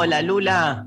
Hola 0.00 0.22
Lula. 0.22 0.86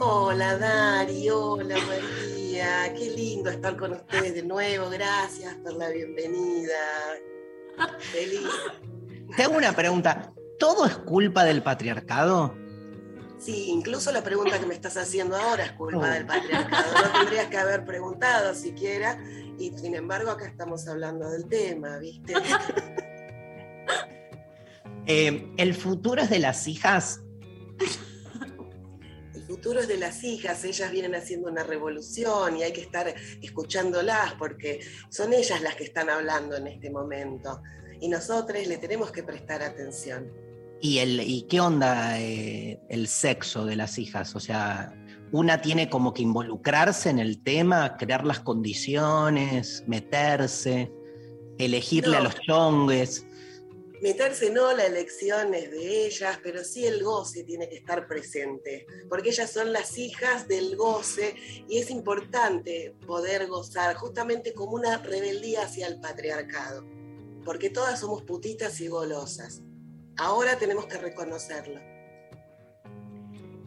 Hola 0.00 0.58
Dari, 0.58 1.30
hola 1.30 1.76
María, 1.86 2.92
qué 2.94 3.10
lindo 3.10 3.48
estar 3.48 3.76
con 3.76 3.92
ustedes 3.92 4.34
de 4.34 4.42
nuevo, 4.42 4.90
gracias 4.90 5.54
por 5.62 5.74
la 5.74 5.88
bienvenida. 5.90 6.74
Feliz. 8.00 8.48
Te 9.36 9.44
hago 9.44 9.56
una 9.56 9.72
pregunta. 9.72 10.32
¿Todo 10.58 10.84
es 10.84 10.96
culpa 10.96 11.44
del 11.44 11.62
patriarcado? 11.62 12.52
Sí, 13.38 13.68
incluso 13.68 14.10
la 14.10 14.24
pregunta 14.24 14.58
que 14.58 14.66
me 14.66 14.74
estás 14.74 14.96
haciendo 14.96 15.36
ahora 15.36 15.66
es 15.66 15.72
culpa 15.74 15.98
Oh. 16.08 16.12
del 16.12 16.26
patriarcado. 16.26 16.92
No 17.04 17.12
tendrías 17.20 17.46
que 17.46 17.56
haber 17.56 17.84
preguntado 17.84 18.52
siquiera, 18.56 19.16
y 19.60 19.70
sin 19.78 19.94
embargo 19.94 20.32
acá 20.32 20.46
estamos 20.48 20.88
hablando 20.88 21.30
del 21.30 21.46
tema, 21.48 21.98
¿viste? 21.98 22.34
Eh, 25.06 25.54
¿El 25.56 25.74
futuro 25.74 26.20
es 26.22 26.30
de 26.30 26.38
las 26.40 26.66
hijas? 26.68 27.20
Futuro 29.50 29.80
es 29.80 29.88
de 29.88 29.96
las 29.96 30.22
hijas, 30.22 30.62
ellas 30.64 30.92
vienen 30.92 31.16
haciendo 31.16 31.48
una 31.50 31.64
revolución 31.64 32.56
y 32.56 32.62
hay 32.62 32.72
que 32.72 32.82
estar 32.82 33.12
escuchándolas 33.42 34.34
porque 34.34 34.78
son 35.08 35.32
ellas 35.32 35.60
las 35.60 35.74
que 35.74 35.82
están 35.82 36.08
hablando 36.08 36.54
en 36.56 36.68
este 36.68 36.88
momento. 36.88 37.60
Y 38.00 38.08
nosotros 38.08 38.64
le 38.68 38.78
tenemos 38.78 39.10
que 39.10 39.24
prestar 39.24 39.60
atención. 39.60 40.30
¿Y, 40.80 40.98
el, 40.98 41.18
y 41.20 41.42
qué 41.48 41.60
onda 41.60 42.20
eh, 42.20 42.80
el 42.88 43.08
sexo 43.08 43.66
de 43.66 43.74
las 43.74 43.98
hijas? 43.98 44.36
O 44.36 44.40
sea, 44.40 44.94
una 45.32 45.60
tiene 45.60 45.90
como 45.90 46.14
que 46.14 46.22
involucrarse 46.22 47.10
en 47.10 47.18
el 47.18 47.42
tema, 47.42 47.96
crear 47.96 48.24
las 48.24 48.38
condiciones, 48.38 49.82
meterse, 49.88 50.92
elegirle 51.58 52.18
a 52.18 52.20
No. 52.20 52.24
los 52.26 52.40
chongues. 52.40 53.26
Meterse 54.00 54.48
no, 54.50 54.72
la 54.72 54.86
elección 54.86 55.52
es 55.52 55.70
de 55.70 56.06
ellas, 56.06 56.38
pero 56.42 56.64
sí 56.64 56.86
el 56.86 57.02
goce 57.02 57.44
tiene 57.44 57.68
que 57.68 57.76
estar 57.76 58.06
presente, 58.06 58.86
porque 59.10 59.28
ellas 59.28 59.50
son 59.50 59.72
las 59.72 59.98
hijas 59.98 60.48
del 60.48 60.74
goce 60.76 61.34
y 61.68 61.78
es 61.78 61.90
importante 61.90 62.96
poder 63.06 63.46
gozar 63.46 63.94
justamente 63.96 64.54
como 64.54 64.72
una 64.72 64.96
rebeldía 64.98 65.64
hacia 65.64 65.86
el 65.86 66.00
patriarcado, 66.00 66.86
porque 67.44 67.68
todas 67.68 68.00
somos 68.00 68.22
putitas 68.22 68.80
y 68.80 68.88
golosas. 68.88 69.60
Ahora 70.16 70.56
tenemos 70.56 70.86
que 70.86 70.96
reconocerlo. 70.96 71.80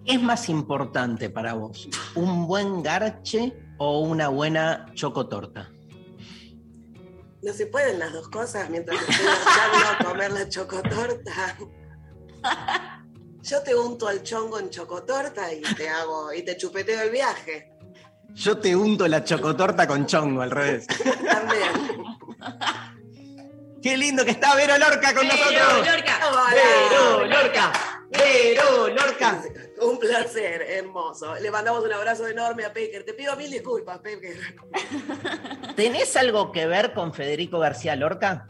¿Qué 0.06 0.14
es 0.14 0.22
más 0.22 0.50
importante 0.50 1.30
para 1.30 1.54
vos? 1.54 1.90
¿Un 2.16 2.48
buen 2.48 2.82
garche 2.82 3.54
o 3.78 4.02
una 4.02 4.30
buena 4.30 4.88
chocotorta? 4.96 5.73
No 7.44 7.52
se 7.52 7.68
pueden 7.68 8.00
las 8.00 8.14
dos 8.14 8.30
cosas 8.30 8.70
mientras 8.70 9.02
estoy 9.02 9.26
a 9.28 10.04
comer 10.04 10.32
la 10.32 10.48
chocotorta. 10.48 11.58
Yo 13.42 13.62
te 13.62 13.76
unto 13.76 14.08
al 14.08 14.24
chongo 14.24 14.58
en 14.60 14.70
chocotorta 14.70 15.52
y 15.52 15.62
te 15.62 15.90
hago 15.90 16.32
y 16.32 16.44
te 16.44 16.56
chupeteo 16.56 17.02
el 17.02 17.10
viaje. 17.10 17.74
Yo 18.30 18.58
te 18.58 18.74
unto 18.74 19.06
la 19.08 19.26
chocotorta 19.26 19.86
con 19.86 20.06
chongo, 20.06 20.42
al 20.42 20.52
revés. 20.52 20.88
También. 21.30 21.74
¡Qué 23.82 23.98
lindo 23.98 24.24
que 24.24 24.32
está 24.32 24.56
Vero 24.56 24.78
Lorca 24.78 25.14
con 25.14 25.28
nosotros! 25.28 25.86
¡Vero 26.54 27.26
Lorca! 27.26 27.74
¡Vero 28.10 28.88
Lorca! 28.88 29.42
Un 29.84 30.00
placer, 30.00 30.62
hermoso. 30.62 31.36
Le 31.36 31.52
mandamos 31.52 31.84
un 31.84 31.92
abrazo 31.94 32.28
enorme 32.28 32.66
a 32.66 32.74
Pecker. 32.74 33.04
Te 33.04 33.14
pido 33.14 33.36
mil 33.36 33.50
disculpas, 33.52 34.00
Pecker. 34.00 34.38
¿Tenés 35.76 36.16
algo 36.16 36.52
que 36.52 36.66
ver 36.66 36.94
con 36.94 37.14
Federico 37.14 37.60
García 37.60 37.96
Lorca? 37.96 38.48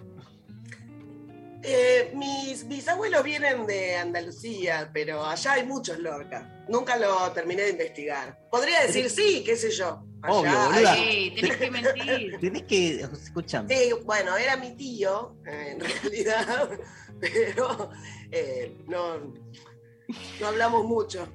Eh, 1.65 2.11
mis 2.15 2.67
bisabuelos 2.67 3.23
vienen 3.23 3.65
de 3.65 3.95
Andalucía, 3.95 4.89
pero 4.93 5.23
allá 5.25 5.53
hay 5.53 5.65
muchos 5.65 5.97
Lorca. 5.97 6.65
Nunca 6.67 6.97
lo 6.97 7.31
terminé 7.31 7.61
de 7.63 7.69
investigar. 7.71 8.37
Podría 8.51 8.81
decir 8.81 9.09
sí, 9.09 9.43
qué 9.45 9.55
sé 9.55 9.71
yo. 9.71 10.03
Allá 10.21 10.35
Obvio, 10.39 10.51
hay- 10.51 10.73
boluda. 10.73 10.95
Sí, 10.95 11.33
tenés 11.39 11.57
que 11.57 11.71
mentir. 11.71 12.37
Tenés 12.41 12.63
que. 12.63 12.99
Escuchame. 13.01 13.73
Sí, 13.73 13.91
bueno, 14.03 14.35
era 14.35 14.57
mi 14.57 14.75
tío, 14.75 15.37
eh, 15.45 15.69
en 15.71 15.79
realidad, 15.79 16.69
pero 17.19 17.89
eh, 18.31 18.75
no, 18.87 19.33
no 20.41 20.47
hablamos 20.47 20.85
mucho. 20.85 21.27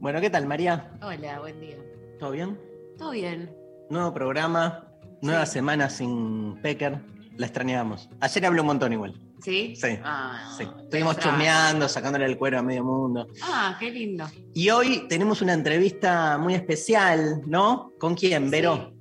Bueno, 0.00 0.20
¿qué 0.20 0.30
tal, 0.30 0.46
María? 0.46 0.90
Hola, 1.02 1.40
buen 1.40 1.60
día. 1.60 1.76
¿Todo 2.18 2.32
bien? 2.32 2.60
¿Todo 2.98 3.10
bien? 3.12 3.54
Nuevo 3.90 4.12
programa, 4.12 4.88
nueva 5.20 5.46
semana 5.46 5.88
sin 5.90 6.60
Pecker. 6.62 7.00
La 7.36 7.46
extrañábamos. 7.46 8.10
Ayer 8.20 8.46
hablé 8.46 8.60
un 8.60 8.66
montón 8.66 8.92
igual. 8.92 9.18
¿Sí? 9.40 9.74
Sí, 9.74 9.98
Ah, 10.04 10.54
Sí. 10.56 10.64
Estuvimos 10.82 11.14
extraño. 11.14 11.36
chusmeando, 11.38 11.88
sacándole 11.88 12.26
el 12.26 12.36
cuero 12.38 12.58
a 12.58 12.62
medio 12.62 12.84
mundo. 12.84 13.26
Ah, 13.42 13.76
qué 13.80 13.90
lindo. 13.90 14.26
Y 14.54 14.70
hoy 14.70 15.06
tenemos 15.08 15.40
una 15.42 15.52
entrevista 15.54 16.36
muy 16.38 16.54
especial, 16.54 17.40
¿no? 17.46 17.92
¿Con 17.98 18.14
quién, 18.14 18.50
Vero? 18.50 18.92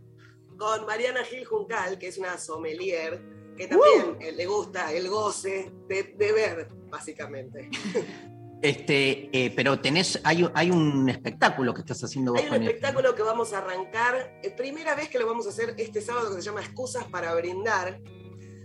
Con 0.57 0.85
Mariana 0.85 1.23
Gil 1.23 1.45
Juncal, 1.45 1.97
que 1.99 2.07
es 2.07 2.17
una 2.17 2.37
sommelier, 2.37 3.21
que 3.57 3.67
también 3.67 4.17
eh, 4.19 4.31
le 4.31 4.45
gusta 4.47 4.91
el 4.93 5.09
goce 5.09 5.71
de, 5.89 6.15
de 6.17 6.31
ver, 6.31 6.67
básicamente. 6.89 7.69
Este, 8.61 9.29
eh, 9.33 9.51
pero 9.55 9.79
tenés, 9.79 10.19
hay, 10.23 10.47
hay 10.53 10.69
un 10.69 11.09
espectáculo 11.09 11.73
que 11.73 11.81
estás 11.81 12.03
haciendo 12.03 12.33
vos 12.33 12.41
Hay 12.41 12.47
un 12.47 12.53
con 12.53 12.63
espectáculo 12.63 13.15
que 13.15 13.23
vamos 13.23 13.53
a 13.53 13.57
arrancar, 13.57 14.39
eh, 14.43 14.51
primera 14.55 14.93
vez 14.95 15.09
que 15.09 15.17
lo 15.17 15.25
vamos 15.25 15.47
a 15.47 15.49
hacer 15.49 15.73
este 15.77 15.99
sábado, 16.01 16.29
que 16.35 16.41
se 16.41 16.45
llama 16.47 16.61
Excusas 16.61 17.05
para 17.05 17.33
brindar. 17.33 17.99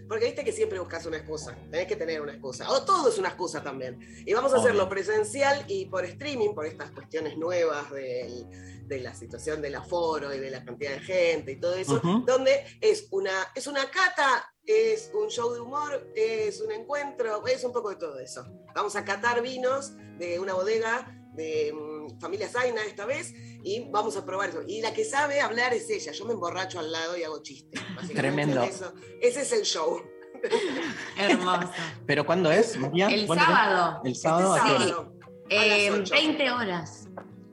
Porque 0.08 0.26
viste 0.26 0.44
que 0.44 0.52
siempre 0.52 0.78
buscas 0.78 1.04
una 1.06 1.16
excusa, 1.16 1.56
tenés 1.68 1.88
que 1.88 1.96
tener 1.96 2.20
una 2.20 2.30
excusa. 2.32 2.70
O 2.70 2.84
todo 2.84 3.08
es 3.08 3.18
una 3.18 3.28
excusa 3.28 3.60
también. 3.62 3.98
Y 4.24 4.32
vamos 4.34 4.52
a 4.52 4.56
Obvio. 4.56 4.66
hacerlo 4.66 4.88
presencial 4.88 5.64
y 5.66 5.86
por 5.86 6.04
streaming, 6.04 6.50
por 6.54 6.64
estas 6.66 6.92
cuestiones 6.92 7.36
nuevas 7.36 7.90
del- 7.90 8.46
de 8.86 9.00
la 9.00 9.14
situación 9.14 9.60
del 9.62 9.74
aforo 9.74 10.32
y 10.34 10.38
de 10.38 10.50
la 10.50 10.64
cantidad 10.64 10.92
de 10.92 11.00
gente 11.00 11.52
y 11.52 11.60
todo 11.60 11.74
eso, 11.74 12.00
donde 12.26 12.64
es 12.80 13.08
una, 13.10 13.32
es 13.54 13.66
una 13.66 13.90
cata, 13.90 14.52
es 14.64 15.10
un 15.14 15.28
show 15.28 15.52
de 15.52 15.60
humor, 15.60 16.10
es 16.14 16.60
un 16.60 16.72
encuentro, 16.72 17.46
es 17.46 17.64
un 17.64 17.72
poco 17.72 17.90
de 17.90 17.96
todo 17.96 18.18
eso. 18.18 18.44
Vamos 18.74 18.96
a 18.96 19.04
catar 19.04 19.42
vinos 19.42 19.92
de 20.18 20.38
una 20.38 20.54
bodega 20.54 21.12
de 21.34 21.72
mm, 21.72 22.18
familia 22.20 22.48
Zaina 22.48 22.82
esta 22.84 23.04
vez 23.04 23.32
y 23.62 23.88
vamos 23.90 24.16
a 24.16 24.24
probar 24.24 24.48
eso. 24.50 24.62
Y 24.66 24.80
la 24.80 24.94
que 24.94 25.04
sabe 25.04 25.40
hablar 25.40 25.74
es 25.74 25.90
ella. 25.90 26.12
Yo 26.12 26.24
me 26.24 26.32
emborracho 26.32 26.78
al 26.78 26.90
lado 26.90 27.16
y 27.16 27.24
hago 27.24 27.42
chistes. 27.42 27.80
básicamente 27.94 28.14
Tremendo. 28.14 28.62
eso. 28.62 28.94
Ese 29.20 29.42
es 29.42 29.52
el 29.52 29.62
show. 29.62 30.00
Hermoso. 31.18 31.70
¿Pero 32.06 32.24
cuándo 32.26 32.50
es, 32.50 32.76
María? 32.78 33.08
El 33.08 33.26
¿Cuándo 33.26 33.44
es? 33.44 33.50
sábado, 33.50 34.00
El 34.04 34.14
sábado, 34.16 34.52
¿a 34.54 34.56
Este 34.58 34.68
sábado. 34.68 35.12
eh, 35.50 35.90
las 35.90 36.00
ocho. 36.00 36.14
20 36.14 36.50
horas. 36.50 37.05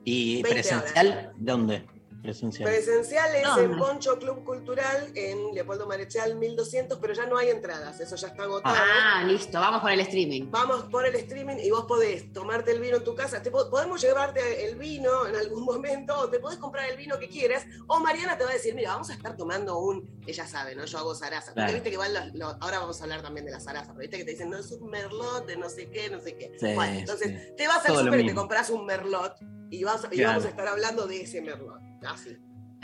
¿Y 0.04 0.42
20 0.42 0.50
presencial? 0.50 1.32
¿Dónde? 1.36 1.86
Presencial. 2.22 2.70
Presencial 2.70 3.34
es 3.34 3.42
¿Dónde? 3.42 3.64
en 3.64 3.76
Poncho 3.78 4.18
Club 4.18 4.44
Cultural 4.44 5.12
en 5.14 5.54
Leopoldo 5.54 5.86
Marechal 5.86 6.36
1200, 6.36 6.98
pero 6.98 7.12
ya 7.12 7.26
no 7.26 7.36
hay 7.36 7.50
entradas, 7.50 8.00
eso 8.00 8.16
ya 8.16 8.28
está 8.28 8.44
agotado. 8.44 8.74
Ah, 8.78 9.22
listo, 9.26 9.60
vamos 9.60 9.82
con 9.82 9.90
el 9.90 10.00
streaming. 10.00 10.50
Vamos 10.50 10.84
por 10.84 11.04
el 11.04 11.14
streaming 11.16 11.56
y 11.58 11.68
vos 11.70 11.84
podés 11.84 12.32
tomarte 12.32 12.70
el 12.70 12.80
vino 12.80 12.96
en 12.96 13.04
tu 13.04 13.14
casa. 13.14 13.42
Te 13.42 13.50
po- 13.50 13.68
podemos 13.68 14.00
llevarte 14.00 14.66
el 14.66 14.76
vino 14.76 15.26
en 15.26 15.36
algún 15.36 15.64
momento, 15.66 16.18
o 16.18 16.30
te 16.30 16.38
podés 16.40 16.56
comprar 16.58 16.88
el 16.90 16.96
vino 16.96 17.18
que 17.18 17.28
quieras. 17.28 17.66
O 17.88 18.00
Mariana 18.00 18.38
te 18.38 18.44
va 18.44 18.50
a 18.50 18.54
decir, 18.54 18.74
mira, 18.74 18.92
vamos 18.92 19.10
a 19.10 19.12
estar 19.12 19.36
tomando 19.36 19.76
un. 19.80 20.08
Ella 20.26 20.46
sabe, 20.46 20.74
¿no? 20.74 20.86
Yo 20.86 20.96
hago 20.96 21.14
zaraza. 21.14 21.52
Porque 21.54 21.74
viste 21.74 21.90
que 21.90 21.98
van 21.98 22.14
los- 22.14 22.32
los- 22.32 22.56
ahora 22.60 22.78
vamos 22.78 22.98
a 23.00 23.04
hablar 23.04 23.20
también 23.20 23.44
de 23.44 23.52
la 23.52 23.60
zaraza, 23.60 23.88
pero 23.88 23.98
viste 23.98 24.16
que 24.16 24.24
te 24.24 24.30
dicen, 24.30 24.48
no 24.48 24.56
es 24.56 24.72
un 24.72 24.88
merlot 24.88 25.44
de 25.46 25.58
no 25.58 25.68
sé 25.68 25.90
qué, 25.90 26.08
no 26.08 26.20
sé 26.20 26.38
qué. 26.38 26.52
Sí, 26.58 26.72
bueno, 26.74 27.00
entonces 27.00 27.28
sí. 27.48 27.52
te 27.54 27.68
vas 27.68 27.84
al 27.84 27.96
súper 27.98 28.20
y 28.20 28.26
te 28.28 28.34
compras 28.34 28.70
un 28.70 28.86
merlot 28.86 29.34
Y, 29.74 29.84
vas- 29.84 30.08
y 30.12 30.22
vamos 30.22 30.44
a 30.44 30.48
estar 30.48 30.68
hablando 30.68 31.06
de 31.06 31.22
ese 31.22 31.40
Merlot. 31.42 31.80
Así. 32.06 32.36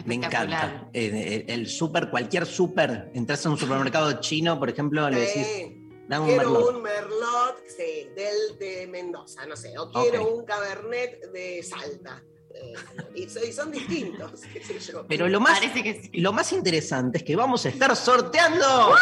Me 0.06 0.14
encanta. 0.14 0.88
Eh, 0.92 1.44
el, 1.48 1.68
súper, 1.68 2.10
cualquier 2.10 2.46
súper, 2.46 3.10
entras 3.14 3.44
a 3.46 3.50
un 3.50 3.58
supermercado 3.58 4.20
chino, 4.20 4.58
por 4.58 4.70
ejemplo, 4.70 5.08
le 5.10 5.20
decís, 5.20 5.46
Sí. 5.46 5.88
dame 6.08 6.24
un 6.24 6.28
Quiero 6.30 6.50
merlot. 6.50 6.74
un 6.76 6.82
Merlot, 6.82 7.56
sí, 7.76 8.08
del 8.16 8.58
de 8.58 8.86
Mendoza, 8.86 9.44
no 9.46 9.54
sé. 9.56 9.76
O 9.78 9.90
quiero 9.92 10.34
un 10.36 10.44
Cabernet 10.44 11.30
de 11.32 11.62
Salta. 11.62 12.22
Eh, 12.52 12.72
y, 13.14 13.28
so- 13.28 13.44
y 13.44 13.52
son 13.52 13.70
distintos, 13.70 14.40
qué 14.52 14.64
sé 14.64 14.78
yo. 14.80 15.06
Pero 15.06 15.28
lo 15.28 15.38
más, 15.38 15.60
Parece 15.60 15.82
que 15.84 16.02
sí. 16.02 16.10
lo 16.20 16.32
más 16.32 16.50
interesante 16.52 17.18
es 17.18 17.24
que 17.24 17.36
vamos 17.36 17.64
a 17.66 17.68
estar 17.68 17.94
sorteando 17.94 18.64
Sorteamos. 18.64 18.98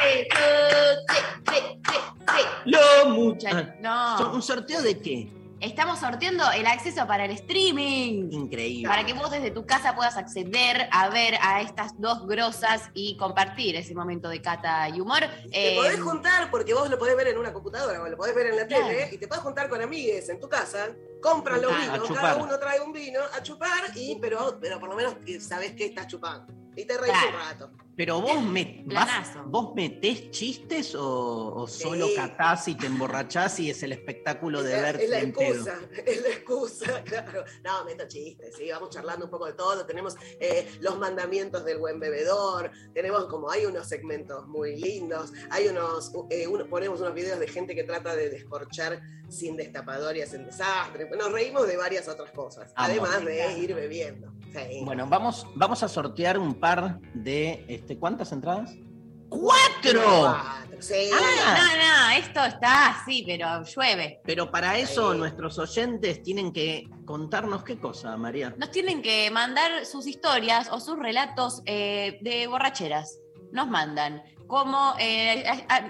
Sí, 0.00 0.26
sí, 1.48 1.56
sí. 1.86 2.42
lo 2.64 3.10
mucho. 3.10 3.46
Mucha- 3.48 3.76
No. 3.80 4.32
¿Un 4.34 4.42
sorteo 4.42 4.82
de 4.82 4.98
qué? 4.98 5.28
Estamos 5.60 5.98
sorteando 5.98 6.50
el 6.52 6.66
acceso 6.66 7.06
para 7.06 7.26
el 7.26 7.32
streaming. 7.32 8.30
Increíble. 8.32 8.88
Para 8.88 9.04
que 9.04 9.12
vos 9.12 9.30
desde 9.30 9.50
tu 9.50 9.66
casa 9.66 9.94
puedas 9.94 10.16
acceder 10.16 10.88
a 10.90 11.10
ver 11.10 11.34
a 11.42 11.60
estas 11.60 12.00
dos 12.00 12.26
grosas 12.26 12.88
y 12.94 13.14
compartir 13.18 13.76
ese 13.76 13.94
momento 13.94 14.30
de 14.30 14.40
cata 14.40 14.88
y 14.88 15.00
humor. 15.00 15.20
Te 15.50 15.74
Eh, 15.74 15.76
podés 15.76 16.00
juntar, 16.00 16.50
porque 16.50 16.72
vos 16.72 16.88
lo 16.88 16.98
podés 16.98 17.14
ver 17.14 17.28
en 17.28 17.38
una 17.38 17.52
computadora 17.52 18.02
o 18.02 18.08
lo 18.08 18.16
podés 18.16 18.34
ver 18.34 18.46
en 18.46 18.56
la 18.56 18.66
Claro. 18.66 18.86
tele, 18.86 19.10
y 19.12 19.18
te 19.18 19.28
podés 19.28 19.42
juntar 19.42 19.68
con 19.68 19.82
amigues 19.82 20.30
en 20.30 20.40
tu 20.40 20.48
casa, 20.48 20.88
compran 21.20 21.60
los 21.60 21.72
Ah, 21.72 21.92
vinos, 21.92 22.08
cada 22.10 22.36
uno 22.36 22.58
trae 22.58 22.80
un 22.80 22.92
vino 22.92 23.20
a 23.36 23.42
chupar, 23.42 23.82
y, 23.94 24.16
pero, 24.18 24.58
pero 24.60 24.80
por 24.80 24.88
lo 24.88 24.96
menos 24.96 25.14
sabés 25.46 25.72
que 25.72 25.84
estás 25.84 26.06
chupando. 26.06 26.54
Y 26.76 26.84
te 26.84 26.96
reís 26.96 27.12
Claro. 27.12 27.28
un 27.28 27.34
rato. 27.34 27.70
Pero 27.96 28.18
vos, 28.22 28.42
me, 28.42 28.82
vas- 28.86 29.36
vos 29.46 29.74
metés 29.74 30.30
chistes 30.30 30.94
o, 30.94 31.54
o 31.54 31.66
solo 31.68 32.06
Sí. 32.06 32.14
catás 32.14 32.66
y 32.68 32.74
te 32.74 32.86
emborrachás 32.86 33.60
y 33.60 33.68
es 33.68 33.82
el 33.82 33.92
espectáculo 33.92 34.62
de 34.62 34.72
verte 34.80 35.04
es 35.04 35.10
la 35.10 35.20
excusa, 35.20 35.78
es 36.06 36.22
la 36.22 36.28
excusa, 36.28 37.02
claro. 37.04 37.44
No, 37.62 37.84
meto 37.84 38.08
chistes, 38.08 38.56
sí, 38.56 38.70
vamos 38.70 38.88
charlando 38.88 39.26
un 39.26 39.30
poco 39.30 39.44
de 39.46 39.52
todo. 39.52 39.84
Tenemos 39.84 40.16
eh, 40.38 40.66
los 40.80 40.98
mandamientos 40.98 41.62
del 41.66 41.76
buen 41.76 42.00
bebedor, 42.00 42.70
tenemos 42.94 43.26
como 43.26 43.50
hay 43.50 43.66
unos 43.66 43.86
segmentos 43.86 44.46
muy 44.48 44.76
lindos, 44.76 45.32
hay 45.50 45.68
unos, 45.68 46.12
eh, 46.30 46.46
uno- 46.46 46.66
ponemos 46.70 47.00
unos 47.00 47.12
videos 47.12 47.38
de 47.38 47.48
gente 47.48 47.74
que 47.74 47.84
trata 47.84 48.16
de 48.16 48.30
descorchar 48.30 49.02
sin 49.28 49.56
destapador 49.56 50.16
y 50.16 50.22
hacen 50.22 50.46
desastre. 50.46 51.06
Nos 51.18 51.30
reímos 51.32 51.66
de 51.66 51.76
varias 51.76 52.08
otras 52.08 52.30
cosas, 52.30 52.72
Amo. 52.76 52.88
además 52.92 53.24
de 53.26 53.58
ir 53.58 53.74
bebiendo. 53.74 54.32
Sí. 54.52 54.82
Bueno, 54.84 55.06
vamos, 55.08 55.46
vamos 55.54 55.82
a 55.82 55.88
sortear 55.88 56.38
un 56.38 56.54
par 56.54 57.00
de. 57.14 57.64
Este, 57.68 57.98
¿Cuántas 57.98 58.32
entradas? 58.32 58.74
¡Cuatro! 59.28 60.02
Cuatro, 60.02 60.82
sí. 60.82 61.08
Ah. 61.14 61.56
No, 61.56 61.76
no, 61.76 62.18
esto 62.18 62.44
está 62.44 62.88
así, 62.90 63.22
pero 63.24 63.62
llueve. 63.62 64.20
Pero 64.24 64.50
para 64.50 64.76
eso 64.76 65.12
Sí. 65.12 65.18
nuestros 65.18 65.56
oyentes 65.58 66.22
tienen 66.24 66.52
que 66.52 66.88
contarnos 67.04 67.62
qué 67.62 67.78
cosa, 67.78 68.16
María. 68.16 68.54
Nos 68.58 68.72
tienen 68.72 69.02
que 69.02 69.30
mandar 69.30 69.86
sus 69.86 70.08
historias 70.08 70.68
o 70.72 70.80
sus 70.80 70.98
relatos 70.98 71.62
eh, 71.66 72.18
de 72.22 72.48
borracheras. 72.48 73.20
Nos 73.52 73.68
mandan 73.68 74.22
como, 74.50 74.94
eh, 74.98 75.44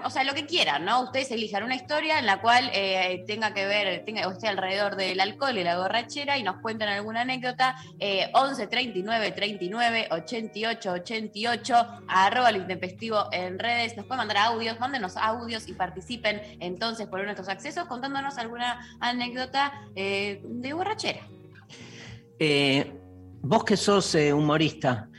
o 0.05 0.11
sea, 0.11 0.23
lo 0.23 0.35
que 0.35 0.45
quieran, 0.45 0.85
¿no? 0.85 1.01
Ustedes 1.01 1.31
elijan 1.31 1.63
una 1.63 1.73
historia 1.73 2.19
en 2.19 2.27
la 2.27 2.41
cual 2.41 2.69
eh, 2.73 3.23
tenga 3.25 3.55
que 3.55 3.65
ver, 3.65 4.05
tenga, 4.05 4.27
o 4.27 4.47
alrededor 4.47 4.95
del 4.95 5.19
alcohol 5.19 5.57
y 5.57 5.63
la 5.63 5.79
borrachera 5.79 6.37
y 6.37 6.43
nos 6.43 6.57
cuenten 6.61 6.87
alguna 6.87 7.21
anécdota. 7.21 7.75
Eh, 7.99 8.29
11 8.35 8.67
39 8.67 9.31
39 9.31 10.09
88 10.11 10.91
88, 10.91 11.75
arroba 12.07 12.51
lo 12.51 12.59
intempestivo 12.59 13.29
en 13.31 13.57
redes. 13.57 13.97
Nos 13.97 14.05
pueden 14.05 14.19
mandar 14.19 14.37
audios, 14.37 14.79
mándenos 14.79 15.17
audios 15.17 15.67
y 15.67 15.73
participen 15.73 16.39
entonces 16.59 17.07
por 17.07 17.23
nuestros 17.23 17.49
accesos 17.49 17.85
contándonos 17.85 18.37
alguna 18.37 18.79
anécdota 18.99 19.73
eh, 19.95 20.39
de 20.43 20.73
borrachera. 20.73 21.27
Vos 23.41 23.63
que 23.63 23.75
sos 23.75 24.13
humorista, 24.13 25.09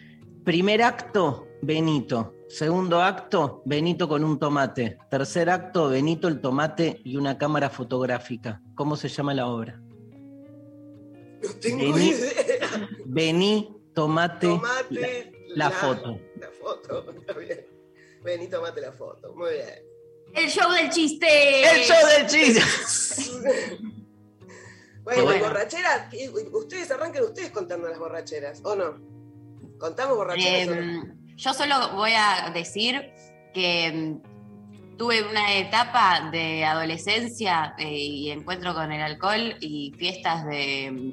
primer 0.45 0.81
acto, 0.85 1.49
Benito. 1.61 2.42
Segundo 2.57 3.01
acto, 3.01 3.63
Benito 3.65 4.07
con 4.09 4.23
un 4.25 4.39
tomate. 4.39 4.99
Tercer 5.11 5.49
acto, 5.49 5.89
Benito 5.89 6.29
el 6.29 6.41
tomate 6.41 7.01
y 7.03 7.17
una 7.17 7.39
cámara 7.39 7.71
fotográfica. 7.71 8.61
¿Cómo 8.75 8.95
se 8.97 9.09
llama 9.09 9.33
la 9.33 9.47
obra? 9.47 9.81
No 11.43 11.49
tengo 11.61 11.95
Vení. 11.95 12.09
idea. 12.11 12.89
Vení, 13.07 13.75
tomate, 13.95 14.49
Tomate. 14.49 15.33
la 15.55 15.71
foto. 15.71 16.19
La 16.39 16.51
foto, 16.51 17.11
está 17.13 17.33
bien. 17.39 17.67
Vení, 18.23 18.49
tomate 18.49 18.81
la 18.83 18.93
foto. 18.93 19.33
Muy 19.35 19.51
bien. 19.53 19.69
El 20.35 20.49
show 20.51 20.71
del 20.73 20.91
chiste. 20.91 21.27
¡El 21.63 21.81
show 21.85 22.07
del 22.19 22.27
chiste! 22.27 23.79
Bueno, 25.05 25.25
Bueno. 25.25 25.47
borrachera, 25.47 26.09
¿qué- 26.13 26.31
ustedes 26.53 26.89
arranquen 26.93 27.25
ustedes 27.25 27.51
contando 27.51 27.89
las 27.89 27.99
borracheras, 27.99 28.61
¿o 28.63 28.77
no? 28.77 29.01
¿Contamos 29.77 30.17
borracheras? 30.17 30.69
o 30.69 30.75
no? 30.77 30.81
Em, 30.81 31.22
yo 31.37 31.55
solo 31.55 31.91
voy 31.95 32.13
a 32.17 32.51
decir 32.53 33.11
que 33.53 33.87
em, 33.87 34.21
tuve 34.97 35.23
una 35.23 35.55
etapa 35.55 36.31
de 36.31 36.65
adolescencia 36.65 37.75
eh, 37.79 37.89
y 37.91 38.31
encuentro 38.31 38.75
con 38.75 38.93
el 38.93 39.01
alcohol 39.03 39.57
y 39.61 39.93
fiestas 39.99 40.45
de 40.47 40.87
em, 40.87 41.13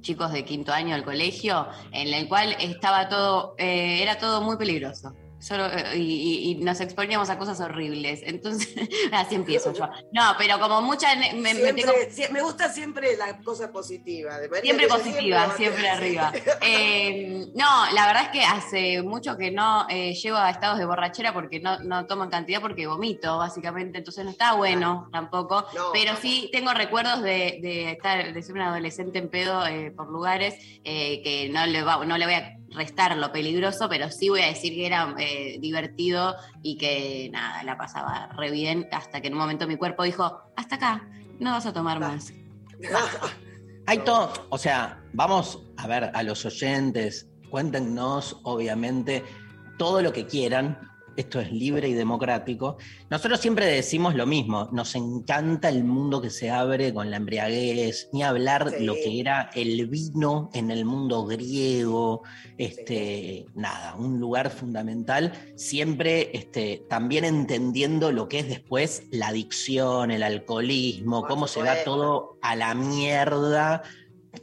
chicos 0.00 0.32
de 0.32 0.44
quinto 0.44 0.72
año 0.72 0.94
del 0.94 1.04
colegio, 1.04 1.68
en 1.92 2.12
el 2.14 2.28
cual 2.28 2.56
estaba 2.60 3.08
todo, 3.08 3.54
eh, 3.58 4.02
era 4.02 4.18
todo 4.18 4.42
muy 4.42 4.56
peligroso. 4.56 5.14
Solo, 5.40 5.66
eh, 5.66 5.96
y, 5.96 6.50
y- 6.50 6.54
nos 6.56 6.80
exponíamos 6.80 7.30
a 7.30 7.38
cosas 7.38 7.60
horribles. 7.60 8.20
Entonces, 8.24 8.74
así 9.12 9.36
empiezo 9.36 9.72
yo. 9.72 9.88
No, 10.12 10.32
pero 10.36 10.58
como 10.58 10.82
mucha. 10.82 11.14
me- 11.14 11.32
me 11.34 11.54
Siempre- 11.54 11.84
tengo- 11.84 11.92
sie- 12.10 12.28
me 12.30 12.42
gusta 12.42 12.68
siempre 12.72 13.16
la 13.16 13.38
cosa 13.38 13.70
positiva. 13.70 14.38
De 14.38 14.48
Siempre 14.60 14.88
positiva, 14.88 15.54
siempre 15.56 15.88
arriba. 15.88 16.32
Eh, 16.60 17.46
no, 17.54 17.66
la 17.94 18.06
verdad 18.06 18.22
es 18.24 18.28
que 18.30 18.42
hace 18.44 19.02
mucho 19.02 19.36
que 19.36 19.50
no 19.52 19.86
eh, 19.88 20.12
llego 20.14 20.36
a 20.36 20.50
estados 20.50 20.78
de 20.78 20.84
borrachera 20.86 21.32
porque 21.32 21.60
no, 21.60 21.78
no 21.80 22.06
tomo 22.06 22.24
en 22.24 22.30
cantidad 22.30 22.60
porque 22.60 22.86
vomito, 22.88 23.38
básicamente. 23.38 23.98
Entonces 23.98 24.24
no 24.24 24.30
está 24.32 24.54
bueno 24.54 25.08
tampoco. 25.12 25.64
No. 25.74 25.92
Pero 25.92 26.16
sí 26.16 26.48
tengo 26.52 26.72
recuerdos 26.74 27.22
de, 27.22 27.58
de 27.62 27.92
estar, 27.92 28.32
de 28.32 28.42
ser 28.42 28.54
una 28.56 28.68
adolescente 28.70 29.18
en 29.18 29.28
pedo 29.28 29.64
eh, 29.66 29.92
por 29.92 30.08
lugares 30.10 30.54
que 30.84 31.48
no 31.52 31.64
le, 31.66 31.82
va- 31.82 32.04
no 32.04 32.18
le 32.18 32.24
voy 32.24 32.34
a 32.34 32.57
restar 32.70 33.16
lo 33.16 33.32
peligroso, 33.32 33.88
pero 33.88 34.10
sí 34.10 34.28
voy 34.28 34.42
a 34.42 34.46
decir 34.46 34.74
que 34.74 34.86
era 34.86 35.14
eh, 35.18 35.58
divertido 35.60 36.36
y 36.62 36.76
que 36.76 37.28
nada, 37.32 37.62
la 37.62 37.76
pasaba 37.76 38.28
re 38.36 38.50
bien 38.50 38.88
hasta 38.92 39.20
que 39.20 39.28
en 39.28 39.34
un 39.34 39.40
momento 39.40 39.66
mi 39.66 39.76
cuerpo 39.76 40.02
dijo, 40.02 40.42
hasta 40.56 40.76
acá, 40.76 41.08
no 41.38 41.52
vas 41.52 41.66
a 41.66 41.72
tomar 41.72 42.00
más. 42.00 42.32
Hay 43.86 43.98
todo, 43.98 44.32
o 44.50 44.58
sea, 44.58 45.02
vamos 45.14 45.62
a 45.78 45.86
ver 45.86 46.10
a 46.12 46.22
los 46.22 46.44
oyentes, 46.44 47.26
cuéntenos, 47.50 48.38
obviamente, 48.42 49.24
todo 49.78 50.02
lo 50.02 50.12
que 50.12 50.26
quieran. 50.26 50.78
Esto 51.18 51.40
es 51.40 51.50
libre 51.50 51.88
y 51.88 51.94
democrático. 51.94 52.76
Nosotros 53.10 53.40
siempre 53.40 53.66
decimos 53.66 54.14
lo 54.14 54.24
mismo, 54.24 54.68
nos 54.70 54.94
encanta 54.94 55.68
el 55.68 55.82
mundo 55.82 56.22
que 56.22 56.30
se 56.30 56.48
abre 56.48 56.94
con 56.94 57.10
la 57.10 57.16
embriaguez, 57.16 58.08
ni 58.12 58.22
hablar 58.22 58.70
Sí. 58.70 58.84
lo 58.84 58.94
que 58.94 59.18
era 59.18 59.50
el 59.56 59.88
vino 59.88 60.48
en 60.54 60.70
el 60.70 60.84
mundo 60.84 61.26
griego, 61.26 62.22
este, 62.56 63.46
nada, 63.56 63.96
un 63.96 64.20
lugar 64.20 64.50
fundamental, 64.50 65.32
siempre 65.56 66.30
este, 66.34 66.84
también 66.88 67.24
entendiendo 67.24 68.12
lo 68.12 68.28
que 68.28 68.38
es 68.38 68.48
después 68.48 69.02
la 69.10 69.28
adicción, 69.28 70.12
el 70.12 70.22
alcoholismo, 70.22 71.22
Por 71.22 71.30
cómo 71.30 71.48
se 71.48 71.60
va 71.64 71.82
todo 71.84 72.38
a 72.42 72.54
la 72.54 72.76
mierda, 72.76 73.82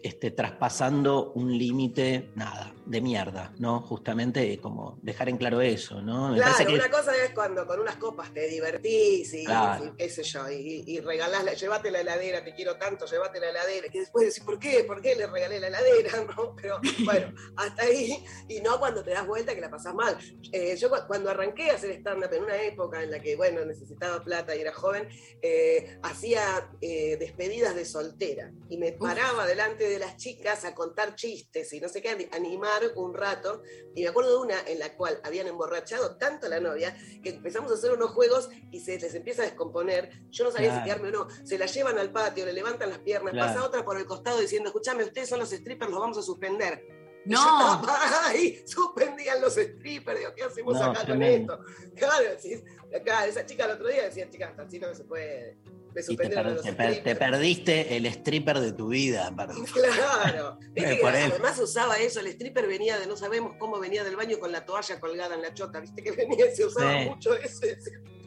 este, 0.03 0.29
traspasando 0.29 1.31
un 1.35 1.57
límite, 1.57 2.31
nada, 2.35 2.73
de 2.85 3.01
mierda, 3.01 3.53
¿no? 3.57 3.81
Justamente 3.81 4.59
como 4.59 4.99
dejar 5.01 5.29
en 5.29 5.37
claro 5.37 5.59
eso, 5.61 6.01
¿no? 6.01 6.29
Me 6.29 6.37
Claro, 6.37 6.67
que 6.67 6.73
una 6.75 6.89
cosa 6.89 7.11
es 7.23 7.31
cuando 7.33 7.65
con 7.65 7.79
unas 7.79 7.95
copas 7.95 8.31
te 8.33 8.47
divertís 8.47 9.33
y, 9.33 9.45
Claro. 9.45 9.85
y 9.85 9.91
qué 9.97 10.09
sé 10.09 10.21
yo, 10.23 10.49
y, 10.51 10.83
y 10.85 10.99
regalás, 10.99 11.43
la, 11.43 11.53
llévate 11.53 11.89
la 11.89 12.01
heladera, 12.01 12.43
te 12.43 12.53
quiero 12.53 12.77
tanto, 12.77 13.05
llévate 13.05 13.39
la 13.39 13.49
heladera, 13.49 13.89
que 13.89 14.01
después 14.01 14.27
decís, 14.27 14.43
¿por 14.43 14.59
qué? 14.59 14.83
¿Por 14.83 15.01
qué 15.01 15.15
le 15.15 15.25
regalé 15.27 15.59
la 15.59 15.67
heladera? 15.67 16.11
¿No? 16.37 16.55
Pero 16.55 16.79
bueno, 17.03 17.33
hasta 17.55 17.83
ahí, 17.83 18.23
y 18.47 18.61
no 18.61 18.77
cuando 18.79 19.03
te 19.03 19.11
das 19.11 19.25
vuelta 19.25 19.55
que 19.55 19.61
la 19.61 19.69
pasás 19.69 19.93
mal. 19.95 20.17
Eh, 20.51 20.75
yo 20.77 20.89
cu- 20.89 21.07
cuando 21.07 21.31
arranqué 21.31 21.71
a 21.71 21.75
hacer 21.75 21.91
stand-up 21.91 22.31
en 22.33 22.43
una 22.43 22.61
época 22.61 23.01
en 23.01 23.09
la 23.11 23.19
que, 23.19 23.35
bueno, 23.35 23.65
necesitaba 23.65 24.23
plata 24.23 24.55
y 24.55 24.61
era 24.61 24.73
joven, 24.73 25.07
eh, 25.41 25.97
hacía 26.03 26.69
eh, 26.81 27.17
despedidas 27.17 27.75
de 27.75 27.85
soltera 27.85 28.51
y 28.69 28.77
me 28.77 28.91
paraba 28.93 29.47
delante 29.47 29.89
de 29.89 29.97
las 29.99 30.17
chicas 30.17 30.65
a 30.65 30.75
contar 30.75 31.15
chistes 31.15 31.73
y 31.73 31.79
no 31.81 31.89
sé 31.89 32.01
qué, 32.01 32.09
ani- 32.09 32.27
animar 32.31 32.74
un 32.95 33.13
rato. 33.13 33.61
Y 33.95 34.03
me 34.03 34.09
acuerdo 34.09 34.31
de 34.31 34.37
una 34.45 34.61
en 34.67 34.79
la 34.79 34.95
cual 34.95 35.19
habían 35.23 35.47
emborrachado 35.47 36.17
tanto 36.17 36.45
a 36.47 36.49
la 36.49 36.59
novia 36.59 36.95
que 37.23 37.29
empezamos 37.29 37.71
a 37.71 37.75
hacer 37.75 37.91
unos 37.93 38.11
juegos 38.11 38.49
y 38.71 38.79
se 38.81 38.99
les 38.99 39.13
empieza 39.15 39.41
a 39.43 39.45
descomponer. 39.45 40.11
Yo 40.31 40.43
no 40.43 40.51
sabía 40.51 40.69
Claro. 40.69 40.83
si 40.83 40.89
quedarme 40.89 41.09
o 41.09 41.11
no. 41.25 41.27
Se 41.45 41.57
la 41.57 41.65
llevan 41.65 41.97
al 41.99 42.11
patio, 42.11 42.45
le 42.45 42.53
levantan 42.53 42.89
las 42.89 42.99
piernas, 42.99 43.33
Claro. 43.33 43.53
pasa 43.53 43.65
otra 43.65 43.85
por 43.85 43.97
el 43.97 44.05
costado 44.05 44.39
diciendo, 44.39 44.69
escúchame, 44.69 45.03
ustedes 45.03 45.29
son 45.29 45.39
los 45.39 45.49
strippers, 45.49 45.89
los 45.91 45.99
vamos 45.99 46.17
a 46.17 46.21
suspender. 46.21 46.85
Yo 47.27 47.39
No, 47.43 47.81
ahí, 48.25 48.61
suspendían 48.67 49.41
los 49.41 49.53
strippers, 49.55 50.19
digo, 50.19 50.31
¿qué 50.35 50.43
hacemos 50.43 50.75
No, 50.79 50.83
acá 50.91 51.05
tremendo. 51.05 51.57
con 51.57 51.65
esto? 51.73 51.91
Claro, 51.95 52.29
decís, 52.29 52.63
acá, 52.95 53.25
esa 53.25 53.45
chica 53.47 53.65
el 53.65 53.71
otro 53.71 53.87
día 53.87 54.03
decía, 54.03 54.29
chicas, 54.29 54.53
así 54.59 54.77
no 54.77 54.93
se 54.93 55.05
puede. 55.05 55.57
Me 55.95 56.01
Y 56.07 56.17
te, 56.17 56.29
per- 56.29 56.45
los 56.45 56.61
te 56.61 56.73
per- 56.73 56.87
te 56.87 56.93
strippers. 56.99 57.19
perdiste 57.19 57.95
el 57.95 58.05
stripper 58.07 58.59
de 58.59 58.73
tu 58.73 58.89
vida, 58.89 59.27
aparte. 59.27 59.55
Claro. 59.73 60.57
Viste 60.73 60.95
que 60.97 61.01
por 61.01 61.15
él. 61.15 61.31
además 61.31 61.57
usaba 61.59 61.97
eso, 61.97 62.19
el 62.19 62.27
stripper 62.27 62.67
venía 62.67 62.99
de 62.99 63.07
no 63.07 63.15
sabemos 63.15 63.53
cómo 63.57 63.79
venía 63.79 64.03
del 64.03 64.17
baño 64.17 64.37
con 64.39 64.51
la 64.51 64.65
toalla 64.65 64.99
colgada 64.99 65.35
en 65.35 65.41
la 65.41 65.53
chota, 65.53 65.79
viste 65.79 66.03
que 66.03 66.11
venía, 66.11 66.53
se 66.53 66.65
usaba 66.65 66.99
Sí. 67.01 67.09
mucho 67.09 67.33
eso. 67.35 67.61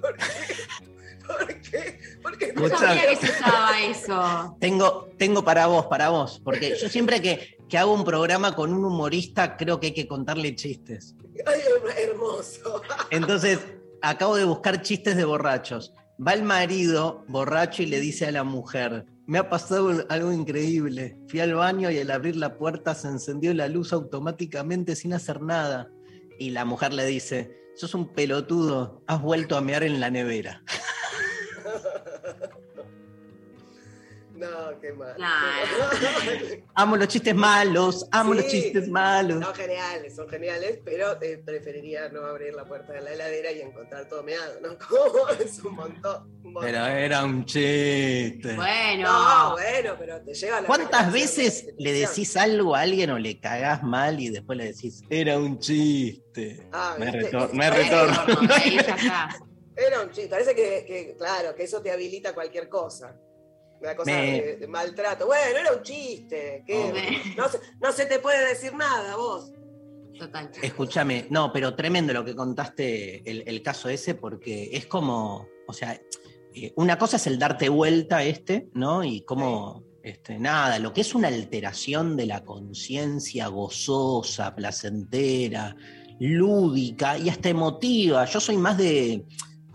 ¿Por 0.01 0.17
qué? 0.17 0.25
¿Por 1.27 1.61
qué? 1.61 1.99
¿Por 2.23 2.39
qué? 2.39 2.53
No 2.55 2.67
Escuchá. 2.67 2.87
sabía 2.87 3.07
que 3.11 3.17
se 3.17 3.33
usaba 3.33 3.81
eso. 3.83 4.57
Tengo, 4.61 5.09
tengo 5.19 5.45
para 5.45 5.67
vos, 5.67 5.87
para 5.89 6.09
vos, 6.09 6.41
porque 6.43 6.75
yo 6.81 6.89
siempre 6.89 7.21
que, 7.21 7.59
que 7.69 7.77
hago 7.77 7.93
un 7.93 8.05
programa 8.05 8.55
con 8.55 8.73
un 8.73 8.83
humorista 8.85 9.57
creo 9.59 9.79
que 9.79 9.89
hay 9.89 9.95
que 9.95 10.09
contarle 10.09 10.55
chistes. 10.55 11.15
Ay, 11.45 11.61
hermoso. 12.03 12.81
Entonces, 13.11 13.59
acabo 14.01 14.37
de 14.37 14.45
buscar 14.45 14.81
chistes 14.81 15.17
de 15.17 15.25
borrachos. 15.25 15.93
Va 16.21 16.33
el 16.35 16.43
marido 16.43 17.25
borracho 17.29 17.83
y 17.83 17.87
le 17.87 18.01
dice 18.01 18.27
a 18.27 18.33
la 18.33 18.43
mujer, 18.43 19.07
me 19.27 19.39
ha 19.39 19.49
pasado 19.49 20.05
algo 20.09 20.33
increíble. 20.33 21.17
Fui 21.29 21.39
al 21.39 21.55
baño 21.55 21.93
y 21.93 21.99
al 21.99 22.11
abrir 22.11 22.35
la 22.35 22.59
puerta 22.59 22.95
se 22.97 23.07
encendió 23.07 23.55
la 23.55 23.69
luz 23.69 23.93
automáticamente 23.93 24.97
sin 24.97 25.15
hacer 25.15 25.41
nada. 25.43 25.93
Y 26.39 26.51
la 26.51 26.65
mujer 26.65 26.93
le 26.93 27.07
dice, 27.07 27.53
sos 27.77 27.95
un 27.95 28.13
pelotudo, 28.13 29.05
has 29.07 29.23
vuelto 29.23 29.57
a 29.57 29.61
mear 29.61 29.85
en 29.85 30.01
la 30.01 30.11
nevera. 30.11 30.65
No, 34.39 34.79
qué 34.81 34.93
mal. 34.93 35.17
Nah. 35.19 35.57
Amo 36.75 36.97
los 36.97 37.09
chistes 37.09 37.35
malos, 37.35 38.07
amo 38.13 38.35
los 38.35 38.47
chistes 38.47 38.89
malos. 38.89 39.45
Son 39.45 39.55
geniales, 39.55 40.15
son 40.15 40.29
geniales, 40.29 40.79
pero 40.85 41.21
eh, 41.21 41.43
preferiría 41.45 42.09
no 42.11 42.25
abrir 42.25 42.55
la 42.55 42.65
puerta 42.65 42.93
de 42.93 43.01
la 43.01 43.13
heladera 43.15 43.51
y 43.51 43.61
encontrar 43.63 44.09
todo 44.09 44.23
meado, 44.23 44.61
¿no? 44.61 44.79
Como 44.89 45.29
es 45.31 45.59
un 45.65 45.75
montón. 45.75 46.31
un 46.45 46.53
montón. 46.53 46.63
Pero 46.71 46.87
era 46.87 47.25
un 47.25 47.45
chiste. 47.45 48.55
Bueno. 48.55 49.09
No, 49.11 49.53
bueno, 49.53 49.95
pero 49.99 50.23
te 50.23 50.35
lleva 50.35 50.59
a 50.59 50.61
la 50.61 50.67
¿Cuántas 50.69 51.13
veces 51.13 51.67
la 51.79 51.91
le 51.91 51.93
decís 51.95 52.37
algo 52.37 52.77
a 52.77 52.81
alguien 52.83 53.11
o 53.11 53.19
le 53.19 53.41
cagás 53.41 53.83
mal 53.83 54.21
y 54.21 54.29
después 54.31 54.57
le 54.57 54.67
decís, 54.67 55.03
era 55.11 55.37
un 55.37 55.59
chiste? 55.59 56.69
Ah, 56.73 56.95
Me 56.97 57.11
retor- 57.11 57.53
me 57.53 57.69
retorno. 57.71 58.25
Era 59.81 60.01
un 60.03 60.11
chiste. 60.11 60.29
Parece 60.29 60.57
que, 60.57 60.85
que, 60.85 61.15
claro, 61.17 61.55
que 61.55 61.63
eso 61.63 61.81
te 61.81 61.93
habilita 61.93 62.35
cualquier 62.35 62.69
cosa. 62.69 63.15
Una 63.81 63.95
cosa 63.95 64.11
Me- 64.11 64.43
de, 64.43 64.57
de 64.57 64.67
maltrato. 64.67 65.27
Bueno, 65.27 65.59
era 65.59 65.73
un 65.73 65.83
chiste. 65.83 66.63
Ok. 66.65 67.37
no, 67.37 67.49
se, 67.49 67.59
no 67.81 67.93
se 67.93 68.07
te 68.07 68.19
puede 68.19 68.49
decir 68.49 68.75
nada, 68.75 69.17
vos. 69.17 69.53
Total. 70.19 70.51
Escúchame, 70.63 71.27
no, 71.31 71.53
pero 71.53 71.77
tremendo 71.77 72.13
lo 72.13 72.25
que 72.25 72.35
contaste 72.35 73.23
el, 73.31 73.45
el 73.47 73.63
caso 73.63 73.89
ese, 73.89 74.17
porque 74.17 74.71
es 74.73 74.87
como, 74.87 75.47
o 75.69 75.73
sea, 75.73 76.01
eh, 76.55 76.73
una 76.75 76.99
cosa 76.99 77.19
es 77.19 77.27
el 77.29 77.39
darte 77.39 77.69
vuelta 77.69 78.25
este, 78.25 78.69
¿no? 78.75 79.05
Y 79.05 79.21
como, 79.21 79.85
este, 80.03 80.39
nada, 80.41 80.81
lo 80.81 80.93
que 80.93 81.03
es 81.03 81.15
una 81.15 81.29
alteración 81.29 82.17
de 82.17 82.27
la 82.27 82.45
conciencia 82.45 83.47
gozosa, 83.47 84.57
placentera, 84.57 85.77
lúdica 86.19 87.17
y 87.17 87.29
hasta 87.29 87.49
emotiva. 87.51 88.25
Yo 88.25 88.41
soy 88.41 88.57
más 88.57 88.77
de 88.77 89.25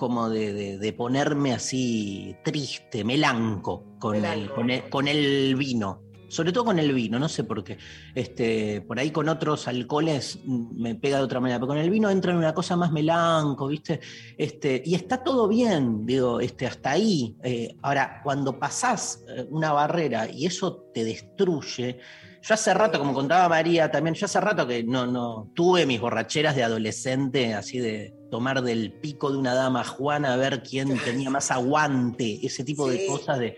como 0.03 0.29
de, 0.29 0.51
de- 0.53 0.77
de 0.77 0.93
ponerme 0.93 1.53
así 1.53 2.35
triste, 2.43 3.03
melanco 3.05 3.83
con, 3.99 4.23
El, 4.25 4.49
con, 4.51 4.69
el, 4.69 4.89
con 4.89 5.07
el 5.07 5.55
vino. 5.55 6.01
Sobre 6.27 6.51
todo 6.51 6.65
con 6.65 6.79
el 6.79 6.91
vino, 6.93 7.19
no 7.19 7.29
sé 7.29 7.43
por 7.43 7.63
qué. 7.63 7.77
Este, 8.15 8.81
por 8.81 8.97
ahí 8.99 9.11
con 9.11 9.29
otros 9.29 9.67
alcoholes 9.67 10.39
me 10.45 10.95
pega 10.95 11.17
de 11.17 11.23
otra 11.23 11.39
manera, 11.39 11.59
pero 11.59 11.67
con 11.67 11.77
el 11.77 11.91
vino 11.91 12.09
entra 12.09 12.31
en 12.31 12.39
una 12.39 12.55
cosa 12.55 12.75
más 12.75 12.91
melanco, 12.91 13.67
¿viste? 13.67 13.99
Este, 14.35 14.81
y 14.83 14.95
está 14.95 15.23
todo 15.23 15.47
bien, 15.47 16.05
digo, 16.07 16.39
este, 16.39 16.65
hasta 16.65 16.91
ahí. 16.91 17.37
Eh, 17.43 17.75
ahora, 17.83 18.19
cuando 18.23 18.57
pasás 18.59 19.23
eh, 19.29 19.45
una 19.51 19.73
barrera 19.73 20.27
y 20.27 20.47
eso 20.47 20.89
te 20.91 21.03
destruye, 21.03 21.99
yo 22.41 22.53
hace 22.55 22.73
rato, 22.73 22.97
como 22.99 23.13
contaba 23.13 23.47
María 23.47 23.89
también, 23.91 24.15
yo 24.15 24.25
hace 24.25 24.41
rato 24.41 24.65
que 24.67 24.83
no, 24.83 25.05
no 25.05 25.51
tuve 25.53 25.85
mis 25.85 26.01
borracheras 26.01 26.55
de 26.55 26.63
adolescente, 26.63 27.53
así 27.53 27.77
de 27.77 28.11
tomar 28.33 28.63
del 28.63 28.91
pico 28.91 29.31
de 29.31 29.37
una 29.37 29.53
dama 29.53 29.83
Juana 29.83 30.33
a 30.33 30.37
ver 30.37 30.63
quién 30.63 30.97
tenía 31.05 31.29
más 31.29 31.51
aguante, 31.51 32.39
ese 32.43 32.63
tipo 32.63 32.89
de 32.89 33.05
cosas 33.05 33.37
de. 33.37 33.57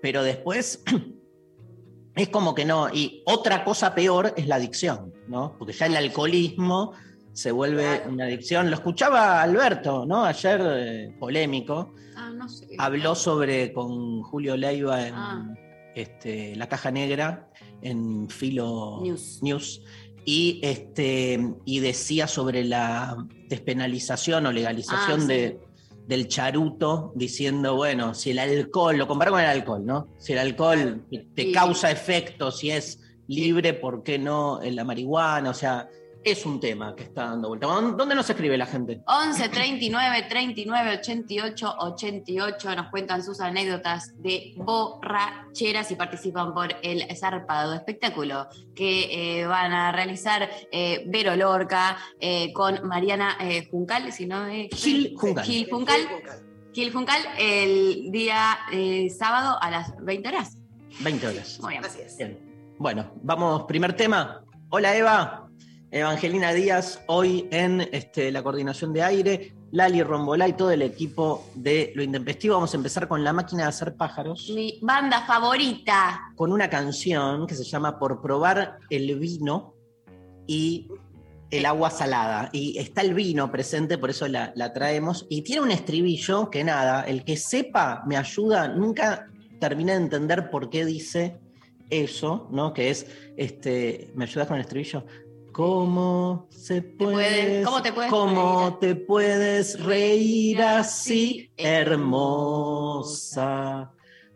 Pero 0.00 0.22
después 0.22 0.82
es 2.16 2.28
como 2.30 2.54
que 2.54 2.64
no. 2.64 2.88
Y 2.90 3.22
otra 3.26 3.64
cosa 3.64 3.94
peor 3.94 4.32
es 4.34 4.46
la 4.46 4.54
adicción, 4.56 5.12
¿no? 5.28 5.56
Porque 5.58 5.74
ya 5.74 5.84
el 5.86 5.96
alcoholismo 5.96 6.92
se 7.34 7.52
vuelve 7.52 7.82
Claro. 7.82 8.10
una 8.12 8.24
adicción. 8.24 8.70
Lo 8.70 8.76
escuchaba 8.76 9.42
Alberto, 9.42 10.06
¿no? 10.06 10.24
Ayer, 10.24 10.60
eh, 10.64 11.16
polémico, 11.20 11.92
Ah, 12.16 12.30
no 12.34 12.48
sé. 12.48 12.68
habló 12.78 13.14
sobre 13.14 13.72
con 13.74 14.22
Julio 14.22 14.56
Leiva 14.56 15.06
en 15.06 15.14
Ah. 15.14 15.54
este, 15.94 16.56
La 16.56 16.66
Caja 16.68 16.90
Negra, 16.90 17.50
en 17.82 18.28
Filo 18.30 19.02
News. 19.42 19.82
Y, 20.24 20.60
este, 20.62 21.38
y 21.64 21.80
decía 21.80 22.26
sobre 22.26 22.64
la 22.64 23.16
despenalización 23.48 24.46
o 24.46 24.52
legalización 24.52 25.20
Ah, 25.20 25.22
sí. 25.22 25.26
de, 25.28 25.60
del 26.06 26.28
charuto, 26.28 27.12
diciendo, 27.14 27.76
bueno, 27.76 28.14
si 28.14 28.30
el 28.30 28.38
alcohol, 28.38 28.96
lo 28.96 29.06
comparo 29.06 29.32
con 29.32 29.40
el 29.40 29.46
alcohol, 29.46 29.84
¿no? 29.84 30.08
Si 30.18 30.32
el 30.32 30.38
alcohol 30.38 31.04
te, 31.34 31.42
Sí. 31.44 31.52
causa 31.52 31.90
efectos, 31.90 32.58
si 32.58 32.70
es 32.70 33.00
libre, 33.26 33.72
¿por 33.74 34.02
qué 34.02 34.18
no 34.18 34.62
en 34.62 34.76
la 34.76 34.84
marihuana? 34.84 35.50
O 35.50 35.54
sea, 35.54 35.88
es 36.24 36.46
un 36.46 36.58
tema 36.58 36.94
que 36.96 37.04
está 37.04 37.24
dando 37.26 37.48
vuelta. 37.48 37.66
¿Dónde 37.66 38.14
nos 38.14 38.28
escribe 38.28 38.56
la 38.56 38.66
gente? 38.66 39.02
11 39.06 39.48
39 39.50 40.26
39 40.28 40.98
88 41.00 41.74
88 41.78 42.76
nos 42.76 42.88
cuentan 42.88 43.22
sus 43.22 43.40
anécdotas 43.40 44.14
de 44.22 44.54
borracheras 44.56 45.90
y 45.90 45.96
participan 45.96 46.54
por 46.54 46.74
el 46.82 47.04
zarpado 47.16 47.74
espectáculo 47.74 48.48
que 48.74 49.40
eh, 49.40 49.46
van 49.46 49.72
a 49.72 49.92
realizar 49.92 50.48
eh, 50.72 51.04
Vero 51.06 51.36
Lorca 51.36 51.98
eh, 52.18 52.52
con 52.52 52.86
Mariana 52.86 53.36
eh, 53.40 53.68
Juncal, 53.70 54.12
si 54.12 54.26
no 54.26 54.46
eh, 54.46 54.68
Gil 54.72 55.14
Juncal. 55.16 55.44
Gil 55.44 55.68
Juncal, 55.70 56.00
Gil 56.72 56.92
Juncal 56.92 57.20
el 57.38 58.10
día 58.10 58.58
eh, 58.72 59.10
sábado 59.10 59.58
a 59.60 59.70
las 59.70 59.94
20 60.02 60.28
horas. 60.28 60.56
20 61.00 61.26
horas. 61.26 61.58
Muy 61.60 61.70
bien. 61.74 61.84
Así 61.84 62.00
es. 62.00 62.16
Bien. 62.16 62.38
Bueno, 62.78 63.12
vamos, 63.22 63.64
primer 63.64 63.94
tema. 63.94 64.40
Hola 64.70 64.96
Eva, 64.96 65.43
Evangelina 65.94 66.52
Díaz, 66.52 67.04
hoy 67.06 67.46
en 67.52 67.80
este, 67.92 68.32
la 68.32 68.42
coordinación 68.42 68.92
de 68.92 69.04
aire, 69.04 69.54
Lali 69.70 70.02
Rombolá 70.02 70.48
y 70.48 70.54
todo 70.54 70.72
el 70.72 70.82
equipo 70.82 71.46
de 71.54 71.92
Lo 71.94 72.02
Intempestivo. 72.02 72.56
Vamos 72.56 72.74
a 72.74 72.78
empezar 72.78 73.06
con 73.06 73.22
La 73.22 73.32
Máquina 73.32 73.62
de 73.62 73.68
Hacer 73.68 73.94
Pájaros, 73.94 74.50
Mi 74.52 74.80
banda 74.82 75.24
favorita. 75.24 76.32
con 76.34 76.50
una 76.50 76.68
canción 76.68 77.46
que 77.46 77.54
se 77.54 77.62
llama 77.62 78.00
Por 78.00 78.20
probar 78.20 78.80
el 78.90 79.16
vino 79.20 79.76
y 80.48 80.88
el 81.52 81.64
agua 81.64 81.90
salada. 81.90 82.50
Y 82.52 82.76
está 82.76 83.02
el 83.02 83.14
vino 83.14 83.52
presente, 83.52 83.96
por 83.96 84.10
eso 84.10 84.26
la, 84.26 84.52
la 84.56 84.72
traemos. 84.72 85.28
Y 85.30 85.42
tiene 85.42 85.62
un 85.62 85.70
estribillo 85.70 86.50
que 86.50 86.64
nada, 86.64 87.02
el 87.02 87.24
que 87.24 87.36
sepa 87.36 88.02
me 88.04 88.16
ayuda, 88.16 88.66
nunca 88.66 89.28
terminé 89.60 89.92
de 89.92 89.98
entender 89.98 90.50
por 90.50 90.70
qué 90.70 90.84
dice 90.84 91.38
eso, 91.88 92.48
¿no? 92.50 92.72
Que 92.72 92.90
es, 92.90 93.06
este, 93.36 94.10
¿me 94.14 94.24
ayudas 94.24 94.48
con 94.48 94.56
el 94.56 94.62
estribillo? 94.62 95.04
¿Cómo 95.54 96.48
se 96.50 96.82
puede, 96.82 97.62
cómo 97.62 97.80
te 97.80 97.92
puedes 97.92 98.10
cómo 98.10 98.76
te 98.80 98.96
puedes 98.96 99.80
reír 99.84 100.60
así, 100.60 101.52
hermosa? 101.56 103.12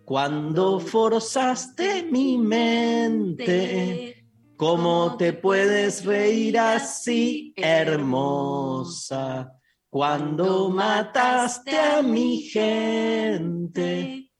Cuando 0.04 0.78
forzaste 0.78 2.04
mi 2.04 2.38
mente, 2.38 4.24
¿cómo 4.56 5.16
te 5.16 5.32
puedes 5.32 6.04
reír 6.04 6.56
así, 6.56 7.52
hermosa? 7.56 9.54
Cuando 9.90 10.70
mataste 10.70 11.76
a 11.80 12.00
mi 12.00 12.42
gente. 12.42 14.30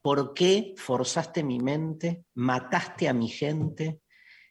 ¿Por 0.00 0.32
qué 0.32 0.74
forzaste 0.76 1.42
mi 1.42 1.58
mente? 1.58 2.22
¿Mataste 2.34 3.08
a 3.08 3.12
mi 3.12 3.26
gente? 3.26 4.02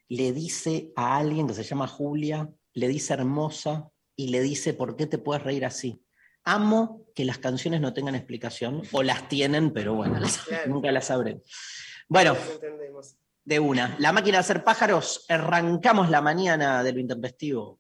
Le 0.10 0.32
dice 0.32 0.92
a 0.96 1.18
alguien 1.18 1.48
que 1.48 1.54
se 1.54 1.64
llama 1.64 1.88
Julia, 1.88 2.50
le 2.74 2.88
dice 2.88 3.14
hermosa 3.14 3.90
y 4.16 4.30
le 4.30 4.42
dice, 4.42 4.74
¿por 4.74 4.96
qué 4.96 5.06
te 5.06 5.18
puedes 5.18 5.44
reír 5.44 5.66
así? 5.66 6.02
Amo 6.44 7.02
que 7.14 7.26
las 7.26 7.40
canciones 7.40 7.82
no 7.82 7.94
tengan 7.94 8.16
explicación, 8.16 8.82
o 8.94 9.04
las 9.04 9.28
tienen, 9.28 9.74
pero 9.74 9.96
bueno, 9.96 10.20
Claro. 10.48 10.70
nunca 10.70 10.92
las 10.92 11.06
sabré. 11.08 11.42
Bueno, 12.08 12.36
de 13.44 13.60
una. 13.60 13.98
La 14.00 14.14
máquina 14.14 14.38
de 14.38 14.42
hacer 14.42 14.64
pájaros, 14.64 15.26
arrancamos 15.28 16.10
la 16.10 16.22
mañana 16.22 16.84
de 16.84 16.94
lo 16.94 17.00
intempestivo. 17.00 17.80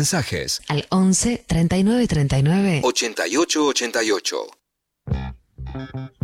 Mensajes 0.00 0.62
al 0.68 0.86
11 0.88 1.44
39 1.46 2.06
39 2.08 2.80
88 2.82 3.66
88. 3.66 4.46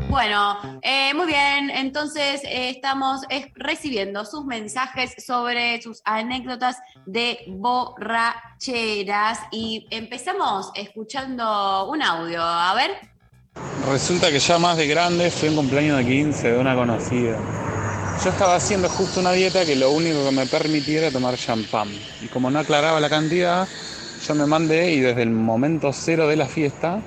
Bueno, 0.08 0.80
eh, 0.80 1.12
muy 1.12 1.26
bien. 1.26 1.68
Entonces 1.68 2.40
eh, 2.44 2.70
estamos 2.70 3.20
eh, 3.28 3.52
recibiendo 3.54 4.24
sus 4.24 4.46
mensajes 4.46 5.12
sobre 5.22 5.82
sus 5.82 6.00
anécdotas 6.06 6.78
de 7.04 7.38
borracheras 7.48 9.40
y 9.52 9.86
empezamos 9.90 10.70
escuchando 10.74 11.86
un 11.90 12.00
audio. 12.00 12.40
A 12.40 12.74
ver. 12.74 12.92
Resulta 13.90 14.30
que 14.30 14.38
ya 14.38 14.58
más 14.58 14.78
de 14.78 14.86
grande 14.86 15.30
fui 15.30 15.48
a 15.48 15.50
un 15.50 15.58
cumpleaños 15.58 15.98
de 15.98 16.06
15 16.06 16.52
de 16.52 16.58
una 16.58 16.74
conocida. 16.74 17.38
Yo 18.24 18.30
estaba 18.30 18.54
haciendo 18.56 18.88
justo 18.88 19.20
una 19.20 19.32
dieta 19.32 19.66
que 19.66 19.76
lo 19.76 19.90
único 19.92 20.24
que 20.24 20.30
me 20.32 20.46
permitía 20.46 20.98
era 20.98 21.12
tomar 21.12 21.36
champán. 21.36 22.08
Y 22.18 22.28
como 22.28 22.50
no 22.50 22.58
aclaraba 22.58 22.98
la 23.00 23.10
cantidad, 23.10 23.68
yo 24.18 24.34
me 24.34 24.46
mandé 24.46 24.92
y 24.92 25.00
desde 25.00 25.22
el 25.22 25.30
momento 25.30 25.92
cero 25.92 26.26
de 26.26 26.36
la 26.36 26.48
fiesta 26.48 27.02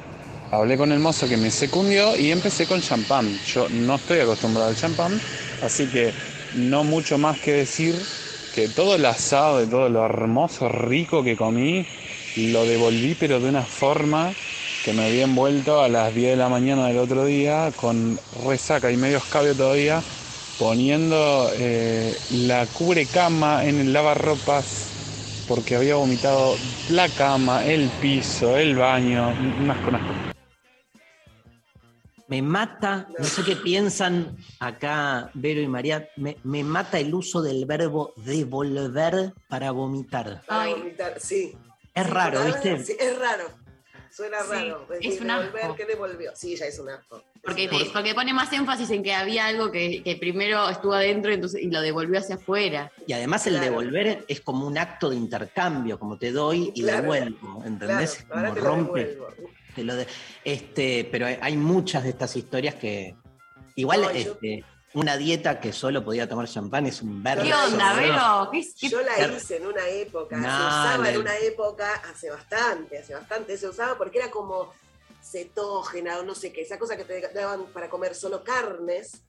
hablé 0.51 0.77
con 0.77 0.91
el 0.91 0.99
mozo 0.99 1.27
que 1.27 1.37
me 1.37 1.51
secundió 1.51 2.15
y 2.15 2.31
empecé 2.31 2.67
con 2.67 2.81
champán. 2.81 3.39
Yo 3.41 3.69
no 3.69 3.95
estoy 3.95 4.19
acostumbrado 4.19 4.69
al 4.69 4.75
champán, 4.75 5.21
así 5.61 5.89
que 5.89 6.13
no 6.51 6.83
mucho 6.83 7.17
más 7.17 7.39
que 7.39 7.53
decir 7.53 7.95
que 8.51 8.69
todo 8.69 8.95
el 8.95 9.05
asado 9.05 9.59
de 9.59 9.67
todo 9.67 9.89
lo 9.89 10.05
hermoso, 10.05 10.69
rico 10.69 11.23
que 11.23 11.35
comí, 11.35 11.87
lo 12.35 12.65
devolví 12.65 13.15
pero 13.15 13.39
de 13.39 13.49
una 13.49 13.65
forma 13.65 14.35
que 14.83 14.93
me 14.93 15.05
había 15.05 15.23
envuelto 15.23 15.81
a 15.81 15.89
las 15.89 16.13
10 16.13 16.31
de 16.31 16.35
la 16.37 16.49
mañana 16.49 16.87
del 16.87 16.97
otro 16.99 17.25
día 17.25 17.71
con 17.75 18.19
resaca 18.31 18.91
y 18.91 18.97
medio 18.97 19.17
escabio 19.17 19.55
todavía, 19.55 20.05
poniendo 20.59 21.49
eh, 21.55 22.15
la 22.31 22.67
cubre 22.67 23.05
cama 23.05 23.65
en 23.65 23.79
el 23.79 23.93
lavarropas 23.93 24.91
porque 25.47 25.75
había 25.75 25.95
vomitado 25.95 26.55
la 26.89 27.09
cama, 27.09 27.65
el 27.65 27.89
piso, 28.01 28.55
el 28.57 28.75
baño, 28.75 29.33
unas 29.61 29.77
con 29.79 29.95
asco. 29.95 30.13
Me 32.27 32.43
mata, 32.43 33.07
no 33.17 33.25
sé 33.25 33.43
qué 33.43 33.55
piensan 33.55 34.37
acá 34.59 35.31
Vero 35.33 35.61
y 35.61 35.67
María, 35.67 36.07
me, 36.17 36.37
me 36.43 36.63
mata 36.63 36.99
el 36.99 37.15
uso 37.15 37.41
del 37.41 37.65
verbo 37.65 38.13
devolver 38.17 39.33
para 39.47 39.71
vomitar. 39.71 40.43
Para 40.45 40.61
Ay. 40.61 40.73
vomitar, 40.73 41.19
sí. 41.19 41.55
Es 41.95 42.05
Sí, 42.05 42.11
raro, 42.11 42.45
¿viste? 42.45 42.85
sí, 42.85 42.95
es 42.99 43.17
raro. 43.17 43.45
Suena 44.11 44.39
Sí, 44.41 44.49
raro. 44.51 44.87
es 44.99 45.21
un 45.21 45.27
devolver, 45.27 45.61
asco. 45.63 45.75
¿Qué 45.75 45.85
devolvió? 45.85 46.31
Sí, 46.35 46.55
ya 46.55 46.65
es 46.65 46.79
un 46.79 46.89
asco. 46.89 47.23
Porque, 47.43 47.67
te- 47.67 47.85
porque 47.93 48.13
pone 48.13 48.33
más 48.33 48.51
énfasis 48.51 48.89
en 48.91 49.01
que 49.03 49.13
había 49.13 49.45
algo 49.45 49.71
que, 49.71 50.03
que 50.03 50.15
primero 50.17 50.67
estuvo 50.69 50.93
adentro 50.93 51.31
entonces, 51.31 51.61
y 51.61 51.69
lo 51.69 51.79
devolvió 51.81 52.19
hacia 52.19 52.35
afuera. 52.35 52.91
Y 53.07 53.13
además 53.13 53.45
el 53.47 53.53
Claro. 53.53 53.65
devolver 53.69 54.25
es 54.27 54.41
como 54.41 54.67
un 54.67 54.77
acto 54.77 55.09
de 55.09 55.15
intercambio, 55.15 55.97
como 55.99 56.17
te 56.17 56.31
doy 56.31 56.71
y 56.75 56.81
Claro. 56.81 57.01
devuelvo, 57.03 57.63
¿entendés? 57.65 58.25
Claro, 58.27 58.47
ahora 58.49 58.61
lo 58.61 58.67
rompe. 58.67 59.05
devuelvo. 59.05 59.27
te 59.75 59.83
lo 59.83 59.95
de- 59.95 60.07
este, 60.43 61.07
pero 61.11 61.27
hay- 61.27 61.55
muchas 61.55 62.03
de 62.03 62.09
estas 62.09 62.35
historias 62.35 62.75
que. 62.75 63.15
Igual 63.75 64.01
No, 64.01 64.11
yo- 64.11 64.17
este, 64.31 64.65
una 64.93 65.17
dieta 65.17 65.59
que 65.59 65.71
solo 65.71 66.03
podía 66.03 66.27
tomar 66.27 66.47
champán 66.47 66.85
es 66.87 67.01
un 67.01 67.21
verbo. 67.21 67.43
¿Qué 67.43 67.53
onda. 67.53 67.93
Vero? 67.93 68.49
¿Qué, 68.51 68.67
qué- 68.79 68.89
Yo 68.89 69.01
la 69.01 69.17
hice 69.35 69.57
en 69.57 69.67
una 69.67 69.87
época, 69.87 70.35
No, 70.37 70.43
se 70.43 70.47
usaba 70.67 71.09
en 71.09 71.17
una 71.19 71.37
época, 71.37 71.93
hace 72.11 72.29
bastante, 72.31 72.97
hace 72.97 73.13
bastante 73.13 73.57
se 73.57 73.67
usaba 73.67 73.97
porque 73.97 74.17
era 74.19 74.31
como 74.31 74.73
cetógena 75.21 76.19
o 76.19 76.23
no 76.23 76.33
sé 76.33 76.51
qué, 76.51 76.61
esa 76.61 76.79
cosa 76.79 76.97
que 76.97 77.03
te 77.05 77.21
daban 77.33 77.65
para 77.67 77.89
comer 77.89 78.15
solo 78.15 78.43
carnes, 78.43 79.21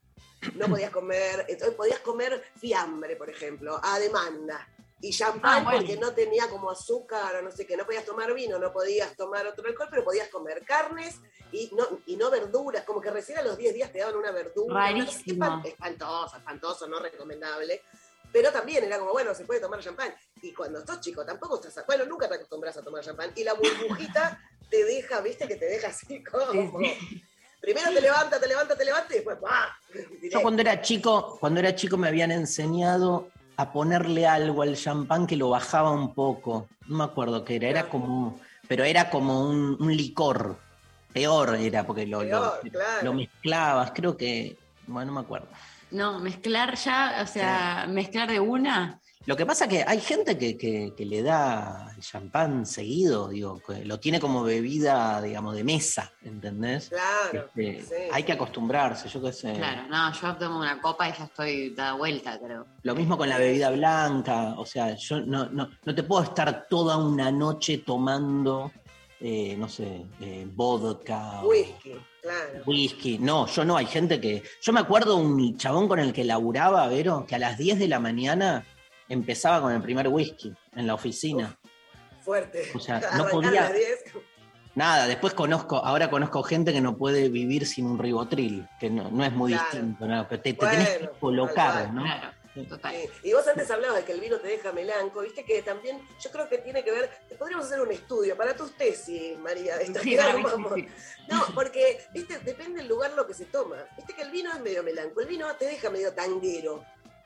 no 0.55 0.67
podías 0.67 0.89
comer, 0.89 1.45
entonces 1.47 1.75
podías 1.75 1.99
comer 1.99 2.43
fiambre, 2.59 3.15
por 3.15 3.29
ejemplo, 3.29 3.79
a 3.83 3.99
demanda. 3.99 4.67
Y 5.03 5.11
champán 5.11 5.61
Ah, 5.61 5.63
bueno. 5.63 5.79
porque 5.79 5.97
no 5.97 6.13
tenía 6.13 6.47
como 6.47 6.69
azúcar 6.69 7.35
o 7.37 7.41
no 7.41 7.51
sé 7.51 7.65
qué, 7.65 7.75
no 7.75 7.85
podías 7.85 8.05
tomar 8.05 8.33
vino, 8.33 8.59
no 8.59 8.71
podías 8.71 9.15
tomar 9.15 9.47
otro 9.47 9.67
alcohol, 9.67 9.87
pero 9.89 10.03
podías 10.03 10.27
comer 10.29 10.63
carnes 10.63 11.15
y 11.51 11.71
no, 11.75 12.01
y 12.05 12.15
no 12.17 12.29
verduras, 12.29 12.83
como 12.83 13.01
que 13.01 13.09
recién 13.09 13.39
a 13.39 13.41
los 13.41 13.57
10 13.57 13.73
días 13.73 13.91
te 13.91 13.99
daban 13.99 14.15
una 14.15 14.31
verdura. 14.31 14.73
Rarísimo. 14.75 15.43
Espan- 15.45 15.65
Espantoso, 15.65 16.37
espantoso, 16.37 16.87
no 16.87 16.99
recomendable. 16.99 17.81
Pero 18.31 18.51
también 18.51 18.83
era 18.85 18.97
como, 18.99 19.11
bueno, 19.11 19.33
se 19.35 19.43
puede 19.43 19.59
tomar 19.59 19.81
champán. 19.81 20.13
Y 20.41 20.53
cuando 20.53 20.85
sos 20.85 21.01
chico, 21.01 21.25
tampoco 21.25 21.55
estás, 21.55 21.77
a- 21.79 21.83
bueno, 21.83 22.05
nunca 22.05 22.29
te 22.29 22.35
acostumbras 22.35 22.77
a 22.77 22.81
tomar 22.83 23.03
champán. 23.03 23.31
Y 23.35 23.43
la 23.43 23.53
burbujita 23.53 24.39
te 24.69 24.85
deja, 24.85 25.19
viste, 25.21 25.47
que 25.47 25.55
te 25.55 25.65
deja 25.65 25.87
así 25.89 26.23
como... 26.23 26.79
Primero 27.59 27.91
te 27.93 28.01
levanta, 28.01 28.39
te 28.39 28.47
levanta, 28.47 28.75
te 28.75 28.85
levanta 28.85 29.13
y 29.13 29.17
después 29.17 29.37
¡pah! 29.39 29.77
Yo 30.31 30.41
cuando 30.41 30.61
era 30.61 30.81
chico, 30.81 31.37
cuando 31.39 31.59
era 31.59 31.75
chico 31.75 31.95
me 31.97 32.07
habían 32.07 32.31
enseñado 32.31 33.29
a 33.61 33.71
ponerle 33.71 34.25
algo 34.27 34.63
al 34.63 34.75
champán 34.75 35.27
que 35.27 35.35
lo 35.35 35.49
bajaba 35.49 35.91
un 35.91 36.13
poco. 36.15 36.67
No 36.87 36.97
me 36.97 37.03
acuerdo 37.03 37.45
qué 37.45 37.57
era, 37.57 37.69
era 37.69 37.89
como, 37.89 38.39
pero 38.67 38.83
era 38.83 39.09
como 39.09 39.47
un, 39.47 39.77
un 39.79 39.95
licor. 39.95 40.57
Peor 41.13 41.55
era 41.55 41.85
porque 41.85 42.07
lo, 42.07 42.23
lo- 42.23 42.29
Peor, 42.29 42.59
claro. 42.71 43.03
lo 43.03 43.13
mezclabas, 43.13 43.91
creo 43.93 44.15
que, 44.17 44.57
bueno, 44.87 45.11
no 45.11 45.19
me 45.19 45.25
acuerdo. 45.25 45.47
No, 45.91 46.19
mezclar 46.19 46.75
ya, 46.75 47.19
o 47.21 47.27
sea, 47.27 47.85
mezclar 47.89 48.31
de 48.31 48.39
una. 48.39 49.00
Lo 49.27 49.37
que 49.37 49.45
pasa 49.45 49.67
que 49.67 49.83
hay 49.85 49.99
gente 50.01 50.37
que, 50.37 50.57
que- 50.57 50.93
que 50.97 51.05
le 51.05 51.21
da 51.21 51.93
el 51.95 52.01
champán 52.01 52.65
seguido, 52.65 53.29
digo, 53.29 53.61
que 53.65 53.85
lo 53.85 53.99
tiene 53.99 54.19
como 54.19 54.41
bebida, 54.43 55.21
digamos, 55.21 55.55
de 55.55 55.63
mesa, 55.63 56.11
¿entendés? 56.23 56.89
Claro. 56.89 57.47
Este, 57.55 57.83
sí. 57.83 57.93
Hay 58.11 58.23
que 58.23 58.31
acostumbrarse, 58.31 59.07
yo 59.09 59.21
qué 59.21 59.31
sé. 59.31 59.53
Claro, 59.53 59.83
no, 59.89 60.11
yo 60.11 60.35
tomo 60.37 60.57
una 60.59 60.81
copa 60.81 61.07
y 61.07 61.13
ya 61.15 61.25
estoy 61.25 61.69
dada 61.75 61.93
vuelta, 61.93 62.39
creo. 62.39 62.65
Lo 62.81 62.95
mismo 62.95 63.15
con 63.17 63.29
la 63.29 63.37
bebida 63.37 63.69
blanca, 63.69 64.55
o 64.57 64.65
sea, 64.65 64.95
yo 64.95 65.21
no, 65.21 65.45
no, 65.49 65.69
no 65.85 65.95
te 65.95 66.01
puedo 66.03 66.23
estar 66.23 66.65
toda 66.67 66.97
una 66.97 67.31
noche 67.31 67.77
tomando, 67.79 68.71
eh, 69.19 69.55
no 69.55 69.69
sé, 69.69 70.03
eh, 70.19 70.47
vodka. 70.51 71.41
o 71.43 71.49
Whisky, 71.49 71.91
claro. 72.23 72.63
Whisky. 72.65 73.19
No, 73.19 73.45
yo 73.45 73.63
no, 73.65 73.77
hay 73.77 73.85
gente 73.85 74.19
que... 74.19 74.41
Yo 74.63 74.73
me 74.73 74.79
acuerdo 74.79 75.15
un 75.17 75.57
chabón 75.57 75.87
con 75.87 75.99
el 75.99 76.11
que 76.11 76.23
laburaba, 76.23 76.87
Vero, 76.87 77.25
que 77.27 77.35
a 77.35 77.39
las 77.39 77.57
10 77.59 77.77
de 77.77 77.87
la 77.87 77.99
mañana 77.99 78.65
empezaba 79.11 79.61
con 79.61 79.71
el 79.73 79.81
primer 79.81 80.07
whisky 80.07 80.53
en 80.75 80.87
la 80.87 80.93
oficina. 80.93 81.57
Fuerte. 82.21 82.71
O 82.75 82.79
sea, 82.79 82.99
no 83.17 83.27
podía- 83.27 83.49
a 83.67 83.69
las 83.69 83.73
10. 83.73 84.03
Nada, 84.73 85.05
después 85.05 85.33
conozco, 85.33 85.77
ahora 85.83 86.09
conozco 86.09 86.43
gente 86.43 86.71
que 86.71 86.79
no 86.79 86.95
puede 86.97 87.27
vivir 87.27 87.65
sin 87.67 87.85
un 87.87 87.99
ribotril, 87.99 88.69
que 88.79 88.89
no, 88.89 89.11
no 89.11 89.25
es 89.25 89.33
muy 89.33 89.51
Claro. 89.51 89.65
distinto, 89.69 90.05
¿no? 90.05 90.25
Pero 90.29 90.41
te, 90.41 90.53
te 90.53 90.57
Bueno, 90.65 90.71
tenés 90.85 90.97
que 90.99 91.09
colocar, 91.19 91.73
cual. 91.91 91.95
¿no? 91.95 92.03
Claro, 92.03 92.67
total. 92.69 92.95
Sí. 92.95 93.09
Y 93.29 93.33
vos 93.33 93.45
antes 93.49 93.69
hablabas 93.69 93.97
de 93.97 94.03
que 94.05 94.13
el 94.13 94.21
vino 94.21 94.37
te 94.37 94.47
deja 94.47 94.71
melanco, 94.71 95.19
viste 95.19 95.43
que 95.43 95.61
también 95.61 95.99
yo 96.23 96.31
creo 96.31 96.47
que 96.47 96.59
tiene 96.59 96.85
que 96.85 96.91
ver, 96.91 97.09
podríamos 97.37 97.65
hacer 97.65 97.81
un 97.81 97.91
estudio 97.91 98.37
para 98.37 98.55
tus 98.55 98.71
tesis, 98.77 99.37
María, 99.39 99.77
Sí, 99.79 99.93
sí. 99.93 100.17
No, 101.27 101.43
porque, 101.53 101.99
viste, 102.13 102.39
depende 102.39 102.79
del 102.79 102.87
lugar 102.87 103.11
lo 103.11 103.27
que 103.27 103.33
se 103.33 103.45
toma. 103.47 103.75
Viste 103.97 104.13
que 104.13 104.21
el 104.21 104.31
vino 104.31 104.53
es 104.53 104.61
medio 104.61 104.83
melanco, 104.83 105.19
el 105.19 105.27
vino 105.27 105.53
te 105.57 105.65
deja 105.65 105.89
medio 105.89 106.13
tanguero. 106.13 106.81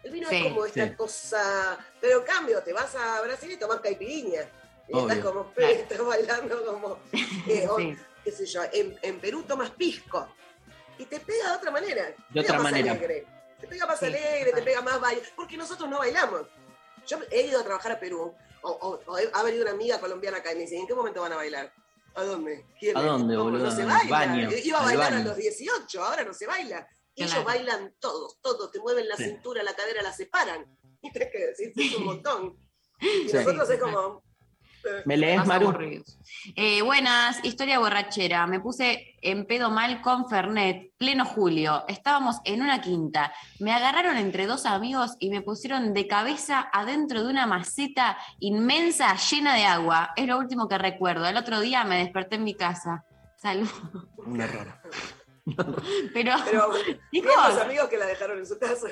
El 0.05 0.11
vino 0.11 0.29
Sí, 0.29 0.35
es 0.35 0.43
como 0.43 0.65
esta 0.67 0.87
sí. 0.87 0.93
cosa, 0.95 1.77
pero 1.99 2.19
en 2.19 2.25
cambio, 2.25 2.61
te 2.61 2.71
vas 2.73 2.93
a 2.95 3.21
Brasil 3.21 3.51
y 3.51 3.57
tomas 3.57 3.79
caipirinha. 3.81 4.41
Y 4.87 4.99
estás 4.99 5.17
como, 5.17 5.51
Claro. 5.53 5.73
estás 5.73 6.05
bailando 6.05 6.63
como, 6.63 6.99
eh, 7.47 7.67
o, 7.67 7.77
Sí. 7.77 7.97
qué 8.23 8.31
sé 8.31 8.45
yo, 8.45 8.61
en, 8.71 8.97
en 9.01 9.19
Perú 9.19 9.41
tomas 9.43 9.71
pisco. 9.71 10.27
y 10.99 11.05
te 11.05 11.19
pega 11.19 11.49
de 11.51 11.57
otra 11.57 11.71
manera. 11.71 12.05
Te 12.05 12.11
De 12.11 12.17
pega 12.33 12.41
otra 12.43 12.57
más 12.59 12.71
manera. 12.71 12.91
alegre. 12.91 13.27
Te 13.59 13.67
pega 13.67 13.85
más 13.87 14.03
alegre, 14.03 14.51
te 14.53 14.61
pega 14.61 14.81
más 14.81 15.01
baile. 15.01 15.23
Porque 15.35 15.57
nosotros 15.57 15.89
no 15.89 15.97
bailamos. 15.97 16.43
Yo 17.07 17.17
he 17.31 17.41
ido 17.47 17.59
a 17.59 17.63
trabajar 17.63 17.93
a 17.93 17.99
Perú, 17.99 18.31
o, 18.61 18.69
o- 18.71 19.01
o 19.11 19.17
he- 19.17 19.29
ha 19.33 19.41
venido 19.43 19.63
una 19.63 19.71
amiga 19.71 19.99
colombiana 19.99 20.37
acá 20.37 20.51
y 20.51 20.55
me 20.55 20.61
dice, 20.61 20.77
¿en 20.77 20.85
qué 20.87 20.93
momento 20.93 21.21
van 21.21 21.33
a 21.33 21.37
bailar? 21.37 21.73
¿A 22.13 22.23
dónde? 22.23 22.63
¿Quién 22.79 22.95
¿A 22.95 23.01
dónde, 23.01 23.35
¿Cómo? 23.35 23.49
boluda? 23.49 23.69
No 23.69 23.75
se 23.75 23.83
baila. 23.85 24.09
baño, 24.09 24.49
Iba 24.63 24.79
a 24.79 24.83
bailar 24.85 25.13
a 25.15 25.19
los 25.19 25.35
18, 25.35 26.03
ahora 26.03 26.23
no 26.23 26.33
se 26.33 26.45
baila. 26.45 26.87
Ellos 27.15 27.31
Claro. 27.31 27.45
bailan 27.45 27.93
todos, 27.99 28.39
todos, 28.41 28.71
te 28.71 28.79
mueven 28.79 29.07
la 29.07 29.15
Sí. 29.15 29.25
cintura, 29.25 29.63
la 29.63 29.73
cadera, 29.73 30.01
la 30.01 30.11
separan. 30.13 30.65
Y 31.01 31.11
tenés 31.13 31.29
que 31.31 31.37
decir, 31.47 31.73
es 31.75 31.95
un 31.95 32.05
montón. 32.05 32.57
Y 32.99 33.29
Sí. 33.29 33.37
nosotros 33.37 33.69
es 33.69 33.79
como... 33.79 34.23
¿Me 35.05 35.17
lees, 35.17 35.37
Más 35.37 35.47
Maru? 35.47 35.69
aburridos. 35.69 36.19
Eh, 36.55 36.83
buenas, 36.83 37.43
historia 37.43 37.79
borrachera. 37.79 38.45
Me 38.45 38.59
puse 38.59 39.15
en 39.23 39.47
pedo 39.47 39.71
mal 39.71 39.99
con 40.03 40.29
Fernet, 40.29 40.91
pleno 40.97 41.25
julio. 41.25 41.83
Estábamos 41.87 42.35
en 42.43 42.61
una 42.61 42.81
quinta. 42.81 43.33
Me 43.59 43.73
agarraron 43.73 44.15
entre 44.17 44.45
dos 44.45 44.67
amigos 44.67 45.15
y 45.17 45.31
me 45.31 45.41
pusieron 45.41 45.95
de 45.95 46.05
cabeza 46.07 46.69
adentro 46.71 47.23
de 47.23 47.29
una 47.31 47.47
maceta 47.47 48.19
inmensa 48.39 49.15
llena 49.15 49.55
de 49.55 49.65
agua. 49.65 50.11
Es 50.15 50.27
lo 50.27 50.37
último 50.37 50.67
que 50.67 50.77
recuerdo. 50.77 51.25
El 51.25 51.37
otro 51.37 51.61
día 51.61 51.83
me 51.83 51.97
desperté 51.97 52.35
en 52.35 52.43
mi 52.43 52.53
casa. 52.53 53.05
Salud. 53.37 53.67
Un 54.17 54.39
error. 54.39 54.67
Pero 55.55 55.73
Pero, 56.13 56.33
Chicos. 56.45 56.79
chicos, 57.11 57.57
amigos 57.63 57.87
que 57.89 57.97
la 57.97 58.05
dejaron 58.07 58.39
en 58.39 58.45
su 58.45 58.57
casa. 58.57 58.87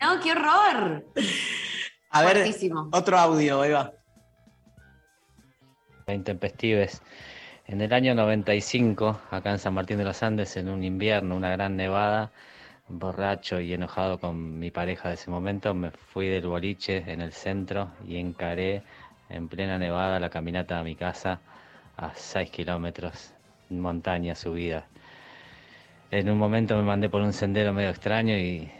no, 0.00 0.20
qué 0.22 0.32
horror. 0.32 1.04
A 2.10 2.22
ver, 2.22 2.36
Fuertísimo. 2.36 2.88
otro 2.92 3.18
audio, 3.18 3.64
Eva. 3.64 3.92
Intempestives. 6.08 7.02
En 7.66 7.80
el 7.80 7.92
año 7.92 8.14
95, 8.14 9.20
acá 9.30 9.50
en 9.50 9.58
San 9.58 9.74
Martín 9.74 9.98
de 9.98 10.04
los 10.04 10.22
Andes, 10.22 10.56
en 10.56 10.68
un 10.68 10.84
invierno, 10.84 11.34
una 11.34 11.50
gran 11.50 11.76
nevada, 11.76 12.30
borracho 12.86 13.58
y 13.60 13.72
enojado 13.72 14.20
con 14.20 14.60
mi 14.60 14.70
pareja 14.70 15.08
de 15.08 15.14
ese 15.14 15.30
momento, 15.30 15.74
me 15.74 15.90
fui 15.90 16.28
del 16.28 16.46
boliche 16.46 17.02
en 17.10 17.20
el 17.20 17.32
centro 17.32 17.90
y 18.06 18.18
encaré 18.18 18.84
en 19.28 19.48
plena 19.48 19.78
nevada 19.78 20.20
la 20.20 20.30
caminata 20.30 20.78
a 20.78 20.84
mi 20.84 20.94
casa 20.94 21.40
a 21.96 22.12
6 22.14 22.50
kilómetros, 22.50 23.32
montaña 23.70 24.36
subida. 24.36 24.86
En 26.10 26.30
un 26.30 26.38
momento 26.38 26.76
me 26.76 26.82
mandé 26.82 27.08
por 27.08 27.20
un 27.20 27.32
sendero 27.32 27.72
medio 27.72 27.90
extraño 27.90 28.36
y 28.38 28.70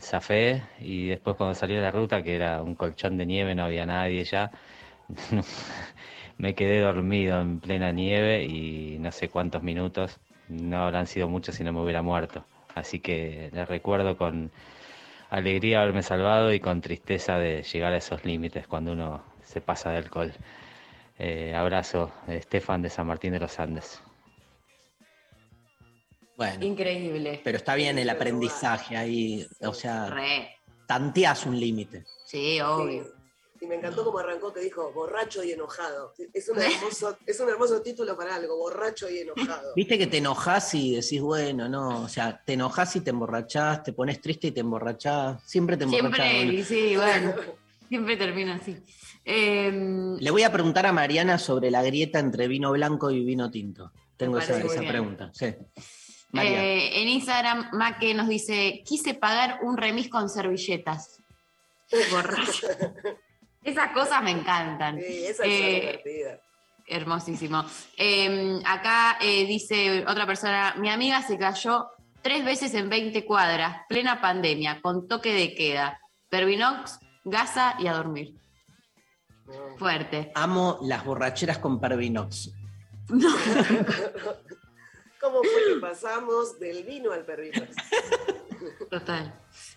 zafé 0.00 0.62
y 0.80 1.08
después 1.08 1.36
cuando 1.36 1.54
salí 1.54 1.74
de 1.74 1.80
la 1.80 1.92
ruta, 1.92 2.22
que 2.22 2.34
era 2.34 2.60
un 2.62 2.74
colchón 2.74 3.16
de 3.16 3.26
nieve, 3.26 3.54
no 3.54 3.64
había 3.64 3.86
nadie 3.86 4.24
ya, 4.24 4.50
me 6.38 6.54
quedé 6.54 6.80
dormido 6.80 7.40
en 7.40 7.60
plena 7.60 7.92
nieve 7.92 8.44
y 8.44 8.98
no 8.98 9.12
sé 9.12 9.28
cuántos 9.28 9.62
minutos, 9.62 10.18
no 10.48 10.82
habrán 10.82 11.06
sido 11.06 11.28
muchos 11.28 11.54
si 11.54 11.64
no 11.64 11.72
me 11.72 11.80
hubiera 11.80 12.02
muerto. 12.02 12.44
Así 12.74 13.00
que 13.00 13.50
les 13.52 13.68
recuerdo 13.68 14.16
con 14.16 14.50
alegría 15.30 15.82
haberme 15.82 16.02
salvado 16.02 16.52
y 16.52 16.60
con 16.60 16.80
tristeza 16.80 17.38
de 17.38 17.62
llegar 17.62 17.92
a 17.92 17.98
esos 17.98 18.24
límites 18.24 18.66
cuando 18.66 18.92
uno 18.92 19.22
se 19.44 19.60
pasa 19.60 19.90
de 19.90 19.98
alcohol. 19.98 20.32
Eh, 21.18 21.54
abrazo, 21.54 22.12
Estefan 22.26 22.82
de 22.82 22.90
San 22.90 23.06
Martín 23.06 23.32
de 23.32 23.40
los 23.40 23.60
Andes. 23.60 24.02
Bueno, 26.42 26.64
Increíble. 26.64 27.40
pero 27.44 27.56
está 27.56 27.76
bien 27.76 27.98
el 27.98 28.10
aprendizaje 28.10 28.96
ahí. 28.96 29.46
O 29.60 29.72
sea, 29.72 30.10
Re. 30.10 30.56
tanteas 30.86 31.46
un 31.46 31.58
límite. 31.58 32.04
Sí, 32.26 32.60
obvio. 32.60 33.06
Y 33.60 33.66
me 33.66 33.76
encantó 33.76 34.04
como 34.04 34.18
arrancó 34.18 34.52
que 34.52 34.58
dijo 34.58 34.90
borracho 34.92 35.44
y 35.44 35.52
enojado. 35.52 36.12
Es 36.34 36.48
un 36.48 36.58
hermoso, 36.60 37.16
es 37.24 37.38
un 37.38 37.48
hermoso 37.48 37.80
título 37.80 38.16
para 38.16 38.34
algo, 38.34 38.56
borracho 38.56 39.08
y 39.08 39.18
enojado. 39.18 39.72
Viste 39.76 39.96
que 39.96 40.08
te 40.08 40.16
enojas 40.16 40.74
y 40.74 40.96
decís, 40.96 41.20
bueno, 41.20 41.68
no, 41.68 42.02
o 42.02 42.08
sea, 42.08 42.42
te 42.44 42.54
enojas 42.54 42.96
y 42.96 43.02
te 43.02 43.10
emborrachás, 43.10 43.84
te 43.84 43.92
pones 43.92 44.20
triste 44.20 44.48
y 44.48 44.50
te 44.50 44.60
emborrachás, 44.60 45.40
siempre 45.46 45.76
te 45.76 45.84
emborrachás. 45.84 46.26
Siempre, 46.26 46.64
sí, 46.64 46.96
bueno. 46.96 47.34
Siempre 47.88 48.16
termina 48.16 48.56
así. 48.56 48.76
Em, 49.24 50.16
Le 50.16 50.30
voy 50.32 50.42
a 50.42 50.50
preguntar 50.50 50.86
a 50.86 50.92
Mariana 50.92 51.38
sobre 51.38 51.70
la 51.70 51.84
grieta 51.84 52.18
entre 52.18 52.48
vino 52.48 52.72
blanco 52.72 53.12
y 53.12 53.22
vino 53.24 53.48
tinto. 53.50 53.92
Tengo 54.16 54.38
esa, 54.38 54.58
esa 54.58 54.80
pregunta. 54.80 55.30
Sí. 55.34 55.54
Eh, 56.34 57.02
en 57.02 57.08
Instagram, 57.08 57.68
Maque 57.72 58.14
nos 58.14 58.28
dice: 58.28 58.82
Quise 58.86 59.14
pagar 59.14 59.58
un 59.62 59.76
remis 59.76 60.08
con 60.08 60.28
servilletas. 60.28 61.20
Borracho. 62.10 62.66
Esas 63.62 63.92
cosas 63.92 64.22
me 64.22 64.30
encantan. 64.30 64.98
Sí, 64.98 65.24
esa 65.26 65.44
es 65.44 65.50
Eh, 65.50 65.80
divertida. 65.80 66.40
Hermosísimo. 66.86 67.64
Eh, 67.96 68.60
acá 68.64 69.18
eh, 69.20 69.44
dice 69.46 70.04
otra 70.06 70.26
persona: 70.26 70.74
Mi 70.78 70.88
amiga 70.88 71.22
se 71.22 71.38
cayó 71.38 71.90
tres 72.22 72.44
veces 72.44 72.74
en 72.74 72.88
20 72.88 73.24
cuadras, 73.24 73.82
plena 73.88 74.20
pandemia, 74.20 74.80
con 74.80 75.06
toque 75.06 75.32
de 75.32 75.54
queda. 75.54 76.00
Pervinox, 76.28 76.98
gasa 77.24 77.76
y 77.78 77.86
a 77.86 77.92
dormir. 77.92 78.34
No. 79.46 79.76
Fuerte. 79.76 80.32
Amo 80.34 80.78
las 80.82 81.04
borracheras 81.04 81.58
con 81.58 81.78
Pervinox. 81.78 82.50
¿Cómo 85.22 85.38
fue 85.42 85.74
que 85.74 85.80
pasamos 85.80 86.58
del 86.58 86.82
vino 86.84 87.12
al 87.12 87.24
perrito? 87.24 87.62
Total. 88.90 89.32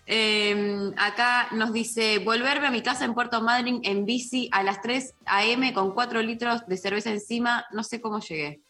Eh, 0.06 0.90
acá 0.96 1.48
nos 1.52 1.72
dice, 1.72 2.18
volverme 2.18 2.66
a 2.66 2.70
mi 2.70 2.82
casa 2.82 3.04
en 3.04 3.14
Puerto 3.14 3.40
Madryn 3.40 3.80
en 3.84 4.04
bici 4.04 4.48
a 4.52 4.62
las 4.62 4.80
3 4.82 5.14
a.m. 5.24 5.72
con 5.72 5.92
4 5.92 6.20
litros 6.22 6.66
de 6.66 6.76
cerveza 6.76 7.10
encima, 7.10 7.64
no 7.72 7.82
sé 7.82 8.00
cómo 8.00 8.20
llegué. 8.20 8.60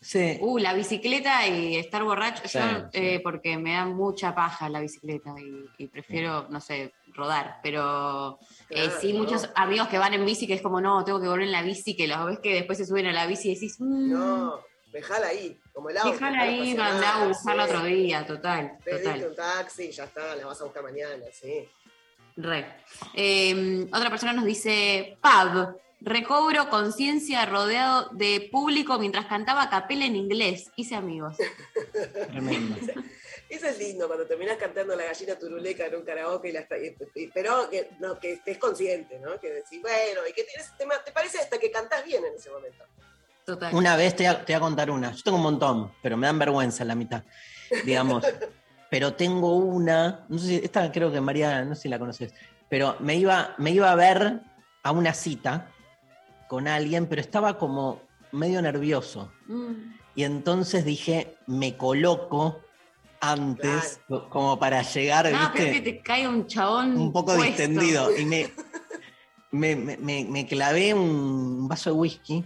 Sí. 0.00 0.38
Uh, 0.40 0.58
la 0.58 0.72
bicicleta 0.72 1.46
y 1.46 1.76
estar 1.76 2.02
borracho, 2.04 2.42
Sí, 2.48 2.58
yo, 2.58 2.64
sí. 2.64 2.88
eh, 2.94 3.20
porque 3.22 3.58
me 3.58 3.74
da 3.74 3.84
mucha 3.84 4.34
paja 4.34 4.70
la 4.70 4.80
bicicleta 4.80 5.34
y, 5.38 5.84
y 5.84 5.88
prefiero, 5.88 6.46
no 6.48 6.58
sé, 6.60 6.94
rodar, 7.12 7.58
pero 7.62 8.38
eh, 8.70 8.88
sí, 9.00 9.12
¿no? 9.12 9.18
muchos 9.24 9.50
amigos 9.54 9.88
que 9.88 9.98
van 9.98 10.14
en 10.14 10.24
bici 10.24 10.46
que 10.46 10.54
es 10.54 10.62
como, 10.62 10.80
no, 10.80 11.04
tengo 11.04 11.20
que 11.20 11.28
volver 11.28 11.44
en 11.44 11.52
la 11.52 11.60
bici, 11.62 11.94
que 11.94 12.08
los 12.08 12.24
ves 12.24 12.38
que 12.38 12.54
después 12.54 12.78
se 12.78 12.86
suben 12.86 13.06
a 13.08 13.12
la 13.12 13.26
bici 13.26 13.50
y 13.50 13.54
decís, 13.54 13.76
mmm, 13.78 14.10
No, 14.10 14.58
dejala 14.92 15.28
ahí, 15.28 15.60
como 15.72 15.90
el 15.90 15.98
auto. 15.98 16.12
déjala 16.12 16.36
no 16.36 16.42
ahí, 16.42 16.74
mandá 16.74 17.14
a 17.22 17.26
buscarla 17.28 17.66
sí. 17.66 17.72
otro 17.74 17.84
día, 17.86 18.26
total, 18.26 18.78
total. 18.84 19.24
un 19.28 19.34
taxi 19.36 19.84
y 19.84 19.90
ya 19.92 20.04
está, 20.04 20.34
la 20.36 20.46
vas 20.46 20.60
a 20.60 20.64
buscar 20.64 20.82
mañana, 20.82 21.24
sí. 21.32 21.68
Re. 22.36 22.66
Eh, 23.14 23.86
otra 23.92 24.08
persona 24.10 24.32
nos 24.32 24.44
dice, 24.44 25.18
pub, 25.22 25.76
recobro 26.00 26.70
conciencia 26.70 27.44
rodeado 27.44 28.08
de 28.12 28.48
público 28.50 28.98
mientras 28.98 29.26
cantaba 29.26 29.64
a 29.64 29.70
capela 29.70 30.06
en 30.06 30.16
inglés. 30.16 30.70
Hice 30.76 30.94
amigos. 30.94 31.36
Tremendo. 32.30 32.76
Eso 33.48 33.66
es 33.66 33.78
lindo 33.78 34.06
cuando 34.06 34.26
terminás 34.26 34.56
cantando 34.58 34.94
la 34.94 35.04
gallina 35.06 35.36
turuleca 35.36 35.86
en 35.86 35.96
un 35.96 36.02
karaoke, 36.04 36.50
y 36.50 36.52
la 36.52 36.60
está- 36.60 36.78
y- 36.78 36.96
y- 37.16 37.26
pero 37.28 37.68
que, 37.68 37.90
no, 37.98 38.18
que 38.20 38.34
estés 38.34 38.58
consciente, 38.58 39.18
¿no? 39.18 39.40
Que 39.40 39.50
decís, 39.50 39.82
bueno, 39.82 40.20
y 40.28 40.32
que 40.32 40.44
tienes, 40.44 40.70
te, 40.78 40.86
te 41.04 41.10
parece 41.12 41.38
hasta 41.38 41.58
que 41.58 41.70
cantás 41.70 42.04
bien 42.04 42.24
en 42.24 42.34
ese 42.34 42.48
momento. 42.48 42.84
Total. 43.54 43.74
Una 43.74 43.96
vez 43.96 44.14
te, 44.16 44.24
voy 44.24 44.34
a- 44.34 44.44
te 44.44 44.52
voy 44.52 44.56
a 44.58 44.60
contar 44.60 44.90
una. 44.90 45.12
Yo 45.12 45.22
tengo 45.22 45.36
un 45.38 45.42
montón, 45.42 45.92
pero 46.02 46.16
me 46.16 46.26
dan 46.26 46.38
vergüenza 46.38 46.82
en 46.84 46.88
la 46.88 46.94
mitad, 46.94 47.22
digamos. 47.84 48.24
pero 48.90 49.14
tengo 49.14 49.54
una, 49.56 50.24
no 50.28 50.38
sé 50.38 50.46
si, 50.46 50.54
esta 50.56 50.90
creo 50.92 51.12
que 51.12 51.20
María, 51.20 51.64
no 51.64 51.74
sé 51.74 51.82
si 51.82 51.88
la 51.88 51.98
conoces, 51.98 52.32
pero 52.68 52.96
me 53.00 53.16
iba, 53.16 53.54
me 53.58 53.70
iba 53.70 53.90
a 53.90 53.94
ver 53.94 54.40
a 54.82 54.90
una 54.92 55.14
cita 55.14 55.68
con 56.48 56.66
alguien, 56.68 57.06
pero 57.06 57.20
estaba 57.20 57.56
como 57.58 58.00
medio 58.32 58.60
nervioso. 58.62 59.30
Mm. 59.46 59.72
Y 60.16 60.24
entonces 60.24 60.84
dije, 60.84 61.36
me 61.46 61.76
coloco 61.76 62.60
antes, 63.20 64.00
como 64.30 64.58
para 64.58 64.82
llegar, 64.82 65.30
No, 65.30 65.38
¿viste? 65.38 65.50
pero 65.54 65.64
es 65.66 65.72
que 65.74 65.80
te 65.92 66.00
cae 66.02 66.26
un 66.26 66.46
chabón. 66.46 66.96
un 66.96 67.12
poco 67.12 67.34
puesto. 67.36 67.44
distendido. 67.46 68.16
Y 68.16 68.24
me- 68.24 68.52
me- 69.52 70.24
me 70.24 70.46
clavé 70.46 70.94
un 70.94 71.68
vaso 71.68 71.90
de 71.90 71.96
whisky. 71.96 72.44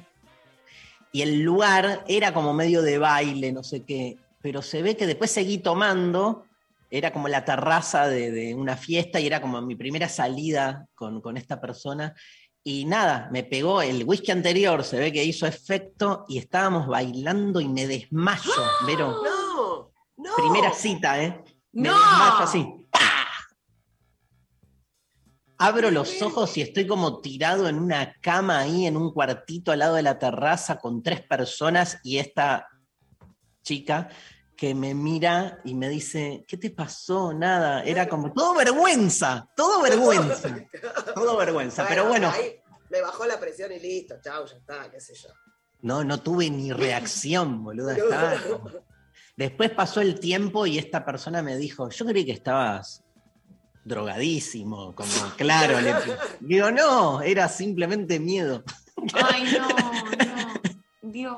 Y 1.15 1.23
el 1.23 1.43
lugar 1.43 2.05
era 2.09 2.35
como 2.35 2.53
medio 2.53 2.83
de 2.83 2.99
baile, 2.99 3.53
no 3.53 3.63
sé 3.63 3.85
qué. 3.85 4.19
Pero 4.43 4.63
se 4.63 4.83
ve 4.83 4.97
que 4.97 5.07
después 5.07 5.31
seguí 5.31 5.59
tomando. 5.59 6.45
Era 6.91 7.13
como 7.13 7.29
la 7.29 7.45
terraza 7.45 8.09
de, 8.09 8.33
de 8.33 8.53
una 8.53 8.77
fiesta 8.77 9.21
y 9.21 9.29
era 9.29 9.41
como 9.41 9.63
mi 9.63 9.77
primera 9.77 10.09
salida 10.09 10.89
con, 10.97 11.21
con 11.21 11.37
esta 11.37 11.61
persona. 11.61 12.17
Y 12.65 12.85
nada, 12.85 13.29
me 13.31 13.45
pegó 13.45 13.81
el 13.81 14.03
whisky 14.03 14.33
anterior, 14.33 14.83
se 14.83 14.99
ve 14.99 15.13
que 15.13 15.23
hizo 15.23 15.47
efecto 15.47 16.25
y 16.29 16.39
estábamos 16.39 16.89
bailando 16.89 17.61
y 17.61 17.69
me 17.69 17.87
desmayo, 17.87 18.51
Vero. 18.85 19.23
No, 19.23 19.93
no. 20.17 20.31
Primera 20.37 20.73
cita, 20.73 21.23
¿eh? 21.23 21.45
Me 21.71 21.91
¡No! 21.91 21.95
desmayo 21.95 22.39
así. 22.39 22.84
Abro 25.59 25.91
los 25.91 26.21
ojos 26.21 26.57
y 26.57 26.63
estoy 26.63 26.87
como 26.87 27.21
tirado 27.21 27.69
en 27.69 27.79
una 27.79 28.15
cama 28.21 28.61
ahí, 28.61 28.87
en 28.87 28.97
un 28.97 29.13
cuartito 29.13 29.71
al 29.73 29.79
lado 29.81 29.95
de 29.95 30.03
la 30.03 30.19
terraza 30.19 30.79
con 30.79 31.03
tres 31.03 31.23
personas 31.23 31.99
y 32.03 32.19
esta 32.19 32.69
chica 33.63 34.09
que 34.57 34.75
me 34.75 34.95
mira 34.95 35.61
y 35.65 35.75
me 35.75 35.89
dice, 35.89 36.45
¿qué 36.49 36.57
te 36.57 36.71
pasó? 36.71 37.33
Nada. 37.33 37.83
Era 37.85 38.09
como, 38.09 38.33
todo 38.33 38.55
vergüenza, 38.55 39.49
todo 39.57 39.81
vergüenza, 39.83 40.57
todo 41.15 41.37
vergüenza. 41.37 41.87
Pero 41.89 42.07
bueno, 42.09 42.31
Ahí 42.31 42.57
me 42.91 43.01
bajó 43.01 43.25
la 43.27 43.39
presión 43.39 43.71
y 43.73 43.79
listo, 43.79 44.17
chau, 44.23 44.47
ya 44.47 44.57
está, 44.57 44.91
qué 44.91 45.01
sé 45.01 45.15
yo. 45.15 45.29
no, 45.83 46.03
no 46.05 46.21
tuve 46.21 46.51
ni 46.51 46.73
reacción, 46.73 47.63
boluda. 47.63 47.95
Estaba 47.97 48.35
como- 48.51 48.71
Después 49.37 49.71
pasó 49.71 50.01
el 50.01 50.19
tiempo 50.21 50.67
y 50.67 50.79
esta 50.79 51.05
persona 51.05 51.43
me 51.43 51.57
dijo, 51.57 51.89
yo 51.91 52.05
creí 52.07 52.25
que 52.25 52.33
estabas 52.33 53.04
drogadísimo, 53.85 54.95
como 54.95 55.11
claro. 55.37 55.81
le- 55.81 55.95
digo, 56.41 56.71
no, 56.71 57.21
era 57.23 57.49
simplemente 57.49 58.19
miedo. 58.21 58.63
Ay, 59.13 59.57
no, 59.59 59.69
no. 59.69 60.55
Dios. 61.03 61.37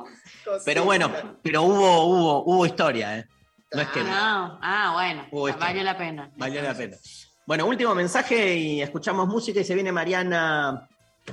Pero 0.65 0.85
bueno, 0.85 1.11
pero 1.43 1.63
hubo, 1.63 2.05
hubo, 2.05 2.45
hubo 2.45 2.67
historia, 2.67 3.19
¿eh? 3.19 3.27
No 3.73 3.83
es 3.83 3.89
que 3.89 4.01
Ah, 4.07 4.59
ah, 4.63 4.91
bueno. 4.95 5.27
Hubo 5.33 5.49
historia. 5.49 5.67
valió 5.69 5.83
la 5.83 5.99
pena. 5.99 6.31
valió 6.37 6.63
la 6.63 6.75
pena. 6.75 6.97
Bueno, 7.47 7.67
último 7.67 7.95
mensaje 7.95 8.57
y 8.57 8.81
escuchamos 8.83 9.29
música 9.29 9.61
y 9.61 9.65
se 9.65 9.75
viene 9.75 9.93
Mariana. 9.93 10.89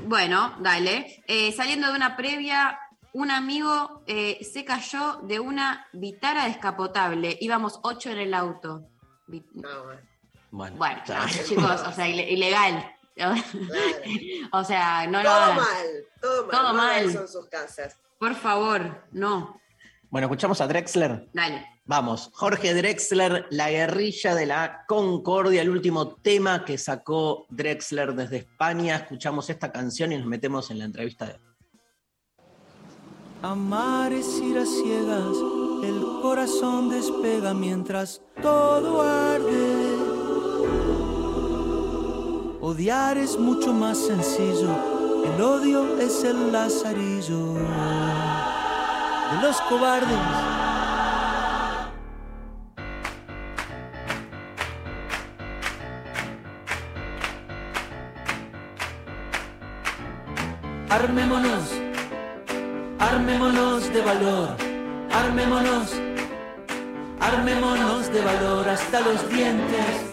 Bueno, 0.05 0.55
dale. 0.59 1.23
Eh, 1.27 1.51
saliendo 1.51 1.87
de 1.89 1.95
una 1.95 2.17
previa, 2.17 2.79
un 3.13 3.29
amigo 3.31 4.03
eh, 4.07 4.39
se 4.43 4.65
cayó 4.65 5.19
de 5.23 5.39
una 5.39 5.87
vitara 5.93 6.45
descapotable. 6.45 7.37
Íbamos 7.39 7.79
ocho 7.83 8.09
en 8.09 8.17
el 8.17 8.33
auto. 8.33 8.87
No, 9.27 9.83
bueno, 9.85 10.01
Bueno, 10.55 10.77
Bueno, 10.77 11.01
no, 11.07 11.27
chicos, 11.47 11.81
o 11.87 11.91
sea, 11.93 12.07
ile- 12.07 12.29
ilegal. 12.29 12.85
claro. 13.15 13.41
o 14.51 14.63
sea, 14.63 15.07
no 15.07 15.23
lo 15.23 15.29
todo 15.29 15.53
mal, 15.55 15.65
todo 16.21 16.45
mal. 16.45 16.51
Todo 16.51 16.73
mal. 16.75 17.05
eso 17.09 17.21
en 17.21 17.27
sus 17.27 17.47
casas. 17.47 17.97
Por 18.19 18.35
favor, 18.35 19.03
no. 19.11 19.59
Bueno, 20.11 20.27
escuchamos 20.27 20.61
a 20.61 20.67
Drexler. 20.67 21.27
Dale. 21.33 21.65
Vamos, 21.85 22.29
Jorge 22.35 22.75
Drexler, 22.75 23.47
La 23.49 23.71
guerrilla 23.71 24.35
de 24.35 24.45
la 24.45 24.85
Concordia, 24.87 25.63
el 25.63 25.71
último 25.71 26.17
tema 26.17 26.63
que 26.65 26.77
sacó 26.77 27.47
Drexler 27.49 28.13
desde 28.13 28.37
España. 28.37 28.97
Escuchamos 28.97 29.49
esta 29.49 29.71
canción 29.71 30.11
y 30.11 30.17
nos 30.19 30.27
metemos 30.27 30.69
en 30.69 30.77
la 30.77 30.85
entrevista 30.85 31.25
de 31.25 31.39
Amar 33.41 34.13
es 34.13 34.39
ir 34.39 34.57
a 34.59 34.65
ciegas, 34.67 35.35
el 35.83 35.99
corazón 36.21 36.89
despega 36.89 37.55
mientras 37.55 38.21
todo 38.41 39.01
arde. 39.01 39.82
Odiar 42.65 43.17
es 43.17 43.37
mucho 43.37 43.73
más 43.73 43.97
sencillo, 43.97 44.69
el 45.25 45.41
odio 45.41 45.97
es 45.99 46.23
el 46.23 46.49
lazarillo 46.49 47.55
de 47.55 49.41
los 49.41 49.59
cobardes. 49.67 50.17
Armémonos, 60.89 61.69
armémonos 62.97 63.93
de 63.93 64.01
valor, 64.03 64.55
armémonos, 65.11 65.91
armémonos 67.19 68.09
de 68.13 68.21
valor 68.21 68.69
hasta 68.69 69.01
los 69.01 69.29
dientes. 69.29 70.12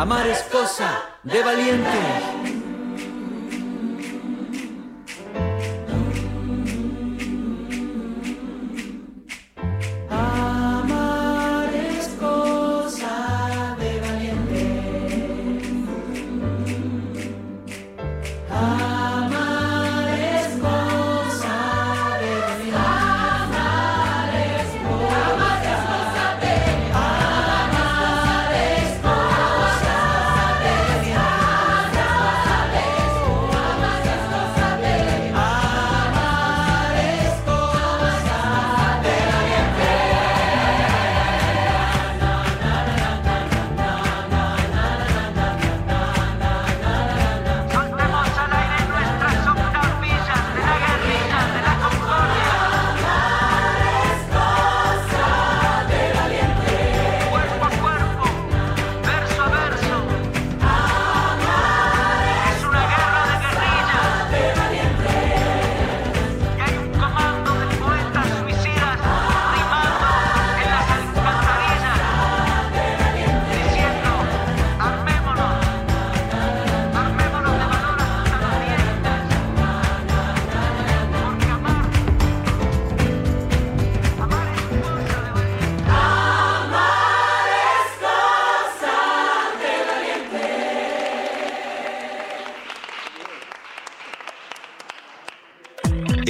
Amar 0.00 0.26
es 0.26 0.42
cosa 0.44 1.02
de 1.22 1.42
valientes. 1.42 2.39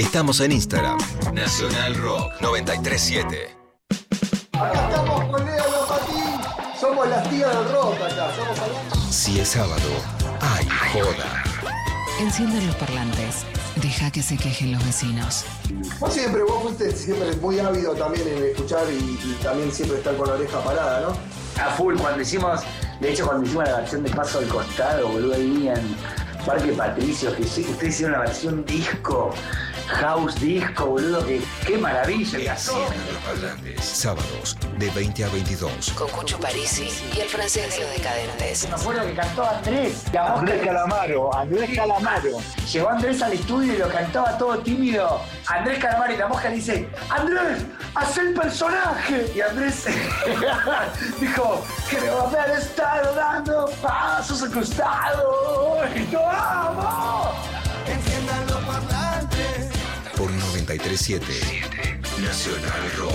Estamos 0.00 0.40
en 0.40 0.52
Instagram. 0.52 0.96
Nacional 1.34 1.94
Rock 1.96 2.32
937. 2.40 3.54
Acá 4.52 4.88
estamos 4.88 5.24
con 5.26 5.44
Leo 5.44 5.64
Lopatín. 5.70 6.80
Somos 6.80 7.06
las 7.06 7.28
tías 7.28 7.54
del 7.54 7.70
rock 7.70 7.94
acá. 7.96 8.30
Estamos 8.30 8.58
hablando. 8.60 8.96
Si 9.10 9.40
es 9.40 9.48
sábado, 9.48 9.90
hay 10.40 10.66
joda. 10.94 11.44
Enciende 12.18 12.62
los 12.62 12.76
parlantes. 12.76 13.44
Deja 13.76 14.10
que 14.10 14.22
se 14.22 14.38
quejen 14.38 14.72
los 14.72 14.82
vecinos. 14.86 15.44
Vos 15.98 16.14
siempre, 16.14 16.44
vos 16.44 16.62
fuiste 16.62 16.92
siempre 16.96 17.36
muy 17.36 17.58
ávido 17.58 17.92
también 17.92 18.26
en 18.26 18.44
escuchar 18.44 18.86
y, 18.90 18.96
y 18.96 19.38
también 19.42 19.70
siempre 19.70 19.98
estar 19.98 20.16
con 20.16 20.28
la 20.28 20.34
oreja 20.34 20.64
parada, 20.64 21.00
¿no? 21.02 21.62
A 21.62 21.72
full, 21.72 21.94
cuando 21.98 22.22
hicimos, 22.22 22.62
de 23.00 23.12
hecho 23.12 23.26
cuando 23.26 23.44
hicimos 23.46 23.68
la 23.68 23.76
versión 23.76 24.02
de 24.02 24.08
Paso 24.08 24.38
al 24.38 24.48
Costado, 24.48 25.08
boludo, 25.08 25.34
ahí 25.34 25.68
en 25.68 25.94
Parque 26.46 26.72
Patricio, 26.72 27.36
que 27.36 27.44
sé 27.44 27.62
que 27.62 27.70
ustedes 27.70 27.94
hicieron 27.94 28.14
una 28.14 28.24
versión 28.24 28.64
disco, 28.64 29.34
house 29.90 30.34
disco, 30.40 30.86
boludo, 30.86 31.26
que 31.26 31.42
qué 31.66 31.76
maravilla, 31.78 32.38
los 32.54 32.68
parlantes. 33.24 33.84
Sábados 33.84 34.56
de 34.78 34.90
20 34.90 35.24
a 35.24 35.28
22. 35.28 35.90
Con 35.92 36.08
Cucho 36.10 36.38
Parisi 36.38 36.88
y 37.14 37.20
el 37.20 37.28
francés 37.28 37.76
de 37.76 37.82
los 37.84 37.92
decadentes. 37.96 38.68
Me 38.68 38.74
acuerdo 38.74 39.06
que 39.06 39.14
cantó 39.14 39.44
Andrés. 39.48 40.04
a 40.16 40.30
vos 40.30 40.38
Andrés 40.40 40.60
que- 40.60 40.66
Calamaro, 40.66 41.34
Andrés 41.34 41.70
Calamaro. 41.76 42.30
Llegó 42.72 42.88
Andrés 42.88 43.22
al 43.22 43.32
estudio 43.32 43.74
y 43.74 43.78
lo 43.78 43.88
cantaba 43.88 44.38
todo 44.38 44.58
tímido. 44.58 45.20
Andrés 45.46 45.78
Calamaro 45.78 46.12
y 46.14 46.16
la 46.16 46.28
mosca 46.28 46.48
le 46.48 46.56
dice, 46.56 46.88
Andrés, 47.08 47.62
haz 47.94 48.16
el 48.18 48.32
personaje. 48.34 49.30
Y 49.34 49.40
Andrés 49.40 49.84
dijo, 51.20 51.64
creo 51.88 52.22
haber 52.26 52.50
estado 52.58 53.14
dando 53.14 53.70
pasos 53.82 54.42
al 54.42 54.52
costado. 54.52 55.78
Y 55.94 56.10
yo 56.10 56.20
amo. 56.28 57.32
937 60.70 62.22
Nacional 62.22 62.92
Rock. 62.96 63.12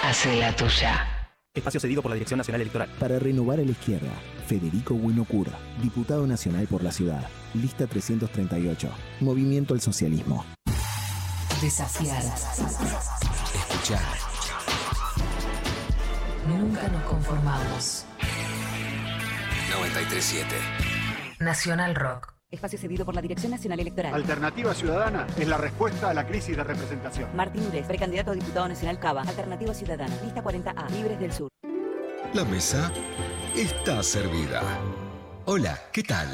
Hace 0.00 0.36
la 0.36 0.54
tuya. 0.54 1.28
Espacio 1.52 1.80
cedido 1.80 2.02
por 2.02 2.10
la 2.10 2.14
Dirección 2.14 2.38
Nacional 2.38 2.60
Electoral. 2.60 2.88
Para 3.00 3.18
renovar 3.18 3.58
a 3.58 3.64
la 3.64 3.72
izquierda, 3.72 4.12
Federico 4.46 4.94
Buenocura, 4.94 5.50
diputado 5.82 6.24
nacional 6.24 6.68
por 6.68 6.84
la 6.84 6.92
ciudad, 6.92 7.26
lista 7.54 7.88
338, 7.88 8.88
Movimiento 9.18 9.74
al 9.74 9.80
Socialismo. 9.80 10.46
Desafiar. 11.60 12.22
Escuchar. 12.22 14.04
Nunca 16.46 16.86
nos 16.86 17.02
conformamos. 17.02 18.04
937 19.72 20.54
Nacional 21.40 21.96
Rock. 21.96 22.39
Espacio 22.50 22.78
cedido 22.80 23.04
por 23.04 23.14
la 23.14 23.22
Dirección 23.22 23.52
Nacional 23.52 23.78
Electoral. 23.78 24.12
Alternativa 24.12 24.74
Ciudadana 24.74 25.24
es 25.38 25.46
la 25.46 25.56
respuesta 25.56 26.10
a 26.10 26.14
la 26.14 26.26
crisis 26.26 26.56
de 26.56 26.64
representación. 26.64 27.28
Martín 27.36 27.64
Ures, 27.68 27.86
precandidato 27.86 28.32
a 28.32 28.34
diputado 28.34 28.68
nacional 28.68 28.98
Cava. 28.98 29.22
Alternativa 29.22 29.72
Ciudadana. 29.72 30.12
Lista 30.24 30.42
40A. 30.42 30.90
Libres 30.90 31.20
del 31.20 31.32
Sur. 31.32 31.48
La 32.34 32.44
mesa 32.44 32.90
está 33.54 34.02
servida. 34.02 34.62
Hola, 35.44 35.78
¿qué 35.92 36.02
tal? 36.02 36.28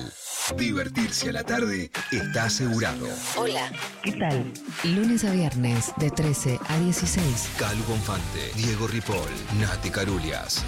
Divertirse 0.57 1.29
a 1.29 1.33
la 1.33 1.45
tarde 1.45 1.91
está 2.11 2.45
asegurado. 2.45 3.07
Hola. 3.37 3.71
¿Qué 4.03 4.13
tal? 4.13 4.53
Lunes 4.85 5.23
a 5.25 5.33
viernes 5.33 5.93
de 5.99 6.11
13 6.11 6.59
a 6.67 6.79
16. 6.79 7.51
Calu 7.59 7.83
Bonfante, 7.85 8.53
Diego 8.55 8.87
Ripoll, 8.87 9.19
Nati 9.61 9.91
Carulias. 9.91 10.65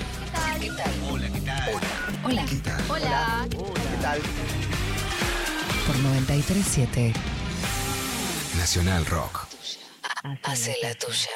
¿Qué 0.60 0.70
tal? 0.70 0.92
Hola, 1.10 1.28
¿qué 1.32 1.40
tal? 1.40 1.80
Hola. 2.24 2.44
¿Qué 2.44 2.56
tal? 2.56 2.84
Hola. 2.90 3.46
¿Qué 3.50 4.02
tal? 4.02 4.20
Por 5.88 5.96
937. 6.00 7.14
Nacional 8.58 9.06
Rock. 9.06 9.46
Hace 10.42 10.76
la 10.82 10.92
tuya. 10.94 11.30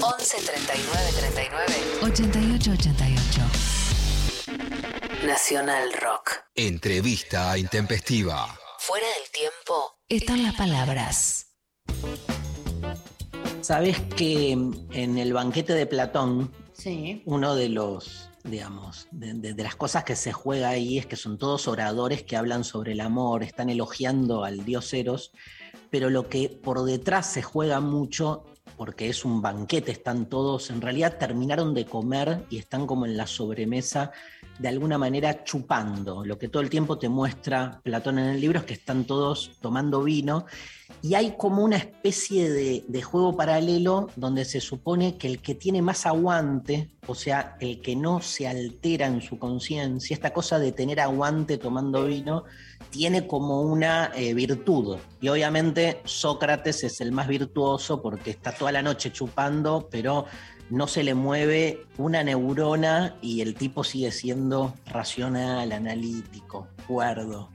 11 0.00 0.36
39 0.36 1.12
39 1.18 1.74
88 2.04 2.70
88. 2.70 3.40
Nacional 5.26 5.92
Rock. 5.94 6.30
Entrevista 6.54 7.58
intempestiva. 7.58 8.56
Fuera 8.78 9.06
del 9.08 9.28
tiempo 9.32 9.96
están 10.08 10.44
las 10.44 10.54
palabras. 10.54 11.48
Sabes 13.60 13.98
que 14.16 14.52
en 14.52 15.18
el 15.18 15.32
banquete 15.32 15.72
de 15.74 15.86
Platón, 15.86 16.54
Sí. 16.72 17.22
uno 17.26 17.56
de 17.56 17.70
los, 17.70 18.30
digamos, 18.50 19.08
de, 19.10 19.34
de- 19.34 19.62
las 19.62 19.76
cosas 19.76 20.04
que 20.04 20.16
se 20.16 20.32
juega 20.32 20.68
ahí 20.68 20.98
es 20.98 21.06
que 21.06 21.16
son 21.16 21.38
todos 21.38 21.68
oradores 21.68 22.22
que 22.22 22.36
hablan 22.36 22.64
sobre 22.64 22.92
el 22.92 23.00
amor, 23.00 23.42
están 23.42 23.70
elogiando 23.70 24.44
al 24.44 24.64
dios 24.64 24.92
Eros, 24.94 25.32
pero 25.90 26.10
lo 26.10 26.28
que 26.28 26.48
por 26.48 26.84
detrás 26.84 27.26
se 27.26 27.42
juega 27.42 27.80
mucho, 27.80 28.44
porque 28.76 29.08
es 29.08 29.24
un 29.24 29.40
banquete, 29.42 29.90
están 29.92 30.26
todos, 30.28 30.70
en 30.70 30.80
realidad 30.80 31.16
terminaron 31.18 31.74
de 31.74 31.86
comer 31.86 32.44
y 32.50 32.58
están 32.58 32.86
como 32.86 33.06
en 33.06 33.16
la 33.16 33.26
sobremesa, 33.26 34.12
de 34.58 34.68
alguna 34.68 34.98
manera 34.98 35.44
chupando. 35.44 36.24
Lo 36.24 36.38
que 36.38 36.48
todo 36.48 36.62
el 36.62 36.70
tiempo 36.70 36.98
te 36.98 37.08
muestra 37.08 37.80
Platón 37.82 38.18
en 38.18 38.26
el 38.26 38.40
libro 38.40 38.60
es 38.60 38.64
que 38.64 38.74
están 38.74 39.04
todos 39.04 39.52
tomando 39.60 40.02
vino 40.02 40.46
y 41.02 41.14
hay 41.14 41.34
como 41.36 41.62
una 41.62 41.76
especie 41.76 42.50
de, 42.50 43.02
juego 43.02 43.36
paralelo 43.36 44.08
donde 44.16 44.44
se 44.44 44.60
supone 44.60 45.16
que 45.16 45.28
el 45.28 45.40
que 45.40 45.54
tiene 45.54 45.82
más 45.82 46.06
aguante, 46.06 46.90
o 47.06 47.14
sea, 47.14 47.56
el 47.60 47.80
que 47.80 47.94
no 47.94 48.20
se 48.20 48.48
altera 48.48 49.06
en 49.06 49.20
su 49.20 49.38
conciencia, 49.38 50.14
esta 50.14 50.32
cosa 50.32 50.58
de 50.58 50.72
tener 50.72 51.00
aguante 51.00 51.58
tomando 51.58 52.06
vino, 52.06 52.44
tiene 52.90 53.26
como 53.26 53.62
una 53.62 54.12
eh, 54.14 54.34
virtud. 54.34 54.98
Y 55.20 55.28
obviamente 55.28 56.00
Sócrates 56.04 56.84
es 56.84 57.00
el 57.00 57.12
más 57.12 57.28
virtuoso 57.28 58.00
porque 58.00 58.30
está 58.30 58.52
toda 58.52 58.72
la 58.72 58.82
noche 58.82 59.12
chupando, 59.12 59.88
pero 59.90 60.24
no 60.70 60.86
se 60.86 61.02
le 61.04 61.14
mueve 61.14 61.84
una 61.98 62.22
neurona 62.24 63.16
y 63.22 63.40
el 63.40 63.54
tipo 63.54 63.84
sigue 63.84 64.10
siendo 64.10 64.74
racional, 64.86 65.72
analítico, 65.72 66.68
cuerdo 66.86 67.50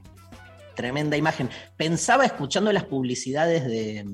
tremenda 0.74 1.16
imagen. 1.16 1.50
Pensaba 1.76 2.24
escuchando 2.24 2.72
las 2.72 2.84
publicidades 2.84 3.64
de, 3.66 4.06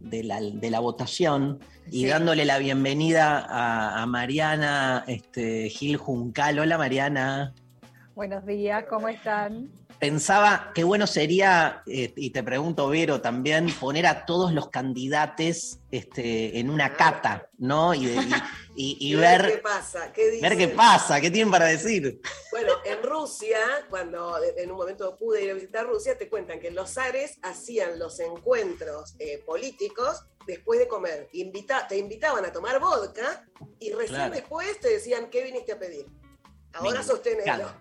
de, 0.00 0.24
la, 0.24 0.40
de 0.40 0.70
la 0.70 0.80
votación 0.80 1.60
y 1.90 2.02
Sí. 2.02 2.06
dándole 2.06 2.44
la 2.44 2.58
bienvenida 2.58 3.38
a, 3.38 4.02
a 4.02 4.06
Mariana 4.06 5.04
este, 5.06 5.68
Gil 5.70 5.96
Juncal. 5.96 6.58
Hola 6.58 6.76
Mariana. 6.78 7.54
Buenos 8.14 8.44
días, 8.44 8.84
¿cómo 8.90 9.08
están? 9.08 9.70
Pensaba 9.98 10.70
qué 10.76 10.84
bueno 10.84 11.08
sería, 11.08 11.82
eh, 11.86 12.12
y 12.14 12.30
te 12.30 12.44
pregunto, 12.44 12.88
Vero, 12.88 13.20
también 13.20 13.66
poner 13.80 14.06
a 14.06 14.26
todos 14.26 14.52
los 14.52 14.68
candidatos 14.68 15.80
este, 15.90 16.60
en 16.60 16.70
una 16.70 16.94
cata, 16.94 17.48
¿no? 17.58 17.94
Y, 17.94 18.06
de- 18.06 18.14
y- 18.76 18.96
y- 19.00 19.10
y 19.10 19.14
ver 19.16 19.46
qué 19.50 19.58
pasa, 19.58 20.12
qué 20.12 20.30
dicen. 20.30 20.48
ver 20.48 20.56
qué 20.56 20.68
pasa, 20.68 21.20
qué 21.20 21.32
tienen 21.32 21.50
para 21.50 21.66
decir. 21.66 22.20
Bueno, 22.52 22.74
en 22.84 23.02
Rusia, 23.02 23.58
cuando 23.90 24.38
en 24.56 24.70
un 24.70 24.76
momento 24.76 25.16
pude 25.16 25.42
ir 25.42 25.50
a 25.50 25.54
visitar 25.54 25.84
Rusia, 25.84 26.16
te 26.16 26.28
cuentan 26.28 26.60
que 26.60 26.70
los 26.70 26.90
zares 26.94 27.38
hacían 27.42 27.98
los 27.98 28.20
encuentros 28.20 29.16
eh, 29.18 29.42
políticos 29.44 30.26
después 30.46 30.78
de 30.78 30.86
comer. 30.86 31.28
Invita- 31.32 31.88
te 31.88 31.98
invitaban 31.98 32.44
a 32.44 32.52
tomar 32.52 32.78
vodka 32.78 33.44
y 33.80 33.90
recién 33.90 34.14
Claro. 34.16 34.34
después 34.34 34.78
te 34.78 34.90
decían, 34.90 35.28
¿qué 35.28 35.42
viniste 35.42 35.72
a 35.72 35.78
pedir? 35.80 36.06
Ahora 36.74 37.02
sostenelo. 37.02 37.72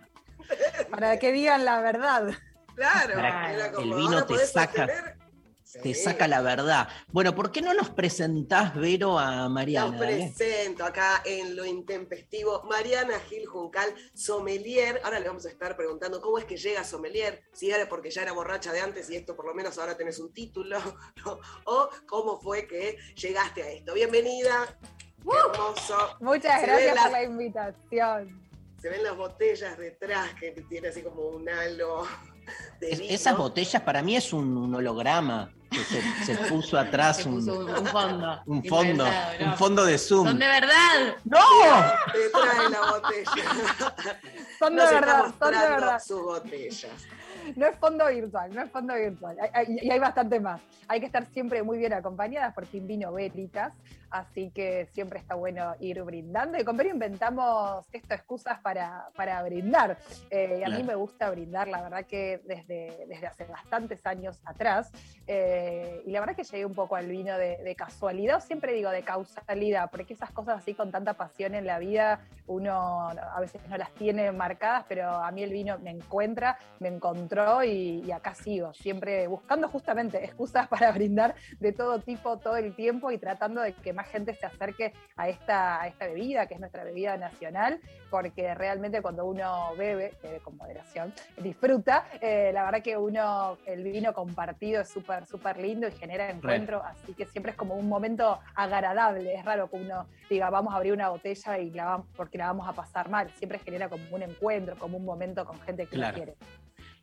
Para 0.90 1.18
que 1.20 1.32
digan 1.32 1.66
la 1.66 1.82
verdad. 1.82 2.30
Claro, 2.76 3.16
Para- 3.16 3.54
era 3.54 3.72
como, 3.72 3.96
el 3.96 4.02
vino 4.02 4.14
¿ahora 4.20 4.26
te 4.28 4.46
saca, 4.46 4.88
te 4.88 5.94
Sí. 5.94 5.96
saca 5.96 6.28
la 6.28 6.42
verdad. 6.42 6.88
Bueno, 7.12 7.36
¿por 7.36 7.52
qué 7.52 7.62
no 7.62 7.74
nos 7.74 7.90
presentás, 7.90 8.74
Vero, 8.76 9.20
a 9.20 9.50
Mariana? 9.50 9.92
Los 9.92 10.00
dale? 10.00 10.16
presento 10.36 10.86
acá 10.86 11.22
en 11.26 11.56
lo 11.56 11.66
intempestivo. 11.66 12.64
Mariana 12.64 13.20
Gil 13.28 13.46
Juncal, 13.48 13.94
sommelier. 14.14 15.02
Ahora 15.04 15.20
le 15.20 15.28
vamos 15.28 15.46
a 15.46 15.50
estar 15.50 15.76
preguntando 15.76 16.22
cómo 16.22 16.38
es 16.38 16.46
que 16.46 16.56
llega 16.58 16.84
sommelier. 16.84 17.44
Si 17.52 17.70
era 17.70 17.88
porque 17.90 18.10
ya 18.12 18.22
era 18.22 18.32
borracha 18.32 18.72
de 18.72 18.80
antes 18.80 19.10
y 19.10 19.16
esto 19.18 19.36
por 19.36 19.46
lo 19.46 19.54
menos 19.54 19.78
ahora 19.78 19.98
tenés 19.98 20.20
un 20.20 20.32
título. 20.32 20.78
¿no? 21.26 21.40
O 21.66 21.90
cómo 22.08 22.40
fue 22.40 22.66
que 22.68 22.98
llegaste 23.16 23.64
a 23.64 23.72
esto. 23.72 23.94
Bienvenida. 23.94 24.78
Qué 25.30 25.36
hermoso. 25.36 25.98
Muchas 26.22 26.62
Se 26.62 26.66
gracias 26.68 26.98
por 27.02 27.12
la 27.12 27.24
invitación. 27.24 28.47
Se 28.82 28.90
ven 28.90 29.04
las 29.04 29.16
botellas 29.18 29.78
detrás 29.78 30.34
que 30.40 30.52
tiene 30.70 30.90
así 30.90 31.02
como 31.02 31.22
un 31.30 31.48
halo 31.50 32.06
de 32.80 32.92
Es- 32.92 33.00
vino. 33.00 33.14
esas 33.14 33.36
botellas 33.38 33.82
para 33.82 34.02
mí 34.02 34.16
es 34.16 34.32
un, 34.34 34.56
un 34.56 34.74
holograma 34.76 35.52
que 35.72 35.80
se, 35.80 36.02
se 36.26 36.36
puso 36.50 36.78
atrás 36.78 37.18
Se 37.18 37.28
un, 37.28 37.36
puso 37.36 37.60
un, 37.60 37.70
un 37.70 37.86
fondo. 37.88 38.42
un 38.46 38.64
fondo, 38.64 39.06
un 39.42 39.54
fondo 39.58 39.86
de 39.86 39.98
Zoom. 39.98 40.28
Son 40.28 40.40
de 40.40 40.48
verdad. 40.48 41.16
¡No! 41.26 41.40
Te 42.14 42.30
trae 42.30 42.70
la 42.70 42.92
botella. 42.92 43.32
Son 44.60 44.76
de 44.76 44.82
Nos 44.82 44.92
verdad, 44.92 45.26
son 45.40 45.52
de 45.52 45.58
verdad. 45.60 46.00
Sus 46.00 46.22
botellas. 46.24 46.88
No 47.56 47.66
es 47.68 47.78
fondo 47.78 48.08
virtual, 48.08 48.54
no 48.56 48.62
es 48.64 48.72
fondo 48.72 48.94
virtual. 48.96 49.38
Hay- 49.40 49.50
hay- 49.54 49.78
Y 49.84 49.92
hay 49.92 50.00
bastante 50.00 50.40
más. 50.40 50.60
Hay 50.88 51.00
que 51.00 51.06
estar 51.06 51.26
siempre 51.32 51.62
muy 51.64 51.78
bien 51.78 51.94
acompañadas 51.94 52.54
por 52.54 52.66
Team 52.66 52.88
Vino 52.88 53.12
así 54.20 54.52
que 54.52 54.88
siempre 54.94 55.20
está 55.20 55.36
bueno 55.36 55.76
ir 55.80 56.02
brindando. 56.04 56.58
Y 56.60 56.64
con 56.64 56.78
Vero 56.78 56.90
inventamos 56.90 57.86
estas 57.92 58.20
excusas 58.20 58.60
para, 58.60 59.10
para 59.16 59.42
brindar. 59.44 59.98
Eh, 60.30 60.60
y 60.60 60.64
a 60.64 60.76
mí 60.76 60.84
me 60.84 60.96
gusta 60.96 61.30
brindar, 61.30 61.68
la 61.68 61.82
verdad 61.82 62.06
que 62.06 62.42
desde, 62.46 63.06
desde 63.08 63.28
hace 63.28 63.46
bastantes 63.46 64.06
años 64.06 64.40
atrás. 64.46 64.92
Eh, 65.28 66.02
y 66.06 66.12
la 66.12 66.20
verdad 66.20 66.36
que 66.36 66.44
llegué 66.44 66.66
un 66.66 66.76
poco 66.76 66.96
al 66.96 67.08
vino 67.08 67.38
de, 67.38 67.58
de 67.58 67.76
casualidad, 67.76 68.38
o 68.38 68.42
siempre 68.42 68.74
digo 68.74 68.90
de 68.90 69.04
causalidad, 69.04 69.90
porque 69.92 70.14
esas 70.14 70.32
cosas 70.32 70.58
así 70.60 70.74
con 70.74 70.92
tanta 70.92 71.14
pasión 71.14 71.56
en 71.56 71.66
la 71.66 71.80
vida, 71.80 72.22
uno 72.48 73.10
a 73.10 73.40
veces 73.40 73.62
no 73.68 73.78
las 73.78 73.92
tiene 73.94 74.32
marcadas, 74.32 74.86
pero 74.88 75.10
a 75.10 75.32
mí 75.32 75.44
el 75.44 75.52
vino 75.52 75.78
me 75.80 75.92
encuentra, 75.92 76.58
me 76.80 76.88
encontró 76.88 77.64
y, 77.64 78.04
y 78.06 78.12
acá 78.12 78.34
sigo, 78.34 78.74
siempre 78.74 79.28
buscando 79.28 79.68
justamente 79.68 80.24
excusas 80.24 80.68
para 80.70 80.92
brindar 80.92 81.36
de 81.60 81.74
todo 81.74 82.00
tipo 82.00 82.38
todo 82.38 82.58
el 82.58 82.76
tiempo 82.76 83.12
y 83.12 83.18
tratando 83.18 83.62
de 83.62 83.74
que 83.74 83.94
más 83.94 84.07
gente 84.08 84.34
se 84.34 84.46
acerque 84.46 84.94
a 85.16 85.30
esta, 85.30 85.82
a 85.82 85.88
esta 85.88 86.08
bebida, 86.08 86.48
que 86.48 86.56
es 86.56 86.60
nuestra 86.60 86.84
bebida 86.84 87.18
nacional, 87.18 87.80
porque 88.10 88.54
realmente 88.56 89.02
cuando 89.02 89.26
uno 89.26 89.76
bebe, 89.78 90.14
bebe 90.24 90.40
con 90.40 90.58
moderación, 90.58 91.14
disfruta, 91.38 92.06
eh, 92.22 92.52
la 92.54 92.66
verdad 92.66 92.82
que 92.82 92.98
uno, 92.98 93.58
el 93.66 93.84
vino 93.84 94.14
compartido 94.14 94.82
es 94.82 94.90
súper, 94.90 95.26
súper 95.26 95.58
lindo 95.58 95.88
y 95.88 95.92
genera 95.92 96.30
encuentro, 96.30 96.82
así 96.84 97.14
que 97.14 97.26
siempre 97.26 97.52
es 97.52 97.58
como 97.58 97.76
un 97.76 97.88
momento 97.88 98.40
agradable, 98.56 99.34
es 99.36 99.46
raro 99.46 99.70
que 99.70 99.76
uno 99.78 100.08
diga, 100.30 100.50
vamos 100.50 100.74
a 100.74 100.78
abrir 100.78 100.94
una 100.94 101.10
botella 101.10 101.58
y 101.60 101.70
la 101.72 101.86
vamos, 101.86 102.08
porque 102.16 102.38
la 102.38 102.48
vamos 102.48 102.68
a 102.68 102.74
pasar 102.74 103.10
mal, 103.10 103.30
siempre 103.32 103.60
genera 103.60 103.90
como 103.90 104.04
un 104.12 104.24
encuentro, 104.24 104.76
como 104.78 104.98
un 104.98 105.06
momento 105.06 105.46
con 105.46 105.60
gente 105.62 105.86
que 105.86 105.96
Claro. 105.96 106.18
lo 106.18 106.24
quiere. 106.24 106.36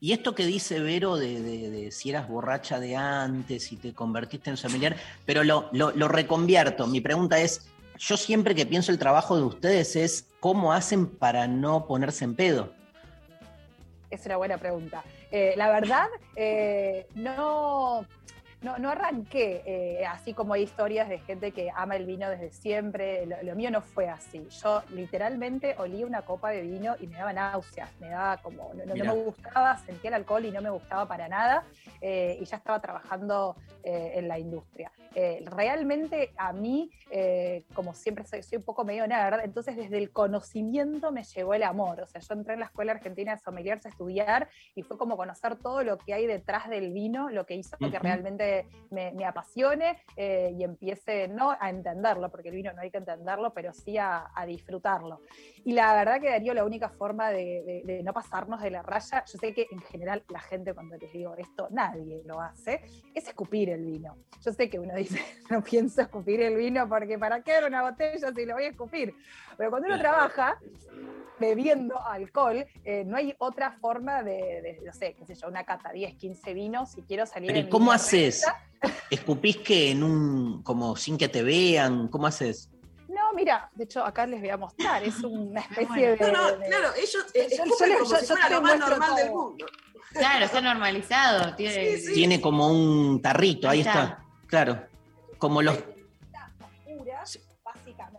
Y 0.00 0.12
esto 0.12 0.34
que 0.34 0.44
dice 0.44 0.80
Vero 0.80 1.16
de, 1.16 1.90
si 1.90 2.10
eras 2.10 2.28
borracha 2.28 2.78
de 2.78 2.94
antes 2.96 3.72
y 3.72 3.76
te 3.76 3.94
convertiste 3.94 4.50
en 4.50 4.58
familiar, 4.58 4.96
pero 5.24 5.44
lo, 5.44 5.68
lo- 5.72 5.92
lo 5.92 6.08
reconvierto. 6.08 6.86
Mi 6.86 7.00
pregunta 7.00 7.38
es, 7.38 7.66
yo 7.98 8.16
siempre 8.16 8.54
que 8.54 8.66
pienso 8.66 8.92
el 8.92 8.98
trabajo 8.98 9.36
de 9.36 9.44
ustedes 9.44 9.96
es 9.96 10.26
cómo 10.40 10.72
hacen 10.72 11.06
para 11.06 11.46
no 11.46 11.86
ponerse 11.86 12.24
en 12.24 12.34
pedo. 12.34 12.72
Es 14.10 14.26
una 14.26 14.36
buena 14.36 14.58
pregunta. 14.58 15.02
Eh, 15.30 15.54
la 15.56 15.68
verdad, 15.70 16.06
eh, 16.36 17.06
no, 17.14 18.04
no, 18.64 18.78
no 18.78 18.90
arranqué 18.90 19.62
eh, 19.66 20.06
así 20.06 20.34
como 20.34 20.54
hay 20.54 20.62
historias 20.62 21.08
de 21.08 21.18
gente 21.18 21.52
que 21.52 21.70
ama 21.74 21.94
el 21.96 22.06
vino 22.06 22.28
desde 22.28 22.50
siempre. 22.50 23.26
Lo, 23.26 23.40
lo 23.42 23.54
mío 23.54 23.70
no 23.70 23.82
fue 23.82 24.08
así. 24.08 24.48
Yo 24.62 24.82
literalmente 24.90 25.74
olía 25.78 26.06
una 26.06 26.22
copa 26.22 26.50
de 26.50 26.62
vino 26.62 26.96
y 26.98 27.06
me 27.06 27.16
daba 27.18 27.32
náuseas, 27.32 27.90
me 28.00 28.08
daba 28.08 28.38
como, 28.38 28.72
no, 28.74 28.84
no- 28.84 28.86
no 28.86 28.94
Mirá. 28.94 29.14
me 29.14 29.22
gustaba, 29.22 29.76
sentía 29.78 30.08
el 30.08 30.14
alcohol 30.14 30.44
y 30.44 30.50
no 30.50 30.60
me 30.62 30.70
gustaba 30.70 31.06
para 31.06 31.28
nada. 31.28 31.64
eh, 32.00 32.36
y 32.40 32.44
ya 32.44 32.56
estaba 32.58 32.80
trabajando 32.80 33.56
eh, 33.82 34.12
en 34.16 34.28
la 34.28 34.38
industria. 34.38 34.90
Realmente 35.46 36.32
a 36.36 36.52
mí, 36.52 36.90
como 37.74 37.94
siempre 37.94 38.24
soy, 38.24 38.42
soy 38.42 38.58
un 38.58 38.64
poco 38.64 38.84
medio 38.84 39.06
nerd, 39.06 39.40
entonces 39.44 39.76
desde 39.76 39.98
el 39.98 40.10
conocimiento 40.10 41.12
me 41.12 41.22
llegó 41.22 41.54
el 41.54 41.62
amor. 41.62 42.00
O 42.00 42.06
sea, 42.06 42.20
yo 42.20 42.34
entré 42.34 42.54
en 42.54 42.60
la 42.60 42.66
Escuela 42.66 42.92
Argentina 42.92 43.32
de 43.32 43.38
Sommeliers 43.38 43.86
a 43.86 43.88
estudiar 43.90 44.48
y 44.74 44.82
fue 44.82 44.98
como 44.98 45.16
conocer 45.16 45.56
todo 45.56 45.82
lo 45.82 45.98
que 45.98 46.14
hay 46.14 46.26
detrás 46.26 46.68
del 46.68 46.92
vino, 46.92 47.30
lo 47.30 47.46
que 47.46 47.54
hizo 47.54 47.76
que 47.78 47.86
Ujú. 47.86 47.92
Realmente 48.62 48.84
me, 48.90 49.10
me 49.12 49.24
apasione 49.24 49.98
eh, 50.16 50.52
y 50.56 50.62
empiece 50.62 51.26
no 51.28 51.50
a 51.58 51.68
entenderlo, 51.68 52.30
porque 52.30 52.50
el 52.50 52.54
vino 52.54 52.72
no 52.72 52.80
hay 52.80 52.90
que 52.90 52.98
entenderlo, 52.98 53.52
pero 53.52 53.72
sí 53.72 53.98
a, 53.98 54.30
a 54.34 54.46
disfrutarlo. 54.46 55.20
Y 55.64 55.72
la 55.72 55.94
verdad 55.94 56.20
que 56.20 56.30
Darío, 56.30 56.54
la 56.54 56.64
única 56.64 56.88
forma 56.90 57.30
de, 57.30 57.62
de- 57.64 57.82
de 57.84 58.02
no 58.02 58.12
pasarnos 58.12 58.60
de 58.62 58.70
la 58.70 58.82
raya, 58.82 59.24
yo 59.26 59.38
sé 59.38 59.52
que 59.52 59.66
en 59.70 59.80
general 59.80 60.22
la 60.28 60.40
gente 60.40 60.74
cuando 60.74 60.96
les 60.96 61.12
digo 61.12 61.34
esto, 61.36 61.68
nadie 61.70 62.22
lo 62.24 62.40
hace, 62.40 62.82
es 63.14 63.26
escupir 63.26 63.70
el 63.70 63.84
vino. 63.84 64.16
Yo 64.44 64.52
sé 64.52 64.68
que 64.70 64.78
uno 64.78 64.94
dice, 64.94 65.18
no 65.50 65.62
pienso 65.62 66.02
escupir 66.02 66.40
el 66.42 66.56
vino 66.56 66.88
porque 66.88 67.18
¿para 67.18 67.42
qué 67.42 67.52
era 67.52 67.66
una 67.66 67.82
botella 67.82 68.30
si 68.32 68.44
lo 68.46 68.54
voy 68.54 68.64
a 68.64 68.68
escupir? 68.68 69.14
Pero 69.56 69.70
cuando 69.70 69.88
uno 69.88 69.98
trabaja 69.98 70.58
bebiendo 71.40 72.00
alcohol, 72.06 72.64
eh, 72.84 73.04
no 73.04 73.16
hay 73.16 73.34
otra 73.38 73.72
forma 73.72 74.22
de, 74.22 74.62
de, 74.62 74.80
no 74.84 74.92
sé, 74.92 75.14
qué 75.14 75.26
sé 75.26 75.34
yo, 75.34 75.48
una 75.48 75.64
cata, 75.64 75.90
10, 75.92 76.14
15 76.14 76.54
vinos, 76.54 76.92
si 76.92 77.02
quiero 77.02 77.26
salir 77.26 77.48
Pero 77.48 77.60
en 77.60 77.66
¿y 77.66 77.70
cómo 77.70 77.90
haces? 77.90 78.43
¿Escupís 79.10 79.56
que 79.58 79.90
en 79.92 80.02
un, 80.02 80.62
como 80.62 80.96
sin 80.96 81.16
que 81.16 81.28
te 81.28 81.42
vean? 81.42 82.08
¿Cómo 82.08 82.26
haces? 82.26 82.70
No, 83.08 83.32
mira, 83.34 83.70
de 83.74 83.84
hecho 83.84 84.04
acá 84.04 84.26
les 84.26 84.40
voy 84.40 84.50
a 84.50 84.56
mostrar, 84.56 85.02
es 85.04 85.22
una 85.22 85.60
especie 85.60 86.16
de... 86.16 86.32
No, 86.32 86.32
no, 86.50 86.56
de- 86.56 86.66
claro, 86.68 86.88
ellos 86.96 87.26
eh, 87.32 87.46
Yo- 87.50 87.56
yo 87.64 87.70
como 87.70 87.70
yo- 87.70 88.16
si 88.16 88.26
yo 88.26 88.34
fuera 88.34 88.48
te 88.48 88.54
lo 88.54 88.60
más 88.62 88.78
normal 88.78 89.14
del 89.16 89.26
todo. 89.28 89.48
mundo. 89.48 89.66
Claro, 90.12 90.44
está 90.44 90.60
normalizado. 90.60 91.54
Tiene, 91.56 91.96
Tiene 91.98 92.40
como 92.40 92.68
un 92.68 93.20
tarrito, 93.22 93.68
ahí 93.68 93.80
Ahí 93.80 93.86
está. 93.86 94.02
está. 94.04 94.24
Claro. 94.46 94.86
Como 95.38 95.60
los... 95.62 95.76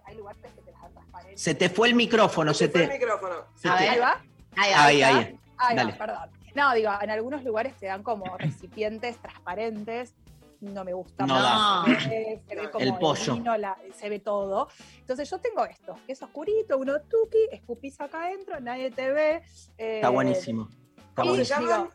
hay 0.05 0.15
lugares 0.15 0.41
que 0.41 0.61
te 0.61 0.71
las. 0.71 1.39
Se 1.39 1.55
te 1.55 1.69
fue 1.69 1.89
el 1.89 1.95
micrófono, 1.95 2.53
se 2.53 2.69
Fue 2.69 2.83
el 2.83 2.87
te... 2.89 2.93
micrófono. 2.99 3.35
se 3.55 3.69
A 3.69 3.77
te- 3.77 3.83
ver, 3.83 3.91
ahí 3.91 3.99
va. 3.99 4.21
Ahí 4.57 4.71
va. 4.73 4.83
Ahí, 4.85 5.01
está. 5.01 5.07
ahí. 5.17 5.39
Ahí 5.57 5.75
va, 5.77 5.83
Dale. 5.83 5.93
perdón. 5.93 6.29
No, 6.55 6.73
digo, 6.73 6.91
en 7.01 7.09
algunos 7.11 7.43
lugares 7.43 7.75
te 7.77 7.85
dan 7.87 8.01
como 8.03 8.37
recipientes 8.37 9.17
transparentes. 9.17 10.15
No 10.61 10.83
me 10.85 10.93
gusta. 10.93 11.25
No 11.25 11.33
mucho. 11.35 11.45
da. 11.45 11.83
Se 12.01 12.09
ve, 12.09 12.41
se 12.47 12.55
ve 12.55 12.71
como 12.71 12.85
El 12.85 12.95
pollo. 12.97 13.33
vino, 13.35 13.57
la- 13.57 13.77
se 13.93 14.09
ve 14.09 14.19
todo. 14.19 14.69
Entonces 14.99 15.29
yo 15.29 15.37
tengo 15.39 15.65
esto, 15.65 15.95
que 16.07 16.13
es 16.13 16.23
oscurito, 16.23 16.77
uno 16.77 16.93
tuki, 17.01 17.49
escupís 17.51 17.99
acá 17.99 18.23
adentro, 18.25 18.59
nadie 18.61 18.89
te 18.89 19.11
ve. 19.11 19.41
eh, 19.77 19.95
Está 19.97 20.09
buenísimo. 20.09 20.69
Está 20.69 21.23
y 21.23 21.27
¿Cómo 21.27 21.35
se 21.43 21.53
buenísimo. 21.55 21.89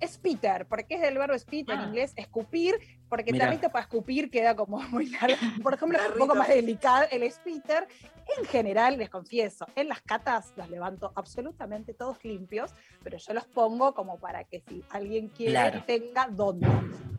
Digo, 0.00 0.12
Spiter, 0.12 0.66
porque 0.66 0.94
es 0.94 1.00
del 1.00 1.18
verbo 1.18 1.38
spit 1.38 1.68
en 1.70 1.78
Ah. 1.80 1.84
inglés, 1.84 2.12
escupir, 2.16 2.76
porque 3.08 3.32
Mirá. 3.32 3.46
tarrito 3.46 3.70
para 3.70 3.82
escupir 3.82 4.30
queda 4.30 4.54
como 4.56 4.78
muy 4.90 5.06
largo. 5.10 5.36
Por 5.62 5.74
ejemplo, 5.74 5.98
un 5.98 6.04
Tarrito. 6.04 6.18
poco 6.26 6.34
más 6.34 6.48
delicado 6.48 7.04
el 7.10 7.30
spiter. 7.30 7.86
En 8.38 8.44
general, 8.46 8.96
les 8.96 9.10
confieso, 9.10 9.66
en 9.76 9.88
las 9.88 10.00
catas 10.00 10.52
los 10.56 10.70
levanto 10.70 11.12
absolutamente 11.14 11.92
todos 11.92 12.24
limpios, 12.24 12.72
pero 13.02 13.18
yo 13.18 13.34
los 13.34 13.44
pongo 13.46 13.92
como 13.94 14.18
para 14.18 14.44
que 14.44 14.60
si 14.66 14.82
alguien 14.90 15.28
quiere 15.28 15.52
Claro. 15.52 15.84
tenga 15.86 16.26
dónde. 16.30 16.66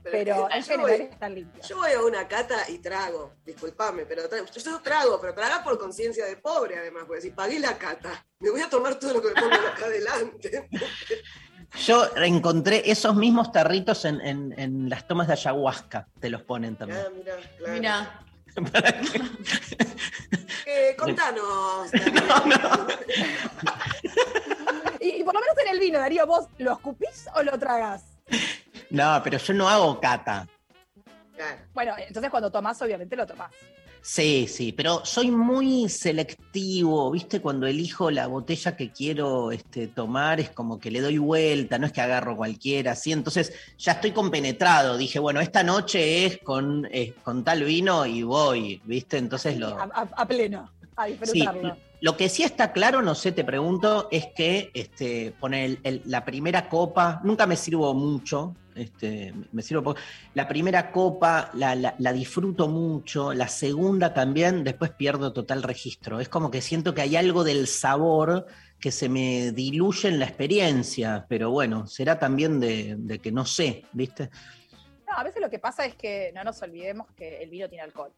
Pero 0.04 0.50
en 0.52 0.62
yo 0.62 0.68
general 0.68 0.98
voy- 1.00 1.08
están 1.12 1.36
limpios. 1.36 1.68
Yo 1.68 1.78
voy 1.78 1.92
a 1.92 2.02
una 2.02 2.28
cata 2.28 2.70
y 2.70 2.78
trago, 2.80 3.34
disculpame, 3.46 4.06
pero 4.06 4.28
trago, 4.30 4.46
yo, 4.46 4.62
yo 4.62 4.80
trago, 4.82 5.20
pero 5.22 5.34
traga 5.34 5.64
por 5.64 5.78
conciencia 5.80 6.26
de 6.26 6.38
pobre 6.38 6.78
además, 6.78 7.04
porque 7.08 7.22
si 7.22 7.32
pagué 7.32 7.60
la 7.60 7.78
cata, 7.78 8.26
me 8.40 8.50
voy 8.52 8.62
a 8.62 8.70
tomar 8.70 9.00
todo 9.00 9.14
lo 9.14 9.22
que 9.22 9.30
me 9.30 9.34
pongan 9.42 9.66
acá 9.66 9.86
adelante. 9.86 10.70
Yo 11.78 12.08
encontré 12.18 12.90
esos 12.90 13.16
mismos 13.16 13.52
tarritos 13.52 14.06
en, 14.06 14.22
en- 14.22 14.54
en 14.58 14.90
las 14.90 15.08
tomas 15.08 15.28
de 15.28 15.34
ayahuasca. 15.34 16.08
Te 16.20 16.30
los 16.30 16.42
ponen 16.44 16.76
también. 16.76 17.02
Ah, 17.06 17.10
mirá, 17.16 17.36
claro. 17.58 17.74
Mira, 17.74 18.20
¿Para 18.72 18.92
qué? 19.02 19.22
Eh, 20.68 20.96
contanos. 20.98 21.90
Y, 25.00 25.10
y 25.22 25.24
por 25.24 25.34
lo 25.36 25.40
menos 25.42 25.56
en 25.64 25.74
el 25.74 25.80
vino, 25.80 26.00
Darío, 26.00 26.26
¿vos 26.26 26.48
lo 26.58 26.74
escupís 26.74 27.28
o 27.36 27.44
lo 27.44 27.58
tragás? 27.60 28.04
No, 28.90 29.22
pero 29.24 29.38
yo 29.38 29.54
no 29.54 29.70
hago 29.70 30.00
cata. 30.00 30.48
Claro. 31.36 31.58
Bueno, 31.74 31.94
entonces 31.98 32.32
cuando 32.32 32.52
tomás, 32.52 32.82
obviamente 32.82 33.16
lo 33.16 33.28
tomás. 33.28 33.52
Sí, 34.08 34.46
sí, 34.48 34.72
pero 34.72 35.04
soy 35.04 35.32
muy 35.32 35.90
selectivo, 35.90 37.10
¿viste? 37.10 37.42
Cuando 37.42 37.66
elijo 37.66 38.12
la 38.12 38.28
botella 38.28 38.76
que 38.78 38.92
quiero 38.92 39.52
este, 39.52 39.88
tomar 39.88 40.40
es 40.40 40.52
como 40.52 40.80
que 40.80 40.92
le 40.92 41.02
doy 41.02 41.18
vuelta, 41.18 41.80
no 41.80 41.88
es 41.88 41.92
que 41.92 42.02
agarro 42.02 42.38
cualquiera, 42.38 42.94
¿sí? 42.94 43.12
Entonces 43.12 43.52
ya 43.80 43.94
estoy 43.94 44.12
compenetrado, 44.12 44.96
dije, 44.96 45.18
bueno, 45.18 45.42
esta 45.42 45.64
noche 45.64 46.26
es 46.28 46.38
con, 46.44 46.88
eh, 46.92 47.16
con 47.24 47.44
tal 47.44 47.64
vino 47.64 48.06
y 48.06 48.22
voy, 48.22 48.80
¿viste? 48.86 49.18
Entonces 49.18 49.58
lo... 49.58 49.70
A, 49.70 49.86
a- 49.92 50.10
a 50.18 50.28
pleno, 50.28 50.70
a 50.98 51.08
Sí, 51.08 51.14
disfrutarlo. 51.40 51.76
lo 52.02 52.16
que 52.16 52.30
sí 52.30 52.44
está 52.44 52.74
claro, 52.74 53.02
no 53.02 53.16
sé, 53.16 53.32
te 53.32 53.44
pregunto, 53.44 54.08
es 54.12 54.28
que 54.36 54.70
este, 54.76 55.34
pone 55.40 55.66
el- 55.66 55.80
el- 55.84 56.02
la 56.06 56.24
primera 56.24 56.70
copa, 56.70 57.22
nunca 57.24 57.48
me 57.48 57.56
sirvo 57.56 57.92
mucho, 57.96 58.56
este, 58.76 59.34
me 59.52 59.62
sirvo 59.62 59.84
poco. 59.84 60.00
La 60.34 60.48
primera 60.48 60.92
copa 60.92 61.50
la, 61.54 61.76
la- 61.76 61.96
la 61.98 62.14
disfruto 62.14 62.68
mucho, 62.68 63.34
la 63.34 63.48
segunda 63.48 64.14
también, 64.14 64.64
después 64.64 64.92
pierdo 64.92 65.34
total 65.34 65.64
registro. 65.64 66.20
Es 66.20 66.30
como 66.30 66.52
que 66.52 66.62
siento 66.62 66.94
que 66.94 67.02
hay 67.02 67.16
algo 67.16 67.44
del 67.44 67.68
sabor 67.68 68.46
que 68.80 68.92
se 68.92 69.10
me 69.10 69.52
diluye 69.52 70.10
en 70.10 70.20
la 70.20 70.26
experiencia, 70.26 71.26
pero 71.28 71.50
bueno, 71.50 71.88
será 71.88 72.20
también 72.20 72.60
de, 72.60 72.96
de 72.98 73.20
que 73.20 73.32
no 73.32 73.46
sé, 73.46 73.86
¿viste? 73.94 74.30
No, 75.08 75.14
a 75.18 75.24
veces 75.24 75.42
lo 75.42 75.50
que 75.50 75.60
pasa 75.60 75.86
es 75.86 75.96
que 75.96 76.32
no 76.36 76.44
nos 76.44 76.62
olvidemos 76.62 77.08
que 77.16 77.42
el 77.42 77.50
vino 77.50 77.70
tiene 77.70 77.84
alcohol. 77.84 78.12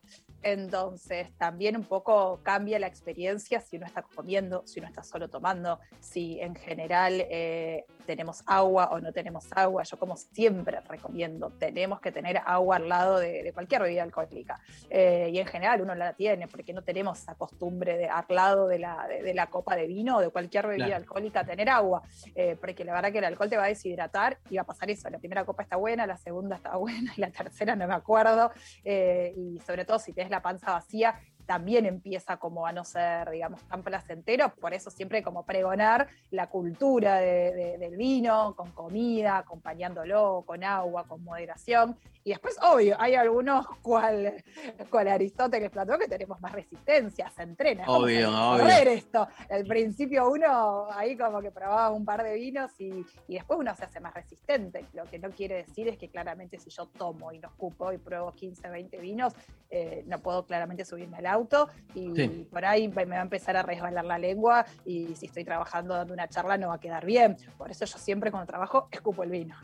Entonces, 0.43 1.31
también 1.38 1.75
un 1.77 1.83
poco 1.83 2.39
cambia 2.43 2.79
la 2.79 2.88
experiencia 2.88 3.59
si 3.61 3.77
uno 3.77 3.85
está 3.85 4.01
comiendo, 4.01 4.63
si 4.65 4.79
uno 4.79 4.88
está 4.89 5.03
solo 5.03 5.27
tomando, 5.29 5.79
si 5.99 6.39
en 6.39 6.55
general 6.55 7.25
eh, 7.29 7.85
tenemos 8.05 8.43
agua 8.45 8.89
o 8.91 8.99
no 8.99 9.11
tenemos 9.11 9.45
agua. 9.51 9.83
Yo 9.83 9.97
como 9.97 10.15
siempre 10.15 10.79
recomiendo, 10.81 11.49
tenemos 11.59 11.99
que 11.99 12.11
tener 12.11 12.39
agua 12.45 12.77
al 12.77 12.88
lado 12.89 13.19
de, 13.19 13.43
de 13.43 13.53
cualquier 13.53 13.81
bebida 13.81 14.03
alcohólica. 14.03 14.59
Eh, 14.89 15.29
y 15.33 15.39
en 15.39 15.45
general 15.47 15.81
uno 15.81 15.93
la 15.95 16.13
tiene 16.13 16.47
porque 16.47 16.73
no 16.73 16.81
tenemos 16.83 17.19
esa 17.19 17.35
costumbre 17.35 17.97
de 17.97 18.07
al 18.07 18.25
lado 18.29 18.67
de 18.67 18.79
la, 18.79 19.05
de, 19.07 19.21
de 19.23 19.33
la 19.33 19.47
copa 19.47 19.75
de 19.75 19.88
vino 19.88 20.17
o 20.17 20.21
de 20.21 20.29
cualquier 20.29 20.65
bebida 20.67 20.77
Claro. 20.88 21.01
alcohólica 21.03 21.43
tener 21.43 21.69
agua. 21.69 22.01
Eh, 22.35 22.55
porque 22.59 22.85
la 22.85 22.93
verdad 22.93 23.11
que 23.11 23.17
el 23.17 23.25
alcohol 23.25 23.49
te 23.49 23.57
va 23.57 23.65
a 23.65 23.67
deshidratar 23.67 24.38
y 24.49 24.55
va 24.55 24.61
a 24.61 24.65
pasar 24.65 24.89
eso. 24.89 25.09
La 25.09 25.17
primera 25.19 25.43
copa 25.45 25.63
está 25.63 25.75
buena, 25.75 26.05
la 26.07 26.17
segunda 26.17 26.55
está 26.55 26.75
buena 26.77 27.11
y 27.17 27.21
la 27.21 27.31
tercera 27.31 27.75
no 27.75 27.88
me 27.88 27.93
acuerdo. 27.95 28.51
Eh, 28.85 29.33
y 29.35 29.59
sobre 29.65 29.83
todo 29.85 29.99
si 29.99 30.13
tenés 30.13 30.29
la 30.31 30.36
panza 30.41 30.71
vacía, 30.71 31.19
también 31.48 31.86
empieza 31.88 32.38
como 32.38 32.68
a 32.68 32.72
no 32.74 32.84
ser, 32.84 33.30
digamos, 33.32 33.64
tan 33.64 33.82
placentero, 33.82 34.54
por 34.62 34.74
eso 34.74 34.91
siempre 34.91 35.24
como 35.24 35.43
pregonar 35.45 36.08
la 36.30 36.48
cultura 36.50 37.16
de- 37.16 37.54
de- 37.54 37.78
del 37.80 37.98
vino, 37.98 38.54
con 38.56 38.70
comida, 38.72 39.38
acompañándolo, 39.38 40.43
con 40.45 40.64
agua, 40.64 41.06
con 41.08 41.24
moderación. 41.24 41.98
Y 42.24 42.32
después, 42.32 42.58
obvio, 42.62 42.98
hay 43.00 43.16
algunos 43.16 43.66
cual, 43.82 44.43
cual 44.91 45.08
Aristóteles, 45.08 45.70
Platón, 45.72 45.98
que 46.00 46.10
tenemos 46.10 46.41
más 46.41 46.52
resistencia, 46.52 47.30
se 47.30 47.43
entrena. 47.43 47.86
Obvio, 47.88 48.30
obvio. 48.30 48.66
esto. 48.68 49.28
Al 49.50 49.66
principio 49.66 50.30
uno 50.30 50.88
ahí 50.91 51.16
como 51.16 51.41
que 51.41 51.52
probaba 51.52 51.89
un 51.91 52.04
par 52.04 52.24
de 52.24 52.34
vinos 52.34 52.72
y, 52.80 53.06
y 53.30 53.36
después 53.36 53.58
uno 53.58 53.74
se 53.76 53.86
hace 53.86 54.02
más 54.02 54.14
resistente. 54.14 54.86
Lo 54.93 55.06
que 55.06 55.20
no 55.20 55.30
quiere 55.30 55.64
decir 55.64 55.88
es 55.88 55.98
que 55.98 56.10
claramente 56.10 56.60
si 56.60 56.70
yo 56.70 56.88
tomo 56.88 57.32
y 57.32 57.39
no 57.39 57.48
escupo 57.48 57.93
y 57.93 57.98
pruebo 57.98 58.34
15, 58.34 58.70
20 58.70 58.98
vinos, 58.98 59.34
eh, 59.70 60.04
no 60.08 60.20
puedo 60.20 60.45
claramente 60.45 60.84
subirme 60.84 61.18
al 61.18 61.26
auto 61.38 61.69
y 61.93 62.11
Sí. 62.15 62.47
por 62.51 62.63
ahí 62.65 62.88
me 62.88 63.05
va 63.05 63.19
a 63.19 63.21
empezar 63.21 63.55
a 63.57 63.63
resbalar 63.63 64.05
la 64.05 64.17
lengua 64.17 64.65
y 64.85 65.15
si 65.15 65.27
estoy 65.27 65.43
trabajando 65.43 65.93
dando 65.93 66.13
una 66.13 66.27
charla 66.27 66.57
no 66.57 66.67
va 66.69 66.75
a 66.75 66.79
quedar 66.79 67.05
bien. 67.05 67.38
Por 67.57 67.71
eso 67.71 67.85
yo 67.85 67.97
siempre 67.97 68.31
cuando 68.31 68.47
trabajo 68.47 68.88
escupo 68.91 69.23
el 69.23 69.31
vino. 69.31 69.55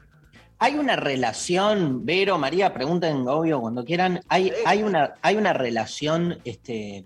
Hay 0.59 0.75
una 0.75 0.95
relación, 0.95 2.05
Vero, 2.05 2.37
María, 2.37 2.73
pregunten, 2.73 3.27
obvio, 3.27 3.59
cuando 3.59 3.83
quieran. 3.83 4.21
Hay, 4.29 4.51
hay, 4.65 4.83
una, 4.83 5.15
hay 5.21 5.35
una 5.35 5.51
relación 5.51 6.37
este, 6.45 7.05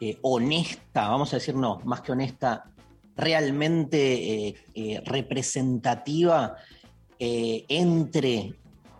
eh, 0.00 0.18
honesta, 0.22 1.08
vamos 1.08 1.32
a 1.32 1.36
decir, 1.36 1.54
no, 1.54 1.80
más 1.84 2.02
que 2.02 2.12
honesta, 2.12 2.64
realmente 3.16 3.98
eh, 4.48 4.54
eh, 4.74 5.02
representativa 5.04 6.56
eh, 7.18 7.64
entre 7.68 8.54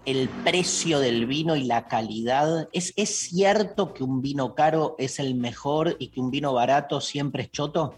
el 0.06 0.28
precio 0.44 0.98
del 0.98 1.26
vino 1.26 1.56
y 1.56 1.64
la 1.64 1.86
calidad. 1.86 2.68
¿Es, 2.72 2.92
¿Es 2.96 3.14
cierto 3.28 3.92
que 3.92 4.02
un 4.02 4.22
vino 4.22 4.54
caro 4.54 4.96
es 4.98 5.18
el 5.18 5.34
mejor 5.34 5.96
y 5.98 6.08
que 6.08 6.20
un 6.20 6.30
vino 6.30 6.52
barato 6.52 7.00
siempre 7.00 7.44
es 7.44 7.50
choto? 7.50 7.94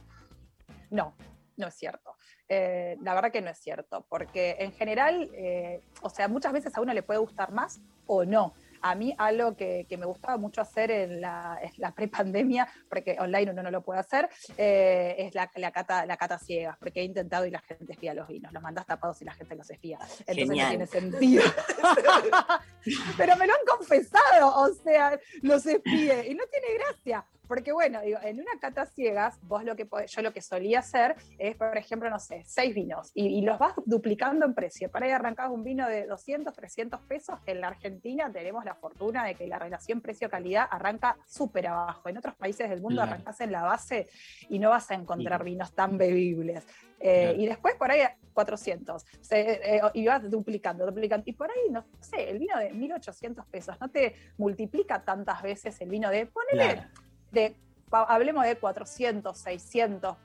No, 0.91 1.15
no 1.57 1.69
es 1.69 1.75
cierto. 1.75 2.17
Eh, 2.49 2.99
la 3.01 3.15
verdad 3.15 3.33
que 3.33 3.41
no 3.41 3.51
es 3.51 3.59
cierto, 3.59 4.05
porque 4.09 4.57
en 4.59 4.73
general, 4.73 5.31
eh, 5.33 5.81
o 6.03 6.11
sea, 6.11 6.29
muchas 6.29 6.53
veces 6.53 6.77
a 6.77 6.81
uno 6.81 6.93
le 6.93 7.03
puede 7.03 7.21
gustar 7.21 7.51
más 7.51 7.81
o 8.07 8.25
no. 8.25 8.53
A 8.83 8.95
mí 8.95 9.15
algo 9.19 9.57
que, 9.57 9.87
que 9.89 9.97
me 9.97 10.07
gustaba 10.07 10.37
mucho 10.37 10.61
hacer 10.61 10.91
en 10.91 11.21
la, 11.21 11.59
en 11.63 11.73
la 11.79 11.95
prepandemia, 11.95 12.69
porque 12.89 13.17
online 13.19 13.53
uno 13.53 13.63
no 13.63 13.71
lo 13.71 13.83
puede 13.83 14.01
hacer, 14.01 14.29
eh, 14.57 15.15
es 15.19 15.35
la, 15.35 15.51
la 15.57 15.71
cata, 15.71 16.05
la 16.07 16.17
cata 16.17 16.39
ciegas, 16.39 16.77
porque 16.79 17.01
he 17.01 17.05
intentado 17.05 17.47
y 17.47 17.51
la 17.51 17.61
gente 17.61 17.93
espía 17.93 18.15
los 18.15 18.29
vinos, 18.29 18.53
los 18.53 18.63
mandas 18.63 18.87
tapados 18.87 19.21
y 19.23 19.25
la 19.25 19.33
gente 19.33 19.55
los 19.55 19.71
espía. 19.71 19.99
Entonces 20.01 20.37
Genial. 20.37 20.67
no 20.67 20.71
tiene 20.71 20.87
sentido. 20.87 21.43
Pero 23.17 23.37
me 23.37 23.47
lo 23.47 23.55
han 23.55 23.77
confesado, 23.79 24.63
o 24.63 24.75
sea, 24.75 25.19
los 25.43 25.65
espíe, 25.67 26.29
y 26.29 26.35
no 26.35 26.45
tiene 26.47 26.79
gracia. 26.79 27.25
Porque 27.53 27.71
bueno, 27.71 28.01
digo, 28.01 28.19
en 28.23 28.41
una 28.41 28.53
cata 28.59 28.87
ciegas, 28.87 29.39
vos 29.43 29.63
lo 29.63 29.77
que 29.77 29.87
podés- 29.87 30.07
yo 30.07 30.23
lo 30.23 30.33
que 30.33 30.41
solía 30.41 30.79
hacer 30.79 31.17
es, 31.39 31.55
por 31.55 31.77
ejemplo, 31.77 32.09
no 32.09 32.19
sé, 32.19 32.43
seis 32.47 32.75
vinos 32.75 33.11
y, 33.15 33.27
y 33.27 33.43
los 33.43 33.59
vas 33.59 33.75
duplicando 33.85 34.47
en 34.47 34.55
precio. 34.55 34.91
Para 34.91 35.05
ahí 35.05 35.13
arrancás 35.13 35.51
un 35.51 35.63
vino 35.63 35.87
de 35.87 36.07
200, 36.07 36.55
300 36.55 37.03
pesos. 37.03 37.39
En 37.45 37.61
la 37.61 37.69
Argentina 37.69 38.33
tenemos 38.33 38.65
la 38.65 38.75
fortuna 38.75 39.27
de 39.27 39.35
que 39.35 39.47
la 39.47 39.59
relación 39.59 40.01
precio-calidad 40.01 40.67
arranca 40.71 41.19
súper 41.27 41.67
abajo. 41.67 42.09
En 42.09 42.17
otros 42.17 42.35
países 42.37 42.71
del 42.71 42.81
mundo 42.81 43.03
Claro. 43.03 43.13
arrancás 43.13 43.39
en 43.43 43.53
la 43.53 43.61
base 43.65 44.09
y 44.49 44.59
no 44.59 44.71
vas 44.71 44.91
a 44.91 44.95
encontrar 44.95 45.45
vinos 45.45 45.75
tan 45.75 45.99
bebibles. 45.99 46.67
Eh, 47.01 47.25
Claro. 47.25 47.39
Y 47.43 47.47
después 47.49 47.75
por 47.75 47.91
ahí 47.91 48.01
400. 48.33 49.05
Se- 49.21 49.77
eh, 49.77 49.81
y 49.93 50.07
vas 50.07 50.23
duplicando, 50.31 50.87
duplicando. 50.87 51.25
Y 51.27 51.35
por 51.35 51.51
ahí, 51.51 51.69
no 51.71 51.85
sé, 52.01 52.31
el 52.31 52.39
vino 52.39 52.57
de 52.59 52.73
1800 52.73 53.45
pesos 53.45 53.77
no 53.79 53.91
te 53.91 54.15
multiplica 54.39 55.05
tantas 55.05 55.43
veces 55.43 55.79
el 55.83 55.91
vino 55.91 56.09
de, 56.09 56.25
ponele, 56.25 56.73
Claro. 56.77 56.89
De, 57.33 57.57
hablemos 57.91 58.45
de 58.45 58.57
400, 58.57 59.37
600, 59.37 60.17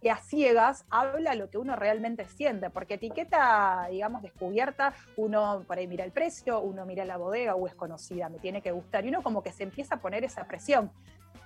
que 0.00 0.10
a 0.10 0.18
ciegas 0.18 0.84
habla 0.90 1.34
lo 1.34 1.50
que 1.50 1.58
uno 1.58 1.74
realmente 1.74 2.24
siente, 2.26 2.70
porque 2.70 2.94
etiqueta, 2.94 3.88
digamos, 3.90 4.22
descubierta, 4.22 4.94
uno 5.16 5.64
por 5.66 5.78
ahí 5.78 5.88
mira 5.88 6.04
el 6.04 6.12
precio, 6.12 6.60
uno 6.60 6.86
mira 6.86 7.04
la 7.04 7.16
bodega 7.16 7.56
o 7.56 7.66
es 7.66 7.74
conocida, 7.74 8.28
me 8.28 8.38
tiene 8.38 8.62
que 8.62 8.70
gustar, 8.70 9.04
y 9.04 9.08
uno 9.08 9.22
como 9.22 9.42
que 9.42 9.50
se 9.52 9.64
empieza 9.64 9.96
a 9.96 10.00
poner 10.00 10.22
esa 10.24 10.46
presión. 10.46 10.92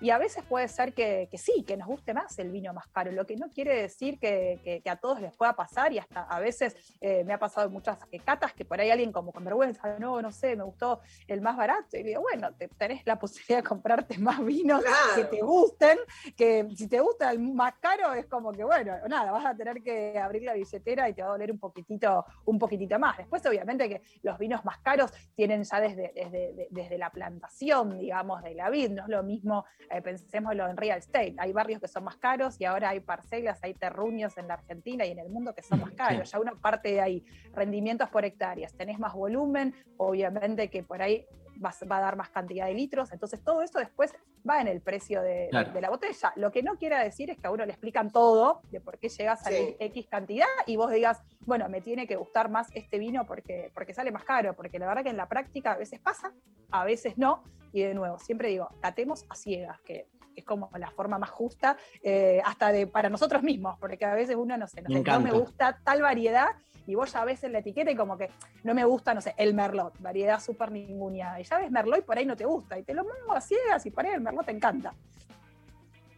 Y 0.03 0.11
a 0.11 0.18
veces 0.18 0.44
puede 0.44 0.68
ser 0.68 0.92
que, 0.92 1.28
que 1.30 1.38
sí, 1.38 1.64
que 1.66 1.76
nos 1.76 1.86
guste 1.86 2.12
más 2.12 2.38
el 2.38 2.50
vino 2.50 2.72
más 2.74 2.88
caro, 2.88 3.12
lo 3.12 3.24
que 3.26 3.36
no 3.36 3.48
quiere 3.48 3.80
decir 3.82 4.18
que, 4.18 4.61
que- 4.64 4.80
que 4.82 4.90
a 4.90 4.96
todos 4.96 5.20
les 5.20 5.34
pueda 5.36 5.55
pasar 5.55 5.92
y 5.92 5.98
hasta 5.98 6.22
a 6.22 6.40
veces 6.40 6.76
eh, 7.00 7.22
me 7.24 7.32
ha 7.32 7.38
pasado 7.38 7.66
en 7.68 7.72
muchas 7.72 7.98
catas 8.24 8.53
que 8.53 8.64
por 8.64 8.80
ahí 8.80 8.90
alguien 8.90 9.12
como 9.12 9.32
con 9.32 9.44
vergüenza, 9.44 9.98
no, 9.98 10.20
no 10.20 10.32
sé, 10.32 10.57
me 10.57 10.64
gustó 10.64 11.00
el 11.28 11.40
más 11.40 11.57
barato. 11.57 11.96
Y 11.96 12.03
digo, 12.03 12.20
bueno, 12.20 12.53
te, 12.55 12.68
tenés 12.68 13.07
la 13.07 13.16
posibilidad 13.20 13.59
de 13.59 13.68
comprarte 13.68 14.18
más 14.18 14.44
vinos 14.44 14.82
que 15.14 15.24
te 15.24 15.40
gusten, 15.40 15.98
que 16.36 16.66
si 16.76 16.88
te 16.88 17.00
gusta 17.00 17.30
el 17.30 17.38
más 17.38 17.74
caro 17.80 18.12
es 18.14 18.26
como 18.26 18.50
que, 18.53 18.64
bueno, 18.64 18.94
nada, 19.09 19.30
vas 19.30 19.46
a 19.46 19.55
tener 19.57 19.82
que 19.82 20.18
abrir 20.18 20.42
la 20.42 20.55
billetera 20.55 21.09
y 21.09 21.14
te 21.14 21.22
va 21.22 21.28
a 21.28 21.32
doler 21.32 21.53
un 21.53 21.59
poquitito, 21.61 22.24
un 22.46 22.59
poquitito 22.59 22.98
más. 22.98 23.16
Después, 23.18 23.44
obviamente, 23.46 23.88
que 23.88 24.03
los 24.22 24.36
vinos 24.38 24.64
más 24.64 24.78
caros 24.78 25.12
tienen 25.36 25.62
ya 25.62 25.80
desde, 25.80 26.12
desde, 26.14 26.53
de- 26.55 26.68
desde 26.70 26.98
la 26.98 27.11
plantación, 27.11 27.98
digamos, 27.98 28.42
de 28.42 28.55
la 28.55 28.68
vid, 28.70 28.90
no 28.90 29.03
es 29.03 29.09
lo 29.09 29.22
mismo, 29.22 29.64
eh, 29.93 30.01
pensémoslo 30.01 30.68
en 30.68 30.76
real 30.76 30.99
estate, 30.99 31.34
hay 31.38 31.53
barrios 31.53 31.80
que 31.80 31.88
son 31.88 32.05
más 32.05 32.16
caros 32.16 32.59
y 32.59 32.64
ahora 32.64 32.90
hay 32.90 33.01
parcelas, 33.01 33.59
hay 33.62 33.74
terruños 33.74 34.38
en 34.38 34.49
la 34.49 34.55
Argentina 34.55 35.05
y 35.05 35.11
en 35.11 35.18
el 35.18 35.28
mundo 35.28 35.55
que 35.55 35.62
son 35.62 35.80
más 35.80 35.90
caros, 35.93 36.30
ya 36.30 36.40
una 36.40 36.55
parte 36.55 36.93
de 36.93 37.01
ahí, 37.01 37.24
rendimientos 37.55 38.09
por 38.09 38.24
hectáreas, 38.24 38.72
tenés 38.74 38.99
más 38.99 39.12
volumen, 39.12 39.74
obviamente 39.99 40.68
que 40.68 40.82
por 40.82 41.03
ahí 41.03 41.26
va 41.62 41.98
a 41.98 42.00
dar 42.00 42.16
más 42.16 42.30
cantidad 42.30 42.66
de 42.66 42.74
litros, 42.74 43.12
entonces 43.12 43.42
todo 43.42 43.62
eso 43.62 43.78
después 43.78 44.12
va 44.48 44.60
en 44.60 44.68
el 44.68 44.80
precio 44.80 45.22
de, 45.22 45.28
de- 45.32 45.48
Claro. 45.50 45.72
de 45.72 45.80
la 45.80 45.90
botella. 45.90 46.32
Lo 46.36 46.50
que 46.50 46.62
no 46.62 46.76
quiere 46.76 46.98
decir 46.98 47.30
es 47.30 47.38
que 47.38 47.46
a 47.46 47.50
uno 47.50 47.64
le 47.64 47.72
explican 47.72 48.10
todo 48.10 48.62
de 48.70 48.80
por 48.80 48.98
qué 48.98 49.08
llegas 49.08 49.46
a 49.46 49.50
Sí. 49.50 49.76
X 49.78 50.06
cantidad 50.08 50.46
y 50.66 50.76
vos 50.76 50.90
digas, 50.90 51.22
bueno, 51.46 51.68
me 51.68 51.80
tiene 51.80 52.06
que 52.06 52.16
gustar 52.16 52.50
más 52.50 52.68
este 52.74 52.98
vino 52.98 53.24
porque, 53.26 53.70
porque 53.74 53.94
sale 53.94 54.10
más 54.10 54.24
caro, 54.24 54.54
porque 54.54 54.78
la 54.78 54.86
verdad 54.86 55.02
que 55.04 55.10
en 55.10 55.16
la 55.16 55.28
práctica 55.28 55.72
a 55.72 55.76
veces 55.76 56.00
pasa, 56.00 56.32
a 56.70 56.84
veces 56.84 57.16
no, 57.18 57.44
y 57.72 57.82
de 57.82 57.94
nuevo, 57.94 58.18
siempre 58.18 58.48
digo, 58.48 58.68
catemos 58.80 59.24
a 59.28 59.34
ciegas, 59.34 59.80
que 59.82 60.08
es 60.34 60.44
como 60.46 60.70
la 60.78 60.90
forma 60.90 61.18
más 61.18 61.30
justa, 61.30 61.76
eh, 62.02 62.40
hasta 62.44 62.72
de 62.72 62.86
para 62.86 63.10
nosotros 63.10 63.42
mismos, 63.42 63.78
porque 63.78 64.02
a 64.04 64.14
veces 64.14 64.34
uno 64.36 64.56
no 64.56 64.66
sé, 64.66 64.80
no, 64.82 64.88
Me 64.88 65.02
sé, 65.02 65.10
no 65.10 65.20
me 65.20 65.30
gusta 65.30 65.78
tal 65.84 66.00
variedad 66.00 66.48
y 66.87 66.95
vos 66.95 67.12
ya 67.12 67.24
ves 67.24 67.43
en 67.45 67.53
la 67.53 67.59
etiqueta 67.59 67.91
y 67.91 67.97
como 67.97 68.16
que 68.16 68.30
no 68.62 68.74
me 68.74 68.85
gusta, 68.85 69.14
no 69.14 69.20
sé, 69.20 69.35
el 69.37 69.55
merlot, 69.55 69.99
variedad 70.01 70.41
súper 70.41 70.70
ninguneada. 70.70 71.41
Y 71.41 71.45
ya 71.45 71.59
ves 71.59 71.70
merlot 71.70 72.01
y 72.01 72.03
por 72.03 72.18
ahí 72.18 72.26
no 72.26 72.37
te 72.37 72.45
gusta. 72.45 72.78
Y 72.78 72.83
te 72.83 72.95
lo 72.95 73.05
mando 73.05 73.33
a 73.33 73.41
ciegas 73.41 73.85
y 73.87 73.91
por 73.91 74.05
ahí 74.05 74.12
el 74.12 74.20
merlot 74.20 74.47
te 74.47 74.53
encanta. 74.53 74.95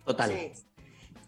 Total. 0.04 0.30
Sí. 0.30 0.52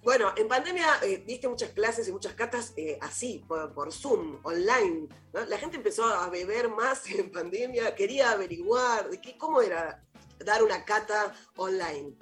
Bueno, 0.07 0.33
en 0.37 0.47
pandemia 0.47 0.87
eh, 1.03 1.25
diste 1.27 1.49
muchas 1.49 1.71
clases 1.71 2.07
y 2.07 2.13
muchas 2.13 2.35
catas 2.35 2.73
eh, 2.77 2.97
así, 3.01 3.45
por, 3.49 3.75
por 3.75 3.93
Zoom, 3.93 4.39
online. 4.45 5.09
¿no? 5.33 5.45
La 5.47 5.59
gente 5.59 5.79
empezó 5.79 6.05
a 6.05 6.29
beber 6.29 6.69
más 6.69 7.11
en 7.11 7.33
pandemia, 7.33 7.95
quería 7.97 8.31
averiguar 8.31 9.11
de 9.11 9.21
qué, 9.21 9.37
cómo 9.37 9.61
era 9.61 10.01
dar 10.39 10.63
una 10.63 10.85
cata 10.85 11.35
online. 11.57 12.15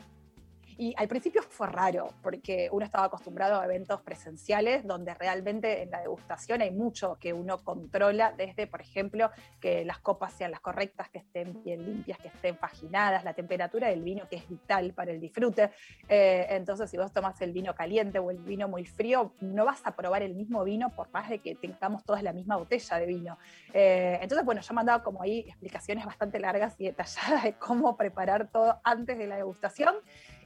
Y 0.76 0.94
al 0.96 1.08
principio 1.08 1.42
fue 1.42 1.68
raro, 1.68 2.08
porque 2.22 2.68
uno 2.72 2.84
estaba 2.84 3.06
acostumbrado 3.06 3.60
a 3.60 3.64
eventos 3.64 4.00
presenciales 4.02 4.86
donde 4.86 5.14
realmente 5.14 5.82
en 5.82 5.90
la 5.90 6.00
degustación 6.00 6.62
hay 6.62 6.70
mucho 6.70 7.16
que 7.20 7.32
uno 7.32 7.58
controla, 7.62 8.32
desde, 8.32 8.66
por 8.66 8.80
ejemplo, 8.80 9.30
que 9.60 9.84
las 9.84 9.98
copas 9.98 10.32
sean 10.32 10.50
las 10.50 10.60
correctas, 10.60 11.08
que 11.10 11.18
estén 11.18 11.62
bien 11.62 11.84
limpias, 11.84 12.18
que 12.18 12.28
estén 12.28 12.56
paginadas, 12.56 13.24
la 13.24 13.34
temperatura 13.34 13.88
del 13.88 14.02
vino, 14.02 14.28
que 14.28 14.36
es 14.36 14.48
vital 14.48 14.92
para 14.94 15.12
el 15.12 15.20
disfrute. 15.20 15.70
Eh, 16.08 16.46
entonces, 16.50 16.90
si 16.90 16.96
vos 16.96 17.12
tomas 17.12 17.40
el 17.40 17.52
vino 17.52 17.74
caliente 17.74 18.18
o 18.18 18.30
el 18.30 18.38
vino 18.38 18.68
muy 18.68 18.84
frío, 18.84 19.32
no 19.40 19.64
vas 19.64 19.80
a 19.84 19.94
probar 19.94 20.22
el 20.22 20.34
mismo 20.34 20.64
vino 20.64 20.90
por 20.90 21.10
más 21.10 21.28
de 21.28 21.38
que 21.38 21.54
tengamos 21.54 22.04
todas 22.04 22.22
la 22.22 22.32
misma 22.32 22.56
botella 22.56 22.98
de 22.98 23.06
vino. 23.06 23.38
Eh, 23.72 24.18
entonces, 24.20 24.44
bueno, 24.44 24.60
yo 24.60 24.74
mandaba 24.74 25.02
como 25.02 25.22
ahí 25.22 25.40
explicaciones 25.40 26.04
bastante 26.04 26.38
largas 26.38 26.74
y 26.78 26.86
detalladas 26.86 27.44
de 27.44 27.52
cómo 27.54 27.96
preparar 27.96 28.48
todo 28.48 28.80
antes 28.84 29.16
de 29.18 29.26
la 29.26 29.36
degustación. 29.36 29.94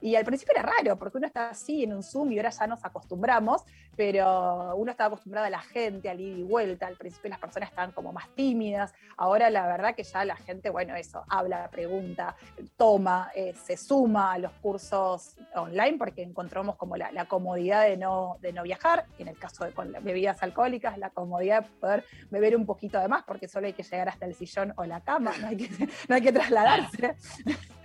Y 0.01 0.17
al 0.17 0.25
principio 0.25 0.55
era 0.55 0.63
raro, 0.63 0.99
porque 0.99 1.19
uno 1.19 1.27
está 1.27 1.51
así 1.51 1.85
en 1.85 1.93
un 1.93 2.03
Zoom 2.03 2.33
y 2.33 2.39
ahora 2.39 2.51
ya 2.51 2.67
nos 2.67 2.85
acostumbramos, 2.85 3.65
pero 3.97 4.77
uno 4.77 4.91
estaba 4.91 5.09
acostumbrado 5.09 5.47
a 5.47 5.51
la 5.51 5.61
gente, 5.61 6.09
al 6.09 6.21
ida 6.21 6.39
y 6.39 6.43
vuelta. 6.43 6.87
Al 6.87 6.97
principio 6.97 7.31
las 7.31 7.39
personas 7.39 7.71
estaban 7.71 7.93
como 7.93 8.13
más 8.13 8.29
tímidas. 8.35 8.95
Ahora 9.17 9.51
la 9.51 9.67
verdad 9.67 9.95
que 9.95 10.05
ya 10.05 10.25
la 10.25 10.37
gente, 10.37 10.71
bueno, 10.71 10.95
eso, 10.95 11.25
habla, 11.29 11.69
pregunta, 11.71 12.37
toma, 12.77 13.31
eh, 13.35 13.55
se 13.55 13.77
suma 13.77 14.35
a 14.35 14.39
los 14.39 14.53
cursos 14.63 15.37
online 15.55 15.99
porque 15.99 16.23
encontramos 16.23 16.77
como 16.77 16.97
la, 16.97 17.25
comodidad 17.27 17.85
de 17.85 17.97
no, 17.97 18.37
de 18.41 18.53
no 18.53 18.63
viajar. 18.63 19.07
En 19.19 19.29
el 19.29 19.39
caso 19.39 19.65
de 19.65 19.73
con 19.73 19.93
bebidas 20.03 20.43
alcohólicas, 20.43 20.97
la 20.99 21.11
comodidad 21.11 21.65
de 21.65 21.69
poder 21.81 22.05
beber 22.31 22.57
un 22.57 22.67
poquito 22.67 23.01
de 23.01 23.09
más, 23.09 23.25
porque 23.25 23.49
solo 23.49 23.67
hay 23.67 23.73
que 23.73 23.83
llegar 23.83 24.09
hasta 24.09 24.27
el 24.27 24.35
sillón 24.35 24.73
o 24.77 24.85
la 24.85 25.01
cama, 25.01 25.33
no 25.41 25.49
hay 25.49 25.57
que, 25.57 25.69
no 26.09 26.15
hay 26.15 26.23
que 26.23 26.33
trasladarse. 26.33 27.17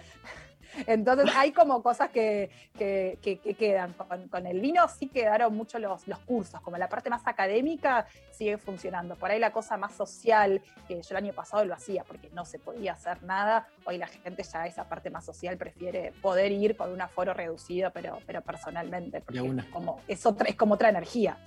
Entonces 0.88 1.30
hay 1.36 1.52
como 1.52 1.82
cosas 1.84 2.10
que, 2.10 2.50
que- 2.78 3.18
que- 3.22 3.40
que 3.40 3.54
quedan. 3.54 3.94
Con, 3.94 4.28
con 4.28 4.46
el 4.48 4.60
vino 4.60 4.88
sí 4.88 5.08
quedaron 5.08 5.56
mucho 5.56 5.80
los, 5.80 6.08
los 6.08 6.20
cursos, 6.20 6.62
como 6.62 6.78
la 6.78 6.90
parte 6.90 7.10
más 7.10 7.22
académica 7.26 8.06
sigue 8.32 8.58
funcionando. 8.58 9.16
Por 9.16 9.32
ahí 9.32 9.40
la 9.40 9.52
cosa 9.52 9.78
más 9.78 9.94
social, 9.96 10.62
que 10.88 10.96
yo 11.02 11.08
el 11.12 11.18
año 11.18 11.34
pasado 11.34 11.64
lo 11.66 11.74
hacía 11.74 12.04
porque 12.04 12.30
no 12.34 12.46
se 12.46 12.60
podía 12.60 12.94
hacer 12.94 13.24
nada, 13.24 13.68
hoy 13.86 13.98
la 13.98 14.08
gente 14.08 14.44
ya 14.44 14.66
esa 14.68 14.88
parte 14.90 15.10
más 15.10 15.26
social 15.26 15.58
prefiere 15.58 16.14
poder 16.22 16.52
ir 16.52 16.76
con 16.76 16.92
un 16.92 17.02
aforo 17.02 17.34
reducido, 17.34 17.92
pero, 17.92 18.20
pero 18.26 18.42
personalmente, 18.42 19.22
porque 19.22 19.40
es 19.40 19.66
como, 19.66 20.02
es, 20.08 20.26
otra, 20.26 20.48
es 20.50 20.56
como 20.56 20.74
otra 20.76 20.90
energía. 20.90 21.38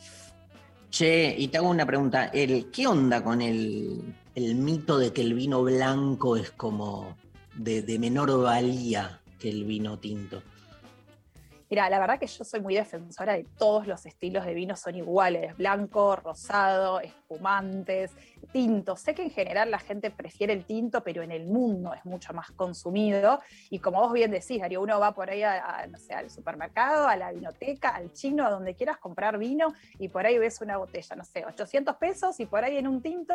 Che, 0.90 1.34
y 1.36 1.48
te 1.48 1.58
hago 1.58 1.68
una 1.68 1.84
pregunta. 1.84 2.26
El, 2.26 2.70
¿Qué 2.70 2.86
onda 2.86 3.22
con 3.22 3.42
el, 3.42 4.14
el 4.34 4.54
mito 4.54 4.98
de 4.98 5.12
que 5.12 5.20
el 5.20 5.34
vino 5.34 5.62
blanco 5.62 6.36
es 6.36 6.52
como 6.52 7.16
de, 7.56 7.98
menor 7.98 8.42
valía 8.42 9.20
que 9.38 9.48
el 9.48 9.64
vino 9.64 9.98
tinto? 9.98 10.42
Mira, 11.68 11.90
la 11.90 11.98
verdad 11.98 12.20
que 12.20 12.28
yo 12.28 12.44
soy 12.44 12.60
muy 12.60 12.74
defensora 12.74 13.32
de 13.32 13.44
todos 13.58 13.86
los 13.88 14.06
estilos 14.06 14.44
de 14.44 14.54
vino 14.54 14.76
son 14.76 14.94
iguales, 14.94 15.56
blanco, 15.56 16.14
rosado, 16.14 17.00
espumantes, 17.36 18.12
tinto. 18.52 18.96
Sé 18.96 19.14
que 19.14 19.22
en 19.22 19.30
general 19.30 19.70
la 19.70 19.78
gente 19.78 20.10
prefiere 20.10 20.52
el 20.52 20.64
tinto, 20.64 21.02
pero 21.02 21.22
en 21.22 21.32
el 21.32 21.46
mundo 21.46 21.92
es 21.94 22.04
mucho 22.04 22.32
más 22.32 22.50
consumido. 22.52 23.40
Y 23.70 23.80
como 23.80 24.00
vos 24.00 24.12
bien 24.12 24.30
decís, 24.30 24.60
Darío, 24.60 24.80
uno 24.80 25.00
va 25.00 25.12
por 25.12 25.28
ahí 25.30 25.42
a, 25.42 25.80
a, 25.80 25.86
no 25.86 25.98
sé, 25.98 26.14
al 26.14 26.30
supermercado, 26.30 27.08
a 27.08 27.16
la 27.16 27.32
vinoteca, 27.32 27.90
al 27.90 28.12
chino, 28.12 28.46
a 28.46 28.50
donde 28.50 28.74
quieras 28.74 28.98
comprar 28.98 29.38
vino, 29.38 29.72
y 29.98 30.08
por 30.08 30.24
ahí 30.26 30.38
ves 30.38 30.60
una 30.60 30.76
botella, 30.76 31.16
no 31.16 31.24
sé, 31.24 31.44
800 31.44 31.96
pesos, 31.96 32.38
y 32.40 32.46
por 32.46 32.62
ahí 32.64 32.76
en 32.78 32.86
un 32.86 33.02
tinto 33.02 33.34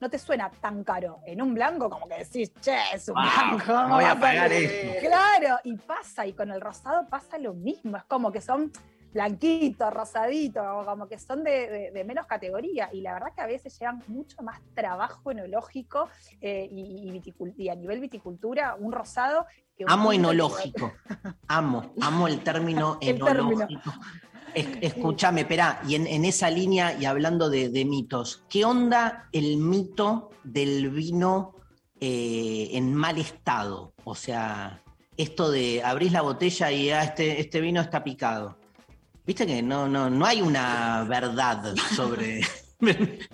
no 0.00 0.10
te 0.10 0.18
suena 0.18 0.50
tan 0.60 0.84
caro. 0.84 1.20
En 1.26 1.40
un 1.40 1.54
blanco, 1.54 1.88
como 1.88 2.06
que 2.08 2.18
decís, 2.18 2.52
che, 2.60 2.76
es 2.92 3.08
un 3.08 3.14
Wow, 3.14 3.22
blanco. 3.56 3.88
no 3.88 3.94
voy 3.94 4.04
a 4.04 4.14
pagar 4.18 4.50
ver". 4.50 4.62
esto. 4.64 5.06
Claro, 5.08 5.58
y 5.64 5.76
pasa, 5.76 6.26
y 6.26 6.32
con 6.32 6.50
el 6.50 6.60
rosado 6.60 7.06
pasa 7.08 7.38
lo 7.38 7.54
mismo, 7.54 7.96
es 7.96 8.04
como 8.04 8.30
que 8.30 8.40
son 8.40 8.70
blanquitos, 9.12 9.92
rosaditos, 9.92 10.64
o 10.66 10.84
como 10.84 11.06
que 11.08 11.18
son 11.18 11.44
de, 11.44 11.68
de- 11.68 11.90
de 11.90 12.04
menos 12.04 12.26
categoría, 12.26 12.88
y 12.92 13.00
la 13.00 13.14
verdad 13.14 13.32
que 13.34 13.42
a 13.42 13.46
veces 13.46 13.78
llevan 13.78 14.02
mucho 14.08 14.42
más 14.42 14.60
trabajo 14.74 15.30
enológico 15.30 16.08
eh, 16.40 16.68
y, 16.70 17.22
y 17.56 17.68
a 17.68 17.74
nivel 17.74 18.00
viticultura, 18.00 18.74
un 18.78 18.92
rosado 18.92 19.46
que 19.76 19.84
un 19.84 19.90
Amo 19.90 20.12
enológico. 20.12 20.92
Amo, 21.48 21.92
amo 22.00 22.26
el 22.28 22.40
término 22.42 22.98
El 23.00 23.18
término. 23.22 23.50
enológico. 23.52 23.92
Es- 24.54 24.68
Escúchame, 24.82 25.42
espera, 25.42 25.80
y 25.86 25.94
en, 25.94 26.06
en 26.06 26.24
esa 26.24 26.50
línea 26.50 26.94
y 26.98 27.04
hablando 27.06 27.48
de, 27.50 27.68
de 27.70 27.84
mitos, 27.84 28.44
¿qué 28.48 28.64
onda 28.64 29.28
el 29.32 29.56
mito 29.58 30.30
del 30.44 30.90
vino 30.90 31.54
eh, 32.00 32.70
en 32.72 32.94
mal 32.94 33.18
estado? 33.18 33.92
O 34.04 34.14
sea, 34.14 34.82
esto 35.16 35.50
de 35.50 35.82
abrís 35.84 36.12
la 36.12 36.20
botella 36.22 36.70
y 36.70 36.90
ah, 36.90 37.02
este, 37.04 37.40
este 37.40 37.60
vino 37.60 37.80
está 37.80 38.02
picado. 38.04 38.58
Viste 39.24 39.46
que 39.46 39.62
no, 39.62 39.88
no, 39.88 40.10
no 40.10 40.26
hay 40.26 40.40
una 40.42 41.04
verdad 41.04 41.74
sobre. 41.94 42.40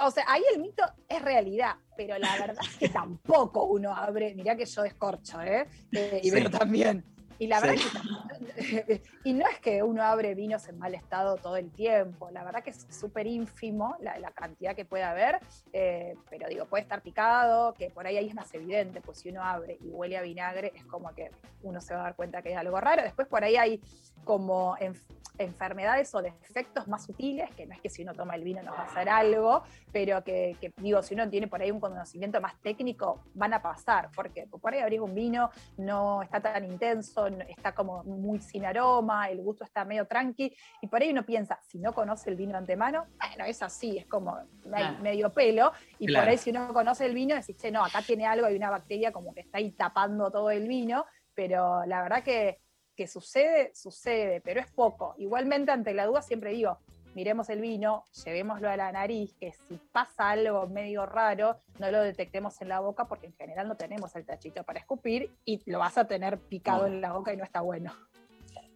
O 0.00 0.10
sea, 0.10 0.24
ahí 0.26 0.42
el 0.52 0.60
mito 0.60 0.82
es 1.08 1.22
realidad, 1.22 1.76
pero 1.96 2.18
la 2.18 2.32
verdad 2.36 2.64
es 2.64 2.76
que 2.76 2.88
tampoco 2.88 3.66
uno 3.66 3.94
abre, 3.94 4.34
mirá 4.34 4.56
que 4.56 4.64
yo 4.64 4.82
descorcho, 4.82 5.40
¿eh? 5.40 5.68
Eh, 5.92 6.20
y 6.24 6.30
Sí. 6.30 6.42
También. 6.50 7.04
Y 7.42 7.48
la 7.48 7.60
verdad 7.60 7.74
Sí. 7.74 7.90
que 7.90 9.02
y 9.24 9.32
no 9.34 9.46
es 9.48 9.58
que 9.58 9.82
uno 9.82 10.02
abre 10.02 10.34
vinos 10.36 10.68
en 10.68 10.78
mal 10.78 10.94
estado 10.94 11.36
todo 11.36 11.56
el 11.56 11.72
tiempo, 11.72 12.30
la 12.30 12.44
verdad 12.44 12.62
que 12.62 12.70
es 12.70 12.86
súper 12.88 13.26
ínfimo 13.26 13.96
la, 14.00 14.16
la 14.20 14.30
cantidad 14.30 14.76
que 14.76 14.84
puede 14.84 15.02
haber, 15.02 15.40
eh, 15.72 16.14
pero 16.30 16.48
digo, 16.48 16.66
puede 16.66 16.82
estar 16.84 17.02
picado, 17.02 17.74
que 17.74 17.90
por 17.90 18.06
ahí, 18.06 18.16
ahí 18.16 18.28
es 18.28 18.34
más 18.34 18.52
evidente, 18.54 19.00
pues 19.00 19.18
si 19.18 19.28
uno 19.30 19.42
abre 19.42 19.76
y 19.82 19.88
huele 19.90 20.16
a 20.16 20.22
vinagre, 20.22 20.72
es 20.74 20.84
como 20.84 21.12
que 21.14 21.30
uno 21.62 21.80
se 21.80 21.94
va 21.94 22.00
a 22.00 22.04
dar 22.04 22.14
cuenta 22.16 22.42
que 22.42 22.50
hay 22.50 22.54
algo 22.54 22.80
raro. 22.80 23.02
Después 23.02 23.26
por 23.26 23.42
ahí 23.42 23.56
hay 23.56 23.80
como 24.24 24.76
enf- 24.76 25.02
enfermedades 25.38 26.14
o 26.14 26.22
defectos 26.22 26.86
más 26.88 27.04
sutiles, 27.04 27.50
que 27.56 27.66
no 27.66 27.74
es 27.74 27.80
que 27.80 27.88
si 27.90 28.02
uno 28.02 28.12
toma 28.14 28.34
el 28.36 28.44
vino 28.44 28.62
nos 28.62 28.74
va 28.76 28.82
a 28.82 28.84
hacer 28.84 29.08
algo, 29.08 29.62
pero 29.92 30.22
que, 30.22 30.56
que, 30.60 30.72
digo, 30.76 31.02
si 31.02 31.14
uno 31.14 31.28
tiene 31.28 31.48
por 31.48 31.60
ahí 31.60 31.70
un 31.70 31.80
conocimiento 31.80 32.40
más 32.40 32.60
técnico, 32.60 33.22
van 33.34 33.52
a 33.54 33.62
pasar, 33.62 34.10
porque 34.14 34.46
por 34.46 34.72
ahí 34.72 34.80
abrir 34.80 35.00
un 35.00 35.14
vino 35.14 35.50
no 35.78 36.22
está 36.22 36.40
tan 36.40 36.64
intenso, 36.64 37.28
está 37.48 37.74
como 37.74 38.02
muy 38.04 38.40
sin 38.40 38.64
aroma, 38.64 39.28
el 39.28 39.40
gusto 39.40 39.64
está 39.64 39.84
medio 39.84 40.06
tranqui, 40.06 40.54
y 40.80 40.86
por 40.86 41.02
ahí 41.02 41.10
uno 41.10 41.24
piensa, 41.24 41.58
si 41.62 41.78
no 41.78 41.92
conoce 41.92 42.30
el 42.30 42.36
vino 42.36 42.52
de 42.52 42.58
antemano, 42.58 43.06
bueno, 43.18 43.44
es 43.44 43.62
así, 43.62 43.98
es 43.98 44.06
como 44.06 44.36
Claro. 44.62 44.98
medio 44.98 45.32
pelo, 45.32 45.72
y 45.98 46.06
Claro. 46.06 46.24
por 46.24 46.30
ahí 46.30 46.38
si 46.38 46.50
uno 46.50 46.72
conoce 46.72 47.06
el 47.06 47.14
vino, 47.14 47.34
decís, 47.34 47.56
che, 47.56 47.70
no, 47.70 47.84
acá 47.84 48.02
tiene 48.02 48.26
algo, 48.26 48.46
hay 48.46 48.56
una 48.56 48.70
bacteria 48.70 49.12
como 49.12 49.32
que 49.34 49.40
está 49.40 49.58
ahí 49.58 49.72
tapando 49.72 50.30
todo 50.30 50.50
el 50.50 50.68
vino, 50.68 51.04
pero 51.34 51.84
la 51.86 52.02
verdad 52.02 52.22
que, 52.22 52.60
que 52.94 53.06
sucede, 53.06 53.74
sucede, 53.74 54.40
pero 54.42 54.60
es 54.60 54.70
poco. 54.72 55.14
Igualmente, 55.16 55.72
ante 55.72 55.94
la 55.94 56.06
duda, 56.06 56.20
siempre 56.22 56.50
digo, 56.50 56.78
miremos 57.14 57.48
el 57.48 57.60
vino, 57.60 58.04
llevémoslo 58.24 58.68
a 58.68 58.76
la 58.76 58.92
nariz, 58.92 59.34
que 59.38 59.52
si 59.52 59.78
pasa 59.92 60.30
algo 60.30 60.66
medio 60.66 61.06
raro, 61.06 61.60
no 61.78 61.90
lo 61.90 62.00
detectemos 62.00 62.60
en 62.60 62.68
la 62.68 62.80
boca, 62.80 63.06
porque 63.06 63.26
en 63.26 63.34
general 63.34 63.68
no 63.68 63.76
tenemos 63.76 64.14
el 64.16 64.24
tachito 64.24 64.64
para 64.64 64.80
escupir 64.80 65.30
y 65.44 65.62
lo 65.70 65.78
vas 65.78 65.98
a 65.98 66.06
tener 66.06 66.38
picado 66.38 66.86
en 66.86 67.00
la 67.00 67.12
boca 67.12 67.32
y 67.32 67.36
no 67.36 67.44
está 67.44 67.60
bueno. 67.60 67.94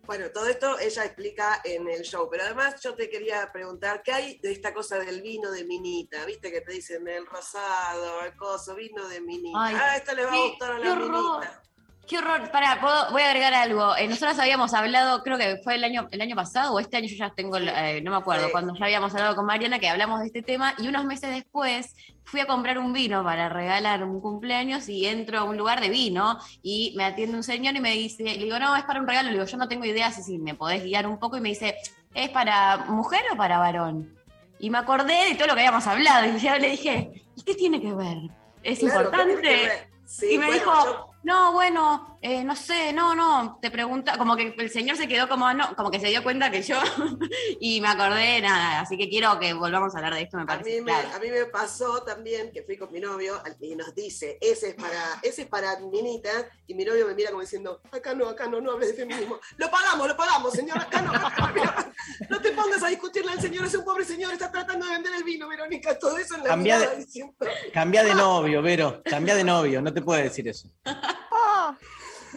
Bueno, 0.07 0.31
todo 0.31 0.47
esto 0.47 0.79
ella 0.79 1.05
explica 1.05 1.61
en 1.65 1.89
el 1.89 2.03
show, 2.03 2.29
pero 2.31 2.45
además 2.45 2.81
yo 2.81 2.95
te 2.95 3.11
quería 3.11 3.51
preguntar, 3.53 4.05
¿qué 4.05 4.13
hay 4.13 4.39
de 4.39 4.53
esta 4.53 4.73
cosa 4.73 5.01
del 5.01 5.21
vino 5.21 5.51
de 5.51 5.65
minita? 5.65 6.25
¿Viste 6.25 6.53
que 6.53 6.61
te 6.61 6.73
dicen 6.73 7.09
el 7.09 7.27
rosado, 7.27 8.23
el 8.23 8.37
coso, 8.37 8.77
vino 8.77 9.09
de 9.09 9.21
minita? 9.21 9.59
Ay, 9.61 9.75
ah, 9.77 9.97
esto 9.97 10.15
le 10.15 10.25
va 10.25 10.33
a 10.33 10.47
gustar 10.47 10.73
a 10.73 10.79
la 10.79 10.95
minita. 10.95 11.63
Qué 12.09 12.19
horror. 12.19 12.51
Para, 12.53 12.79
voy 13.11 13.23
a 13.23 13.27
agregar 13.27 13.53
algo. 13.53 13.97
Eh, 13.97 14.07
nosotros 14.07 14.39
habíamos 14.39 14.73
hablado, 14.75 15.23
creo 15.25 15.37
que 15.39 15.57
fue 15.65 15.75
el 15.75 15.83
año, 15.83 16.07
el 16.13 16.21
año 16.21 16.37
pasado 16.37 16.73
o 16.75 16.79
este 16.79 16.97
año, 16.99 17.09
yo 17.09 17.17
ya 17.17 17.31
tengo, 17.31 17.57
eh, 17.59 18.01
no 18.03 18.13
me 18.13 18.17
acuerdo, 18.19 18.47
Sí. 18.47 18.53
cuando 18.53 18.75
ya 18.77 18.85
habíamos 18.85 19.13
hablado 19.15 19.35
con 19.35 19.45
Mariana 19.45 19.81
que 19.81 19.89
hablamos 19.89 20.21
de 20.21 20.27
este 20.27 20.43
tema 20.43 20.75
y 20.79 20.87
unos 20.87 21.05
meses 21.05 21.31
después 21.31 21.95
fui 22.25 22.41
a 22.41 22.47
comprar 22.47 22.79
un 22.79 22.93
vino 22.93 23.25
para 23.25 23.49
regalar 23.49 24.05
un 24.05 24.21
cumpleaños 24.21 24.89
y 24.89 25.07
entro 25.07 25.39
a 25.41 25.45
un 25.45 25.57
lugar 25.57 25.81
de 25.81 25.89
vino 25.89 26.39
y 26.63 26.95
me 26.97 27.05
atiende 27.05 27.37
un 27.37 27.43
señor 27.43 27.75
y 27.75 27.81
me 27.81 27.91
dice, 27.93 28.23
le 28.23 28.37
digo, 28.45 28.59
no, 28.61 28.77
es 28.77 28.85
para 28.85 29.01
un 29.01 29.07
regalo, 29.09 29.29
le 29.29 29.35
digo, 29.35 29.47
yo 29.47 29.57
no 29.57 29.67
tengo 29.69 29.85
idea 29.85 30.11
si, 30.13 30.23
si 30.23 30.39
me 30.39 30.55
podés 30.55 30.85
guiar 30.85 31.07
un 31.09 31.19
poco 31.19 31.37
y 31.37 31.41
me 31.41 31.49
dice, 31.49 31.77
¿es 32.15 32.29
para 32.31 32.79
mujer 32.89 33.23
o 33.33 33.37
para 33.37 33.59
varón? 33.59 34.13
Y 34.61 34.71
me 34.71 34.79
acordé 34.79 35.29
de 35.29 35.35
todo 35.35 35.49
lo 35.49 35.55
que 35.55 35.61
habíamos 35.61 35.87
hablado 35.89 36.27
y 36.27 36.39
yo 36.39 36.57
le 36.57 36.71
dije, 36.71 37.25
¿y 37.37 37.43
qué 37.43 37.55
tiene 37.57 37.81
que 37.81 37.93
ver? 37.93 38.17
¿Es 38.63 38.79
Claro, 38.79 39.11
¿qué 39.11 39.17
tiene 39.17 39.41
que 39.41 39.53
importante? 39.53 39.89
Sí, 40.07 40.27
y 40.35 40.39
me 40.39 40.47
bueno, 40.47 40.53
dijo, 40.61 40.85
yo- 40.85 41.11
no, 41.27 41.53
bueno, 41.53 42.16
eh, 42.29 42.43
no 42.45 42.57
sé, 42.57 42.93
no, 42.93 43.15
no, 43.15 43.59
te 43.63 43.71
pregunta, 43.71 44.19
como 44.19 44.35
que 44.37 44.55
el 44.59 44.71
señor 44.71 44.97
se 44.97 45.07
quedó 45.07 45.29
como, 45.29 45.53
no, 45.55 45.77
como 45.77 45.91
que 45.91 46.01
se 46.01 46.09
dio 46.09 46.23
cuenta 46.25 46.51
que 46.51 46.61
yo, 46.63 46.77
y 47.61 47.81
me 47.81 47.89
acordé, 47.89 48.41
nada, 48.41 48.81
así 48.81 48.99
que 48.99 49.09
quiero 49.09 49.39
que 49.39 49.53
volvamos 49.55 49.95
a 49.95 49.99
hablar 49.99 50.15
de 50.15 50.23
esto, 50.23 50.37
me 50.37 50.43
A 50.43 50.47
parece. 50.47 50.71
mí, 50.71 50.81
me, 50.81 50.93
clave. 50.93 51.15
a 51.15 51.19
mí 51.21 51.31
me 51.31 51.47
pasó 51.47 52.03
también 52.03 52.51
que 52.53 52.63
fui 52.63 52.77
con 52.77 52.91
mi 52.93 52.99
novio 53.01 53.41
y 53.61 53.77
nos 53.77 53.95
dice, 53.95 54.39
ese 54.41 54.71
es 54.71 54.75
para, 54.75 55.21
ese 55.23 55.43
es 55.43 55.49
para 55.49 55.79
minita, 55.79 56.31
y 56.67 56.75
mi 56.75 56.85
novio 56.85 57.07
me 57.07 57.15
mira 57.15 57.31
como 57.31 57.43
diciendo, 57.43 57.81
acá 57.93 58.13
no, 58.15 58.29
acá 58.29 58.49
no, 58.49 58.61
no 58.61 58.73
hables 58.73 58.89
de 58.89 58.95
feminismo. 58.95 59.39
Lo 59.57 59.71
pagamos, 59.71 60.09
lo 60.09 60.17
pagamos, 60.17 60.53
señor, 60.53 60.79
acá 60.79 61.01
no, 61.03 61.13
acá 61.15 61.53
no. 61.55 62.27
No 62.29 62.41
te 62.41 62.51
pongas 62.51 62.83
a 62.83 62.89
discutirle 62.89 63.33
al 63.33 63.41
señor, 63.41 63.65
es 63.67 63.75
un 63.75 63.85
pobre 63.85 64.05
señor, 64.05 64.33
está 64.33 64.51
tratando 64.51 64.85
de 64.87 64.93
vender 64.93 65.15
el 65.15 65.23
vino, 65.25 65.49
Verónica, 65.49 65.99
todo 65.99 66.19
eso 66.19 66.35
en 66.35 66.43
la 66.43 66.49
Cambia 66.49 66.77
mirada 66.79 66.97
de- 66.97 67.05
diciendo, 67.05 67.35
Cambia 67.73 68.03
de 68.05 68.15
novio, 68.17 68.63
Vero. 68.63 69.01
Cambia 69.05 69.35
de 69.37 69.45
novio, 69.45 69.81
no 69.81 69.93
te 69.95 70.03
puede 70.03 70.25
decir 70.25 70.49
eso. 70.49 70.69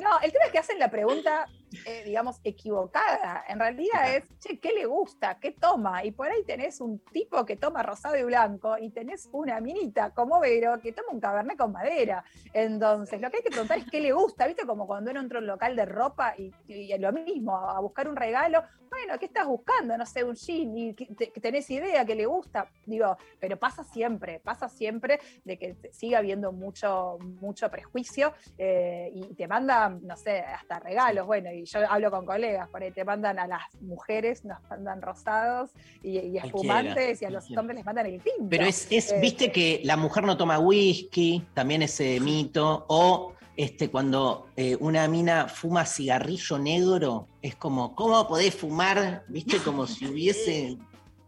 No, 0.01 0.19
el 0.21 0.31
tema 0.31 0.45
es 0.45 0.51
que 0.51 0.59
hacen 0.59 0.79
la 0.79 0.89
pregunta, 0.89 1.47
eh, 1.85 2.03
digamos, 2.05 2.39
equivocada. 2.43 3.43
En 3.47 3.59
realidad 3.59 4.15
es, 4.15 4.23
che, 4.39 4.59
¿qué 4.59 4.73
le 4.73 4.85
gusta? 4.85 5.39
¿Qué 5.39 5.51
toma? 5.51 6.03
Y 6.03 6.11
por 6.11 6.27
ahí 6.27 6.43
tenés 6.43 6.81
un 6.81 6.99
tipo 6.99 7.45
que 7.45 7.55
toma 7.57 7.83
rosado 7.83 8.17
y 8.17 8.23
blanco 8.23 8.77
y 8.77 8.89
tenés 8.89 9.29
una 9.31 9.59
minita 9.59 10.11
como 10.11 10.39
Vero 10.39 10.79
que 10.79 10.91
toma 10.93 11.09
un 11.11 11.19
cabernet 11.19 11.57
con 11.57 11.71
madera. 11.71 12.23
Entonces, 12.53 13.21
lo 13.21 13.29
que 13.29 13.37
hay 13.37 13.43
que 13.43 13.49
preguntar 13.49 13.77
es 13.79 13.85
qué 13.89 14.01
le 14.01 14.11
gusta, 14.11 14.47
¿viste? 14.47 14.65
Como 14.65 14.87
cuando 14.87 15.11
uno 15.11 15.19
entra 15.19 15.39
a 15.39 15.41
un 15.41 15.47
local 15.47 15.75
de 15.75 15.85
ropa 15.85 16.33
y, 16.37 16.51
y 16.67 16.97
lo 16.97 17.11
mismo, 17.11 17.55
a 17.57 17.79
buscar 17.79 18.07
un 18.07 18.15
regalo. 18.15 18.63
Bueno, 18.89 19.19
¿qué 19.19 19.25
estás 19.27 19.45
buscando? 19.45 19.95
No 19.95 20.05
sé, 20.05 20.23
un 20.23 20.33
jean, 20.33 20.75
y 20.75 20.95
que 20.95 21.05
te- 21.05 21.31
que 21.31 21.39
tenés 21.39 21.69
idea 21.69 22.03
que 22.05 22.15
le 22.15 22.25
gusta. 22.25 22.67
Digo, 22.85 23.15
pero 23.39 23.57
pasa 23.57 23.83
siempre, 23.83 24.39
pasa 24.39 24.67
siempre 24.67 25.19
de 25.43 25.59
que 25.59 25.75
siga 25.91 26.17
habiendo 26.17 26.51
mucho, 26.51 27.19
mucho 27.19 27.69
prejuicio 27.69 28.33
eh, 28.57 29.11
y 29.13 29.35
te 29.35 29.47
mandan, 29.47 29.99
no 30.05 30.15
sé, 30.17 30.39
hasta 30.39 30.79
regalos. 30.79 31.27
Bueno, 31.27 31.51
y 31.51 31.58
yo 31.65 31.79
hablo 31.89 32.11
con 32.11 32.25
colegas, 32.25 32.69
por 32.69 32.81
ahí 32.83 32.91
te 32.91 33.03
mandan 33.05 33.39
a 33.39 33.47
las 33.47 33.61
mujeres, 33.81 34.43
nos 34.45 34.61
mandan 34.69 35.01
rosados 35.01 35.71
y, 36.03 36.19
y 36.19 36.37
espumantes, 36.37 37.21
y 37.21 37.25
a 37.25 37.29
los 37.29 37.43
cualquiera. 37.43 37.59
hombres 37.61 37.75
les 37.77 37.85
mandan 37.85 38.05
el 38.05 38.21
tinto. 38.21 38.45
Pero 38.49 38.65
es, 38.65 38.87
es 38.91 39.11
Eh, 39.11 39.19
viste 39.21 39.51
que 39.51 39.81
la 39.83 39.97
mujer 39.97 40.23
no 40.23 40.37
toma 40.37 40.59
whisky, 40.59 41.43
también 41.53 41.81
ese 41.81 42.19
mito, 42.19 42.85
o 42.87 43.33
este, 43.55 43.89
cuando 43.89 44.47
eh, 44.55 44.77
una 44.79 45.07
mina 45.07 45.47
fuma 45.47 45.85
cigarrillo 45.85 46.57
negro, 46.59 47.27
es 47.41 47.55
como, 47.55 47.93
¿cómo 47.95 48.27
podés 48.27 48.55
fumar? 48.55 49.23
Viste, 49.27 49.57
como 49.57 49.85
si 49.85 50.05
hubiese 50.11 50.77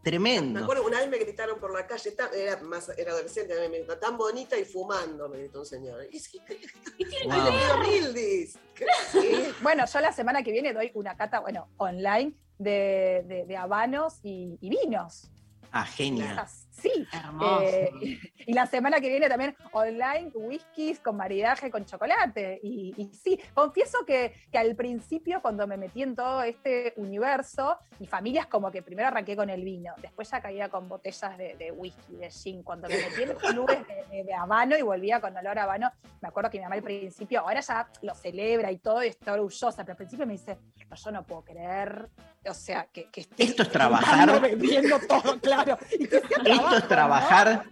Tremendo. 0.04 0.60
Me 0.60 0.64
acuerdo 0.64 0.84
una 0.86 1.00
vez 1.00 1.10
me 1.10 1.18
gritaron 1.18 1.60
por 1.60 1.74
la 1.74 1.86
calle, 1.86 2.16
era, 2.36 2.58
más, 2.62 2.90
era 2.98 3.12
adolescente, 3.12 3.54
me 3.70 3.78
gritó, 3.80 3.98
tan 3.98 4.18
bonita 4.18 4.58
y 4.58 4.66
fumando, 4.66 5.30
me 5.30 5.38
gritó 5.40 5.60
un 5.60 5.66
señor. 5.66 6.06
Y 6.12 6.20
sí, 6.20 6.40
Wow. 7.26 7.34
¿Qué? 8.76 8.86
Sí. 9.12 9.48
Bueno, 9.62 9.86
yo 9.86 10.00
la 10.00 10.12
semana 10.12 10.44
que 10.44 10.52
viene 10.52 10.74
doy 10.74 10.92
una 10.96 11.16
cata, 11.16 11.40
bueno, 11.40 11.70
online 11.78 12.34
de, 12.58 13.24
de- 13.28 13.46
de 13.46 13.58
habanos 13.58 14.20
y, 14.24 14.58
y 14.62 14.70
vinos. 14.70 15.31
Ah, 15.72 15.86
genial. 15.86 16.46
Sí. 16.72 17.06
Hermoso. 17.14 17.62
Eh, 17.64 17.92
y 18.48 18.54
la 18.54 18.66
semana 18.66 19.00
que 19.00 19.08
viene 19.08 19.30
también 19.30 19.56
online, 19.72 20.32
whiskies 20.34 21.00
con 21.00 21.16
maridaje 21.16 21.70
con 21.70 21.86
chocolate. 21.86 22.60
Y, 22.64 22.94
y 22.98 23.14
sí, 23.14 23.40
confieso 23.54 24.00
que, 24.06 24.34
que 24.52 24.58
al 24.58 24.76
principio, 24.76 25.42
cuando 25.44 25.68
me 25.68 25.78
metí 25.78 26.02
en 26.02 26.16
todo 26.16 26.42
este 26.42 26.94
universo, 26.98 27.78
mi 28.00 28.08
familia 28.08 28.42
es 28.42 28.48
como 28.48 28.72
que 28.72 28.82
primero 28.82 29.10
arranqué 29.10 29.36
con 29.36 29.50
el 29.52 29.64
vino, 29.64 29.94
después 30.02 30.30
ya 30.32 30.42
caía 30.42 30.70
con 30.70 30.90
botellas 30.90 31.38
de, 31.38 31.56
de 31.56 31.72
whisky, 31.72 32.16
de 32.16 32.32
gin. 32.32 32.64
Cuando 32.64 32.88
me 32.90 32.96
metí 32.98 33.22
en 33.24 33.30
los 33.30 33.38
clubes 33.44 33.88
de, 33.88 34.06
de- 34.18 34.24
de 34.24 34.34
habano 34.34 34.76
y 34.78 34.82
volvía 34.82 35.22
con 35.22 35.38
olor 35.38 35.60
a 35.60 35.64
habano, 35.64 35.92
me 36.22 36.30
acuerdo 36.30 36.50
que 36.50 36.58
mi 36.58 36.64
mamá 36.64 36.76
al 36.76 36.84
principio, 36.84 37.42
ahora 37.42 37.60
ya 37.62 37.88
lo 38.02 38.16
celebra 38.16 38.72
y 38.72 38.80
todo, 38.80 39.04
y 39.04 39.08
está 39.08 39.34
orgullosa, 39.34 39.84
pero 39.84 39.92
al 39.92 39.98
principio 39.98 40.26
me 40.26 40.34
dice, 40.34 40.58
no, 40.90 40.96
yo 40.96 41.12
no 41.12 41.24
puedo 41.24 41.44
creer. 41.44 42.10
O 42.50 42.54
sea, 42.56 42.88
que, 42.92 43.08
que 43.12 43.22
estés 43.22 43.50
Esto 43.50 43.62
es 43.64 43.70
trabajar. 43.70 44.42
bebiendo 44.42 45.00
todo, 45.08 45.40
claro. 45.40 45.78
Y 45.92 46.08
que 46.08 46.20
sea 46.22 46.56
Esto 46.56 46.78
es 46.78 46.88
trabajar 46.88 47.66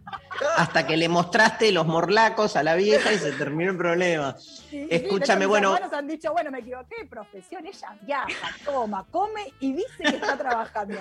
hasta 0.58 0.86
que 0.86 0.96
le 0.96 1.10
mostraste 1.10 1.72
los 1.72 1.88
morlacos 1.88 2.56
a 2.56 2.62
la 2.62 2.76
vieja 2.76 3.12
y 3.12 3.18
se 3.18 3.32
terminó 3.32 3.72
el 3.72 3.78
problema. 3.78 4.38
Sí, 4.38 4.88
Escúchame, 4.92 5.40
mis 5.42 5.48
bueno, 5.48 5.74
hermanos 5.74 5.94
han 5.98 6.08
dicho, 6.08 6.32
bueno, 6.34 6.52
me 6.52 6.60
equivoqué 6.60 6.98
de 7.02 7.06
profesión, 7.08 7.66
ella 7.66 7.98
viaja, 8.02 8.56
toma, 8.64 9.08
come 9.10 9.52
y 9.60 9.74
dice 9.74 10.04
que 10.04 10.08
está 10.10 10.38
trabajando. 10.38 10.98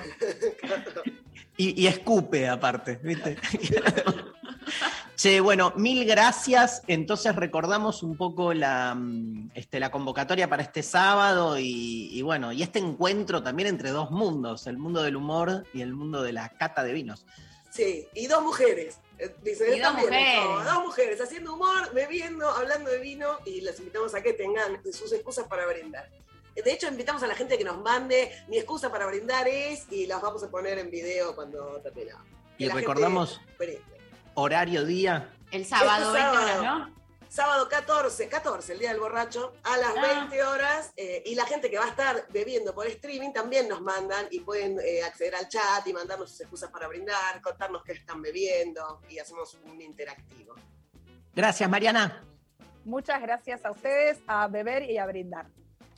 y, 1.58 1.82
y 1.82 1.86
escupe 1.86 2.48
aparte, 2.48 2.98
¿viste? 3.02 3.36
Che, 5.18 5.40
bueno, 5.40 5.72
mil 5.74 6.04
gracias. 6.06 6.82
Entonces 6.86 7.34
recordamos 7.34 8.04
un 8.04 8.16
poco 8.16 8.54
la, 8.54 8.94
mm, 8.94 9.50
este, 9.52 9.80
la 9.80 9.90
convocatoria 9.90 10.48
para 10.48 10.62
este 10.62 10.84
sábado 10.84 11.58
y, 11.58 12.08
y 12.12 12.22
bueno, 12.22 12.52
y 12.52 12.62
este 12.62 12.78
encuentro 12.78 13.42
también 13.42 13.68
entre 13.68 13.90
dos 13.90 14.12
mundos, 14.12 14.68
el 14.68 14.78
mundo 14.78 15.02
del 15.02 15.16
humor 15.16 15.64
y 15.74 15.80
el 15.82 15.92
mundo 15.92 16.22
de 16.22 16.32
la 16.32 16.50
cata 16.50 16.84
de 16.84 16.92
vinos. 16.92 17.26
Sí, 17.68 18.06
y 18.14 18.28
dos 18.28 18.44
mujeres. 18.44 19.00
eh, 19.18 19.34
Dice, 19.42 19.74
Y 19.76 19.80
dos 19.80 19.88
también, 19.88 20.08
mujeres. 20.08 20.44
no, 20.44 20.64
dos 20.64 20.84
mujeres 20.84 21.20
haciendo 21.20 21.54
humor, 21.54 21.92
bebiendo, 21.92 22.48
hablando 22.48 22.88
de 22.88 23.00
vino 23.00 23.38
y 23.44 23.60
las 23.62 23.76
invitamos 23.80 24.14
a 24.14 24.22
que 24.22 24.34
tengan 24.34 24.80
sus 24.92 25.12
excusas 25.12 25.48
para 25.48 25.66
brindar. 25.66 26.08
De 26.54 26.72
hecho, 26.72 26.86
invitamos 26.86 27.24
a 27.24 27.26
la 27.26 27.34
gente 27.34 27.58
que 27.58 27.64
nos 27.64 27.78
mande 27.82 28.30
mi 28.46 28.56
excusa 28.58 28.88
para 28.90 29.06
brindar 29.06 29.48
es 29.48 29.90
y 29.90 30.06
las 30.06 30.22
vamos 30.22 30.44
a 30.44 30.48
poner 30.50 30.78
en 30.78 30.92
video 30.92 31.34
cuando 31.34 31.80
terminamos. 31.82 32.24
Y 32.56 32.64
gente 32.66 32.80
recordamos. 32.80 33.40
Horario, 34.42 34.84
día. 34.84 35.30
El 35.50 35.64
sábado, 35.66 36.14
Este 36.14 36.22
20 36.24 36.38
horas, 36.38 36.56
sábado. 36.58 36.78
¿no? 36.90 36.98
Sábado 37.28 37.68
14, 37.68 38.28
14, 38.28 38.72
el 38.72 38.78
día 38.78 38.90
del 38.90 39.00
borracho, 39.00 39.52
a 39.64 39.76
las 39.76 39.90
Ah. 39.96 40.00
20 40.30 40.42
horas. 40.44 40.92
eh, 40.96 41.22
y 41.26 41.34
la 41.34 41.44
gente 41.44 41.70
que 41.70 41.76
va 41.78 41.84
a 41.84 41.88
estar 41.88 42.26
bebiendo 42.30 42.74
por 42.74 42.86
streaming 42.86 43.32
también 43.32 43.68
nos 43.68 43.82
mandan 43.82 44.26
y 44.30 44.40
pueden 44.40 44.78
eh, 44.80 45.02
acceder 45.02 45.34
al 45.34 45.48
chat 45.48 45.86
y 45.86 45.92
mandarnos 45.92 46.30
sus 46.30 46.40
excusas 46.40 46.70
para 46.70 46.86
brindar, 46.88 47.40
contarnos 47.42 47.82
qué 47.84 47.92
están 47.92 48.22
bebiendo 48.22 49.00
y 49.10 49.18
hacemos 49.18 49.58
un 49.64 49.80
interactivo. 49.80 50.54
Gracias, 51.34 51.68
Mariana. 51.68 52.24
Muchas 52.84 53.20
gracias 53.20 53.62
a 53.64 53.70
ustedes, 53.72 54.18
a 54.26 54.48
beber 54.48 54.84
y 54.90 54.96
a 54.96 55.04
brindar. 55.06 55.46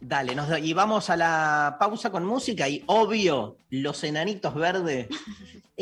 Dale, 0.00 0.34
nos, 0.34 0.58
y 0.58 0.72
vamos 0.72 1.10
a 1.10 1.16
la 1.16 1.76
pausa 1.78 2.10
con 2.10 2.24
música 2.24 2.68
y 2.68 2.82
obvio, 2.86 3.56
los 3.70 4.02
enanitos 4.04 4.54
verdes. 4.54 5.08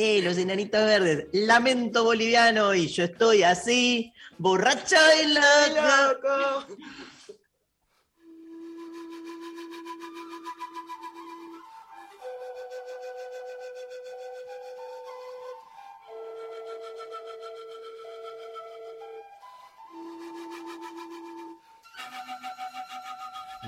Eh, 0.00 0.22
los 0.22 0.38
enanitos 0.38 0.80
verdes. 0.80 1.26
Lamento 1.32 2.04
boliviano 2.04 2.72
y 2.72 2.86
yo 2.86 3.02
estoy 3.02 3.42
así, 3.42 4.12
borracha 4.38 4.96
y 5.20 5.34
loca. 5.34 6.12
¡Loco! 6.12 6.66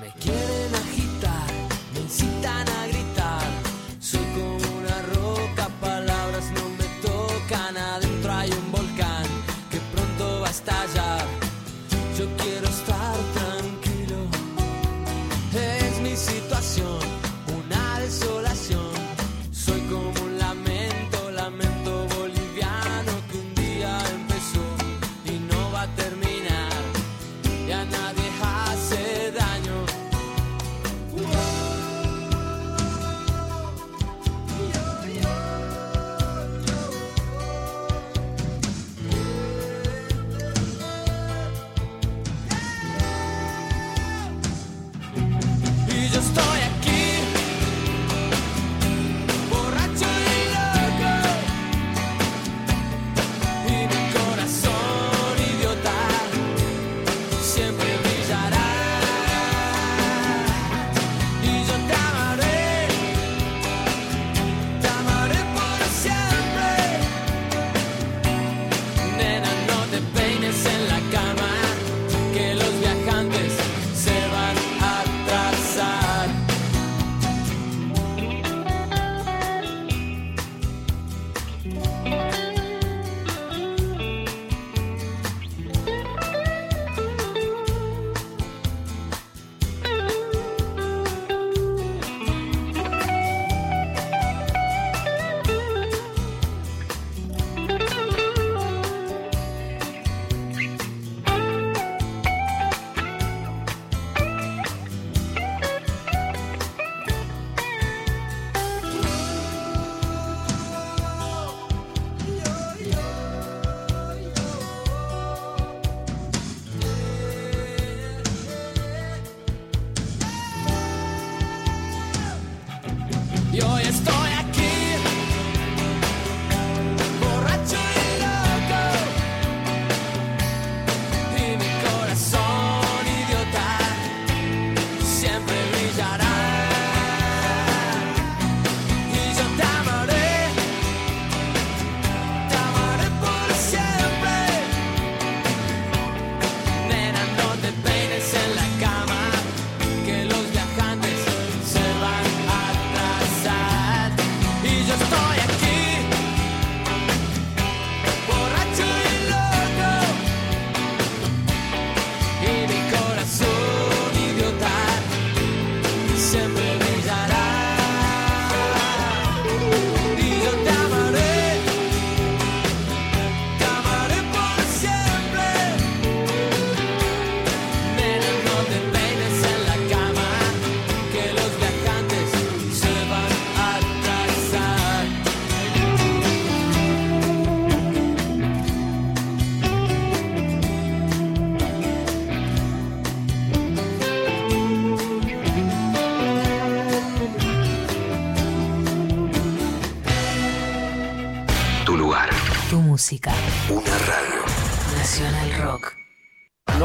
Me. 0.01 0.11
Quieren 0.18 0.49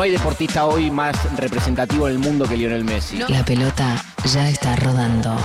hay 0.06 0.12
deportista 0.12 0.68
hoy 0.68 0.92
más 0.92 1.16
representativo 1.36 2.08
en 2.08 2.14
el 2.14 2.20
mundo 2.20 2.48
que 2.48 2.56
Lionel 2.56 2.84
Messi. 2.84 3.18
La 3.28 3.44
pelota 3.44 4.04
ya 4.32 4.48
está 4.48 4.76
rodando. 4.76 5.36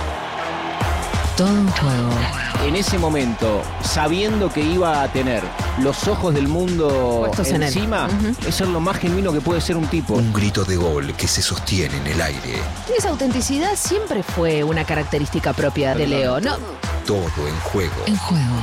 Todo 1.35 1.47
un 1.47 1.67
juego. 1.71 2.09
En 2.67 2.75
ese 2.75 2.99
momento, 2.99 3.63
sabiendo 3.81 4.53
que 4.53 4.61
iba 4.61 5.01
a 5.01 5.11
tener 5.11 5.41
los 5.79 6.07
ojos 6.07 6.35
del 6.35 6.47
mundo 6.47 7.23
Puestos 7.25 7.47
en 7.47 7.63
encima, 7.63 8.07
eso 8.45 8.65
es 8.65 8.69
lo 8.69 8.79
más 8.79 8.97
genuino 8.97 9.33
que 9.33 9.41
puede 9.41 9.61
ser 9.61 9.77
un 9.77 9.87
tipo. 9.87 10.13
Un 10.13 10.31
grito 10.31 10.63
de 10.63 10.75
gol 10.75 11.11
que 11.15 11.27
se 11.27 11.41
sostiene 11.41 11.97
en 11.97 12.05
el 12.05 12.21
aire. 12.21 12.61
Esa 12.95 13.09
autenticidad 13.09 13.75
siempre 13.75 14.21
fue 14.21 14.63
una 14.63 14.83
característica 14.83 15.53
propia 15.53 15.95
de 15.95 16.05
Leo, 16.05 16.39
¿no? 16.39 16.57
Todo 17.07 17.47
en 17.47 17.59
juego. 17.61 17.95
En 18.05 18.15
juego. 18.15 18.55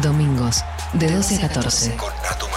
Domingos, 0.00 0.64
de 0.94 1.10
12 1.10 1.36
a 1.36 1.48
14. 1.48 1.96
Con 1.96 2.10
Nato 2.22 2.48
Maderna 2.48 2.51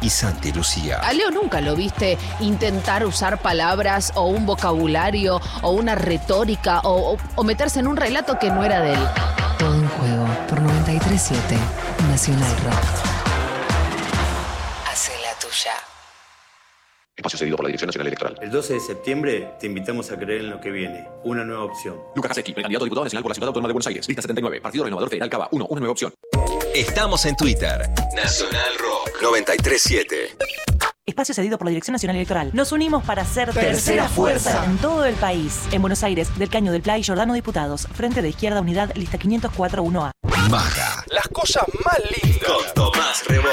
y 0.00 0.10
Santi 0.10 0.52
Lucía. 0.52 1.00
A 1.00 1.12
Leo 1.12 1.30
nunca 1.30 1.60
lo 1.60 1.74
viste 1.76 2.18
intentar 2.40 3.04
usar 3.06 3.40
palabras 3.40 4.12
o 4.14 4.26
un 4.26 4.46
vocabulario 4.46 5.40
o 5.62 5.70
una 5.70 5.94
retórica 5.94 6.80
o, 6.80 7.14
o- 7.14 7.18
o 7.36 7.44
meterse 7.44 7.80
en 7.80 7.86
un 7.86 7.96
relato 7.96 8.38
que 8.38 8.50
no 8.50 8.64
era 8.64 8.80
de 8.80 8.92
él. 8.94 9.00
Todo 9.58 9.70
un 9.74 9.88
juego 9.88 10.26
por 10.48 10.60
937 10.62 11.56
Nacional 12.10 12.50
Rock. 12.64 12.84
Hace 14.90 15.12
la 15.22 15.38
tuya. 15.38 15.72
Espacio 17.16 17.38
cedido 17.38 17.56
por 17.56 17.64
la 17.64 17.68
Dirección 17.68 17.88
Nacional 17.88 18.06
Electoral. 18.08 18.38
El 18.42 18.50
12 18.50 18.74
de 18.74 18.80
septiembre 18.80 19.54
te 19.58 19.66
invitamos 19.66 20.10
a 20.12 20.18
creer 20.18 20.42
en 20.42 20.50
lo 20.50 20.60
que 20.60 20.70
viene, 20.70 21.08
una 21.24 21.44
nueva 21.44 21.64
opción. 21.64 21.96
Lucas 22.14 22.32
Haseki, 22.32 22.52
precandidato 22.52 22.84
a 22.84 22.86
diputado 22.86 23.04
nacional 23.04 23.22
por 23.22 23.30
la 23.30 23.34
Ciudad 23.34 23.48
Autónoma 23.48 23.68
de 23.68 23.72
Buenos 23.72 23.86
Aires. 23.86 24.06
Lista 24.06 24.20
79. 24.22 24.60
Partido 24.60 24.84
Renovador 24.84 25.08
Federal 25.08 25.30
Cava 25.30 25.48
1. 25.50 25.66
Una 25.66 25.80
nueva 25.80 25.92
opción. 25.92 26.12
Estamos 26.76 27.24
en 27.24 27.34
Twitter. 27.36 27.88
Nacional 28.14 28.76
Rock 28.78 29.22
937. 29.22 30.36
Espacio 31.06 31.34
cedido 31.34 31.56
por 31.56 31.64
la 31.66 31.70
Dirección 31.70 31.92
Nacional 31.94 32.16
Electoral. 32.16 32.50
Nos 32.52 32.70
unimos 32.70 33.02
para 33.02 33.24
ser 33.24 33.50
Tercera 33.54 34.10
fuerza. 34.10 34.62
en 34.66 34.76
todo 34.76 35.06
el 35.06 35.14
país. 35.14 35.60
En 35.72 35.80
Buenos 35.80 36.02
Aires, 36.02 36.36
del 36.38 36.50
Caño 36.50 36.72
del 36.72 36.82
Play, 36.82 37.02
Jordano 37.02 37.32
Diputados. 37.32 37.88
Frente 37.94 38.20
de 38.20 38.28
Izquierda 38.28 38.60
Unidad, 38.60 38.92
lista 38.94 39.16
504-1A. 39.18 40.10
Maga. 40.50 41.02
Las 41.06 41.26
cosas 41.28 41.64
más 41.82 41.98
lindas. 42.22 42.42
Con 42.46 42.74
Tomás 42.74 43.24
Rebó. 43.26 43.48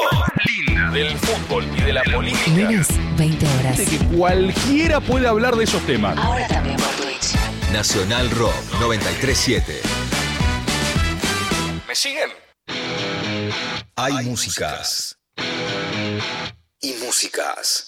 Linda. 0.46 0.90
Del 0.92 1.18
fútbol 1.18 1.66
y 1.78 1.82
de 1.82 1.94
la 1.94 2.04
política. 2.04 2.50
Lunes, 2.58 2.88
20 3.18 3.46
horas. 3.48 3.80
que 3.80 3.98
cualquiera 4.18 5.00
puede 5.00 5.30
hablar 5.30 5.56
de 5.56 5.64
esos 5.64 5.82
temas. 5.86 6.18
Ahora 6.18 6.46
también 6.50 6.76
por 6.76 6.90
Twitch. 6.90 7.36
Nacional 7.72 8.30
Rock 8.32 8.54
937. 8.82 9.80
¿Me 11.88 11.96
siguen? 11.96 12.43
Hay 13.96 14.26
músicas. 14.26 15.20
Y 16.82 16.94
músicas. 17.06 17.86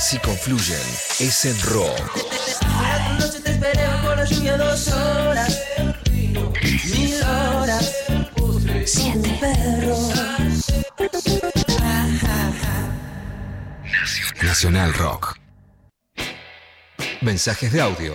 Si 0.00 0.18
confluyen, 0.18 0.76
es 1.20 1.44
en 1.44 1.60
rock. 1.62 2.18
Anoche 2.62 3.40
te 3.40 3.52
esperé 3.52 3.86
bajo 3.86 4.14
la 4.16 4.24
lluvia 4.24 4.56
dos 4.56 4.88
horas, 4.88 5.60
mil 6.84 7.22
horas, 7.22 7.92
siete 8.84 9.38
perros. 9.40 10.12
Nacional 14.42 14.94
Rock. 14.94 15.36
Mensajes 17.20 17.72
de 17.72 17.80
audio 17.80 18.14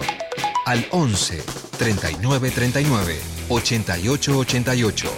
al 0.65 0.87
11 0.91 1.43
39 1.77 2.51
39 2.51 3.19
88 3.49 4.37
88. 4.37 5.11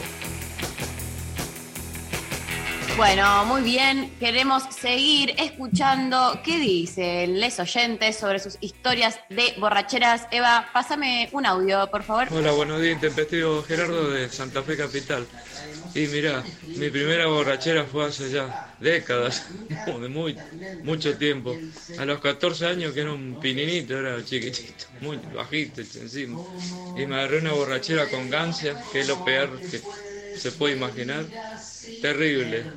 Bueno, 2.98 3.46
muy 3.46 3.62
bien. 3.62 4.16
Queremos 4.20 4.64
seguir 4.74 5.34
escuchando 5.38 6.40
qué 6.46 6.58
dicen 6.60 7.40
les 7.42 7.60
oyentes 7.60 8.18
sobre 8.18 8.40
sus 8.40 8.58
historias 8.62 9.20
de 9.30 9.54
borracheras. 9.60 10.28
Eva, 10.32 10.70
pásame 10.72 11.28
un 11.34 11.46
audio, 11.46 11.92
por 11.92 12.04
favor. 12.04 12.28
Hola, 12.32 12.52
buenos 12.52 12.82
días, 12.82 12.94
intempestivo 12.94 13.64
Gerardo 13.64 14.12
de 14.12 14.30
Santa 14.30 14.64
Fe 14.64 14.78
Capital. 14.78 15.28
Y 15.96 16.08
mirá, 16.08 16.44
mi 16.76 16.90
primera 16.90 17.28
borrachera 17.28 17.86
fue 17.86 18.06
hace 18.06 18.30
ya 18.30 18.54
décadas, 18.80 19.48
de 19.86 20.10
muy, 20.10 20.38
mucho 20.82 21.18
tiempo. 21.18 21.64
A 21.98 22.06
los 22.06 22.20
14 22.20 22.66
años 22.68 22.94
que 22.94 23.02
era 23.02 23.14
un 23.14 23.38
pininito, 23.40 23.98
era 23.98 24.24
chiquitito, 24.24 24.86
muy 25.00 25.18
bajito 25.18 25.82
encima. 25.82 26.42
Y 26.96 27.06
me 27.08 27.16
agarré 27.16 27.40
una 27.40 27.54
borrachera 27.54 28.10
con 28.10 28.30
gancia, 28.30 28.84
que 28.90 29.02
es 29.02 29.08
lo 29.08 29.24
peor 29.24 29.64
que 29.66 29.82
se 30.34 30.52
puede 30.52 30.76
imaginar. 30.76 31.32
Terrible, 32.02 32.74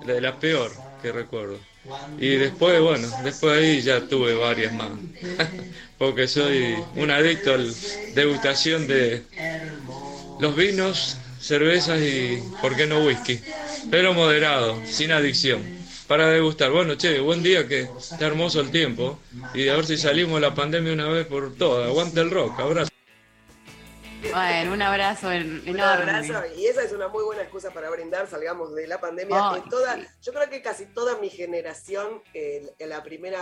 la 0.00 0.14
de 0.14 0.20
la 0.22 0.38
peor 0.40 0.72
que 0.98 1.12
recuerdo. 1.12 1.68
Y 2.16 2.36
después, 2.36 2.80
bueno, 2.80 3.08
después 3.18 3.54
de 3.56 3.60
ahí 3.60 3.82
ya 3.82 4.06
tuve 4.08 4.34
varias 4.34 4.72
más. 4.74 4.92
Porque 5.98 6.28
soy 6.28 6.90
un 6.94 7.10
adicto 7.10 7.54
a 7.54 7.58
la 7.58 7.74
degustación 8.08 8.86
de 8.86 9.30
los 10.38 10.56
vinos, 10.56 11.18
cervezas 11.40 12.00
y, 12.00 12.42
¿por 12.60 12.76
qué 12.76 12.86
no 12.86 13.04
whisky? 13.04 13.40
Pero 13.90 14.12
moderado, 14.14 14.80
sin 14.86 15.12
adicción. 15.12 15.78
Para 16.06 16.28
degustar. 16.28 16.70
Bueno, 16.72 16.96
che, 16.96 17.20
buen 17.20 17.42
día, 17.42 17.68
que 17.68 17.82
está 17.98 18.26
hermoso 18.26 18.60
el 18.60 18.70
tiempo. 18.70 19.18
Y 19.54 19.68
a 19.68 19.76
ver 19.76 19.86
si 19.86 19.96
salimos 19.96 20.34
de 20.34 20.40
la 20.48 20.54
pandemia 20.54 20.92
una 20.92 21.08
vez 21.08 21.26
por 21.26 21.54
todas. 21.54 21.86
Aguante 21.88 22.20
el 22.20 22.30
rock, 22.30 22.58
abrazo. 22.58 22.90
Bueno, 24.34 24.74
un 24.74 24.82
abrazo 24.82 25.32
en- 25.32 25.60
Un 25.60 25.68
enorme. 25.68 26.12
abrazo, 26.12 26.42
y 26.54 26.66
esa 26.66 26.82
es 26.82 26.92
una 26.92 27.08
muy 27.08 27.24
buena 27.24 27.42
excusa 27.42 27.70
para 27.70 27.88
brindar, 27.88 28.28
salgamos 28.28 28.74
de 28.74 28.86
la 28.86 29.00
pandemia. 29.00 29.62
Toda, 29.70 29.96
Yo 30.22 30.32
creo 30.32 30.50
que 30.50 30.60
casi 30.60 30.86
toda 30.86 31.16
mi 31.18 31.30
generación, 31.30 32.22
la 32.80 33.02
primera 33.02 33.40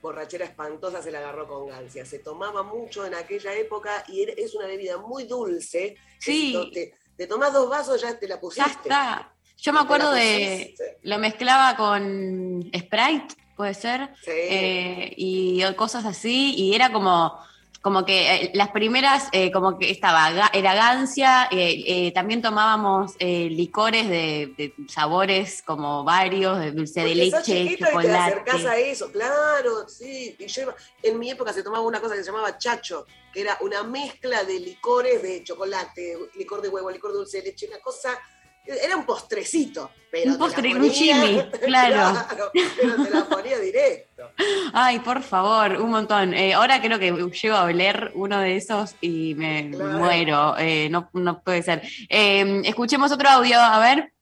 borrachera 0.00 0.46
espantosa 0.46 1.02
se 1.02 1.10
la 1.10 1.18
agarró 1.18 1.46
con 1.46 1.68
gancia. 1.68 2.06
Se 2.06 2.18
tomaba 2.20 2.62
mucho 2.62 3.04
en 3.04 3.14
aquella 3.14 3.52
época 3.54 4.04
y 4.08 4.22
es 4.40 4.54
una 4.54 4.66
bebida 4.66 4.96
muy 4.96 5.24
dulce. 5.24 5.96
Sí. 6.18 6.54
Esto 6.56 6.70
Te, 7.16 7.26
tomás 7.26 7.52
dos 7.52 7.68
vasos, 7.68 8.00
ya 8.00 8.18
te 8.18 8.28
la 8.28 8.38
pusiste. 8.40 8.68
Ya 8.68 8.72
está. 8.74 9.32
Yo 9.58 9.72
me 9.72 9.80
acuerdo 9.80 10.12
de. 10.12 10.74
Lo 11.02 11.18
mezclaba 11.18 11.76
con 11.76 12.70
Sprite, 12.76 13.34
puede 13.56 13.74
ser. 13.74 14.10
Sí. 14.22 14.30
eh, 14.30 15.14
y 15.16 15.62
cosas 15.74 16.04
así. 16.04 16.54
Y 16.56 16.74
era 16.74 16.92
como. 16.92 17.38
Como 17.86 18.04
que 18.04 18.34
eh, 18.34 18.50
las 18.52 18.70
primeras, 18.72 19.28
eh, 19.30 19.52
como 19.52 19.78
que 19.78 19.92
estaba, 19.92 20.28
ga- 20.32 20.50
era 20.52 20.74
gancia, 20.74 21.44
eh, 21.52 21.84
eh, 21.86 22.12
también 22.12 22.42
tomábamos 22.42 23.12
eh, 23.20 23.48
licores 23.48 24.08
de, 24.08 24.52
de 24.58 24.74
sabores 24.88 25.62
como 25.62 26.02
varios, 26.02 26.58
de 26.58 26.72
dulce 26.72 27.02
de 27.04 27.06
Porque 27.06 27.30
sos 27.30 27.46
leche, 27.48 27.62
chiquito 27.70 27.88
y 27.88 28.02
te 28.04 28.10
acercás 28.10 28.54
a 28.54 28.58
chocolate. 28.58 28.90
eso, 28.90 29.12
claro, 29.12 29.88
sí. 29.88 30.34
Y 30.36 30.46
yo 30.48 30.62
iba- 30.62 30.74
en 31.04 31.16
mi 31.16 31.30
época 31.30 31.52
se 31.52 31.62
tomaba 31.62 31.84
una 31.86 32.00
cosa 32.00 32.16
que 32.16 32.24
se 32.24 32.26
llamaba 32.26 32.58
chacho, 32.58 33.06
que 33.32 33.42
era 33.42 33.56
una 33.60 33.84
mezcla 33.84 34.42
de 34.42 34.58
licores 34.58 35.22
de 35.22 35.44
chocolate, 35.44 36.18
licor 36.34 36.62
de 36.62 36.68
huevo, 36.70 36.90
licor 36.90 37.12
de 37.12 37.18
dulce 37.18 37.38
de 37.40 37.44
leche, 37.50 37.68
una 37.68 37.78
cosa. 37.78 38.18
Era 38.66 38.96
un 38.96 39.04
postrecito, 39.06 39.90
pero. 40.10 40.32
Un 40.32 40.38
postre, 40.38 40.74
un 40.74 40.90
chimi, 40.90 41.40
claro. 41.64 42.18
pero 42.52 43.04
te 43.04 43.10
la 43.10 43.24
ponía 43.24 43.58
directo. 43.58 44.30
Ay, 44.72 44.98
por 45.00 45.22
favor, 45.22 45.80
un 45.80 45.90
montón. 45.90 46.34
Eh, 46.34 46.54
ahora 46.54 46.80
creo 46.80 46.98
que 46.98 47.12
llego 47.12 47.56
a 47.56 47.64
oler 47.64 48.10
uno 48.14 48.40
de 48.40 48.56
esos 48.56 48.96
y 49.00 49.34
me 49.36 49.70
Claro. 49.70 49.98
muero. 49.98 50.54
Eh, 50.58 50.88
no, 50.90 51.08
no 51.12 51.40
puede 51.40 51.62
ser. 51.62 51.82
Eh, 52.08 52.62
escuchemos 52.64 53.12
otro 53.12 53.28
audio, 53.28 53.60
a 53.60 53.78
ver. 53.78 54.12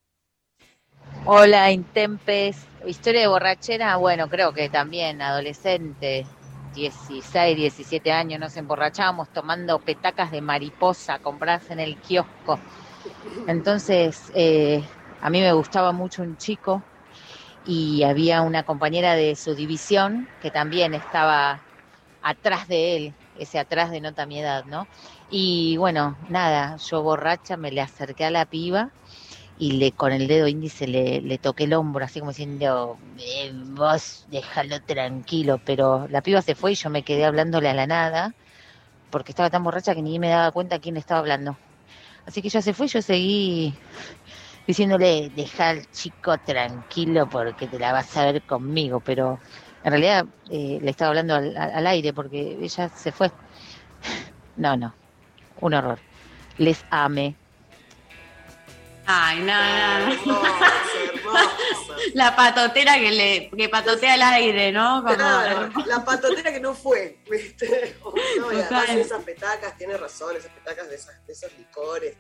Hola, 1.27 1.71
Intempes. 1.71 2.57
Historia 2.87 3.23
de 3.23 3.27
borrachera, 3.29 3.97
bueno, 3.97 4.29
creo 4.29 4.53
que 4.53 4.69
también 4.69 5.23
adolescente, 5.23 6.27
16, 6.75 7.57
17 7.57 8.13
años, 8.13 8.39
nos 8.39 8.55
emborrachábamos 8.59 9.33
tomando 9.33 9.79
petacas 9.79 10.31
de 10.31 10.43
mariposa 10.43 11.19
compradas 11.21 11.71
en 11.71 11.81
el 11.81 11.97
kiosco. 11.97 12.59
Entonces, 13.47 14.31
eh, 14.35 14.89
a 15.21 15.31
mí 15.31 15.41
me 15.41 15.53
gustaba 15.53 15.93
mucho 15.93 16.23
un 16.23 16.37
chico 16.37 16.87
y 17.63 18.03
había 18.05 18.43
una 18.43 18.65
compañera 18.65 19.15
de 19.15 19.37
su 19.37 19.55
división 19.55 20.31
que 20.41 20.51
también 20.51 20.95
estaba 20.95 21.65
atrás 22.21 22.69
de 22.69 22.97
él, 22.97 23.17
ese 23.35 23.59
atrás 23.59 23.91
denota 23.91 24.27
mi 24.27 24.41
edad, 24.41 24.65
¿no? 24.67 24.89
Y 25.29 25.77
bueno, 25.79 26.19
nada, 26.29 26.77
yo 26.79 27.03
borracha 27.03 27.57
me 27.57 27.73
le 27.73 27.81
acerqué 27.83 28.25
a 28.27 28.31
la 28.33 28.47
piba 28.47 28.93
y 29.57 29.73
le 29.73 29.93
con 29.95 30.13
el 30.13 30.29
dedo 30.29 30.49
índice 30.49 30.87
le, 30.89 31.21
le 31.23 31.39
toqué 31.39 31.65
el 31.65 31.75
hombro, 31.75 32.05
así 32.05 32.21
como 32.21 32.33
diciendo, 32.33 33.01
"Eh, 33.19 33.53
vos 33.55 34.25
déjalo 34.29 34.81
tranquilo, 34.83 35.61
pero 35.65 36.09
la 36.09 36.23
piba 36.23 36.43
se 36.43 36.55
fue 36.57 36.73
y 36.73 36.75
yo 36.77 36.91
me 36.91 37.05
quedé 37.05 37.25
hablándole 37.27 37.69
a 37.71 37.75
la 37.75 37.87
nada, 37.87 38.37
porque 39.11 39.33
estaba 39.33 39.51
tan 39.51 39.65
borracha 39.65 39.95
que 39.95 40.03
ni 40.03 40.19
me 40.19 40.29
daba 40.31 40.53
cuenta 40.53 40.81
quién 40.81 40.95
le 40.95 41.01
estaba 41.01 41.21
hablando. 41.21 41.59
Así 42.27 42.41
que 42.43 42.49
ella 42.49 42.63
se 42.63 42.75
fue 42.75 42.89
yo 42.89 43.03
seguí 43.03 43.79
diciéndole, 44.67 45.31
deja 45.33 45.71
al 45.71 45.87
chico 45.89 46.39
tranquilo 46.39 47.29
porque 47.29 47.69
te 47.69 47.79
la 47.79 47.93
vas 47.93 48.17
a 48.17 48.27
ver 48.27 48.45
conmigo, 48.45 49.01
pero 49.03 49.41
En 49.83 49.93
realidad 49.93 50.27
eh, 50.51 50.79
le 50.83 50.91
estaba 50.91 51.11
hablando 51.11 51.35
al- 51.35 51.57
al 51.57 51.87
aire 51.87 52.13
porque 52.15 52.59
ella 52.65 52.89
se 52.91 53.13
fue. 53.13 53.33
No, 54.57 54.77
no, 54.77 54.99
un 55.57 55.75
horror. 55.75 56.05
Les 56.57 56.87
ame. 56.91 57.39
Ay, 59.07 59.41
no, 59.43 60.15
no. 60.27 60.43
La 62.15 62.35
patotera 62.37 62.95
que 62.99 63.11
le 63.11 63.51
que 63.57 63.69
patotea 63.69 64.15
al 64.15 64.23
aire, 64.23 64.73
¿no? 64.73 65.03
Como- 65.03 65.15
Claro, 65.17 65.71
la 65.87 66.05
patotera 66.05 66.53
que 66.53 66.61
no 66.61 66.75
fue, 66.75 67.19
¿viste? 67.31 67.97
No, 68.39 68.53
y 68.53 68.61
además 68.61 68.89
esas 68.91 69.23
petacas, 69.25 69.77
tiene 69.77 69.97
razón, 69.97 70.37
esas 70.37 70.51
petacas 70.53 70.89
de, 70.89 70.97
esas- 70.97 71.27
de 71.27 71.33
esos 71.33 71.53
licores. 71.59 72.17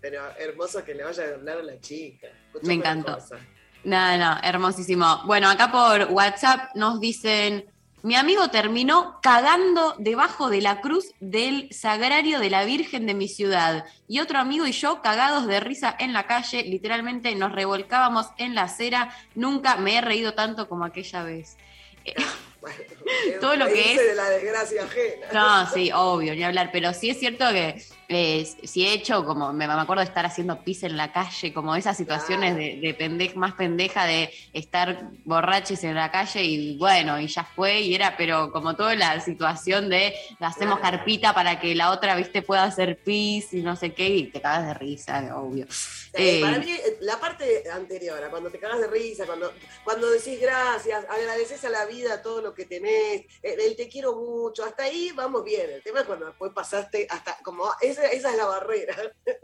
Pero 0.00 0.22
hermoso 0.38 0.84
que 0.84 0.94
le 0.94 1.04
vaya 1.04 1.24
a 1.24 1.34
hablar 1.34 1.58
a 1.58 1.62
la 1.62 1.80
chica. 1.80 2.28
Escuchame 2.46 2.68
Me 2.68 2.74
encantó. 2.74 3.14
cosa. 3.14 3.36
No, 3.84 4.16
no, 4.18 4.36
hermosísimo. 4.42 5.22
Bueno, 5.24 5.48
acá 5.48 5.70
por 5.72 6.12
WhatsApp 6.12 6.70
nos 6.74 7.00
dicen, 7.00 7.64
mi 8.06 8.14
amigo 8.14 8.50
terminó 8.50 9.18
cagando 9.20 9.96
debajo 9.98 10.48
de 10.48 10.60
la 10.60 10.80
cruz 10.80 11.12
del 11.18 11.68
sagrario 11.72 12.38
de 12.38 12.50
la 12.50 12.64
Virgen 12.64 13.04
de 13.04 13.14
mi 13.14 13.26
ciudad. 13.26 13.84
Y 14.06 14.20
otro 14.20 14.38
amigo 14.38 14.64
y 14.64 14.70
yo 14.70 15.02
cagados 15.02 15.48
de 15.48 15.58
risa 15.58 15.96
en 15.98 16.12
la 16.12 16.28
calle, 16.28 16.62
literalmente 16.62 17.34
nos 17.34 17.50
revolcábamos 17.50 18.26
en 18.38 18.54
la 18.54 18.62
acera. 18.62 19.10
Nunca 19.34 19.74
me 19.76 19.96
he 19.96 20.00
reído 20.00 20.34
tanto 20.34 20.68
como 20.68 20.84
aquella 20.84 21.24
vez. 21.24 21.56
Todo 23.40 23.56
lo 23.56 23.66
que 23.66 23.94
es- 23.94 23.98
de 23.98 24.14
la 24.14 24.30
desgracia 24.30 24.84
ajena. 24.84 25.26
No, 25.32 25.70
sí, 25.72 25.90
obvio, 25.92 26.34
ni 26.36 26.44
hablar, 26.44 26.70
pero 26.72 26.94
sí 26.94 27.10
es 27.10 27.18
cierto 27.18 27.48
que 27.50 27.82
eh, 28.08 28.46
sí 28.64 28.86
he 28.86 28.92
hecho 28.92 29.24
como, 29.24 29.52
me, 29.52 29.66
me 29.66 29.72
acuerdo 29.74 30.02
de 30.02 30.08
estar 30.08 30.24
haciendo 30.26 30.62
pis 30.62 30.82
en 30.84 30.96
la 30.96 31.12
calle, 31.12 31.52
como 31.52 31.74
esas 31.76 31.96
situaciones 31.96 32.54
de, 32.56 32.76
de 32.76 32.96
pende- 32.98 33.34
más 33.34 33.54
pendeja 33.54 34.04
de 34.06 34.30
estar 34.52 35.10
borraches 35.24 35.82
en 35.84 35.94
la 35.94 36.10
calle 36.10 36.42
y 36.44 36.76
bueno, 36.78 37.18
y 37.20 37.26
ya 37.26 37.44
fue, 37.44 37.80
y 37.80 37.94
era, 37.94 38.16
pero 38.16 38.52
como 38.52 38.76
toda 38.76 38.94
la 38.94 39.20
situación 39.20 39.88
de 39.88 40.14
hacemos 40.40 40.78
carpita 40.80 41.34
para 41.34 41.58
que 41.60 41.74
la 41.74 41.90
otra, 41.90 42.14
viste, 42.16 42.42
pueda 42.42 42.64
hacer 42.64 42.98
pis 42.98 43.52
y 43.52 43.62
no 43.62 43.76
sé 43.76 43.92
qué, 43.92 44.08
y 44.08 44.26
te 44.26 44.40
cagas 44.40 44.66
de 44.66 44.74
risa, 44.74 45.36
obvio. 45.36 45.64
Eh, 46.12 46.38
Eh, 46.38 46.40
para 46.40 46.58
mí, 46.58 46.66
la 47.00 47.20
parte 47.20 47.64
anterior, 47.70 48.18
cuando 48.30 48.50
te 48.50 48.58
cagas 48.58 48.80
de 48.80 48.86
risa, 48.86 49.26
cuando, 49.26 49.52
cuando 49.84 50.10
decís 50.10 50.40
gracias, 50.40 51.04
agradeces 51.10 51.62
a 51.64 51.68
la 51.68 51.84
vida 51.84 52.22
todo 52.22 52.40
lo 52.40 52.54
que 52.54 52.64
tenés, 52.64 53.26
el 53.42 53.76
te 53.76 53.88
quiero 53.88 54.14
mucho, 54.14 54.64
hasta 54.64 54.84
ahí 54.84 55.10
vamos 55.14 55.44
bien. 55.44 55.68
El 55.70 55.82
tema 55.82 56.00
es 56.00 56.06
cuando 56.06 56.26
después 56.26 56.52
pasaste 56.54 57.06
hasta 57.10 57.36
como 57.42 57.64
esa, 58.04 58.30
es 58.30 58.36
la 58.36 58.46
barrera. 58.46 58.94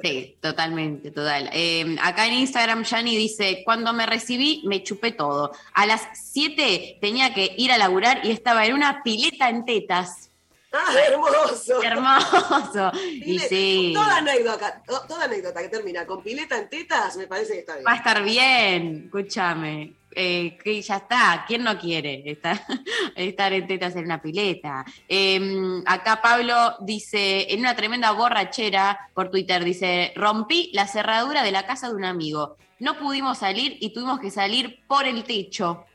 Sí, 0.03 0.36
totalmente, 0.40 1.11
total. 1.11 1.50
Eh, 1.53 1.96
acá 2.03 2.26
en 2.26 2.34
Instagram, 2.34 2.84
Yani 2.84 3.16
dice, 3.16 3.62
cuando 3.64 3.92
me 3.92 4.07
recibí, 4.07 4.62
me 4.64 4.82
chupé 4.82 5.12
todo. 5.12 5.53
A 5.74 5.86
las 5.86 6.09
7 6.14 6.98
tenía 7.00 7.34
que 7.34 7.55
ir 7.57 7.72
a 7.72 7.78
laburar 7.78 8.24
y 8.24 8.30
estaba 8.30 8.66
en 8.66 8.74
una 8.74 9.03
pileta 9.03 9.48
en 9.48 9.64
tetas. 9.64 10.32
¡Ah, 10.73 10.95
hermoso! 11.09 11.83
Hermoso. 11.83 12.93
Y 13.11 13.39
sí, 13.39 13.93
Toda 13.95 14.16
anécdota, 14.18 14.83
to- 14.87 15.03
toda 15.07 15.25
anécdota 15.25 15.61
que 15.62 15.68
termina 15.68 16.07
con 16.07 16.23
pileta 16.23 16.57
en 16.59 16.68
tetas, 16.70 17.16
me 17.16 17.27
parece 17.27 17.53
que 17.55 17.59
está 17.61 17.75
bien. 17.75 17.87
va 17.87 17.93
a 17.93 17.97
estar 17.97 18.23
bien, 18.23 19.03
escúchame. 19.07 19.95
Eh, 20.14 20.59
que 20.62 20.83
ya 20.83 20.97
está, 20.97 21.45
¿quién 21.49 21.62
no 21.64 21.79
quiere 21.79 22.23
estar, 22.31 22.61
estar 23.16 23.51
en 23.55 23.66
tetas 23.66 23.97
en 23.97 24.05
una 24.05 24.20
pileta? 24.20 24.85
Eh, 25.09 25.81
acá 25.87 26.20
Pablo 26.20 26.77
dice, 26.81 27.53
en 27.53 27.61
una 27.61 27.75
tremenda 27.75 28.11
borrachera 28.12 29.11
por 29.14 29.31
Twitter, 29.31 29.64
dice, 29.64 30.12
rompí 30.16 30.70
la 30.75 30.87
cerradura 30.87 31.43
de 31.43 31.53
la 31.53 31.64
casa 31.66 31.89
de 31.89 31.95
un 31.95 32.05
amigo. 32.05 32.57
No 32.79 32.99
pudimos 32.99 33.39
salir 33.39 33.79
y 33.81 33.93
tuvimos 33.95 34.20
que 34.20 34.31
salir 34.31 34.81
por 34.87 35.07
el 35.07 35.25
techo. 35.25 35.87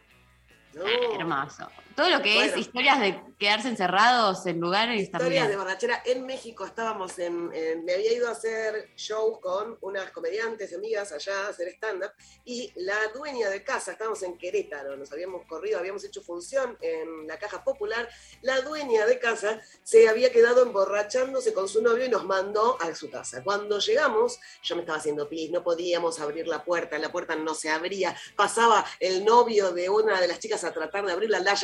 Hermoso. 1.13 1.67
Todo 1.97 2.11
lo 2.11 2.21
que 2.21 2.29
es 2.41 2.45
Bueno. 2.51 2.57
historias 2.61 2.99
de 2.99 3.19
quedarse 3.39 3.69
encerrados 3.69 4.45
en 4.45 4.59
lugares 4.59 5.01
Historias 5.01 5.49
de 5.49 5.57
borrachera. 5.57 6.03
En 6.05 6.27
México 6.27 6.63
estábamos 6.63 7.17
en, 7.17 7.49
en- 7.55 7.83
Me 7.85 7.93
había 7.95 8.13
ido 8.13 8.27
a 8.27 8.33
hacer 8.33 8.91
shows 8.95 9.39
con 9.39 9.79
unas 9.81 10.11
comediantes 10.11 10.75
amigas 10.75 11.11
allá 11.11 11.47
a 11.47 11.49
hacer 11.49 11.69
stand-up. 11.69 12.11
Y 12.45 12.71
la 12.75 12.95
dueña 13.15 13.49
de 13.49 13.63
casa, 13.63 13.93
estábamos 13.93 14.21
en 14.21 14.37
Querétaro, 14.37 14.95
nos 14.95 15.11
habíamos 15.11 15.43
corrido, 15.47 15.79
habíamos 15.79 16.03
hecho 16.03 16.21
función 16.21 16.77
en 16.81 17.25
la 17.25 17.39
caja 17.39 17.63
popular. 17.63 18.07
La 18.43 18.61
dueña 18.61 19.07
de 19.07 19.17
casa 19.17 19.59
se 19.81 20.07
había 20.07 20.31
quedado 20.31 20.61
emborrachándose 20.61 21.51
con 21.51 21.67
su 21.67 21.81
novio 21.81 22.05
y 22.05 22.09
nos 22.09 22.25
mandó 22.25 22.77
a 22.79 22.93
su 22.93 23.09
casa. 23.09 23.43
Cuando 23.43 23.79
llegamos, 23.79 24.39
yo 24.61 24.75
me 24.75 24.81
estaba 24.83 24.99
haciendo 24.99 25.27
pis, 25.27 25.49
no 25.49 25.63
podíamos 25.63 26.19
abrir 26.19 26.47
la 26.47 26.63
puerta, 26.63 26.99
la 26.99 27.11
puerta 27.11 27.35
no 27.35 27.55
se 27.55 27.71
abría. 27.71 28.15
Pasaba 28.35 28.85
el 28.99 29.25
novio 29.25 29.71
de 29.71 29.89
una 29.89 30.21
de 30.21 30.27
las 30.27 30.37
chicas 30.37 30.63
a 30.63 30.71
tratar 30.71 31.03
de 31.03 31.13
abrirla, 31.13 31.39
la 31.39 31.55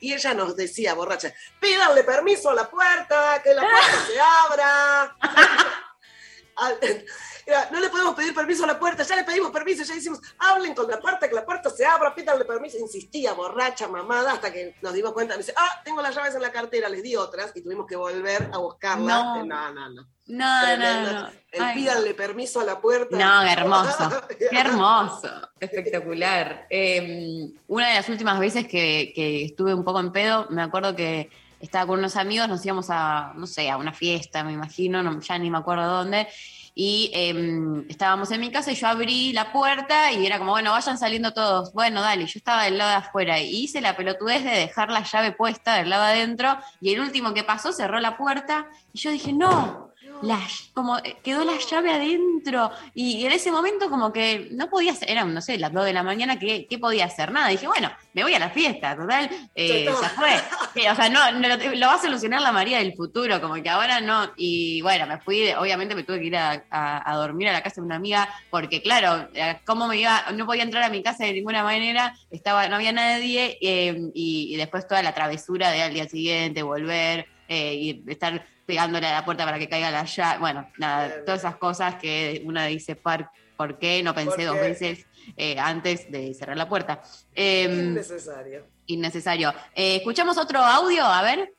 y 0.00 0.12
ella 0.12 0.34
nos 0.34 0.56
decía, 0.56 0.94
borracha, 0.94 1.32
pídanle 1.60 2.04
permiso 2.04 2.50
a 2.50 2.54
la 2.54 2.70
puerta, 2.70 3.40
que 3.42 3.54
la 3.54 3.62
puerta 3.62 4.06
se 4.06 4.20
abra. 4.20 5.16
Era, 7.46 7.68
no 7.70 7.80
le 7.80 7.88
podemos 7.88 8.14
pedir 8.14 8.34
permiso 8.34 8.64
a 8.64 8.66
la 8.68 8.78
puerta, 8.78 9.02
ya 9.02 9.16
le 9.16 9.24
pedimos 9.24 9.50
permiso, 9.50 9.82
ya 9.84 9.94
decimos, 9.94 10.20
hablen 10.38 10.74
con 10.74 10.88
la 10.90 10.98
puerta, 11.00 11.28
que 11.28 11.34
la 11.34 11.44
puerta 11.44 11.70
se 11.70 11.84
abra, 11.84 12.14
pídanle 12.14 12.44
permiso. 12.44 12.78
Insistía, 12.78 13.32
borracha, 13.32 13.88
mamada, 13.88 14.32
hasta 14.32 14.52
que 14.52 14.74
nos 14.82 14.92
dimos 14.92 15.12
cuenta, 15.12 15.34
me 15.34 15.38
dice, 15.38 15.52
ah, 15.56 15.80
tengo 15.84 16.00
las 16.02 16.14
llaves 16.14 16.34
en 16.34 16.42
la 16.42 16.52
cartera, 16.52 16.88
les 16.88 17.02
di 17.02 17.16
otras 17.16 17.50
y 17.54 17.62
tuvimos 17.62 17.86
que 17.86 17.96
volver 17.96 18.48
a 18.52 18.58
buscarla. 18.58 19.22
No. 19.22 19.36
Eh, 19.42 19.46
no, 19.46 19.72
no. 19.72 19.88
no. 19.90 20.08
No, 20.24 20.60
Tremenda. 20.62 21.12
no, 21.12 21.22
no. 21.22 21.28
El 21.50 21.62
Ay, 21.62 21.74
pídanle 21.74 22.14
permiso 22.14 22.60
a 22.60 22.64
la 22.64 22.80
puerta. 22.80 23.16
No, 23.18 23.42
hermoso. 23.42 24.10
Qué 24.38 24.48
hermoso. 24.56 25.28
Espectacular. 25.58 26.66
Eh, 26.70 27.48
una 27.66 27.88
de 27.88 27.94
las 27.94 28.08
últimas 28.08 28.38
veces 28.38 28.66
que, 28.68 29.12
que 29.14 29.44
estuve 29.44 29.74
un 29.74 29.84
poco 29.84 30.00
en 30.00 30.12
pedo, 30.12 30.46
me 30.50 30.62
acuerdo 30.62 30.94
que 30.94 31.28
estaba 31.60 31.86
con 31.86 31.98
unos 31.98 32.16
amigos, 32.16 32.48
nos 32.48 32.64
íbamos 32.64 32.86
a, 32.90 33.32
no 33.34 33.46
sé, 33.46 33.68
a 33.68 33.76
una 33.76 33.92
fiesta, 33.92 34.42
me 34.44 34.52
imagino, 34.52 35.02
no- 35.02 35.20
ya 35.20 35.38
ni 35.38 35.50
me 35.50 35.58
acuerdo 35.58 35.86
dónde. 35.86 36.28
Y 36.74 37.10
eh, 37.14 37.84
estábamos 37.88 38.30
en 38.30 38.40
mi 38.40 38.50
casa 38.50 38.72
y 38.72 38.74
yo 38.74 38.88
abrí 38.88 39.32
la 39.32 39.52
puerta 39.52 40.10
y 40.12 40.24
era 40.24 40.38
como, 40.38 40.52
bueno, 40.52 40.70
vayan 40.72 40.96
saliendo 40.96 41.34
todos. 41.34 41.72
Bueno, 41.72 42.00
dale, 42.00 42.26
yo 42.26 42.38
estaba 42.38 42.64
del 42.64 42.78
lado 42.78 42.90
de 42.90 42.96
afuera 42.96 43.38
y 43.40 43.64
hice 43.64 43.80
la 43.80 43.96
pelotudez 43.96 44.42
de 44.42 44.50
dejar 44.50 44.90
la 44.90 45.02
llave 45.02 45.32
puesta 45.32 45.74
del 45.76 45.90
lado 45.90 46.04
adentro 46.04 46.56
y 46.80 46.92
el 46.94 47.00
último 47.00 47.34
que 47.34 47.44
pasó 47.44 47.72
cerró 47.72 48.00
la 48.00 48.16
puerta 48.16 48.66
y 48.92 48.98
yo 48.98 49.10
dije, 49.10 49.32
no, 49.32 49.91
la, 50.22 50.40
como 50.74 50.98
eh, 50.98 51.16
quedó 51.22 51.44
la 51.44 51.58
llave 51.58 51.90
adentro 51.92 52.70
y 52.94 53.24
en 53.26 53.32
ese 53.32 53.50
momento 53.50 53.90
como 53.90 54.12
que 54.12 54.48
no 54.52 54.68
podía 54.70 54.92
hacer, 54.92 55.10
eran, 55.10 55.32
no 55.34 55.40
sé, 55.42 55.58
las 55.58 55.72
2 55.72 55.84
de 55.84 55.92
la 55.92 56.02
mañana, 56.02 56.38
¿qué, 56.38 56.66
qué 56.68 56.78
podía 56.78 57.06
hacer? 57.06 57.32
Nada, 57.32 57.48
dije, 57.48 57.66
bueno, 57.66 57.90
me 58.14 58.22
voy 58.22 58.34
a 58.34 58.38
la 58.38 58.50
fiesta, 58.50 58.96
total, 58.96 59.28
eh, 59.54 59.84
Ya 59.86 60.08
fue. 60.10 60.30
Sí, 60.74 60.86
o 60.90 60.94
sea, 60.94 61.08
no, 61.08 61.32
no 61.32 61.48
lo, 61.48 61.56
lo 61.74 61.86
va 61.86 61.94
a 61.94 62.00
solucionar 62.00 62.40
la 62.40 62.52
María 62.52 62.78
del 62.78 62.94
futuro, 62.94 63.40
como 63.40 63.54
que 63.54 63.68
ahora 63.68 64.00
no, 64.00 64.30
y 64.36 64.80
bueno, 64.82 65.06
me 65.06 65.18
fui, 65.20 65.50
obviamente 65.52 65.94
me 65.94 66.02
tuve 66.04 66.20
que 66.20 66.26
ir 66.26 66.36
a, 66.36 66.64
a- 66.70 67.10
a 67.10 67.16
dormir 67.16 67.48
a 67.48 67.52
la 67.52 67.62
casa 67.62 67.80
de 67.80 67.86
una 67.86 67.96
amiga, 67.96 68.28
porque 68.50 68.82
claro, 68.82 69.28
eh, 69.34 69.58
cómo 69.66 69.86
me 69.88 69.96
iba, 69.98 70.24
no 70.34 70.46
podía 70.46 70.62
entrar 70.62 70.82
a 70.84 70.88
mi 70.90 71.02
casa 71.02 71.24
de 71.24 71.32
ninguna 71.32 71.62
manera, 71.62 72.14
estaba, 72.30 72.68
no 72.68 72.76
había 72.76 72.92
nadie, 72.92 73.58
eh, 73.60 73.96
y, 74.14 74.54
y 74.54 74.56
después 74.56 74.86
toda 74.86 75.02
la 75.02 75.14
travesura 75.14 75.70
de 75.70 75.82
al 75.82 75.94
día 75.94 76.08
siguiente, 76.08 76.62
volver, 76.62 77.26
eh, 77.48 77.74
y 77.74 78.04
estar 78.10 78.46
pegándole 78.66 79.06
a 79.06 79.12
la 79.12 79.24
puerta 79.24 79.44
para 79.44 79.58
que 79.58 79.68
caiga 79.68 79.90
la 79.90 80.04
llave, 80.04 80.38
bueno, 80.38 80.68
nada, 80.78 81.24
todas 81.24 81.40
esas 81.40 81.56
cosas 81.56 81.96
que 81.96 82.42
una 82.44 82.66
dice, 82.66 82.96
¿por, 82.96 83.28
por 83.56 83.78
qué? 83.78 84.02
No 84.02 84.14
pensé 84.14 84.36
¿Por 84.36 84.44
dos 84.46 84.54
qué? 84.56 84.60
veces 84.62 85.06
eh, 85.36 85.58
antes 85.58 86.10
de 86.10 86.32
cerrar 86.34 86.56
la 86.56 86.68
puerta. 86.68 87.02
Em, 87.34 87.90
Innecesario. 87.92 88.64
innecesario. 88.86 89.52
Eh, 89.74 89.96
¿Escuchamos 89.96 90.36
otro 90.38 90.60
audio? 90.60 91.04
A 91.04 91.22
ver. 91.22 91.52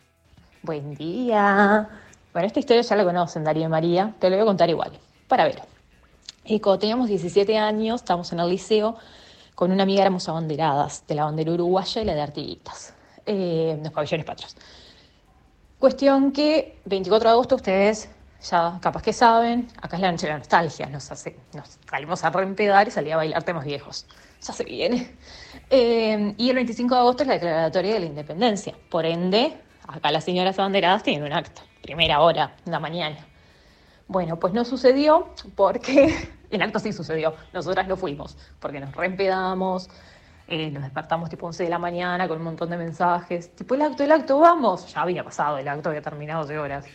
Buen 0.61 0.95
día. 0.95 1.89
Bueno, 2.31 2.47
esta 2.47 2.59
historia 2.59 2.81
ya 2.81 2.95
la 2.95 3.03
conocen, 3.03 3.43
Darío 3.43 3.65
y 3.65 3.69
María, 3.69 4.13
te 4.19 4.29
lo 4.29 4.35
voy 4.37 4.43
a 4.43 4.45
contar 4.45 4.69
igual, 4.69 4.91
para 5.27 5.43
ver. 5.45 5.61
Y 6.45 6.59
cuando 6.59 6.79
teníamos 6.79 7.07
17 7.07 7.57
años, 7.57 8.01
estábamos 8.01 8.31
en 8.33 8.39
el 8.39 8.49
liceo, 8.49 8.97
con 9.55 9.71
una 9.71 9.83
amiga 9.83 10.01
éramos 10.01 10.27
abanderadas, 10.27 11.05
de 11.07 11.15
la 11.15 11.25
bandera 11.25 11.51
uruguaya 11.51 12.01
y 12.01 12.05
la 12.05 12.15
de 12.15 12.21
Artiguitas, 12.21 12.93
eh, 13.25 13.77
los 13.83 13.93
pabellones 13.93 14.25
patrios. 14.25 14.55
Cuestión 15.83 16.31
que 16.31 16.79
24 16.85 17.27
de 17.27 17.33
agosto 17.33 17.55
ustedes 17.55 18.09
ya 18.41 18.79
capaz 18.81 19.01
que 19.01 19.11
saben, 19.11 19.67
acá 19.81 19.97
es 19.97 20.01
la 20.01 20.13
noche 20.13 20.27
de 20.27 20.31
la 20.31 20.39
nostalgia, 20.39 20.85
nos, 20.85 21.11
hace, 21.11 21.35
nos 21.53 21.77
salimos 21.89 22.23
a 22.23 22.29
reempedar 22.29 22.87
y 22.87 22.91
salí 22.91 23.11
a 23.11 23.17
bailar 23.17 23.43
temas 23.43 23.65
viejos. 23.65 24.05
Ya 24.41 24.53
se 24.53 24.63
viene. 24.63 25.13
Eh, 25.69 26.35
y 26.37 26.49
el 26.49 26.55
25 26.55 26.95
de 26.95 27.01
agosto 27.01 27.23
es 27.23 27.27
la 27.27 27.33
declaratoria 27.33 27.95
de 27.95 27.99
la 27.99 28.05
independencia. 28.05 28.73
Por 28.89 29.05
ende, 29.05 29.57
acá 29.85 30.09
las 30.09 30.23
señoras 30.23 30.57
abanderadas 30.57 31.03
tienen 31.03 31.21
un 31.25 31.33
acto, 31.33 31.61
primera 31.81 32.21
hora, 32.21 32.55
de 32.63 32.71
la 32.71 32.79
mañana. 32.79 33.17
Bueno, 34.07 34.39
pues 34.39 34.53
no 34.53 34.63
sucedió 34.63 35.33
porque 35.53 36.15
el 36.49 36.61
acto 36.61 36.79
sí 36.79 36.93
sucedió, 36.93 37.35
nosotras 37.51 37.89
no 37.89 37.97
fuimos, 37.97 38.37
porque 38.61 38.79
nos 38.79 38.95
reempedamos, 38.95 39.89
eh, 40.47 40.69
nos 40.71 40.83
despertamos 40.83 41.29
tipo 41.29 41.47
11 41.47 41.63
de 41.63 41.69
la 41.69 41.79
mañana 41.79 42.27
con 42.27 42.37
un 42.37 42.43
montón 42.43 42.69
de 42.69 42.77
mensajes, 42.77 43.55
tipo 43.55 43.75
el 43.75 43.81
acto, 43.81 44.03
el 44.03 44.11
acto, 44.11 44.39
vamos, 44.39 44.91
ya 44.93 45.01
había 45.01 45.23
pasado 45.23 45.57
el 45.57 45.67
acto, 45.67 45.89
había 45.89 46.01
terminado 46.01 46.41
hace 46.41 46.57
horas. 46.57 46.85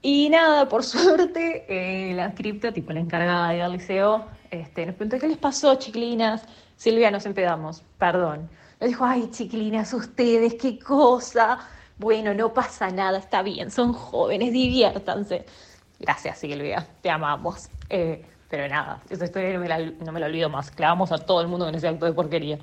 Y 0.00 0.28
nada, 0.30 0.68
por 0.68 0.84
suerte, 0.84 1.64
eh, 1.68 2.14
la 2.14 2.34
cripta, 2.34 2.72
tipo 2.72 2.92
la 2.92 3.00
encargada 3.00 3.50
del 3.50 3.72
liceo, 3.72 4.26
este, 4.50 4.86
nos 4.86 4.94
preguntó, 4.96 5.18
¿qué 5.18 5.28
les 5.28 5.38
pasó, 5.38 5.74
chiquilinas? 5.76 6.44
Silvia, 6.76 7.10
nos 7.10 7.26
empedamos, 7.26 7.82
perdón. 7.98 8.48
Me 8.80 8.88
dijo, 8.88 9.04
ay, 9.04 9.30
chiquilinas, 9.30 9.92
ustedes, 9.94 10.54
qué 10.54 10.78
cosa. 10.78 11.58
Bueno, 11.98 12.34
no 12.34 12.52
pasa 12.52 12.90
nada, 12.90 13.18
está 13.18 13.42
bien, 13.42 13.70
son 13.70 13.92
jóvenes, 13.92 14.52
diviértanse. 14.52 15.46
Gracias, 16.00 16.38
Silvia, 16.38 16.86
te 17.00 17.10
amamos. 17.10 17.68
Eh, 17.88 18.24
pero 18.52 18.68
nada, 18.68 19.00
esa 19.08 19.24
historia 19.24 19.54
no 19.54 19.60
me, 19.60 19.66
la, 19.66 19.78
no 19.78 20.12
me 20.12 20.20
la 20.20 20.26
olvido 20.26 20.50
más. 20.50 20.70
Clavamos 20.70 21.10
a 21.10 21.16
todo 21.16 21.40
el 21.40 21.48
mundo 21.48 21.64
con 21.64 21.74
ese 21.74 21.88
acto 21.88 22.04
de 22.04 22.12
porquería. 22.12 22.58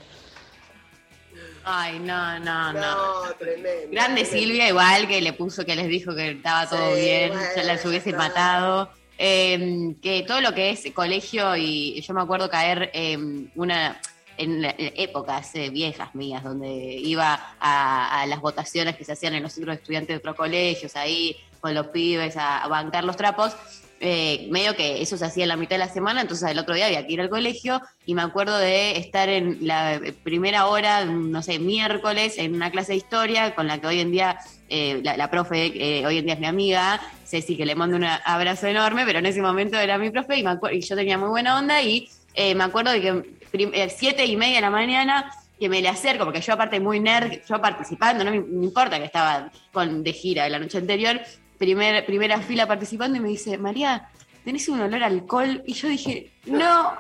Ay, 1.64 1.98
no, 1.98 2.38
no, 2.38 2.72
no. 2.74 2.80
No, 2.80 3.34
tremendo. 3.40 3.90
Grande 3.92 4.22
tremendo. 4.22 4.26
Silvia, 4.30 4.68
igual 4.68 5.08
que 5.08 5.20
le 5.20 5.34
puso 5.34 5.66
que 5.66 5.76
les 5.76 5.88
dijo 5.88 6.14
que 6.14 6.30
estaba 6.30 6.70
todo 6.70 6.94
Sí, 6.94 7.02
bien, 7.02 7.30
bueno, 7.30 7.44
ya 7.56 7.64
las 7.64 7.84
hubiese 7.88 8.12
ya 8.12 8.18
matado. 8.20 8.92
Eh, 9.18 9.96
que 10.00 10.22
todo 10.28 10.42
lo 10.42 10.54
que 10.54 10.70
es 10.70 10.84
colegio, 10.94 11.56
y 11.56 12.00
yo 12.02 12.14
me 12.14 12.22
acuerdo 12.22 12.52
caer 12.52 12.92
en 12.94 13.52
una 13.56 14.00
en 14.38 14.64
en 14.64 14.94
épocas 14.96 15.56
eh, 15.56 15.72
viejas 15.72 16.14
mías, 16.14 16.44
donde 16.44 16.70
iba 16.70 17.56
a, 17.60 18.22
a 18.22 18.28
las 18.28 18.42
votaciones 18.42 18.96
que 18.96 19.06
se 19.06 19.14
hacían 19.14 19.34
en 19.34 19.42
los 19.42 19.54
centros 19.54 19.76
de 19.76 19.82
estudiantes 19.82 20.14
de 20.14 20.18
otros 20.18 20.36
colegios, 20.36 20.96
ahí 20.96 21.36
con 21.60 21.74
los 21.74 21.88
pibes 21.88 22.38
a, 22.38 22.60
a 22.64 22.68
bancar 22.68 23.04
los 23.06 23.18
trapos. 23.18 23.56
Eh, 24.00 24.48
medio 24.50 24.76
que 24.76 25.02
eso 25.02 25.18
se 25.18 25.26
hacía 25.26 25.44
en 25.44 25.50
la 25.50 25.58
mitad 25.58 25.72
de 25.72 25.80
la 25.80 25.90
semana, 25.90 26.22
entonces 26.22 26.50
el 26.50 26.60
otro 26.60 26.76
día 26.76 26.86
había 26.86 27.06
que 27.06 27.14
ir 27.14 27.22
al 27.22 27.30
colegio 27.30 27.82
y 28.06 28.16
me 28.16 28.22
acuerdo 28.22 28.58
de 28.58 28.98
estar 28.98 29.30
en 29.30 29.58
la 29.62 30.00
primera 30.24 30.68
hora, 30.68 31.06
no 31.06 31.42
sé, 31.42 31.60
miércoles, 31.60 32.38
en 32.38 32.56
una 32.56 32.72
clase 32.72 32.94
de 32.94 32.98
historia 32.98 33.56
con 33.56 33.68
la 33.68 33.80
que 33.80 33.88
hoy 33.88 34.00
en 34.00 34.12
día, 34.12 34.40
eh, 34.70 35.02
la, 35.04 35.30
profe, 35.30 35.72
eh, 35.76 36.06
hoy 36.06 36.18
en 36.18 36.26
día 36.26 36.34
es 36.36 36.40
mi 36.40 36.48
amiga, 36.48 37.02
Ceci, 37.26 37.56
que 37.56 37.66
le 37.66 37.76
mando 37.76 37.98
un 37.98 38.06
abrazo 38.06 38.68
enorme, 38.68 39.06
pero 39.06 39.20
en 39.20 39.26
ese 39.26 39.42
momento 39.42 39.78
era 39.78 39.98
mi 39.98 40.10
profe 40.10 40.38
y, 40.38 40.44
me 40.44 40.58
y 40.72 40.82
yo 40.82 40.96
tenía 40.96 41.18
muy 41.18 41.30
buena 41.30 41.58
onda 41.58 41.82
y 41.82 42.10
eh, 42.34 42.56
me 42.56 42.64
acuerdo 42.64 42.92
de 42.92 43.02
que 43.02 43.24
eh, 43.54 43.90
siete 43.90 44.26
y 44.26 44.38
media 44.38 44.56
de 44.56 44.62
la 44.62 44.70
mañana 44.70 45.32
que 45.60 45.68
me 45.68 45.82
le 45.82 45.90
acerco, 45.90 46.24
porque 46.24 46.42
yo 46.42 46.54
aparte 46.54 46.80
muy 46.80 47.00
nerd, 47.00 47.40
yo 47.48 47.60
participando, 47.60 48.24
no 48.24 48.32
me, 48.32 48.40
me 48.40 48.66
importa 48.66 48.98
que 48.98 49.06
estaba 49.06 49.52
con, 49.74 50.04
de 50.04 50.14
gira 50.14 50.48
la 50.48 50.58
noche 50.58 50.78
anterior, 50.78 51.20
primer, 51.60 52.04
primera 52.06 52.42
fila 52.42 52.66
participando 52.66 53.18
y 53.18 53.22
me 53.22 53.30
dice, 53.30 53.58
María, 53.60 54.10
tenés 54.44 54.68
un 54.70 54.80
olor 54.82 55.04
a 55.04 55.08
alcohol. 55.08 55.62
Y 55.68 55.74
yo 55.74 55.88
dije, 55.90 56.32
no, 56.46 56.94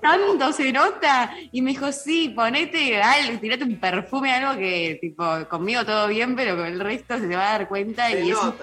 tanto 0.00 0.52
se 0.52 0.72
nota. 0.72 1.32
Y 1.52 1.62
me 1.62 1.70
dijo, 1.70 1.92
sí, 1.92 2.30
ponete 2.30 3.00
algo, 3.00 3.38
tirate 3.38 3.62
un 3.64 3.76
perfume, 3.78 4.32
algo 4.34 4.58
que, 4.58 4.98
tipo, 5.00 5.24
conmigo 5.48 5.84
todo 5.84 6.08
bien, 6.08 6.34
pero 6.34 6.56
con 6.56 6.66
el 6.66 6.80
resto 6.80 7.18
se 7.18 7.28
te 7.28 7.36
va 7.36 7.50
a 7.50 7.58
dar 7.58 7.68
cuenta. 7.68 8.08
Se 8.10 8.24
y, 8.24 8.30
eso- 8.30 8.56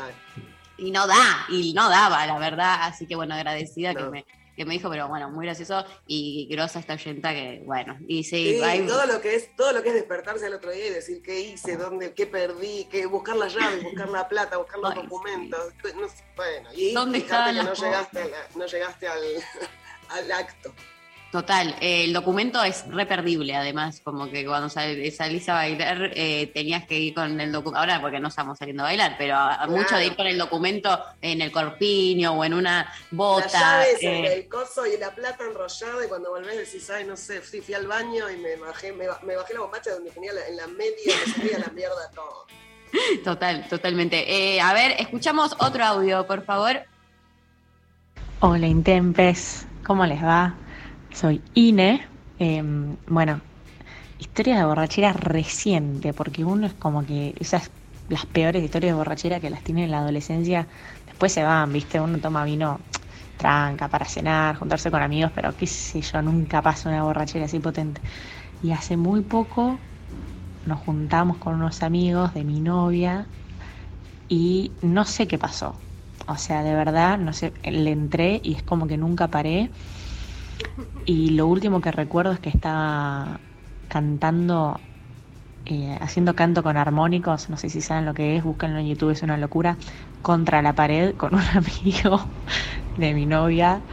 y 0.78 0.92
no 0.92 1.06
da, 1.08 1.46
y 1.50 1.74
no 1.74 1.90
daba, 1.90 2.26
la 2.26 2.40
verdad. 2.40 2.80
Así 2.82 3.06
que, 3.06 3.16
bueno, 3.16 3.36
agradecida 3.36 3.94
que, 3.94 4.04
me, 4.04 4.26
que 4.60 4.66
me 4.66 4.74
dijo, 4.74 4.90
pero 4.90 5.08
bueno, 5.08 5.30
muy 5.30 5.46
gracioso. 5.46 5.86
Y 6.06 6.46
grosa 6.52 6.80
esta 6.80 6.96
oyenta 6.96 7.32
que, 7.34 7.62
bueno, 7.66 7.98
y 8.10 8.26
sí, 8.26 8.56
Sí, 8.58 8.62
hay- 8.62 8.86
todo 8.86 9.06
lo 9.06 9.22
que 9.22 9.36
es 9.36 9.56
todo 9.56 9.72
lo 9.72 9.82
que 9.82 9.88
es 9.88 9.96
despertarse 9.96 10.48
al 10.48 10.54
otro 10.54 10.70
día 10.72 10.88
y 10.88 10.90
decir 10.90 11.22
qué 11.22 11.40
hice, 11.40 11.78
dónde, 11.78 12.14
qué 12.14 12.28
perdí, 12.28 12.86
qué 12.92 13.06
buscar 13.06 13.38
las 13.38 13.54
llaves, 13.56 13.82
buscar 13.84 14.10
la 14.10 14.28
plata, 14.28 14.58
buscar 14.58 14.80
los 14.80 14.94
documentos, 14.96 15.74
no 15.96 16.08
bueno, 16.36 16.70
y 16.76 16.92
¿Dónde 16.94 17.24
que 17.24 17.32
no 17.32 17.74
llegaste, 17.74 18.30
la- 18.30 18.48
no 18.58 18.66
llegaste 18.66 19.08
al, 19.08 19.22
al 20.10 20.32
acto. 20.34 20.74
Total, 21.32 21.76
eh, 21.80 22.06
el 22.06 22.14
documento 22.14 22.64
es 22.64 22.86
reperdible, 22.88 23.56
además, 23.56 24.02
como 24.04 24.32
que 24.32 24.44
cuando 24.48 24.68
sal- 24.68 25.12
salís 25.12 25.48
a 25.48 25.54
bailar 25.54 26.10
eh, 26.16 26.50
tenías 26.56 26.86
que 26.88 26.98
ir 26.98 27.14
con 27.14 27.40
el 27.40 27.52
documento, 27.52 27.80
ahora 27.80 28.02
porque 28.02 28.20
no 28.20 28.30
estamos 28.30 28.58
saliendo 28.58 28.82
a 28.82 28.88
bailar, 28.88 29.14
pero 29.16 29.36
a- 29.36 29.54
a 29.62 29.68
mucho 29.68 29.96
de 29.96 30.08
ir 30.08 30.16
con 30.16 30.26
el 30.26 30.40
documento 30.40 31.00
en 31.22 31.42
el 31.42 31.52
corpiño 31.52 32.32
o 32.34 32.44
en 32.44 32.56
una 32.56 32.92
bota. 33.12 33.44
Las 33.46 33.54
llaves, 33.54 34.02
eh, 34.04 34.20
el, 34.20 34.26
el 34.40 34.50
coso 34.50 34.88
y 34.88 34.98
la 34.98 35.14
plata 35.14 35.44
enrollada 35.44 36.04
y 36.04 36.08
cuando 36.08 36.32
volvés 36.32 36.58
decís, 36.58 36.90
ay, 36.90 37.06
no 37.06 37.16
sé, 37.16 37.42
fui, 37.42 37.62
fui 37.62 37.76
al 37.76 37.86
baño 37.86 38.28
y 38.28 38.38
me 38.38 38.56
bajé, 38.56 38.92
me, 38.92 39.06
me 39.22 39.36
bajé 39.36 39.54
la 39.54 39.60
bombacha 39.60 39.92
donde 39.92 40.10
tenía 40.10 40.34
la- 40.34 40.48
en 40.48 40.58
la 40.58 40.66
media, 40.66 41.14
me 41.28 41.32
salía 41.32 41.60
la 41.60 41.68
mierda 41.68 42.10
todo. 42.16 42.48
Total, 43.24 43.68
totalmente. 43.70 44.56
Eh, 44.56 44.60
a 44.62 44.74
ver, 44.74 44.96
escuchamos 44.98 45.56
otro 45.60 45.86
audio, 45.86 46.26
por 46.26 46.44
favor. 46.44 46.82
Hola 48.40 48.66
Intempes, 48.66 49.68
¿cómo 49.86 50.08
les 50.08 50.24
va? 50.24 50.56
Soy 51.12 51.44
Ine. 51.54 52.08
Em, 52.38 52.98
bueno, 53.08 53.42
historia 54.18 54.58
de 54.60 54.66
borrachera 54.66 55.14
reciente, 55.14 56.14
porque 56.14 56.46
uno 56.46 56.68
es 56.68 56.74
como 56.76 57.06
que 57.06 57.36
esas 57.40 57.72
las 58.08 58.26
peores 58.26 58.64
historias 58.64 58.94
de 58.94 58.98
borrachera 58.98 59.40
que 59.40 59.50
las 59.52 59.64
tiene 59.64 59.86
en 59.86 59.92
la 59.92 60.00
adolescencia, 60.00 60.68
después 61.06 61.32
se 61.34 61.44
van, 61.44 61.72
¿viste? 61.74 62.00
Uno 62.02 62.20
toma 62.20 62.44
vino 62.46 62.82
tranca 63.38 63.90
para 63.90 64.06
cenar, 64.06 64.56
juntarse 64.58 64.92
con 64.92 65.02
amigos, 65.04 65.32
pero 65.36 65.56
qué 65.58 65.68
sé 65.68 66.02
yo, 66.02 66.22
nunca 66.22 66.62
pasa 66.62 66.90
una 66.90 67.04
borrachera 67.04 67.46
así 67.46 67.60
potente. 67.60 68.02
Y 68.62 68.72
hace 68.74 68.98
muy 68.98 69.22
poco 69.24 69.80
nos 70.66 70.80
juntamos 70.82 71.38
con 71.40 71.56
unos 71.56 71.84
amigos 71.84 72.34
de 72.34 72.44
mi 72.46 72.62
novia 72.62 73.30
y 74.28 74.74
no 74.82 75.06
sé 75.06 75.28
qué 75.28 75.38
pasó. 75.38 75.82
O 76.28 76.38
sea, 76.38 76.64
de 76.64 76.74
verdad, 76.76 77.18
no 77.18 77.34
sé, 77.34 77.54
le 77.64 77.92
entré 77.92 78.40
y 78.44 78.54
es 78.56 78.64
como 78.64 78.88
que 78.88 78.98
nunca 78.98 79.30
paré. 79.32 79.72
Y 81.06 81.30
lo 81.32 81.48
último 81.48 81.82
que 81.82 81.92
recuerdo 81.92 82.32
es 82.34 82.40
que 82.40 82.50
estaba 82.50 83.42
cantando, 83.88 84.88
eh, 85.66 85.98
haciendo 86.02 86.36
canto 86.36 86.64
con 86.64 86.78
armónicos, 86.78 87.50
no 87.50 87.58
sé 87.58 87.70
si 87.70 87.82
saben 87.82 88.06
lo 88.06 88.14
que 88.16 88.38
es, 88.38 88.44
búsquenlo 88.44 88.80
en 88.80 88.88
YouTube, 88.88 89.12
es 89.12 89.24
una 89.24 89.38
locura, 89.38 89.80
contra 90.22 90.62
la 90.62 90.76
pared 90.76 91.16
con 91.18 91.36
un 91.36 91.42
amigo 91.56 92.34
de 92.96 93.14
mi 93.16 93.26
novia, 93.28 93.86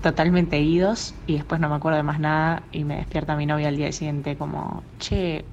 totalmente 0.00 0.60
idos, 0.60 1.16
y 1.26 1.36
después 1.36 1.60
no 1.60 1.68
me 1.70 1.76
acuerdo 1.76 1.98
de 1.98 2.04
más 2.04 2.20
nada, 2.20 2.68
y 2.72 2.84
me 2.84 2.96
despierta 2.98 3.36
mi 3.36 3.46
novia 3.46 3.68
al 3.68 3.76
día 3.76 3.92
siguiente 3.92 4.36
como, 4.38 4.86
che, 4.98 5.50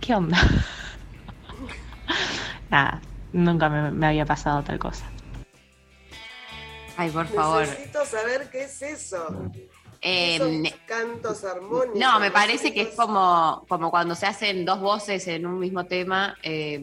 ¿qué 0.00 0.14
onda? 0.14 0.38
nada, 2.68 3.02
nunca 3.32 3.68
me, 3.68 3.90
me 3.90 4.06
había 4.06 4.26
pasado 4.26 4.62
tal 4.64 4.78
cosa. 4.78 5.14
Ay, 7.00 7.10
por 7.10 7.26
favor. 7.28 7.66
Necesito 7.66 8.04
saber 8.04 8.50
qué 8.50 8.64
es 8.64 8.82
eso. 8.82 9.50
Eh, 10.02 10.36
Esos 10.36 10.74
cantos 10.86 11.44
armónicos. 11.44 11.98
No, 11.98 12.18
me 12.20 12.30
parece 12.30 12.72
que 12.72 12.80
es 12.82 12.94
como, 12.94 13.66
como 13.68 13.90
cuando 13.90 14.14
se 14.14 14.24
hacen 14.26 14.64
dos 14.64 14.80
voces 14.80 15.26
en 15.28 15.44
un 15.46 15.58
mismo 15.58 15.84
tema. 15.84 16.36
eh, 16.42 16.80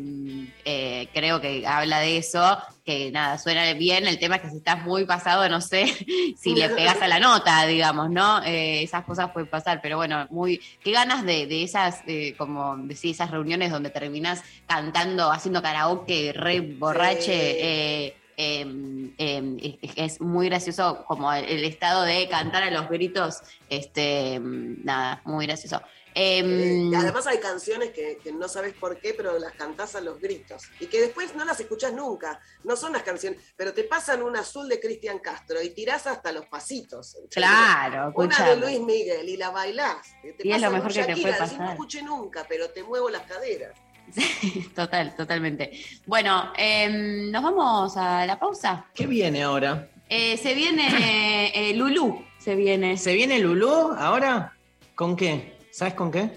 eh, 0.65 1.07
creo 1.13 1.41
que 1.41 1.65
habla 1.65 1.99
de 1.99 2.17
eso, 2.17 2.57
que 2.85 3.11
nada, 3.11 3.39
suena 3.39 3.73
bien. 3.73 4.07
El 4.07 4.19
tema 4.19 4.35
es 4.35 4.43
que 4.43 4.49
si 4.51 4.57
estás 4.57 4.83
muy 4.83 5.05
pasado, 5.05 5.49
no 5.49 5.61
sé 5.61 5.87
si 6.37 6.53
le 6.53 6.69
pegas 6.69 7.01
a 7.01 7.07
la 7.07 7.19
nota, 7.19 7.65
digamos, 7.65 8.09
¿no? 8.11 8.43
Eh, 8.43 8.83
esas 8.83 9.03
cosas 9.03 9.31
pueden 9.31 9.49
pasar, 9.49 9.79
pero 9.81 9.97
bueno, 9.97 10.27
muy. 10.29 10.61
Qué 10.83 10.91
ganas 10.91 11.25
de, 11.25 11.47
de 11.47 11.63
esas, 11.63 12.01
como 12.37 12.77
esas 12.89 13.31
reuniones 13.31 13.71
donde 13.71 13.89
terminas 13.89 14.43
cantando, 14.67 15.31
haciendo 15.31 15.61
karaoke, 15.63 16.33
re 16.35 16.61
borrache. 16.61 18.05
eh, 18.07 18.17
eh, 18.37 19.13
eh, 19.17 19.79
es, 19.95 20.21
muy 20.21 20.47
gracioso 20.47 21.03
como 21.07 21.33
el, 21.33 21.45
el 21.45 21.63
estado 21.65 22.03
de 22.03 22.29
cantar 22.29 22.63
a 22.63 22.71
los 22.71 22.87
gritos, 22.87 23.41
este, 23.69 24.39
nada, 24.39 25.21
muy 25.25 25.47
gracioso. 25.47 25.81
Em, 26.19 26.91
Y 26.91 26.95
además 26.95 27.27
hay 27.27 27.37
canciones 27.37 27.91
que, 27.91 28.17
que 28.23 28.31
no 28.31 28.47
sabes 28.47 28.73
por 28.73 28.99
qué, 28.99 29.13
pero 29.13 29.37
las 29.37 29.53
cantás 29.53 29.95
a 29.95 30.01
los 30.01 30.19
gritos. 30.19 30.63
Y 30.79 30.87
que 30.87 30.99
después 30.99 31.35
no 31.35 31.45
las 31.45 31.59
escuchás 31.59 31.93
nunca. 31.93 32.39
No 32.63 32.75
son 32.75 32.93
las 32.93 33.03
canciones, 33.03 33.39
pero 33.55 33.71
te 33.71 33.83
pasan 33.83 34.23
un 34.23 34.35
azul 34.35 34.67
de 34.67 34.79
Cristian 34.79 35.19
Castro 35.19 35.61
y 35.61 35.69
tirás 35.69 36.07
hasta 36.07 36.31
los 36.31 36.47
pasitos. 36.47 37.13
¿entendés? 37.13 37.35
Claro, 37.35 38.11
Una 38.15 38.49
de. 38.49 38.55
Luis 38.55 38.79
Miguel 38.79 39.29
y 39.29 39.37
la 39.37 39.51
bailás. 39.51 40.07
Te 40.23 40.47
Y 40.47 40.51
es 40.51 40.59
lo 40.59 40.71
mejor 40.71 40.91
que 40.91 41.03
te 41.03 41.17
puede 41.17 41.35
pasar. 41.35 41.59
No 41.59 41.71
escuché 41.71 42.01
nunca, 42.01 42.47
pero 42.49 42.71
te 42.71 42.81
muevo 42.81 43.11
las 43.11 43.21
caderas. 43.27 43.77
Total, 44.75 45.15
totalmente. 45.15 45.71
Bueno, 46.05 46.51
em, 46.57 47.31
nos 47.31 47.43
vamos 47.43 47.97
a 47.97 48.25
la 48.25 48.39
pausa. 48.39 48.85
¿Qué 48.93 49.07
viene 49.07 49.43
ahora? 49.43 49.89
Eh, 50.09 50.37
se 50.37 50.53
viene 50.53 51.51
eh, 51.53 51.73
Lulú, 51.75 52.23
se 52.37 52.55
viene. 52.55 52.97
¿Se 52.97 53.13
viene 53.13 53.39
Lulú 53.39 53.91
ahora? 53.97 54.53
¿Con 54.95 55.15
qué? 55.15 55.57
¿Sabes 55.71 55.93
con 55.93 56.11
qué? 56.11 56.31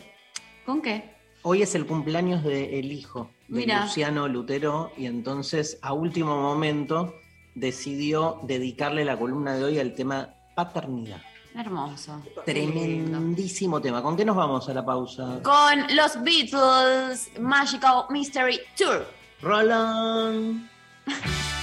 ¿Con 0.66 0.82
qué? 0.82 1.14
Hoy 1.42 1.62
es 1.62 1.74
el 1.74 1.86
cumpleaños 1.86 2.44
del 2.44 2.92
hijo 2.92 3.30
de 3.48 3.60
Mira. 3.60 3.82
Luciano 3.82 4.28
Lutero 4.28 4.92
y 4.96 5.06
entonces 5.06 5.78
a 5.82 5.92
último 5.92 6.36
momento 6.36 7.14
decidió 7.54 8.40
dedicarle 8.42 9.04
la 9.04 9.18
columna 9.18 9.54
de 9.54 9.64
hoy 9.64 9.78
al 9.78 9.94
tema 9.94 10.34
paternidad. 10.54 11.22
Hermoso. 11.54 12.22
Tremendísimo 12.44 13.80
tema. 13.80 14.02
¿Con 14.02 14.16
qué 14.16 14.24
nos 14.24 14.36
vamos 14.36 14.68
a 14.68 14.74
la 14.74 14.84
pausa? 14.84 15.40
Con 15.42 15.96
los 15.96 16.22
Beatles 16.22 17.30
Magical 17.38 18.04
Mystery 18.10 18.60
Tour. 18.76 19.06
Roland. 19.42 20.68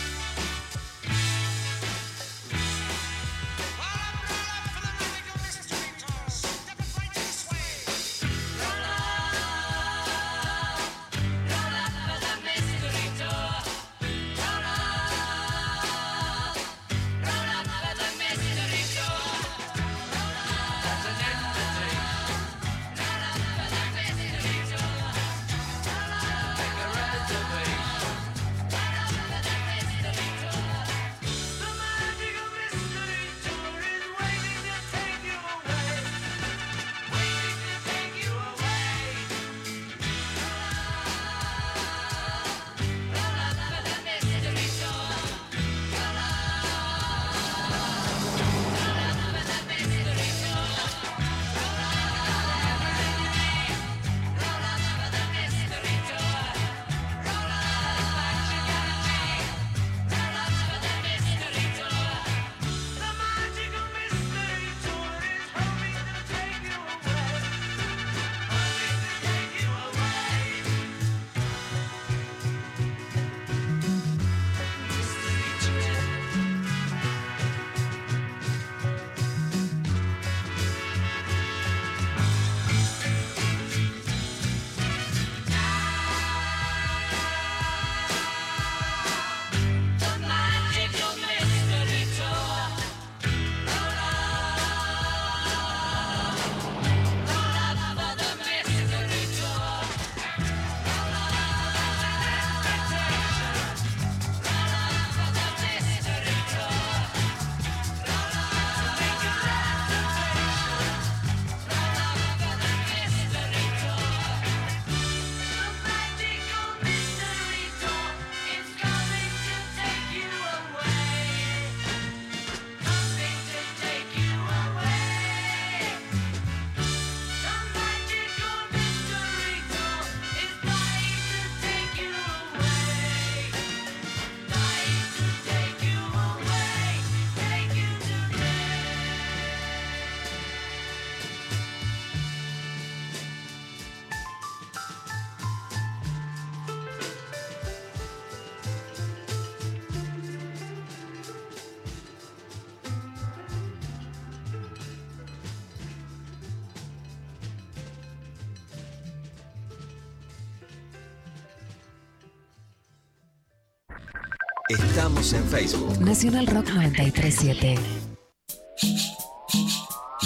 Estamos 164.84 165.34
en 165.34 165.44
Facebook. 165.46 166.00
Nacional 166.00 166.48
Rock 166.48 166.70
937. 166.70 167.76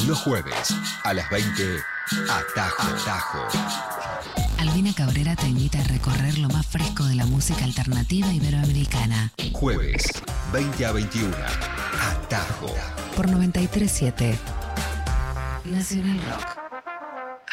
Los 0.07 0.19
jueves 0.19 0.75
a 1.03 1.13
las 1.13 1.29
20, 1.29 1.77
Atajo. 2.29 2.83
Atajo. 2.83 3.47
Albina 4.59 4.93
Cabrera 4.93 5.35
te 5.35 5.47
invita 5.47 5.79
a 5.79 5.83
recorrer 5.85 6.37
lo 6.37 6.49
más 6.49 6.65
fresco 6.67 7.03
de 7.05 7.15
la 7.15 7.25
música 7.25 7.63
alternativa 7.63 8.31
iberoamericana. 8.33 9.31
Jueves, 9.53 10.03
20 10.53 10.85
a 10.85 10.91
21, 10.91 11.35
Atajo. 12.01 12.73
Por 13.15 13.29
937. 13.29 14.37
Nacional 15.65 16.19
Rock. 16.29 16.47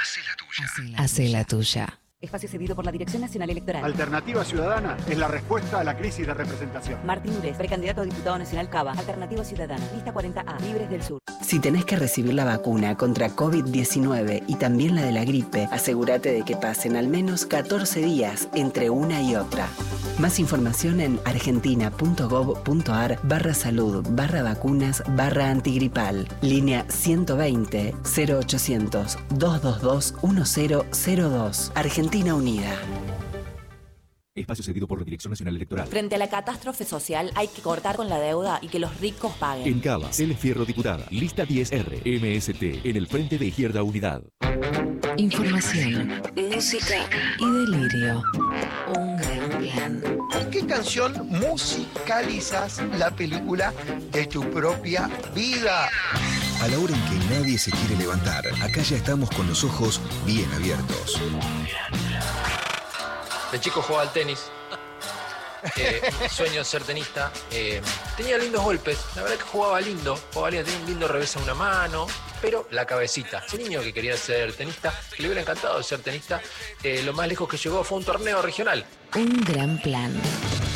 Hace 0.00 0.20
la 0.22 0.36
tuya. 0.36 0.98
Hace 0.98 1.28
la 1.28 1.44
tuya. 1.44 1.98
Espacio 2.20 2.48
cedido 2.48 2.74
por 2.74 2.84
la 2.84 2.90
Dirección 2.90 3.22
Nacional 3.22 3.48
Electoral. 3.50 3.84
Alternativa 3.84 4.44
Ciudadana 4.44 4.96
es 5.08 5.16
la 5.16 5.28
respuesta 5.28 5.78
a 5.78 5.84
la 5.84 5.96
crisis 5.96 6.26
de 6.26 6.34
representación. 6.34 6.98
Martín 7.06 7.32
Ures, 7.38 7.56
precandidato 7.56 8.00
a 8.00 8.04
diputado 8.04 8.36
nacional 8.36 8.68
Cava. 8.68 8.90
Alternativa 8.90 9.44
Ciudadana. 9.44 9.84
Lista 9.94 10.12
40A. 10.12 10.60
Libres 10.62 10.90
del 10.90 11.00
Sur. 11.00 11.20
Si 11.40 11.60
tenés 11.60 11.84
que 11.84 11.94
recibir 11.94 12.34
la 12.34 12.44
vacuna 12.44 12.96
contra 12.96 13.28
COVID-19 13.30 14.42
y 14.48 14.56
también 14.56 14.96
la 14.96 15.02
de 15.02 15.12
la 15.12 15.24
gripe, 15.24 15.68
asegúrate 15.70 16.32
de 16.32 16.42
que 16.42 16.56
pasen 16.56 16.96
al 16.96 17.06
menos 17.06 17.46
14 17.46 18.00
días 18.00 18.48
entre 18.52 18.90
una 18.90 19.22
y 19.22 19.36
otra. 19.36 19.68
Más 20.18 20.40
información 20.40 21.00
en 21.00 21.20
argentina.gov.ar 21.24 23.20
barra 23.22 23.54
salud 23.54 24.04
barra 24.10 24.42
vacunas 24.42 25.04
barra 25.10 25.50
antigripal. 25.50 26.26
Línea 26.42 26.84
120 26.88 27.94
0800 28.02 29.16
222 29.30 30.14
1002. 30.22 31.72
Argentina 31.76 32.34
Unida. 32.34 32.76
Espacio 34.40 34.64
cedido 34.64 34.86
por 34.86 34.98
la 34.98 35.04
Dirección 35.04 35.30
Nacional 35.30 35.56
Electoral. 35.56 35.86
Frente 35.86 36.14
a 36.14 36.18
la 36.18 36.28
catástrofe 36.28 36.84
social 36.84 37.30
hay 37.34 37.48
que 37.48 37.62
cortar 37.62 37.96
con 37.96 38.08
la 38.08 38.18
deuda 38.18 38.58
y 38.62 38.68
que 38.68 38.78
los 38.78 38.98
ricos 39.00 39.32
paguen. 39.34 39.66
En 39.66 39.80
Cava, 39.80 40.10
El 40.18 40.36
Fierro 40.36 40.64
Diputada, 40.64 41.06
lista 41.10 41.44
10R, 41.44 42.02
MST, 42.04 42.86
en 42.86 42.96
el 42.96 43.06
Frente 43.06 43.38
de 43.38 43.46
Izquierda 43.46 43.82
Unidad. 43.82 44.22
Información, 45.16 46.22
música 46.36 47.08
y 47.38 47.44
delirio. 47.44 48.22
Un 48.96 49.16
gran 49.16 49.48
plan. 49.58 50.02
¿Con 50.30 50.50
qué 50.50 50.64
canción 50.66 51.28
musicalizas 51.28 52.80
la 52.96 53.10
película 53.10 53.72
de 54.12 54.26
tu 54.26 54.42
propia 54.50 55.10
vida? 55.34 55.88
A 56.62 56.68
la 56.68 56.78
hora 56.78 56.94
en 56.94 57.02
que 57.02 57.34
nadie 57.34 57.58
se 57.58 57.70
quiere 57.70 57.96
levantar, 57.96 58.44
acá 58.62 58.82
ya 58.82 58.96
estamos 58.96 59.30
con 59.30 59.46
los 59.48 59.64
ojos 59.64 60.00
bien 60.26 60.50
abiertos. 60.52 61.20
De 63.52 63.60
chico 63.60 63.82
jugaba 63.82 64.02
al 64.02 64.12
tenis. 64.12 64.50
Eh, 65.76 66.00
sueño 66.30 66.62
ser 66.62 66.84
tenista. 66.84 67.32
Eh, 67.50 67.82
tenía 68.16 68.38
lindos 68.38 68.62
golpes. 68.62 68.98
La 69.16 69.22
verdad 69.22 69.38
que 69.38 69.44
jugaba 69.44 69.80
lindo. 69.80 70.16
Jugaba 70.32 70.50
lindo. 70.50 70.64
Tenía 70.64 70.80
un 70.80 70.86
lindo 70.86 71.08
revés 71.08 71.36
a 71.36 71.40
una 71.40 71.54
mano. 71.54 72.06
Pero 72.40 72.68
la 72.70 72.86
cabecita. 72.86 73.42
Ese 73.46 73.58
niño 73.58 73.80
que 73.82 73.92
quería 73.92 74.16
ser 74.16 74.52
tenista, 74.52 74.92
que 75.14 75.22
le 75.22 75.28
hubiera 75.28 75.40
encantado 75.42 75.82
ser 75.82 76.00
tenista, 76.00 76.40
eh, 76.82 77.02
lo 77.04 77.12
más 77.12 77.26
lejos 77.28 77.48
que 77.48 77.56
llegó 77.56 77.82
fue 77.84 77.98
un 77.98 78.04
torneo 78.04 78.40
regional. 78.42 78.84
Un 79.14 79.44
gran 79.44 79.78
plan. 79.80 80.12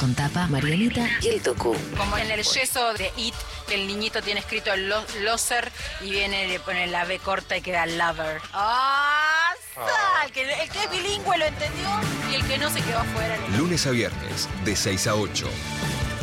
Con 0.01 0.14
tapa, 0.16 0.48
Marianita 0.48 1.06
y 1.20 1.28
el 1.28 1.43
Tucu. 1.43 1.76
Como 1.97 2.18
en 2.18 2.28
el 2.30 2.43
yeso 2.43 2.93
de 2.94 3.12
It, 3.16 3.34
que 3.68 3.74
el 3.76 3.86
niñito 3.86 4.20
tiene 4.20 4.40
escrito 4.40 4.74
lo- 4.74 5.05
loser 5.20 5.70
y 6.01 6.10
viene 6.10 6.48
le 6.48 6.59
pone 6.59 6.89
la 6.89 7.05
B 7.05 7.20
corta 7.20 7.56
y 7.56 7.60
queda 7.62 7.86
lover. 7.86 8.40
¡Ah! 8.52 9.52
sa! 9.74 10.24
El 10.26 10.32
que, 10.32 10.43
el 10.43 10.68
que 10.70 10.78
es 10.82 10.90
bilingüe 10.90 11.39
lo 11.39 11.44
entendió 11.44 11.89
y 12.32 12.34
el 12.34 12.44
que 12.48 12.59
no 12.59 12.68
se 12.70 12.80
quedó 12.80 12.98
afuera. 12.98 13.36
Lunes 13.56 13.86
a 13.86 13.90
viernes, 13.90 14.48
de 14.64 14.74
6 14.74 15.06
a 15.06 15.14
8. 15.14 15.48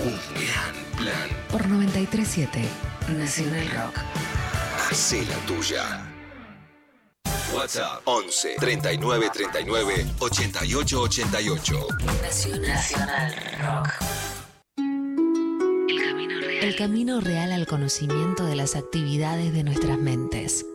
Un 0.03 0.19
gran 0.35 0.75
plan. 0.97 1.29
Por 1.49 1.65
937. 1.67 2.59
Nacional 3.09 3.69
Rock. 3.71 3.99
Hacé 4.89 5.25
la 5.25 5.35
tuya. 5.45 6.05
WhatsApp 7.53 8.01
11 8.05 8.55
39 8.59 9.29
39 9.33 10.05
88 10.19 11.01
88. 11.01 11.87
Nacional, 12.21 13.35
Rock. 13.61 13.89
El 15.87 16.01
camino, 16.01 16.39
real. 16.39 16.63
El 16.63 16.75
camino 16.75 17.21
real 17.21 17.51
al 17.51 17.67
conocimiento 17.67 18.45
de 18.45 18.55
las 18.55 18.75
actividades 18.75 19.53
de 19.53 19.63
nuestras 19.63 19.97
mentes. 19.97 20.65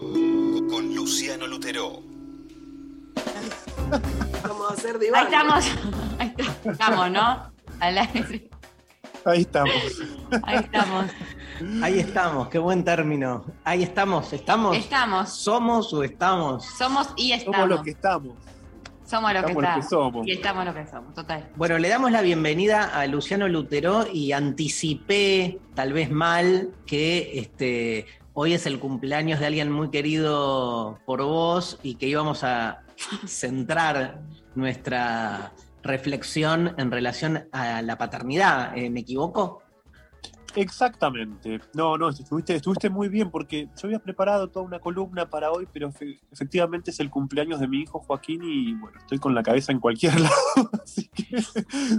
Con 0.00 0.94
Luciano 0.94 1.46
Lutero. 1.46 2.02
Vamos 4.42 4.70
a 4.70 4.74
hacer 4.74 4.96
Ahí 4.96 5.00
diván. 5.06 5.24
estamos. 5.26 5.64
Ahí 6.18 6.34
estamos, 6.64 7.10
¿no? 7.10 7.52
Al 7.80 7.98
aire. 7.98 8.48
Ahí 9.24 9.40
estamos. 9.42 9.74
Ahí 10.44 10.56
estamos. 10.56 11.06
Ahí 11.82 11.98
estamos, 12.00 12.48
qué 12.48 12.58
buen 12.58 12.84
término. 12.84 13.44
Ahí 13.64 13.82
estamos, 13.82 14.32
¿estamos? 14.32 14.76
Estamos. 14.76 15.30
¿Somos 15.30 15.92
o 15.92 16.02
estamos? 16.02 16.64
Somos 16.64 17.08
y 17.16 17.32
estamos. 17.32 17.56
Somos 17.56 17.68
lo 17.68 17.82
que 17.82 17.90
estamos. 17.90 18.34
Somos 19.06 19.34
lo 19.34 19.44
que 19.44 19.52
Estamos 19.52 19.62
lo 19.62 19.74
que 19.74 19.80
estamos. 19.80 19.88
somos. 19.88 20.26
Y 20.26 20.30
estamos 20.32 20.64
lo 20.64 20.74
que 20.74 20.86
somos, 20.86 21.14
total. 21.14 21.48
Bueno, 21.56 21.78
le 21.78 21.88
damos 21.88 22.10
la 22.10 22.22
bienvenida 22.22 22.84
a 22.84 23.06
Luciano 23.06 23.46
Lutero 23.46 24.06
y 24.12 24.32
anticipé, 24.32 25.60
tal 25.74 25.92
vez 25.92 26.10
mal, 26.10 26.70
que 26.86 27.38
este, 27.38 28.06
hoy 28.32 28.54
es 28.54 28.66
el 28.66 28.80
cumpleaños 28.80 29.38
de 29.38 29.46
alguien 29.46 29.70
muy 29.70 29.90
querido 29.90 30.98
por 31.04 31.22
vos 31.22 31.78
y 31.82 31.94
que 31.94 32.06
íbamos 32.06 32.42
a 32.42 32.82
centrar 33.26 34.22
nuestra 34.54 35.52
reflexión 35.82 36.74
en 36.78 36.90
relación 36.90 37.48
a 37.52 37.82
la 37.82 37.98
paternidad. 37.98 38.76
Eh, 38.76 38.90
¿Me 38.90 39.00
equivoco? 39.00 39.62
Exactamente. 40.54 41.60
No, 41.74 41.96
no, 41.96 42.10
estuviste, 42.10 42.54
estuviste 42.54 42.90
muy 42.90 43.08
bien 43.08 43.30
porque 43.30 43.68
yo 43.76 43.86
había 43.86 43.98
preparado 43.98 44.48
toda 44.50 44.64
una 44.66 44.78
columna 44.80 45.28
para 45.28 45.50
hoy, 45.50 45.66
pero 45.72 45.90
fe- 45.92 46.20
efectivamente 46.30 46.90
es 46.90 47.00
el 47.00 47.10
cumpleaños 47.10 47.60
de 47.60 47.68
mi 47.68 47.80
hijo 47.80 48.00
Joaquín 48.00 48.42
y 48.44 48.74
bueno, 48.74 48.98
estoy 48.98 49.18
con 49.18 49.34
la 49.34 49.42
cabeza 49.42 49.72
en 49.72 49.80
cualquier 49.80 50.12
lado, 50.20 50.70
así 50.84 51.08
que 51.08 51.40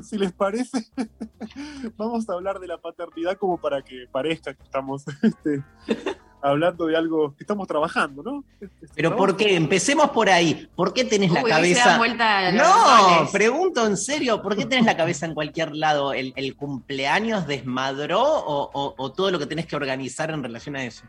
si 0.03 0.17
les 0.17 0.31
parece, 0.33 0.85
vamos 1.97 2.29
a 2.29 2.33
hablar 2.33 2.59
de 2.59 2.67
la 2.67 2.77
paternidad 2.77 3.37
como 3.37 3.57
para 3.59 3.81
que 3.81 4.05
parezca 4.11 4.53
que 4.53 4.63
estamos 4.63 5.03
este, 5.23 5.63
hablando 6.43 6.85
de 6.87 6.97
algo 6.97 7.33
que 7.35 7.43
estamos 7.43 7.67
trabajando, 7.67 8.21
¿no? 8.21 8.43
Pero 8.93 9.15
¿por 9.15 9.37
qué? 9.37 9.55
Empecemos 9.55 10.09
por 10.09 10.29
ahí. 10.29 10.67
¿Por 10.75 10.93
qué 10.93 11.05
tenés 11.05 11.31
la 11.31 11.41
Uy, 11.41 11.49
se 11.49 11.55
cabeza? 11.55 11.97
no, 12.53 13.31
pregunto 13.31 13.85
en 13.87 13.95
serio, 13.97 14.41
¿por 14.41 14.55
qué 14.55 14.65
tenés 14.65 14.85
la 14.85 14.97
cabeza 14.97 15.25
en 15.25 15.33
cualquier 15.33 15.75
lado? 15.75 16.13
¿El, 16.13 16.33
el 16.35 16.55
cumpleaños 16.55 17.47
desmadró 17.47 18.21
o, 18.21 18.69
o- 18.73 18.93
o 18.97 19.11
todo 19.13 19.31
lo 19.31 19.39
que 19.39 19.45
tenés 19.47 19.65
que 19.65 19.75
organizar 19.75 20.29
en 20.31 20.43
relación 20.43 20.75
a 20.75 20.83
eso? 20.83 21.03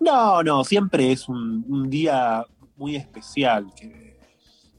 No, 0.00 0.42
no, 0.44 0.62
siempre 0.64 1.10
es 1.12 1.28
un, 1.28 1.64
un 1.68 1.90
día 1.90 2.44
muy 2.76 2.94
especial 2.94 3.66
que 3.74 4.16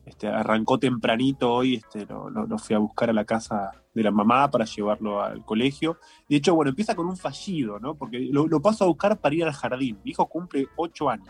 este, 0.06 0.28
arrancó 0.28 0.80
tempranito 0.80 1.52
hoy, 1.54 1.76
este, 1.76 2.06
lo, 2.06 2.30
lo- 2.30 2.48
lo 2.48 2.58
fui 2.58 2.76
a 2.76 2.80
buscar 2.80 3.10
a 3.10 3.14
la 3.14 3.26
casa 3.26 3.72
de 3.94 4.04
la 4.04 4.12
mamá 4.12 4.50
para 4.50 4.66
llevarlo 4.66 5.22
al 5.22 5.44
colegio. 5.44 5.98
De 6.28 6.38
hecho, 6.38 6.54
bueno, 6.56 6.70
empieza 6.70 6.96
con 6.96 7.08
un 7.08 7.18
fallido, 7.18 7.80
¿no? 7.80 7.96
Porque 7.96 8.20
lo, 8.20 8.48
lo 8.48 8.62
paso 8.62 8.84
a 8.84 8.88
buscar 8.88 9.20
para 9.20 9.36
ir 9.36 9.44
al 9.44 9.54
jardín. 9.54 10.00
Mi 10.04 10.12
hijo 10.12 10.28
cumple 10.28 10.68
ocho 10.76 11.10
años. 11.10 11.30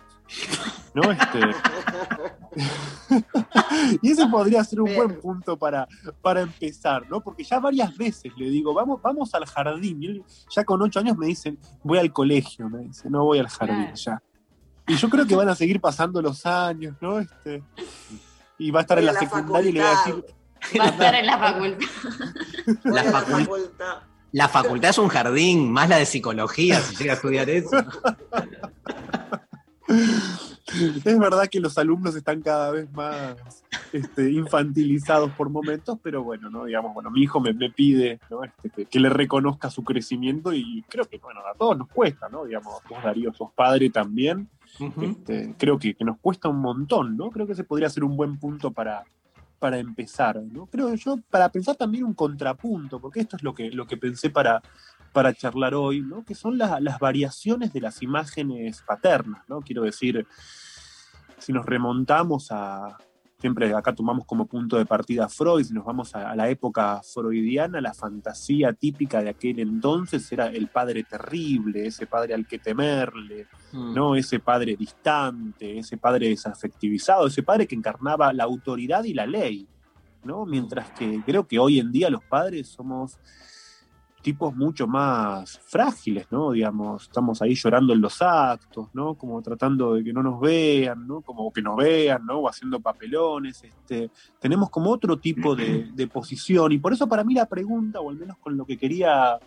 ¿No? 0.93 1.11
Este... 1.11 1.39
y 4.01 4.11
ese 4.11 4.27
podría 4.27 4.63
ser 4.63 4.81
un 4.81 4.95
buen 4.95 5.19
punto 5.19 5.57
para, 5.57 5.87
para 6.21 6.41
empezar, 6.41 7.09
¿no? 7.09 7.21
Porque 7.21 7.43
ya 7.43 7.59
varias 7.59 7.95
veces 7.97 8.31
le 8.37 8.49
digo, 8.49 8.73
vamos, 8.73 9.01
vamos 9.01 9.33
al 9.33 9.45
jardín. 9.45 10.03
Y 10.03 10.05
él 10.07 10.23
ya 10.49 10.63
con 10.63 10.81
ocho 10.81 10.99
años 10.99 11.17
me 11.17 11.27
dicen, 11.27 11.57
voy 11.83 11.99
al 11.99 12.11
colegio, 12.11 12.69
me 12.69 12.79
dice, 12.79 13.09
no 13.09 13.23
voy 13.25 13.39
al 13.39 13.47
jardín 13.47 13.93
ya. 13.95 14.21
Y 14.87 14.95
yo 14.95 15.09
creo 15.09 15.25
que 15.25 15.35
van 15.35 15.49
a 15.49 15.55
seguir 15.55 15.79
pasando 15.79 16.21
los 16.21 16.45
años, 16.45 16.95
¿no? 16.99 17.19
Este, 17.19 17.63
y 18.57 18.71
va 18.71 18.79
a 18.79 18.81
estar 18.81 18.97
en 18.97 19.05
la 19.05 19.13
la 19.13 19.19
secundaria 19.19 19.69
y 19.69 19.73
le 19.73 19.81
voy 19.81 19.87
a 19.87 19.97
decir, 19.97 20.25
Va 20.79 20.85
a 20.85 20.89
estar 20.89 21.15
en 21.15 21.25
la 21.25 21.37
facultad. 21.37 21.87
La, 22.83 23.03
facul- 23.03 23.69
la 24.31 24.47
facultad 24.47 24.89
es 24.91 24.97
un 24.99 25.07
jardín, 25.07 25.71
más 25.71 25.89
la 25.89 25.97
de 25.97 26.05
psicología, 26.05 26.79
si 26.81 26.95
llega 26.95 27.13
a 27.13 27.15
estudiar 27.15 27.49
eso. 27.49 27.77
Es 31.03 31.17
verdad 31.17 31.47
que 31.47 31.59
los 31.59 31.77
alumnos 31.79 32.15
están 32.15 32.41
cada 32.43 32.69
vez 32.69 32.91
más 32.91 33.35
este, 33.91 34.31
infantilizados 34.31 35.31
por 35.31 35.49
momentos, 35.49 35.97
pero 36.03 36.23
bueno, 36.23 36.51
¿no? 36.51 36.65
Digamos, 36.65 36.93
bueno, 36.93 37.09
mi 37.09 37.23
hijo 37.23 37.39
me, 37.39 37.53
me 37.53 37.71
pide 37.71 38.19
¿no? 38.29 38.43
Este, 38.43 38.69
que, 38.69 38.85
que 38.85 38.99
le 38.99 39.09
reconozca 39.09 39.71
su 39.71 39.83
crecimiento 39.83 40.53
y 40.53 40.83
creo 40.87 41.05
que, 41.05 41.17
bueno, 41.17 41.39
a 41.51 41.57
todos 41.57 41.75
nos 41.75 41.87
cuesta, 41.87 42.29
¿no? 42.29 42.45
Digamos, 42.45 42.75
vos 42.87 43.03
Darío 43.03 43.33
sos 43.33 43.49
padre 43.55 43.89
también, 43.89 44.47
este, 45.01 45.55
creo 45.57 45.79
que, 45.79 45.95
que 45.95 46.05
nos 46.05 46.19
cuesta 46.19 46.49
un 46.49 46.59
montón, 46.61 47.17
¿no? 47.17 47.31
Creo 47.31 47.47
que 47.47 47.53
ese 47.53 47.63
podría 47.63 47.89
ser 47.89 48.03
un 48.03 48.15
buen 48.15 48.37
punto 48.37 48.69
para, 48.71 49.03
para 49.59 49.77
empezar, 49.77 50.41
¿no? 50.41 50.65
Creo 50.67 50.93
yo, 50.95 51.17
para 51.29 51.49
pensar 51.49 51.75
también 51.75 52.05
un 52.05 52.13
contrapunto, 52.13 52.99
porque 52.99 53.19
esto 53.19 53.35
es 53.35 53.43
lo 53.43 53.53
que, 53.53 53.69
lo 53.71 53.85
que 53.85 53.97
pensé 53.97 54.29
para, 54.29 54.61
para 55.13 55.33
charlar 55.33 55.73
hoy, 55.75 56.01
¿no? 56.01 56.23
Que 56.23 56.33
son 56.35 56.57
la- 56.57 56.79
las 56.79 56.97
variaciones 56.99 57.73
de 57.73 57.81
las 57.81 58.01
imágenes 58.01 58.81
paternas, 58.81 59.43
¿no? 59.47 59.59
Quiero 59.61 59.83
decir, 59.83 60.25
si 61.37 61.53
nos 61.53 61.65
remontamos 61.65 62.51
a, 62.51 62.97
siempre 63.39 63.73
acá 63.73 63.95
tomamos 63.95 64.25
como 64.25 64.45
punto 64.45 64.77
de 64.77 64.85
partida 64.85 65.29
Freud, 65.29 65.63
si 65.63 65.73
nos 65.73 65.85
vamos 65.85 66.13
a, 66.15 66.31
a 66.31 66.35
la 66.35 66.49
época 66.49 67.01
freudiana, 67.03 67.81
la 67.81 67.93
fantasía 67.93 68.73
típica 68.73 69.21
de 69.21 69.29
aquel 69.29 69.59
entonces 69.59 70.31
era 70.31 70.47
el 70.47 70.67
padre 70.67 71.03
terrible, 71.03 71.87
ese 71.87 72.05
padre 72.05 72.33
al 72.33 72.45
que 72.45 72.59
temerle, 72.59 73.47
Mm. 73.71 73.93
¿no? 73.93 74.15
Ese 74.15 74.39
padre 74.39 74.75
distante, 74.75 75.79
ese 75.79 75.97
padre 75.97 76.29
desafectivizado, 76.29 77.27
ese 77.27 77.43
padre 77.43 77.67
que 77.67 77.75
encarnaba 77.75 78.33
la 78.33 78.43
autoridad 78.43 79.03
y 79.03 79.13
la 79.13 79.27
ley, 79.27 79.67
¿no? 80.23 80.45
Mientras 80.45 80.89
que 80.91 81.21
creo 81.25 81.47
que 81.47 81.59
hoy 81.59 81.79
en 81.79 81.91
día 81.91 82.09
los 82.09 82.23
padres 82.23 82.67
somos 82.67 83.19
tipos 84.21 84.55
mucho 84.55 84.87
más 84.87 85.59
frágiles, 85.65 86.27
¿no? 86.31 86.51
Digamos, 86.51 87.03
estamos 87.03 87.41
ahí 87.41 87.55
llorando 87.55 87.93
en 87.93 88.01
los 88.01 88.21
actos, 88.21 88.87
¿no? 88.93 89.15
Como 89.15 89.41
tratando 89.41 89.95
de 89.95 90.03
que 90.03 90.13
no 90.13 90.21
nos 90.21 90.39
vean, 90.39 91.07
¿no? 91.07 91.21
Como 91.21 91.51
que 91.51 91.61
nos 91.61 91.77
vean, 91.77 92.25
¿no? 92.25 92.39
O 92.39 92.49
haciendo 92.49 92.79
papelones, 92.79 93.63
este, 93.63 94.11
tenemos 94.39 94.69
como 94.69 94.89
otro 94.89 95.17
tipo 95.17 95.55
de, 95.55 95.89
de 95.93 96.07
posición 96.07 96.71
y 96.71 96.77
por 96.77 96.93
eso 96.93 97.07
para 97.07 97.23
mí 97.23 97.33
la 97.33 97.45
pregunta, 97.45 97.99
o 98.01 98.09
al 98.09 98.17
menos 98.17 98.37
con 98.37 98.57
lo 98.57 98.65
que 98.65 98.77
quería 98.77 99.39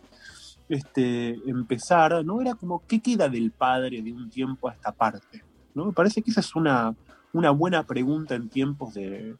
este, 0.69 1.39
empezar, 1.49 2.25
¿no? 2.25 2.41
Era 2.41 2.55
como, 2.55 2.83
¿qué 2.87 3.01
queda 3.01 3.29
del 3.29 3.51
padre 3.51 4.03
de 4.03 4.13
un 4.13 4.31
tiempo 4.31 4.69
a 4.69 4.73
esta 4.73 4.93
parte? 4.93 5.45
¿no? 5.75 5.87
Me 5.87 5.93
parece 5.93 6.23
que 6.23 6.31
esa 6.31 6.41
es 6.41 6.55
una, 6.55 6.95
una 7.33 7.51
buena 7.51 7.85
pregunta 7.87 8.35
en 8.35 8.49
tiempos 8.49 8.95
de 8.95 9.37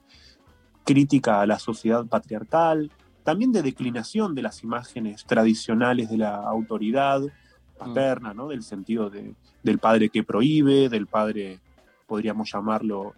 crítica 0.85 1.41
a 1.41 1.47
la 1.47 1.59
sociedad 1.59 2.05
patriarcal, 2.07 2.91
también 3.25 3.53
de 3.53 3.63
declinación 3.63 4.35
de 4.35 4.43
las 4.43 4.63
imágenes 4.63 5.25
tradicionales 5.25 6.11
de 6.11 6.19
la 6.19 6.37
autoridad 6.37 7.21
paterna, 7.79 8.35
¿no? 8.35 8.49
Del 8.49 8.63
sentido 8.63 9.11
de- 9.11 9.35
del 9.63 9.79
padre 9.79 10.09
que 10.09 10.23
prohíbe, 10.25 10.89
del 10.89 11.07
padre, 11.07 11.61
podríamos 12.07 12.51
llamarlo 12.53 13.15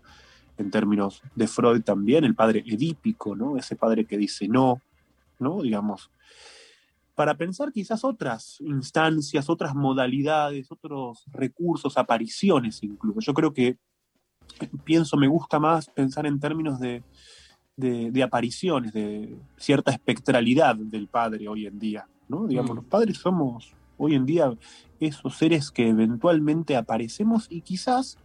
en 0.57 0.71
términos 0.71 1.23
de 1.35 1.49
Freud 1.49 1.83
también, 1.83 2.25
el 2.25 2.35
padre 2.35 2.63
edípico, 2.67 3.35
¿no? 3.35 3.57
Ese 3.57 3.77
padre 3.77 4.05
que 4.05 4.17
dice 4.17 4.47
no, 4.47 4.81
¿no? 5.39 5.63
Digamos, 5.63 6.11
para 7.15 7.35
pensar 7.37 7.73
quizás 7.73 8.05
otras 8.05 8.61
instancias, 8.61 9.49
otras 9.49 9.75
modalidades, 9.75 10.71
otros 10.71 11.25
recursos, 11.33 11.97
apariciones 11.97 12.83
incluso. 12.83 13.21
Yo 13.21 13.35
creo 13.35 13.53
que 13.53 13.77
pienso, 14.85 15.17
me 15.17 15.29
gusta 15.29 15.59
más 15.59 15.89
pensar 15.91 16.27
en 16.27 16.39
términos 16.39 16.79
de, 16.79 17.03
de- 17.77 18.11
de 18.11 18.23
apariciones, 18.23 18.93
de 18.93 19.37
cierta 19.57 19.91
espectralidad 19.91 20.77
del 20.77 21.09
padre 21.09 21.49
hoy 21.49 21.67
en 21.67 21.79
día. 21.79 22.07
¿no? 22.29 22.47
Digamos, 22.47 22.71
Mm. 22.73 22.77
los 22.77 22.85
padres 22.87 23.19
somos 23.19 23.75
hoy 23.99 24.15
en 24.15 24.25
día 24.25 24.51
esos 24.99 25.37
seres 25.37 25.71
que 25.71 25.89
eventualmente 25.89 26.75
aparecemos 26.77 27.47
y 27.51 27.61
quizás 27.61 28.17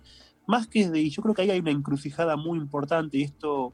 más 0.47 0.67
que 0.67 0.89
de, 0.89 1.01
y 1.01 1.09
yo 1.09 1.21
creo 1.21 1.35
que 1.35 1.41
ahí 1.43 1.51
hay 1.51 1.59
una 1.59 1.71
encrucijada 1.71 2.35
muy 2.37 2.57
importante, 2.57 3.17
y 3.17 3.23
esto 3.23 3.73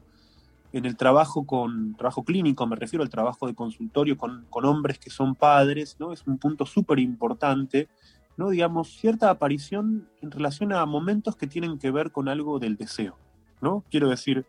en 0.72 0.84
el 0.84 0.96
trabajo 0.96 1.46
con 1.46 1.94
trabajo 1.96 2.22
clínico, 2.24 2.66
me 2.66 2.76
refiero 2.76 3.02
al 3.02 3.08
trabajo 3.08 3.46
de 3.46 3.54
consultorio 3.54 4.18
con, 4.18 4.44
con 4.50 4.64
hombres 4.66 4.98
que 4.98 5.08
son 5.08 5.34
padres, 5.34 5.96
¿no? 5.98 6.12
Es 6.12 6.26
un 6.26 6.36
punto 6.36 6.66
súper 6.66 6.98
importante, 6.98 7.88
¿no? 8.36 8.50
Digamos, 8.50 8.98
cierta 8.98 9.30
aparición 9.30 10.06
en 10.20 10.30
relación 10.32 10.72
a 10.74 10.84
momentos 10.84 11.36
que 11.36 11.46
tienen 11.46 11.78
que 11.78 11.90
ver 11.90 12.10
con 12.12 12.28
algo 12.28 12.58
del 12.58 12.76
deseo, 12.76 13.16
¿no? 13.62 13.84
Quiero 13.90 14.10
decir 14.10 14.44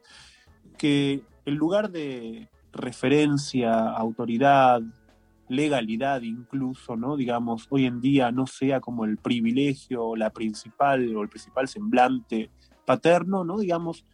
que 0.78 1.24
en 1.46 1.56
lugar 1.56 1.92
de 1.92 2.50
referencia, 2.72 3.90
autoridad, 3.90 4.82
legalidad 5.50 6.22
incluso, 6.22 6.96
¿no? 6.96 7.16
Digamos, 7.16 7.68
hoy 7.70 7.86
en 7.86 8.02
día 8.02 8.32
no 8.32 8.48
sea 8.48 8.80
como 8.80 9.06
el 9.06 9.18
privilegio, 9.18 10.16
la 10.16 10.30
principal 10.30 11.16
o 11.16 11.24
el 11.24 11.30
principal 11.30 11.68
semblante 11.68 12.50
paterno, 12.86 13.44
¿no? 13.44 13.58
Digamos, 13.58 14.06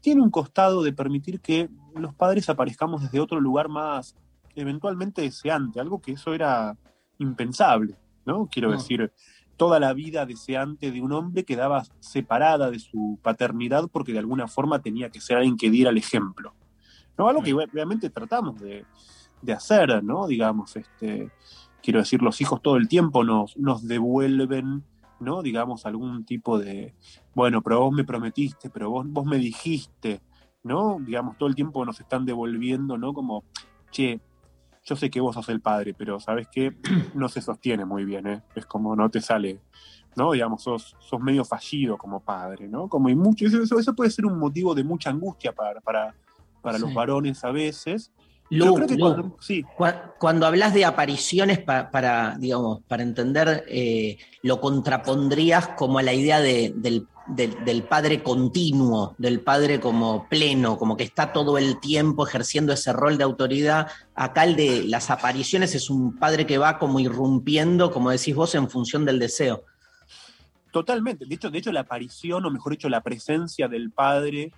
tiene 0.00 0.22
un 0.22 0.30
costado 0.30 0.82
de 0.82 0.92
permitir 0.92 1.40
que 1.40 1.68
los 1.94 2.14
padres 2.14 2.48
aparezcamos 2.48 3.02
desde 3.02 3.20
otro 3.20 3.40
lugar 3.40 3.68
más 3.68 4.14
eventualmente 4.54 5.22
deseante, 5.22 5.80
algo 5.80 6.00
que 6.00 6.12
eso 6.12 6.34
era 6.34 6.76
impensable, 7.18 7.96
¿no? 8.26 8.46
Quiero 8.46 8.70
decir, 8.72 9.12
toda 9.62 9.78
la 9.78 9.92
vida 9.92 10.26
deseante 10.26 10.90
de 10.90 11.00
un 11.00 11.12
hombre 11.12 11.44
quedaba 11.44 11.84
separada 12.00 12.68
de 12.68 12.80
su 12.80 13.20
paternidad 13.22 13.88
porque 13.92 14.12
de 14.12 14.18
alguna 14.18 14.48
forma 14.48 14.82
tenía 14.82 15.08
que 15.10 15.20
ser 15.20 15.36
alguien 15.36 15.56
que 15.56 15.70
diera 15.70 15.90
el 15.90 15.98
ejemplo. 15.98 16.52
¿no? 17.16 17.28
Algo 17.28 17.44
que 17.44 17.54
obviamente 17.54 18.10
tratamos 18.10 18.60
de, 18.60 18.84
de 19.40 19.52
hacer, 19.52 20.02
¿no? 20.02 20.26
Digamos, 20.26 20.74
este, 20.74 21.30
quiero 21.80 22.00
decir, 22.00 22.22
los 22.22 22.40
hijos 22.40 22.60
todo 22.60 22.76
el 22.76 22.88
tiempo 22.88 23.22
nos, 23.22 23.56
nos 23.56 23.86
devuelven, 23.86 24.82
¿no? 25.20 25.42
Digamos, 25.42 25.86
algún 25.86 26.24
tipo 26.24 26.58
de, 26.58 26.96
bueno, 27.32 27.62
pero 27.62 27.82
vos 27.82 27.92
me 27.92 28.02
prometiste, 28.02 28.68
pero 28.68 28.90
vos, 28.90 29.06
vos 29.06 29.24
me 29.24 29.38
dijiste, 29.38 30.22
¿no? 30.64 30.98
Digamos, 30.98 31.38
todo 31.38 31.48
el 31.48 31.54
tiempo 31.54 31.84
nos 31.84 32.00
están 32.00 32.24
devolviendo, 32.24 32.98
¿no? 32.98 33.14
Como, 33.14 33.44
che, 33.92 34.20
yo 34.84 34.96
sé 34.96 35.10
que 35.10 35.20
vos 35.20 35.34
sos 35.34 35.48
el 35.48 35.60
padre, 35.60 35.94
pero 35.94 36.18
¿sabes 36.20 36.48
qué? 36.50 36.74
No 37.14 37.28
se 37.28 37.40
sostiene 37.40 37.84
muy 37.84 38.04
bien, 38.04 38.26
¿eh? 38.26 38.42
Es 38.54 38.66
como 38.66 38.96
no 38.96 39.08
te 39.10 39.20
sale, 39.20 39.60
¿no? 40.16 40.32
Digamos, 40.32 40.62
sos, 40.62 40.96
sos 40.98 41.20
medio 41.20 41.44
fallido 41.44 41.96
como 41.96 42.20
padre, 42.20 42.68
¿no? 42.68 42.88
Como 42.88 43.08
y 43.08 43.14
mucho, 43.14 43.46
eso, 43.46 43.94
puede 43.94 44.10
ser 44.10 44.26
un 44.26 44.38
motivo 44.38 44.74
de 44.74 44.84
mucha 44.84 45.10
angustia 45.10 45.52
para, 45.52 45.80
para, 45.80 46.14
para 46.60 46.78
los 46.78 46.92
varones 46.94 47.44
a 47.44 47.50
veces. 47.52 48.10
Lu, 48.50 48.66
Yo 48.66 48.74
creo 48.74 48.86
que 48.88 48.96
Lu, 48.96 49.00
cuando- 49.00 49.36
sí. 49.40 49.64
cuando 50.18 50.46
hablas 50.46 50.74
de 50.74 50.84
apariciones 50.84 51.58
pa- 51.60 51.90
para, 51.90 52.36
digamos, 52.38 52.82
para 52.86 53.02
entender, 53.02 53.64
eh, 53.68 54.18
lo 54.42 54.60
contrapondrías 54.60 55.68
como 55.68 55.98
a 55.98 56.02
la 56.02 56.12
idea 56.12 56.40
de- 56.40 56.74
del, 56.76 57.06
del- 57.26 57.82
padre 57.84 58.22
continuo, 58.22 59.14
del 59.18 59.40
padre 59.40 59.80
como 59.80 60.28
pleno, 60.28 60.78
como 60.78 60.96
que 60.96 61.04
está 61.04 61.32
todo 61.32 61.58
el 61.58 61.78
tiempo 61.80 62.26
ejerciendo 62.26 62.72
ese 62.72 62.92
rol 62.92 63.18
de 63.18 63.24
autoridad. 63.24 63.88
Acá 64.14 64.44
el 64.44 64.56
de 64.56 64.84
las 64.84 65.10
apariciones 65.10 65.74
es 65.74 65.90
un 65.90 66.18
padre 66.18 66.46
que 66.46 66.58
va 66.58 66.78
como 66.78 67.00
irrumpiendo, 67.00 67.90
como 67.90 68.10
decís 68.10 68.34
vos, 68.34 68.54
en 68.54 68.68
función 68.68 69.04
del 69.04 69.18
deseo. 69.18 69.64
Totalmente. 70.70 71.26
De 71.26 71.34
hecho, 71.34 71.50
de 71.50 71.58
hecho, 71.58 71.70
la 71.72 71.80
aparición, 71.80 72.44
o 72.46 72.50
mejor 72.50 72.72
dicho, 72.72 72.88
la 72.88 73.02
presencia 73.02 73.68
del 73.68 73.90
padre. 73.90 74.52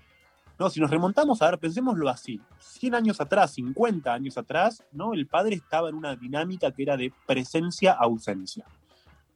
No, 0.56 0.70
si 0.70 0.78
nos 0.80 0.88
remontamos 0.90 1.42
a 1.42 1.50
ver, 1.50 1.58
pensémoslo 1.58 2.08
así. 2.08 2.40
100 2.60 2.94
años 2.94 3.20
atrás, 3.20 3.54
50 3.54 4.12
años 4.12 4.38
atrás, 4.38 4.84
¿no? 4.92 5.12
El 5.12 5.26
padre 5.26 5.56
estaba 5.56 5.88
en 5.88 5.96
una 5.96 6.14
dinámica 6.14 6.70
que 6.70 6.84
era 6.84 6.96
de 6.96 7.12
presencia-ausencia. 7.26 8.64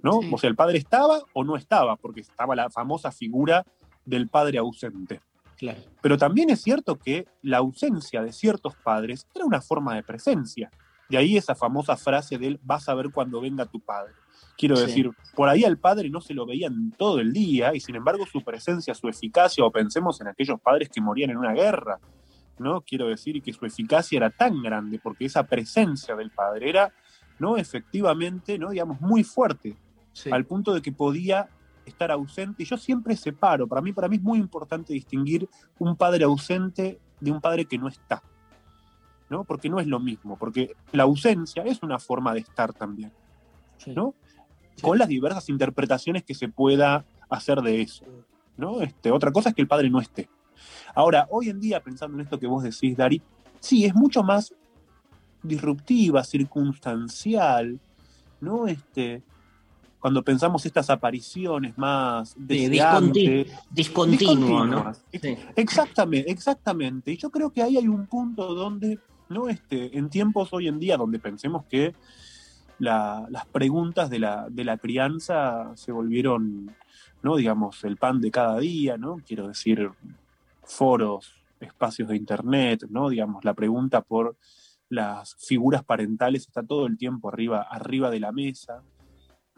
¿No? 0.01 0.21
O 0.33 0.39
sea, 0.39 0.49
el 0.49 0.57
padre 0.57 0.79
estaba 0.79 1.21
o 1.33 1.45
no 1.45 1.57
estaba, 1.57 1.97
porque 1.97 2.21
estaba 2.21 2.55
la 2.55 2.71
famosa 2.71 3.11
figura 3.11 3.65
del 4.05 4.29
padre 4.29 4.59
ausente. 4.59 5.21
Claro. 5.57 5.81
Pero 6.01 6.17
también 6.17 6.51
es 6.51 6.63
cierto 6.63 6.97
que 6.97 7.27
la 7.43 7.59
ausencia 7.59 8.23
de 8.23 8.33
ciertos 8.33 8.77
padres 8.77 9.27
era 9.35 9.45
una 9.45 9.61
forma 9.61 9.97
de 9.97 10.05
presencia. 10.05 10.71
De 11.09 11.17
ahí 11.17 11.37
esa 11.37 11.55
famosa 11.57 11.97
frase 11.97 12.39
del 12.39 12.61
vas 12.63 12.89
a 12.89 12.95
ver 12.95 13.11
cuando 13.13 13.41
venga 13.41 13.67
tu 13.67 13.81
padre. 13.81 14.13
Quiero 14.57 14.77
Sí. 14.77 14.87
decir, 14.87 15.11
por 15.35 15.49
ahí 15.49 15.65
al 15.65 15.79
padre 15.79 16.11
no 16.11 16.21
se 16.21 16.35
lo 16.35 16.47
veían 16.47 16.93
todo 16.97 17.19
el 17.19 17.33
día 17.33 17.75
y 17.75 17.81
sin 17.81 17.97
embargo 17.97 18.25
su 18.27 18.43
presencia, 18.43 18.95
su 18.95 19.09
eficacia, 19.09 19.65
o 19.65 19.73
pensemos 19.73 20.21
en 20.21 20.29
aquellos 20.29 20.61
padres 20.61 20.89
que 20.91 21.01
morían 21.01 21.31
en 21.31 21.39
una 21.39 21.53
guerra, 21.55 21.99
¿no? 22.59 22.83
Quiero 22.83 23.09
decir 23.09 23.43
que 23.43 23.53
su 23.53 23.65
eficacia 23.67 24.17
era 24.17 24.31
tan 24.31 24.63
grande 24.63 25.01
porque 25.03 25.25
esa 25.25 25.45
presencia 25.45 26.15
del 26.15 26.31
padre 26.31 26.69
era, 26.69 26.93
¿no? 27.41 27.57
Efectivamente, 27.57 28.59
¿no? 28.59 28.71
Digamos, 28.71 29.01
muy 29.01 29.25
fuerte, 29.25 29.77
al 30.31 30.45
punto 30.45 30.75
de 30.75 30.83
que 30.83 30.93
podía 30.93 31.49
estar 31.85 32.11
ausente. 32.11 32.63
Y 32.63 32.67
yo 32.67 32.77
siempre 32.77 33.17
separo, 33.17 33.67
para 33.67 33.81
mí, 33.81 33.93
para 33.93 34.09
mí 34.09 34.17
es 34.17 34.23
muy 34.23 34.39
importante 34.39 34.93
distinguir 34.93 35.49
un 35.79 35.97
padre 35.97 36.25
ausente 36.25 36.99
de 37.21 37.31
un 37.31 37.41
padre 37.41 37.65
que 37.65 37.79
no 37.79 37.89
está, 37.89 38.23
¿no? 39.29 39.45
Porque 39.45 39.69
no 39.69 39.81
es 39.81 39.87
lo 39.87 39.99
mismo, 39.99 40.37
porque 40.37 40.75
la 40.93 41.05
ausencia 41.05 41.63
es 41.65 41.83
una 41.83 41.99
forma 41.99 42.33
de 42.35 42.41
estar 42.41 42.73
también, 42.73 43.13
¿no? 43.87 44.15
Con 44.81 44.99
las 44.99 45.09
diversas 45.09 45.49
interpretaciones 45.49 46.23
que 46.23 46.35
se 46.35 46.49
pueda 46.49 47.05
hacer 47.29 47.61
de 47.63 47.81
eso, 47.81 48.05
¿no? 48.57 48.81
Este, 48.81 49.11
otra 49.11 49.33
cosa 49.33 49.49
es 49.49 49.55
que 49.55 49.63
el 49.63 49.69
padre 49.69 49.91
no 49.91 50.01
esté. 50.01 50.29
Ahora, 50.95 51.27
hoy 51.31 51.49
en 51.49 51.61
día, 51.61 51.83
pensando 51.83 52.17
en 52.17 52.23
esto 52.23 52.39
que 52.39 52.47
vos 52.47 52.63
decís, 52.63 52.97
Dari, 52.97 53.23
sí, 53.61 53.85
es 53.85 53.95
mucho 53.95 54.23
más 54.23 54.55
disruptiva, 55.43 56.25
circunstancial, 56.25 57.81
¿no? 58.41 58.67
Este, 58.67 59.23
cuando 59.99 60.23
pensamos 60.23 60.65
estas 60.65 60.91
apariciones 60.91 61.77
más 61.77 62.31
Sí, 62.31 62.39
deseantes, 62.69 63.47
disconti- 63.49 63.61
discontinuo, 63.71 64.65
¿no? 64.67 64.93
Exactamente, 65.57 66.31
exactamente. 66.31 67.13
Y 67.13 67.17
yo 67.17 67.31
creo 67.31 67.51
que 67.51 67.63
ahí 67.63 67.77
hay 67.77 67.89
un 67.89 68.07
punto 68.07 68.55
donde, 68.55 69.01
¿no? 69.29 69.49
Este, 69.49 69.97
en 69.99 70.09
tiempos 70.09 70.51
hoy 70.53 70.69
en 70.69 70.79
día 70.79 70.97
donde 70.97 71.19
pensemos 71.19 71.67
que 71.69 71.95
la- 72.79 73.27
las 73.31 73.47
preguntas 73.49 74.09
de 74.09 74.21
la, 74.21 74.47
de 74.51 74.65
la 74.65 74.79
crianza 74.79 75.73
se 75.75 75.91
volvieron, 75.91 76.77
¿no? 77.23 77.37
Digamos, 77.37 77.83
el 77.85 77.97
pan 77.97 78.21
de 78.21 78.31
cada 78.31 78.59
día, 78.61 78.97
¿no? 78.97 79.17
Quiero 79.27 79.49
decir, 79.49 79.91
foros, 80.63 81.33
espacios 81.59 82.09
de 82.09 82.17
internet, 82.17 82.85
¿no? 82.89 83.09
Digamos, 83.09 83.45
la 83.45 83.55
pregunta 83.55 84.01
por 84.03 84.37
las 84.89 85.35
figuras 85.35 85.85
parentales 85.85 86.47
está 86.47 86.63
todo 86.63 86.87
el 86.87 86.97
tiempo 86.97 87.29
arriba, 87.29 87.63
arriba 87.63 88.11
de 88.11 88.21
la 88.21 88.31
mesa. 88.33 88.83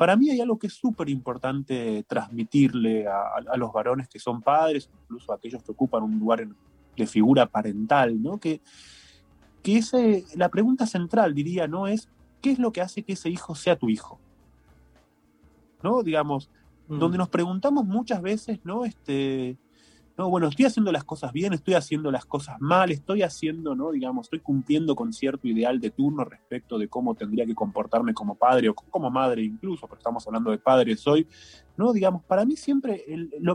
Para 0.00 0.16
mí 0.16 0.30
hay 0.30 0.40
algo 0.40 0.58
que 0.58 0.68
es 0.68 0.72
súper 0.72 1.10
importante 1.10 2.06
transmitirle 2.08 3.06
a, 3.06 3.20
a, 3.52 3.56
los 3.58 3.70
varones 3.70 4.08
que 4.08 4.18
son 4.18 4.40
padres, 4.40 4.88
incluso 5.02 5.30
a 5.30 5.34
aquellos 5.36 5.62
que 5.62 5.72
ocupan 5.72 6.02
un 6.02 6.18
lugar 6.18 6.40
en, 6.40 6.56
de 6.96 7.06
figura 7.06 7.44
parental, 7.44 8.22
¿no? 8.22 8.40
Que, 8.40 8.62
que 9.62 9.76
ese, 9.76 10.24
la 10.36 10.48
pregunta 10.48 10.86
central, 10.86 11.34
diría, 11.34 11.68
¿no? 11.68 11.86
Es, 11.86 12.08
¿qué 12.40 12.50
es 12.50 12.58
lo 12.58 12.72
que 12.72 12.80
hace 12.80 13.02
que 13.02 13.12
ese 13.12 13.28
hijo 13.28 13.54
sea 13.54 13.76
tu 13.76 13.90
hijo? 13.90 14.18
¿No? 15.82 16.02
Digamos, 16.02 16.48
mm. 16.88 16.98
donde 16.98 17.18
nos 17.18 17.28
preguntamos 17.28 17.84
muchas 17.84 18.22
veces, 18.22 18.58
¿no? 18.64 18.86
Este, 18.86 19.58
no, 20.20 20.28
bueno, 20.28 20.48
estoy 20.48 20.66
haciendo 20.66 20.92
las 20.92 21.04
cosas 21.04 21.32
bien, 21.32 21.54
estoy 21.54 21.72
haciendo 21.72 22.10
las 22.10 22.26
cosas 22.26 22.60
mal, 22.60 22.90
estoy 22.90 23.22
haciendo, 23.22 23.74
¿no? 23.74 23.90
Digamos, 23.90 24.26
estoy 24.26 24.40
cumpliendo 24.40 24.94
con 24.94 25.14
cierto 25.14 25.48
ideal 25.48 25.80
de 25.80 25.88
turno 25.88 26.26
respecto 26.26 26.78
de 26.78 26.88
cómo 26.88 27.14
tendría 27.14 27.46
que 27.46 27.54
comportarme 27.54 28.12
como 28.12 28.34
padre 28.34 28.68
o 28.68 28.74
como 28.74 29.10
madre 29.10 29.42
incluso, 29.42 29.86
pero 29.86 29.96
estamos 29.96 30.26
hablando 30.26 30.50
de 30.50 30.58
padres 30.58 31.06
hoy, 31.06 31.26
¿no? 31.78 31.94
Digamos, 31.94 32.22
para 32.24 32.44
mí 32.44 32.54
siempre 32.54 33.02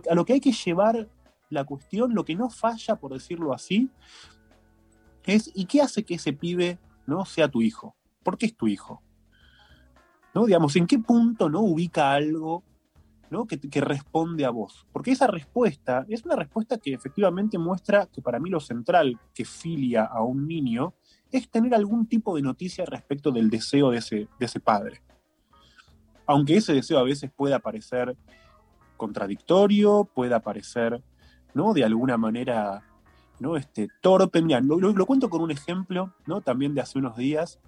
a 0.10 0.16
lo 0.16 0.26
que 0.26 0.34
hay 0.34 0.40
que 0.40 0.54
llevar 0.54 1.08
la 1.52 1.66
cuestión, 1.66 2.16
lo 2.16 2.26
que 2.26 2.34
no 2.34 2.50
falla, 2.50 2.96
por 2.96 3.14
decirlo 3.14 3.54
así, 3.54 3.92
es 5.24 5.52
¿y 5.54 5.66
qué 5.66 5.84
hace 5.84 6.04
que 6.04 6.16
ese 6.16 6.34
pibe 6.34 6.80
no 7.06 7.26
sea 7.26 7.48
tu 7.48 7.62
hijo? 7.62 7.96
¿Por 8.24 8.40
qué 8.40 8.48
es 8.48 8.58
tu 8.58 8.66
hijo? 8.66 9.04
¿No? 10.34 10.48
Digamos, 10.48 10.76
¿en 10.78 10.88
qué 10.88 10.98
punto 10.98 11.48
no 11.48 11.62
ubica 11.62 12.12
algo 12.12 12.64
¿no? 13.30 13.46
que, 13.46 13.82
responde 13.82 14.46
a 14.46 14.50
vos? 14.50 14.86
Porque 14.92 15.12
esa 15.12 15.28
respuesta 15.28 16.06
es 16.10 16.24
una 16.26 16.36
respuesta 16.36 16.78
que 16.78 16.94
efectivamente 16.94 17.58
muestra 17.58 18.08
que 18.08 18.22
para 18.22 18.40
mí 18.40 18.50
lo 18.50 18.60
central 18.60 19.20
que 19.34 19.46
filia 19.46 20.04
a 20.04 20.22
un 20.22 20.48
niño 20.48 20.94
es 21.32 21.50
tener 21.50 21.74
algún 21.74 22.08
tipo 22.08 22.36
de 22.36 22.42
noticia 22.42 22.86
respecto 22.86 23.32
del 23.32 23.50
deseo 23.50 23.92
de 23.92 23.98
ese, 23.98 24.28
de 24.40 24.46
ese 24.46 24.60
padre. 24.60 25.02
Aunque 26.26 26.58
ese 26.58 26.74
deseo 26.74 26.98
a 26.98 27.04
veces 27.04 27.32
pueda 27.36 27.60
parecer 27.60 28.16
contradictorio, 28.98 30.10
pueda 30.14 30.40
parecer 30.40 31.04
¿no? 31.54 31.74
de 31.74 31.84
alguna 31.84 32.18
manera 32.18 32.84
¿no? 33.40 33.58
Este, 33.58 33.88
torpe. 34.02 34.42
lo, 34.42 34.78
lo, 34.78 35.06
cuento 35.06 35.30
con 35.30 35.42
un 35.42 35.52
ejemplo, 35.52 36.14
¿no? 36.26 36.42
También 36.42 36.74
de 36.74 36.82
hace 36.82 36.98
unos 36.98 37.18
días, 37.18 37.60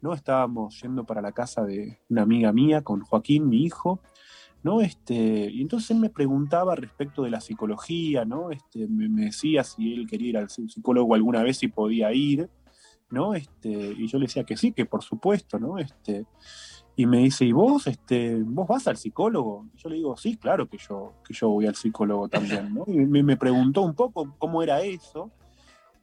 ¿no? 0.00 0.12
Estábamos 0.12 0.80
yendo 0.82 1.04
para 1.04 1.22
la 1.22 1.32
casa 1.32 1.64
de 1.64 1.98
una 2.08 2.22
amiga 2.22 2.52
mía 2.52 2.82
con 2.82 3.00
Joaquín, 3.00 3.48
mi 3.48 3.64
hijo, 3.64 4.00
¿no? 4.66 4.80
Este, 4.80 5.14
y 5.14 5.62
entonces 5.62 5.92
él 5.92 5.98
me 5.98 6.10
preguntaba 6.10 6.74
respecto 6.74 7.22
de 7.22 7.30
la 7.30 7.40
psicología, 7.40 8.24
¿no? 8.24 8.50
Este, 8.50 8.88
me, 8.88 9.08
me, 9.08 9.26
decía 9.26 9.62
si 9.62 9.94
él 9.94 10.08
quería 10.08 10.30
ir 10.30 10.38
al 10.38 10.50
psicólogo 10.50 11.14
alguna 11.14 11.44
vez 11.44 11.62
y 11.62 11.68
podía 11.68 12.12
ir, 12.12 12.50
¿no? 13.08 13.34
Este, 13.34 13.70
y 13.70 14.08
yo 14.08 14.18
le 14.18 14.24
decía 14.26 14.42
que 14.42 14.56
sí, 14.56 14.72
que 14.72 14.84
por 14.84 15.04
supuesto, 15.04 15.60
¿no? 15.60 15.78
Este, 15.78 16.26
y 16.96 17.06
me 17.06 17.18
dice, 17.18 17.44
¿y 17.44 17.52
vos, 17.52 17.86
este, 17.86 18.42
vos 18.42 18.66
vas 18.66 18.88
al 18.88 18.96
psicólogo? 18.96 19.68
Y 19.72 19.78
yo 19.78 19.88
le 19.88 19.96
digo, 19.96 20.16
sí, 20.16 20.36
claro 20.36 20.68
que 20.68 20.78
yo, 20.78 21.12
que 21.24 21.32
yo 21.32 21.48
voy 21.48 21.66
al 21.66 21.76
psicólogo 21.76 22.28
también, 22.28 22.74
¿no? 22.74 22.82
Y 22.88 22.96
me, 22.96 23.22
me 23.22 23.36
preguntó 23.36 23.82
un 23.82 23.94
poco 23.94 24.34
cómo 24.36 24.64
era 24.64 24.80
eso. 24.80 25.30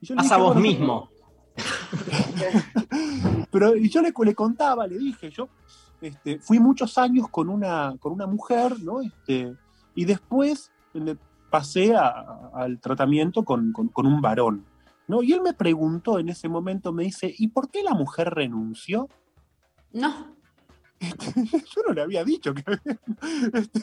Y 0.00 0.06
yo 0.06 0.14
le 0.14 0.22
dije, 0.22 0.34
a 0.34 0.38
vos 0.38 0.56
mismo. 0.56 1.10
Pero 3.50 3.76
y 3.76 3.90
yo 3.90 4.00
le, 4.00 4.14
le, 4.18 4.34
contaba, 4.34 4.86
le 4.86 4.96
dije, 4.96 5.28
yo 5.28 5.50
este, 6.00 6.38
fui 6.38 6.58
muchos 6.58 6.98
años 6.98 7.28
con 7.28 7.48
una, 7.48 7.94
con 7.98 8.12
una 8.12 8.26
mujer, 8.26 8.80
¿no? 8.80 9.00
Este, 9.00 9.54
y 9.94 10.04
después 10.04 10.70
pasé 11.50 11.94
a, 11.94 12.50
al 12.54 12.80
tratamiento 12.80 13.44
con, 13.44 13.72
con, 13.72 13.88
con, 13.88 14.06
un 14.06 14.20
varón, 14.20 14.64
¿no? 15.08 15.22
Y 15.22 15.32
él 15.32 15.40
me 15.40 15.54
preguntó 15.54 16.18
en 16.18 16.28
ese 16.28 16.48
momento, 16.48 16.92
me 16.92 17.04
dice, 17.04 17.32
¿y 17.36 17.48
por 17.48 17.70
qué 17.70 17.82
la 17.82 17.94
mujer 17.94 18.30
renunció? 18.30 19.08
No. 19.92 20.34
yo 21.00 21.82
no 21.86 21.94
le 21.94 22.02
había 22.02 22.24
dicho 22.24 22.54
que 22.54 22.64
este, 23.52 23.80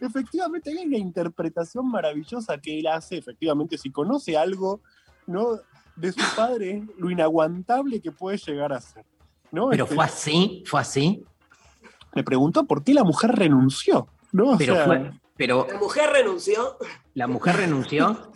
efectivamente 0.00 0.70
hay 0.70 0.86
una 0.86 0.98
interpretación 0.98 1.88
maravillosa 1.88 2.58
que 2.58 2.78
él 2.78 2.86
hace, 2.86 3.18
efectivamente, 3.18 3.78
si 3.78 3.90
conoce 3.90 4.36
algo 4.36 4.80
¿no? 5.26 5.58
de 5.96 6.12
su 6.12 6.36
padre, 6.36 6.86
lo 6.98 7.10
inaguantable 7.10 8.00
que 8.00 8.12
puede 8.12 8.38
llegar 8.38 8.72
a 8.72 8.80
ser. 8.80 9.04
¿No? 9.52 9.68
Pero 9.70 9.84
este, 9.84 9.94
fue 9.94 10.04
así, 10.04 10.64
fue 10.66 10.80
así. 10.80 11.24
Me 12.14 12.24
preguntó 12.24 12.64
por 12.64 12.82
qué 12.82 12.94
la 12.94 13.04
mujer 13.04 13.32
renunció. 13.32 14.08
¿no? 14.32 14.56
pero, 14.58 14.84
fue, 14.84 15.12
pero 15.36 15.66
la 15.70 15.78
mujer 15.78 16.10
renunció. 16.12 16.78
La 17.14 17.26
mujer 17.26 17.56
renunció. 17.56 18.32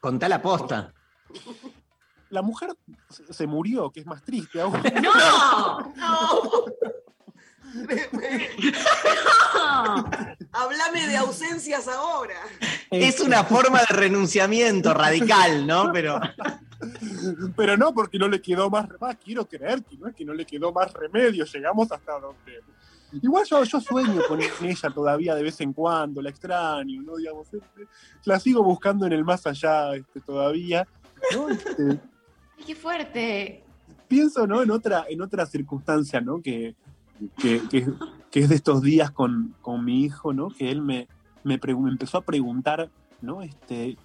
Contá 0.00 0.28
la 0.28 0.40
posta 0.40 0.92
la 2.30 2.42
mujer 2.42 2.70
se 3.30 3.46
murió, 3.46 3.90
que 3.90 4.00
es 4.00 4.06
más 4.06 4.22
triste 4.22 4.60
aún. 4.60 4.80
¡No! 5.02 5.92
¡No! 5.96 6.64
Háblame 10.52 11.06
de 11.06 11.16
ausencias 11.16 11.86
ahora. 11.86 12.34
Es 12.90 13.20
una 13.20 13.44
forma 13.44 13.80
de 13.80 13.86
renunciamiento 13.94 14.92
radical, 14.94 15.66
¿no? 15.66 15.92
Pero. 15.92 16.20
Pero 17.56 17.76
no, 17.76 17.92
porque 17.92 18.18
no 18.18 18.28
le 18.28 18.40
quedó 18.40 18.70
más. 18.70 18.88
más 19.00 19.16
quiero 19.16 19.46
creer 19.46 19.82
que 19.84 19.96
no 19.96 20.12
que 20.12 20.24
no 20.24 20.34
le 20.34 20.44
quedó 20.44 20.72
más 20.72 20.92
remedio. 20.92 21.44
Llegamos 21.44 21.90
hasta 21.92 22.18
donde. 22.18 22.60
Igual 23.22 23.44
yo, 23.44 23.64
yo 23.64 23.80
sueño 23.80 24.20
con 24.28 24.40
ella 24.40 24.90
todavía 24.90 25.34
de 25.34 25.42
vez 25.42 25.60
en 25.60 25.72
cuando, 25.72 26.22
la 26.22 26.30
extraño, 26.30 27.02
¿no? 27.02 27.16
Digamos, 27.16 27.48
la 28.24 28.38
sigo 28.38 28.62
buscando 28.62 29.04
en 29.06 29.12
el 29.12 29.24
más 29.24 29.46
allá 29.46 29.94
este, 29.96 30.20
todavía. 30.20 30.86
¿no? 31.34 31.48
Este, 31.48 32.00
¡Qué 32.64 32.74
fuerte! 32.74 33.64
Pienso, 34.06 34.46
¿no? 34.46 34.62
En 34.62 34.70
otra, 34.70 35.06
en 35.08 35.22
otra 35.22 35.44
circunstancia, 35.46 36.20
¿no? 36.20 36.40
Que, 36.40 36.76
que, 37.38 37.60
que, 38.30 38.40
es 38.40 38.48
de 38.48 38.54
estos 38.54 38.82
días 38.82 39.10
con, 39.10 39.54
con, 39.60 39.84
mi 39.84 40.04
hijo, 40.04 40.32
¿no? 40.32 40.48
Que 40.48 40.70
él 40.70 40.80
me, 40.82 41.08
me, 41.42 41.58
me, 41.62 41.90
empezó 41.90 42.18
a 42.18 42.24
preguntar, 42.24 42.90
¿no? 43.20 43.42
Este, 43.42 43.96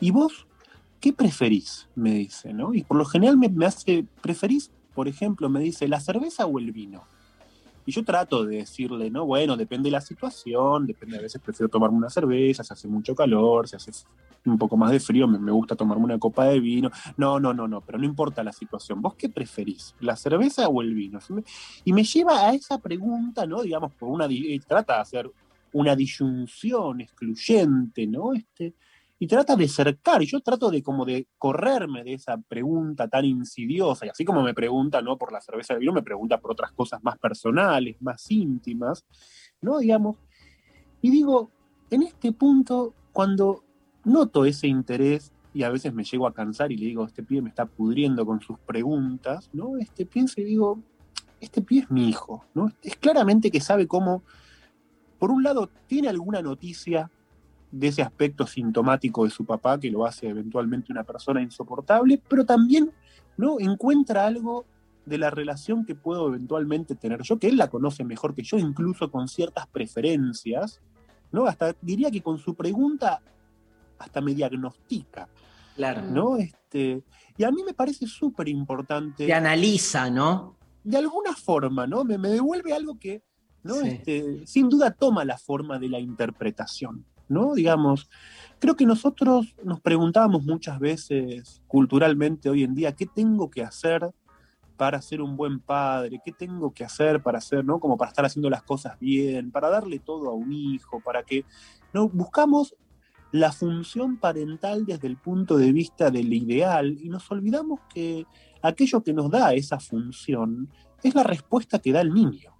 ¿y 0.00 0.10
vos 0.10 0.46
qué 1.00 1.12
preferís? 1.12 1.88
Me 1.94 2.14
dice, 2.14 2.52
¿no? 2.52 2.74
Y 2.74 2.82
por 2.82 2.96
lo 2.96 3.04
general 3.04 3.36
me, 3.36 3.66
hace, 3.66 4.04
¿preferís, 4.22 4.70
por 4.94 5.08
ejemplo, 5.08 5.48
me 5.48 5.60
dice, 5.60 5.88
la 5.88 6.00
cerveza 6.00 6.46
o 6.46 6.58
el 6.58 6.72
vino? 6.72 7.04
Y 7.88 7.92
yo 7.92 8.04
trato 8.04 8.44
de 8.44 8.56
decirle, 8.56 9.10
no, 9.10 9.24
bueno, 9.26 9.56
depende 9.56 9.86
de 9.86 9.92
la 9.92 10.00
situación, 10.00 10.86
depende, 10.86 11.18
a 11.18 11.20
veces 11.22 11.40
prefiero 11.40 11.68
tomarme 11.68 11.96
una 11.96 12.10
cerveza, 12.10 12.64
se 12.64 12.72
hace 12.72 12.88
mucho 12.88 13.14
calor, 13.14 13.68
se 13.68 13.76
hace 13.76 13.92
un 14.44 14.58
poco 14.58 14.76
más 14.76 14.90
de 14.90 14.98
frío, 14.98 15.28
me, 15.28 15.38
me, 15.38 15.52
gusta 15.52 15.76
tomarme 15.76 16.04
una 16.04 16.18
copa 16.18 16.46
de 16.46 16.58
vino. 16.58 16.90
No, 17.16 17.38
no, 17.38 17.54
no, 17.54 17.68
no, 17.68 17.80
pero 17.82 17.98
no 17.98 18.04
importa 18.04 18.42
la 18.42 18.52
situación. 18.52 19.00
¿Vos 19.00 19.14
qué 19.14 19.28
preferís, 19.28 19.94
la 20.00 20.16
cerveza 20.16 20.68
o 20.68 20.82
el 20.82 20.94
vino? 20.94 21.20
Y 21.84 21.92
me 21.92 22.02
lleva 22.02 22.48
a 22.48 22.54
esa 22.54 22.78
pregunta, 22.78 23.46
¿no? 23.46 23.62
Digamos, 23.62 23.92
por 23.92 24.08
una, 24.08 24.28
trata 24.66 24.96
de 24.96 25.00
hacer 25.00 25.30
una 25.72 25.94
disyunción 25.94 27.00
excluyente, 27.00 28.06
¿no? 28.06 28.32
Este, 28.32 28.74
y 29.18 29.26
trata 29.26 29.56
de 29.56 29.66
cercar, 29.68 30.22
y 30.22 30.26
yo 30.26 30.40
trato 30.40 30.70
de 30.70 30.82
como 30.82 31.04
de 31.04 31.26
correrme 31.38 32.04
de 32.04 32.14
esa 32.14 32.36
pregunta 32.36 33.08
tan 33.08 33.24
insidiosa, 33.24 34.06
y 34.06 34.10
así 34.10 34.24
como 34.24 34.42
me 34.42 34.52
pregunta, 34.52 35.00
¿no? 35.00 35.16
Por 35.16 35.32
la 35.32 35.40
cerveza 35.40 35.74
de 35.74 35.80
vino, 35.80 35.92
me 35.92 36.02
pregunta 36.02 36.38
por 36.38 36.52
otras 36.52 36.72
cosas 36.72 37.02
más 37.02 37.18
personales, 37.18 37.96
más 38.00 38.30
íntimas, 38.30 39.04
¿no? 39.62 39.78
Digamos, 39.78 40.16
y 41.00 41.10
digo, 41.10 41.50
en 41.90 42.02
este 42.02 42.32
punto, 42.32 42.94
cuando 43.12 43.64
noto 44.04 44.44
ese 44.44 44.66
interés, 44.66 45.32
y 45.54 45.62
a 45.62 45.70
veces 45.70 45.94
me 45.94 46.04
llego 46.04 46.26
a 46.26 46.34
cansar 46.34 46.70
y 46.70 46.76
le 46.76 46.84
digo, 46.84 47.06
este 47.06 47.22
pie 47.22 47.40
me 47.40 47.48
está 47.48 47.64
pudriendo 47.64 48.26
con 48.26 48.42
sus 48.42 48.58
preguntas, 48.58 49.48
¿no? 49.54 49.78
Este 49.78 50.04
pienso 50.04 50.42
y 50.42 50.44
digo, 50.44 50.82
este 51.40 51.62
pie 51.62 51.80
es 51.80 51.90
mi 51.90 52.10
hijo, 52.10 52.44
¿no? 52.52 52.70
Es 52.82 52.96
claramente 52.96 53.50
que 53.50 53.62
sabe 53.62 53.86
cómo, 53.86 54.22
por 55.18 55.30
un 55.30 55.42
lado, 55.42 55.70
tiene 55.86 56.10
alguna 56.10 56.42
noticia 56.42 57.10
de 57.78 57.88
ese 57.88 58.02
aspecto 58.02 58.46
sintomático 58.46 59.24
de 59.24 59.30
su 59.30 59.44
papá 59.44 59.78
que 59.78 59.90
lo 59.90 60.06
hace 60.06 60.28
eventualmente 60.28 60.92
una 60.92 61.04
persona 61.04 61.42
insoportable, 61.42 62.20
pero 62.28 62.44
también 62.46 62.90
¿no? 63.36 63.60
encuentra 63.60 64.26
algo 64.26 64.64
de 65.04 65.18
la 65.18 65.30
relación 65.30 65.84
que 65.84 65.94
puedo 65.94 66.28
eventualmente 66.28 66.96
tener 66.96 67.22
yo, 67.22 67.38
que 67.38 67.48
él 67.48 67.56
la 67.56 67.68
conoce 67.68 68.02
mejor 68.02 68.34
que 68.34 68.42
yo, 68.42 68.58
incluso 68.58 69.10
con 69.10 69.28
ciertas 69.28 69.66
preferencias, 69.68 70.80
¿no? 71.30 71.46
Hasta 71.46 71.76
diría 71.80 72.10
que 72.10 72.22
con 72.22 72.38
su 72.38 72.54
pregunta 72.54 73.20
hasta 73.98 74.20
me 74.20 74.34
diagnostica. 74.34 75.28
Claro. 75.76 76.02
¿No? 76.02 76.36
Este, 76.38 77.04
y 77.36 77.44
a 77.44 77.50
mí 77.50 77.62
me 77.62 77.74
parece 77.74 78.06
súper 78.06 78.48
importante. 78.48 79.26
Te 79.26 79.34
analiza, 79.34 80.10
¿no? 80.10 80.56
De 80.82 80.96
alguna 80.96 81.34
forma, 81.34 81.86
¿no? 81.86 82.04
Me, 82.04 82.18
me 82.18 82.30
devuelve 82.30 82.72
algo 82.72 82.98
que, 82.98 83.22
¿no? 83.62 83.74
Sí. 83.74 83.88
Este, 83.88 84.46
sin 84.46 84.68
duda 84.68 84.90
toma 84.90 85.24
la 85.24 85.38
forma 85.38 85.78
de 85.78 85.88
la 85.88 86.00
interpretación. 86.00 87.04
¿No? 87.28 87.54
Digamos, 87.54 88.08
creo 88.58 88.76
que 88.76 88.86
nosotros 88.86 89.54
nos 89.62 89.80
preguntamos 89.80 90.44
muchas 90.44 90.78
veces 90.78 91.62
culturalmente 91.66 92.48
hoy 92.48 92.62
en 92.62 92.74
día, 92.74 92.92
¿qué 92.92 93.06
tengo 93.06 93.50
que 93.50 93.62
hacer 93.62 94.10
para 94.76 95.00
ser 95.00 95.22
un 95.22 95.36
buen 95.36 95.60
padre? 95.60 96.20
¿Qué 96.24 96.32
tengo 96.32 96.72
que 96.72 96.84
hacer 96.84 97.22
para 97.22 97.38
hacer, 97.38 97.64
¿no? 97.64 97.80
Como 97.80 97.96
para 97.96 98.10
estar 98.10 98.24
haciendo 98.24 98.50
las 98.50 98.62
cosas 98.62 98.98
bien, 98.98 99.50
para 99.50 99.70
darle 99.70 99.98
todo 99.98 100.30
a 100.30 100.34
un 100.34 100.52
hijo, 100.52 101.00
para 101.00 101.22
que, 101.22 101.44
¿no? 101.92 102.08
Buscamos 102.08 102.76
la 103.32 103.52
función 103.52 104.16
parental 104.18 104.86
desde 104.86 105.08
el 105.08 105.16
punto 105.16 105.56
de 105.56 105.72
vista 105.72 106.10
del 106.10 106.32
ideal 106.32 106.96
y 107.00 107.08
nos 107.08 107.30
olvidamos 107.30 107.80
que 107.92 108.26
aquello 108.62 109.02
que 109.02 109.12
nos 109.12 109.30
da 109.30 109.52
esa 109.52 109.80
función 109.80 110.70
es 111.02 111.14
la 111.14 111.22
respuesta 111.22 111.78
que 111.78 111.92
da 111.92 112.00
el 112.00 112.14
niño. 112.14 112.55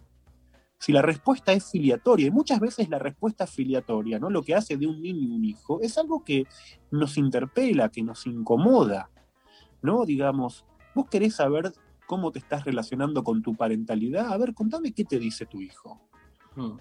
Si 0.78 0.93
la 0.93 1.03
respuesta 1.03 1.53
es 1.53 1.70
filiatoria, 1.70 2.27
y 2.27 2.31
muchas 2.31 2.61
veces 2.61 2.89
la 2.89 2.98
respuesta 2.98 3.47
filiatoria, 3.47 4.19
¿no? 4.19 4.31
Lo 4.31 4.43
que 4.43 4.55
hace 4.55 4.77
de 4.77 4.86
un 4.86 5.01
niño 5.01 5.35
un 5.35 5.44
hijo, 5.44 5.81
es 5.81 5.97
algo 5.98 6.23
que 6.24 6.47
nos 6.90 7.16
interpela, 7.16 7.89
que 7.89 8.03
nos 8.03 8.27
incomoda, 8.27 9.11
¿no? 9.82 10.05
Digamos, 10.05 10.65
vos 10.94 11.07
querés 11.09 11.36
saber 11.36 11.73
cómo 12.07 12.31
te 12.31 12.39
estás 12.39 12.65
relacionando 12.65 13.24
con 13.24 13.43
tu 13.43 13.55
parentalidad, 13.55 14.32
a 14.32 14.36
ver, 14.36 14.55
contame 14.55 14.93
qué 14.93 15.05
te 15.05 15.19
dice 15.19 15.47
tu 15.47 15.61
hijo, 15.61 16.01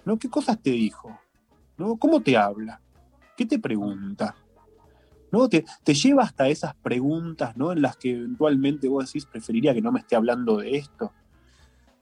¿no? 0.04 0.18
¿Qué 0.18 0.28
cosas 0.28 0.60
te 0.62 0.70
dijo? 0.70 1.18
¿no? 1.76 1.96
¿Cómo 1.96 2.20
te 2.20 2.36
habla? 2.36 2.80
¿Qué 3.36 3.46
te 3.46 3.58
pregunta? 3.58 4.36
¿No? 5.30 5.48
Te, 5.48 5.64
te 5.84 5.94
lleva 5.94 6.22
hasta 6.22 6.48
esas 6.48 6.74
preguntas, 6.76 7.56
¿no? 7.56 7.72
En 7.72 7.82
las 7.82 7.96
que 7.96 8.12
eventualmente 8.12 8.88
vos 8.88 9.06
decís, 9.06 9.26
preferiría 9.26 9.74
que 9.74 9.82
no 9.82 9.92
me 9.92 10.00
esté 10.00 10.16
hablando 10.16 10.58
de 10.58 10.76
esto. 10.76 11.12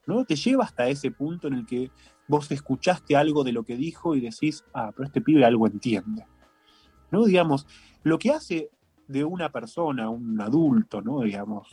¿No? 0.05 0.25
Te 0.25 0.35
lleva 0.35 0.63
hasta 0.63 0.87
ese 0.87 1.11
punto 1.11 1.47
en 1.47 1.55
el 1.55 1.65
que 1.65 1.91
vos 2.27 2.51
escuchaste 2.51 3.15
algo 3.15 3.43
de 3.43 3.51
lo 3.51 3.63
que 3.63 3.75
dijo 3.75 4.15
y 4.15 4.21
decís, 4.21 4.63
ah, 4.73 4.91
pero 4.95 5.05
este 5.05 5.21
pibe 5.21 5.45
algo 5.45 5.67
entiende. 5.67 6.25
¿No? 7.11 7.25
Digamos, 7.25 7.67
lo 8.03 8.17
que 8.17 8.31
hace 8.31 8.69
de 9.07 9.23
una 9.23 9.51
persona, 9.51 10.09
un 10.09 10.39
adulto, 10.41 11.01
¿no? 11.01 11.21
Digamos, 11.21 11.67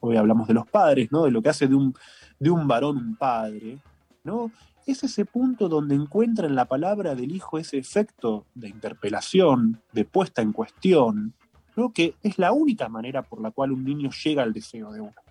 hoy 0.00 0.16
hablamos 0.16 0.46
de 0.46 0.54
los 0.54 0.66
padres, 0.66 1.10
¿no? 1.10 1.24
De 1.24 1.30
lo 1.30 1.42
que 1.42 1.48
hace 1.48 1.66
de 1.66 1.74
un, 1.74 1.94
de 2.38 2.50
un 2.50 2.66
varón 2.68 2.96
un 2.96 3.16
padre, 3.16 3.78
¿no? 4.22 4.50
Es 4.86 5.02
ese 5.02 5.24
punto 5.24 5.68
donde 5.68 5.94
encuentra 5.94 6.46
en 6.46 6.54
la 6.54 6.66
palabra 6.66 7.14
del 7.14 7.34
hijo 7.34 7.58
ese 7.58 7.78
efecto 7.78 8.46
de 8.54 8.68
interpelación, 8.68 9.80
de 9.92 10.04
puesta 10.04 10.42
en 10.42 10.52
cuestión, 10.52 11.34
¿no? 11.76 11.92
Que 11.92 12.14
es 12.22 12.38
la 12.38 12.52
única 12.52 12.88
manera 12.88 13.22
por 13.22 13.40
la 13.40 13.50
cual 13.50 13.72
un 13.72 13.84
niño 13.84 14.10
llega 14.10 14.42
al 14.42 14.52
deseo 14.52 14.92
de 14.92 15.00
uno 15.00 15.23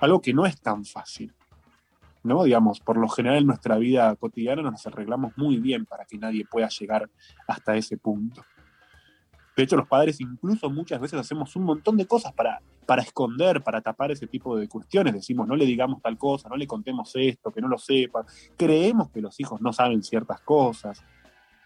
algo 0.00 0.20
que 0.20 0.32
no 0.32 0.46
es 0.46 0.60
tan 0.60 0.84
fácil. 0.84 1.34
¿no? 2.22 2.42
Digamos, 2.42 2.80
por 2.80 2.96
lo 2.96 3.08
general 3.08 3.38
en 3.38 3.46
nuestra 3.46 3.76
vida 3.76 4.14
cotidiana 4.16 4.62
nos 4.62 4.86
arreglamos 4.86 5.32
muy 5.36 5.58
bien 5.58 5.86
para 5.86 6.04
que 6.04 6.18
nadie 6.18 6.44
pueda 6.44 6.68
llegar 6.68 7.08
hasta 7.46 7.76
ese 7.76 7.96
punto. 7.96 8.44
De 9.56 9.62
hecho, 9.62 9.76
los 9.76 9.88
padres 9.88 10.20
incluso 10.20 10.68
muchas 10.68 11.00
veces 11.00 11.20
hacemos 11.20 11.54
un 11.56 11.64
montón 11.64 11.96
de 11.96 12.06
cosas 12.06 12.32
para, 12.34 12.60
para 12.84 13.00
esconder, 13.00 13.62
para 13.62 13.80
tapar 13.80 14.10
ese 14.10 14.26
tipo 14.26 14.56
de 14.56 14.68
cuestiones. 14.68 15.14
Decimos, 15.14 15.46
no 15.46 15.56
le 15.56 15.64
digamos 15.64 16.02
tal 16.02 16.18
cosa, 16.18 16.48
no 16.48 16.56
le 16.56 16.66
contemos 16.66 17.12
esto, 17.14 17.50
que 17.50 17.62
no 17.62 17.68
lo 17.68 17.78
sepa. 17.78 18.26
Creemos 18.56 19.10
que 19.10 19.22
los 19.22 19.38
hijos 19.40 19.62
no 19.62 19.72
saben 19.72 20.02
ciertas 20.02 20.40
cosas, 20.42 21.02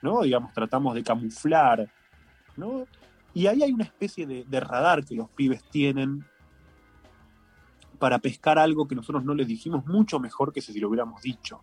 ¿no? 0.02 0.22
Digamos, 0.22 0.52
tratamos 0.52 0.94
de 0.94 1.02
camuflar, 1.02 1.90
¿no? 2.56 2.86
Y 3.34 3.46
ahí 3.46 3.62
hay 3.62 3.72
una 3.72 3.84
especie 3.84 4.26
de 4.26 4.60
radar 4.60 5.04
que 5.04 5.14
los 5.14 5.30
pibes 5.30 5.62
tienen 5.70 6.24
para 8.00 8.18
pescar 8.18 8.58
algo 8.58 8.88
que 8.88 8.96
nosotros 8.96 9.24
no 9.24 9.34
les 9.34 9.46
dijimos 9.46 9.86
mucho 9.86 10.18
mejor 10.18 10.52
que 10.52 10.62
si 10.62 10.80
lo 10.80 10.88
hubiéramos 10.88 11.22
dicho. 11.22 11.60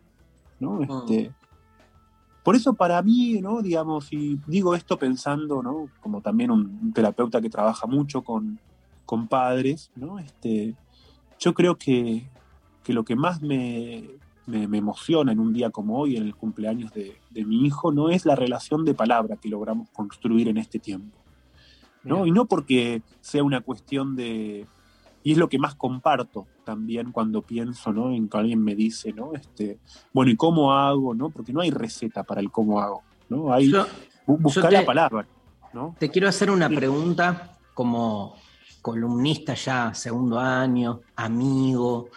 ¿no? 0.59 0.81
Este, 0.83 1.33
Por 2.43 2.55
eso 2.55 2.75
para 2.75 3.01
mí, 3.01 3.41
¿no? 3.41 3.61
digamos, 3.61 4.13
y 4.13 4.39
digo 4.45 4.75
esto 4.75 4.97
pensando, 4.97 5.61
¿no? 5.61 5.89
como 5.99 6.21
también 6.21 6.51
un 6.51 6.93
terapeuta 6.93 7.41
que 7.41 7.49
trabaja 7.49 7.87
mucho 7.87 8.21
con, 8.21 8.59
con 9.05 9.27
padres, 9.27 9.91
¿no? 9.95 10.19
este, 10.19 10.75
yo 11.39 11.53
creo 11.55 11.75
que, 11.75 12.29
que 12.83 12.93
lo 12.93 13.03
que 13.03 13.15
más 13.15 13.41
me, 13.41 14.07
me, 14.45 14.67
me, 14.67 14.77
emociona 14.77 15.31
en 15.31 15.39
un 15.39 15.53
día 15.53 15.71
como 15.71 15.97
hoy, 15.97 16.17
en 16.17 16.23
el 16.23 16.35
cumpleaños 16.35 16.93
de, 16.93 17.17
de, 17.31 17.45
mi 17.45 17.65
hijo, 17.65 17.91
no 17.91 18.09
es 18.09 18.27
la 18.27 18.35
relación 18.35 18.85
de 18.85 18.93
palabra 18.93 19.37
que 19.37 19.49
logramos 19.49 19.89
construir 19.89 20.47
en 20.49 20.57
este 20.57 20.77
tiempo. 20.77 21.17
¿no? 22.03 22.25
Y 22.25 22.31
no 22.31 22.45
porque 22.45 23.01
sea 23.19 23.43
una 23.43 23.59
cuestión 23.59 24.15
de, 24.15 24.65
y 25.27 25.33
es 25.33 25.37
lo 25.37 25.49
que 25.49 25.59
más 25.59 25.75
comparto 25.75 26.47
también 26.63 27.11
cuando 27.11 27.41
pienso, 27.41 27.91
¿no? 27.91 28.13
En 28.13 28.29
que 28.29 28.37
alguien 28.37 28.63
me 28.63 28.75
dice, 28.75 29.11
¿no? 29.11 29.33
Este, 29.33 29.77
bueno, 30.13 30.31
¿y 30.31 30.37
cómo 30.37 30.71
hago, 30.71 31.13
no? 31.13 31.31
Porque 31.31 31.51
no 31.51 31.59
hay 31.59 31.69
receta 31.69 32.23
para 32.23 32.39
el 32.39 32.49
cómo 32.49 32.79
hago, 32.79 33.03
¿no? 33.27 33.51
Hay 33.51 33.69
yo, 33.69 33.85
buscar 34.25 34.71
la 34.71 34.85
palabra, 34.85 35.27
¿no? 35.73 35.93
Te 35.99 36.09
quiero 36.09 36.29
hacer 36.29 36.49
una 36.49 36.69
pregunta 36.69 37.57
como 37.73 38.37
columnista 38.81 39.53
ya, 39.53 39.93
segundo 39.93 40.39
año, 40.39 41.01
amigo, 41.17 42.07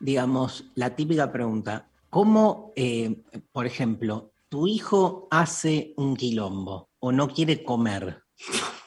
digamos, 0.00 0.64
la 0.74 0.96
típica 0.96 1.30
pregunta, 1.30 1.88
¿cómo, 2.10 2.72
eh, 2.74 3.22
por 3.52 3.66
ejemplo, 3.66 4.32
tu 4.48 4.66
hijo 4.66 5.28
hace 5.30 5.94
un 5.96 6.16
quilombo 6.16 6.88
o 6.98 7.12
no 7.12 7.28
quiere 7.28 7.62
comer? 7.62 8.24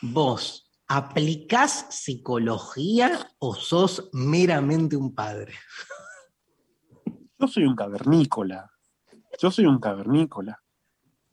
Vos 0.02 0.69
¿Aplicás 0.92 1.86
psicología 1.92 3.12
o 3.38 3.54
sos 3.54 4.10
meramente 4.12 4.98
un 4.98 5.14
padre? 5.14 5.54
Yo 7.38 7.48
soy 7.48 7.66
un 7.66 7.76
cavernícola. 7.76 8.72
Yo 9.40 9.52
soy 9.52 9.68
un 9.68 9.80
cavernícola. 9.80 10.60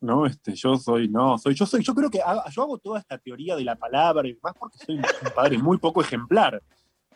No, 0.03 0.27
este, 0.27 0.55
yo 0.55 0.77
soy, 0.77 1.09
no, 1.09 1.39
soy, 1.39 1.55
yo 1.55 1.65
soy, 1.65 1.83
yo 1.83 1.95
creo 1.95 2.11
que 2.11 2.21
hago, 2.21 2.43
yo 2.51 2.63
hago 2.65 2.77
toda 2.77 2.99
esta 2.99 3.17
teoría 3.17 3.57
de 3.57 3.65
la 3.65 3.77
palabra 3.77 4.29
y 4.29 4.39
más 4.43 4.53
porque 4.59 4.77
soy 4.77 4.97
un, 4.97 5.05
padre 5.35 5.57
muy 5.57 5.79
poco 5.79 6.03
ejemplar. 6.03 6.63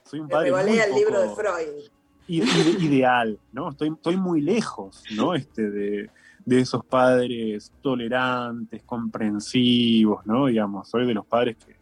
Soy 0.05 0.21
un 0.21 0.29
padre. 0.29 0.51
Me 0.51 0.63
muy 0.63 0.79
el 0.79 0.89
poco 0.89 0.99
libro 0.99 1.21
de 1.21 1.29
Freud. 1.35 1.91
Ideal, 2.27 3.39
¿no? 3.53 3.69
Estoy, 3.69 3.91
estoy 3.91 4.17
muy 4.17 4.41
lejos, 4.41 5.05
¿no? 5.15 5.35
Este, 5.35 5.71
de, 5.71 6.11
de 6.47 6.61
esos 6.61 6.87
padres 6.87 7.71
tolerantes, 7.83 8.83
comprensivos, 8.85 10.25
¿no? 10.25 10.47
Digamos, 10.47 10.89
soy 10.89 11.07
de 11.07 11.13
los 11.13 11.27
padres 11.27 11.59
que 11.59 11.80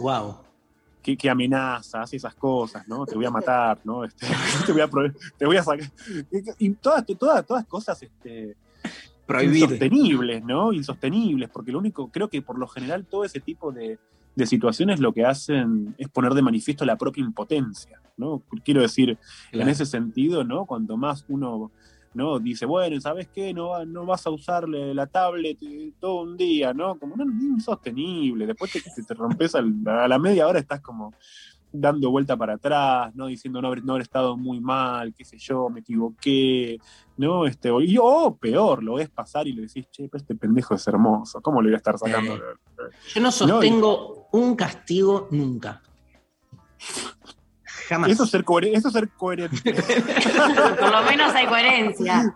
Wow. 0.00 0.38
Que, 1.02 1.16
que, 1.16 1.30
amenaza, 1.30 2.02
hace 2.02 2.16
esas 2.16 2.34
cosas, 2.34 2.86
¿no? 2.86 3.06
Te 3.06 3.14
voy 3.14 3.24
a 3.24 3.30
matar, 3.30 3.80
¿no? 3.84 4.04
Este, 4.04 4.26
te, 4.66 4.72
voy 4.72 4.82
a, 4.82 4.90
te 5.38 5.46
voy 5.46 5.56
a 5.56 5.62
sacar. 5.62 5.90
Y 6.58 6.70
todas, 6.74 7.04
todas, 7.06 7.46
todas 7.46 7.66
cosas 7.66 8.02
este, 8.02 8.56
Prohibir. 9.26 9.62
insostenibles, 9.62 10.44
¿no? 10.44 10.72
Insostenibles, 10.72 11.48
porque 11.48 11.72
lo 11.72 11.78
único, 11.78 12.08
creo 12.10 12.28
que 12.28 12.42
por 12.42 12.58
lo 12.58 12.68
general 12.68 13.06
todo 13.06 13.24
ese 13.24 13.40
tipo 13.40 13.72
de, 13.72 13.98
de 14.34 14.46
situaciones 14.46 15.00
lo 15.00 15.12
que 15.12 15.24
hacen 15.24 15.94
es 15.98 16.08
poner 16.08 16.34
de 16.34 16.42
manifiesto 16.42 16.84
la 16.84 16.96
propia 16.96 17.22
impotencia, 17.22 18.00
¿no? 18.16 18.42
Quiero 18.64 18.80
decir, 18.82 19.18
claro. 19.50 19.64
en 19.64 19.68
ese 19.70 19.86
sentido, 19.86 20.44
¿no? 20.44 20.66
Cuanto 20.66 20.96
más 20.96 21.24
uno 21.28 21.70
¿no? 22.14 22.38
Dice, 22.38 22.66
bueno, 22.66 23.00
¿sabes 23.00 23.28
qué? 23.28 23.54
No, 23.54 23.84
no 23.84 24.06
vas 24.06 24.26
a 24.26 24.30
usarle 24.30 24.94
la 24.94 25.06
tablet 25.06 25.58
todo 25.98 26.22
un 26.22 26.36
día, 26.36 26.74
¿no? 26.74 26.98
Como 26.98 27.16
no, 27.16 27.24
insostenible. 27.24 28.46
Después 28.46 28.72
que 28.72 28.80
te, 28.80 29.02
te 29.02 29.14
rompes 29.14 29.54
a 29.54 29.62
la, 29.62 30.04
a 30.04 30.08
la 30.08 30.18
media 30.18 30.46
hora 30.46 30.58
estás 30.58 30.80
como 30.80 31.12
dando 31.72 32.10
vuelta 32.10 32.36
para 32.36 32.54
atrás, 32.54 33.14
¿no? 33.14 33.26
Diciendo 33.26 33.62
no 33.62 33.74
no 33.74 33.92
haber 33.92 34.02
estado 34.02 34.36
muy 34.36 34.60
mal, 34.60 35.14
qué 35.14 35.24
sé 35.24 35.38
yo, 35.38 35.68
me 35.68 35.80
equivoqué, 35.80 36.78
¿no? 37.16 37.46
Este, 37.46 37.70
o 37.70 38.36
peor, 38.36 38.82
lo 38.82 38.94
ves 38.94 39.08
pasar 39.10 39.46
y 39.46 39.52
le 39.52 39.62
decís, 39.62 39.86
che, 39.90 40.08
pero 40.08 40.20
este 40.20 40.34
pendejo 40.34 40.74
es 40.74 40.86
hermoso, 40.86 41.40
¿cómo 41.40 41.62
le 41.62 41.68
voy 41.68 41.74
a 41.74 41.78
estar 41.78 41.98
sacando? 41.98 42.34
Eh, 42.34 42.40
yo 43.14 43.20
no 43.20 43.30
sostengo 43.30 44.28
no, 44.32 44.38
y... 44.38 44.42
un 44.42 44.56
castigo 44.56 45.28
nunca. 45.30 45.82
Jamás. 47.90 48.08
Eso 48.12 48.22
es 48.22 48.30
ser, 48.30 48.44
coher 48.44 48.66
eso 48.66 48.86
es 48.86 48.94
ser 48.94 49.08
coherente. 49.08 49.74
Por 49.74 50.92
lo 50.92 51.02
menos 51.02 51.34
hay 51.34 51.46
coherencia. 51.46 52.32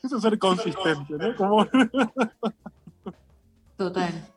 Eso 0.00 0.16
es 0.16 0.22
ser 0.22 0.38
consistente, 0.38 1.14
¿no? 1.18 1.34
Como... 1.34 1.66
Total. 3.76 4.28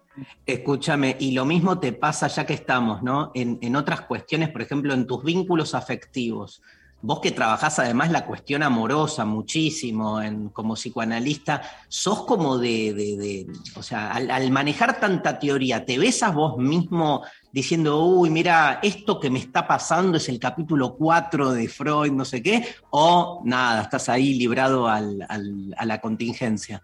Escúchame, 0.44 1.16
y 1.20 1.34
lo 1.34 1.45
mismo 1.45 1.78
te 1.78 1.94
pasa 1.94 2.26
ya 2.28 2.48
que 2.48 2.56
estamos, 2.56 3.04
¿no? 3.04 3.32
En, 3.36 3.60
en, 3.62 3.76
otras 3.76 4.02
cuestiones, 4.02 4.50
por 4.50 4.64
ejemplo, 4.64 4.91
en 4.95 5.06
tus 5.06 5.24
vínculos 5.24 5.76
afectivos. 5.76 6.64
Vos 7.04 7.20
que 7.20 7.32
trabajás 7.32 7.78
además 7.78 8.10
la 8.10 8.26
cuestión 8.26 8.64
amorosa 8.64 9.24
muchísimo 9.24 10.20
en, 10.20 10.50
como 10.50 10.74
psicoanalista, 10.74 11.62
sos 11.90 12.26
como 12.26 12.58
de, 12.58 12.94
de, 12.94 13.18
de 13.18 13.48
o 13.76 13.84
sea, 13.84 14.14
al, 14.14 14.32
al, 14.32 14.50
manejar 14.50 15.00
tanta 15.00 15.38
teoría, 15.38 15.86
¿te 15.86 16.00
ves 16.00 16.24
a 16.24 16.32
vos 16.32 16.58
mismo 16.58 17.24
diciendo, 17.54 18.04
uy, 18.04 18.32
mira, 18.32 18.80
esto 18.82 19.20
que 19.20 19.30
me 19.30 19.38
está 19.38 19.68
pasando 19.68 20.18
es 20.18 20.28
el 20.28 20.40
capítulo 20.40 20.96
4 20.96 21.52
de 21.52 21.68
Freud, 21.70 22.12
no 22.12 22.26
sé 22.26 22.42
qué? 22.42 22.66
O 22.90 23.44
nada, 23.46 23.84
estás 23.84 24.10
ahí 24.10 24.34
librado 24.34 24.88
al, 24.88 25.24
al, 25.30 25.76
a 25.78 25.86
la 25.86 26.02
contingencia. 26.02 26.82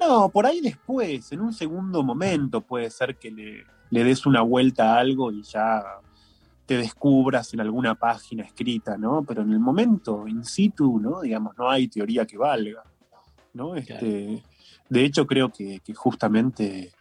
No, 0.00 0.28
por 0.28 0.46
ahí 0.46 0.60
después, 0.60 1.32
en 1.32 1.40
un 1.40 1.52
segundo 1.52 2.04
momento 2.04 2.60
puede 2.60 2.88
ser 2.90 3.16
que 3.16 3.32
le, 3.32 3.64
le 3.90 4.04
des 4.04 4.24
una 4.24 4.42
vuelta 4.42 4.94
a 4.94 5.00
algo 5.00 5.32
y 5.32 5.42
ya 5.42 5.82
te 6.64 6.76
descubras 6.76 7.52
en 7.54 7.60
alguna 7.60 7.96
página 7.96 8.44
escrita, 8.44 8.96
¿no? 8.96 9.24
Pero 9.24 9.42
en 9.42 9.50
el 9.50 9.58
momento, 9.58 10.28
in 10.28 10.44
situ, 10.44 11.00
¿no? 11.00 11.22
Digamos, 11.22 11.56
no 11.58 11.68
hay 11.68 11.88
teoría 11.88 12.24
que 12.24 12.38
valga, 12.38 12.84
¿no? 13.54 13.74
Este, 13.74 13.96
claro. 13.96 14.42
De 14.88 15.04
hecho, 15.04 15.26
creo 15.26 15.50
que, 15.50 15.80
que, 15.80 15.92
justamente, 15.92 16.92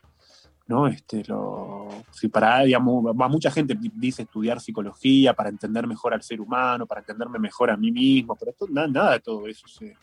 ¿no? 0.67 0.87
Este, 0.87 1.23
lo, 1.25 1.87
si 2.11 2.27
para, 2.27 2.61
digamos, 2.63 3.05
va, 3.05 3.27
mucha 3.27 3.49
gente 3.51 3.77
dice 3.93 4.23
estudiar 4.23 4.59
psicología 4.59 5.33
para 5.33 5.49
entender 5.49 5.87
mejor 5.87 6.13
al 6.13 6.21
ser 6.21 6.41
humano, 6.41 6.85
para 6.85 7.01
entenderme 7.01 7.39
mejor 7.39 7.71
a 7.71 7.77
mí 7.77 7.91
mismo, 7.91 8.35
pero 8.35 8.51
esto, 8.51 8.67
nada, 8.69 8.87
nada 8.87 9.11
de 9.13 9.19
todo 9.21 9.47
eso 9.47 9.67
se, 9.67 9.95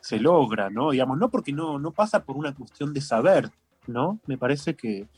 se 0.00 0.18
logra, 0.18 0.68
¿no? 0.68 0.90
Digamos, 0.90 1.18
no 1.18 1.30
porque 1.30 1.52
no, 1.52 1.78
no 1.78 1.92
pasa 1.92 2.24
por 2.24 2.36
una 2.36 2.54
cuestión 2.54 2.92
de 2.92 3.00
saber, 3.00 3.50
¿no? 3.86 4.20
Me 4.26 4.36
parece 4.36 4.74
que 4.74 5.08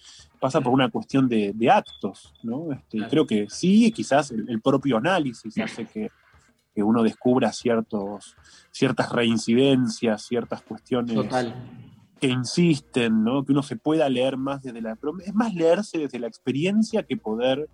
pasa 0.41 0.61
por 0.61 0.73
una 0.73 0.91
cuestión 0.91 1.29
de, 1.29 1.53
de 1.55 1.71
actos, 1.71 2.33
¿no? 2.43 2.73
Este, 2.73 2.99
claro. 2.99 3.11
Creo 3.11 3.27
que 3.27 3.47
sí, 3.51 3.91
quizás 3.93 4.31
el, 4.31 4.49
el, 4.49 4.61
propio 4.61 4.97
análisis 4.97 5.59
hace 5.59 5.87
que, 5.87 6.11
que 6.75 6.83
uno 6.83 7.03
descubra 7.03 7.53
ciertos, 7.53 8.37
ciertas 8.71 9.11
reincidencias, 9.11 10.23
ciertas 10.23 10.62
cuestiones 10.62 11.15
Total. 11.15 11.55
Que 12.25 12.31
insisten, 12.33 13.23
¿no? 13.23 13.45
Que 13.45 13.53
uno 13.53 13.63
se 13.63 13.77
pueda 13.77 14.09
leer 14.09 14.39
más 14.39 14.63
desde 14.63 14.81
la... 14.81 14.97
Es 15.27 15.35
más 15.35 15.55
leerse 15.55 15.99
desde 15.99 16.19
la 16.19 16.27
experiencia 16.27 17.03
que 17.03 17.19
poder, 17.19 17.69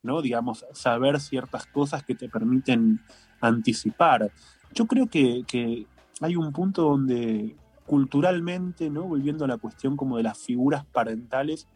¿no? 0.00 0.22
Digamos, 0.22 0.64
saber 0.72 1.20
ciertas 1.20 1.66
cosas 1.66 2.04
que 2.04 2.14
te 2.14 2.28
permiten 2.28 3.00
anticipar. 3.40 4.30
Yo 4.72 4.86
creo 4.86 5.08
que, 5.08 5.42
que 5.44 5.86
hay 6.20 6.36
un 6.36 6.52
punto 6.52 6.82
donde 6.82 7.56
culturalmente, 7.84 8.90
¿no? 8.90 9.02
Volviendo 9.08 9.44
a 9.44 9.48
la 9.48 9.58
cuestión 9.58 9.96
como 9.96 10.18
de 10.18 10.22
las 10.22 10.38
figuras 10.38 10.84
parentales, 10.84 11.66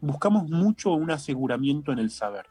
buscamos 0.00 0.48
mucho 0.48 0.94
un 0.94 1.10
aseguramiento 1.10 1.92
en 1.92 1.98
el 1.98 2.10
saber. 2.10 2.46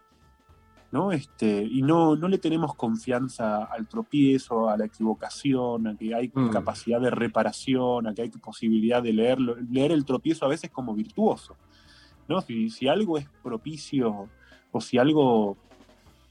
¿No? 0.96 1.12
Este, 1.12 1.62
y 1.70 1.82
no, 1.82 2.16
no 2.16 2.30
le 2.30 2.38
tenemos 2.38 2.74
confianza 2.74 3.66
al 3.66 3.86
tropiezo, 3.86 4.70
a 4.70 4.78
la 4.78 4.86
equivocación, 4.86 5.88
a 5.88 5.98
que 5.98 6.16
hay 6.16 6.32
Mm. 6.34 6.52
capacidad 6.52 7.02
de 7.02 7.10
reparación, 7.10 8.08
a 8.08 8.14
que 8.14 8.22
hay 8.22 8.30
posibilidad 8.30 9.04
de 9.04 9.12
leerlo, 9.12 9.58
leer 9.70 9.92
el 9.92 10.06
tropiezo 10.06 10.46
a 10.46 10.48
veces 10.48 10.72
como 10.72 10.96
virtuoso. 10.96 11.58
¿no? 12.30 12.40
Si, 12.40 12.70
si 12.70 12.88
algo 12.88 13.18
es 13.18 13.28
propicio 13.44 14.30
o 14.72 14.80
si 14.80 14.98
algo 14.98 15.58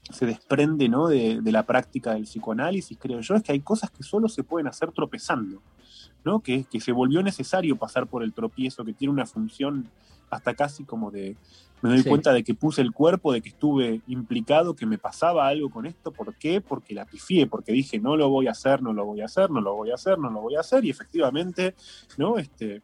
se 0.09 0.25
desprende 0.25 0.89
¿no? 0.89 1.07
de, 1.09 1.41
de 1.41 1.51
la 1.51 1.61
práctica 1.63 2.15
del 2.15 2.23
psicoanálisis, 2.23 2.97
creo 2.99 3.21
yo, 3.21 3.35
es 3.35 3.43
que 3.43 3.51
hay 3.51 3.61
cosas 3.61 3.91
que 3.91 4.01
solo 4.01 4.27
se 4.27 4.43
pueden 4.43 4.67
hacer 4.67 4.91
tropezando, 4.91 5.61
¿no? 6.25 6.39
que, 6.41 6.65
que 6.65 6.81
se 6.81 6.91
volvió 6.91 7.21
necesario 7.23 7.77
pasar 7.77 8.07
por 8.07 8.23
el 8.23 8.33
tropiezo, 8.33 8.83
que 8.83 8.93
tiene 8.93 9.13
una 9.13 9.25
función 9.25 9.89
hasta 10.29 10.55
casi 10.55 10.83
como 10.83 11.11
de, 11.11 11.37
me 11.81 11.89
doy 11.91 12.01
Sí. 12.01 12.09
cuenta 12.09 12.33
de 12.33 12.43
que 12.43 12.55
puse 12.55 12.81
el 12.81 12.91
cuerpo, 12.91 13.31
de 13.31 13.41
que 13.41 13.49
estuve 13.49 14.01
implicado, 14.07 14.75
que 14.75 14.87
me 14.87 14.97
pasaba 14.97 15.47
algo 15.47 15.69
con 15.69 15.85
esto. 15.85 16.11
¿Por 16.11 16.33
qué? 16.35 16.59
Porque 16.61 16.95
la 16.95 17.05
pifié, 17.05 17.45
porque 17.45 17.71
dije, 17.71 17.99
no 17.99 18.17
lo 18.17 18.29
voy 18.29 18.47
a 18.47 18.51
hacer, 18.51 18.81
no 18.81 18.91
lo 18.91 19.05
voy 19.05 19.21
a 19.21 19.25
hacer, 19.25 19.51
no 19.51 19.61
lo 19.61 19.75
voy 19.75 19.91
a 19.91 19.93
hacer, 19.95 20.17
no 20.17 20.29
lo 20.31 20.41
voy 20.41 20.55
a 20.55 20.61
hacer. 20.61 20.83
Y 20.83 20.89
efectivamente, 20.89 21.75
¿no? 22.17 22.37
Este, 22.39 22.81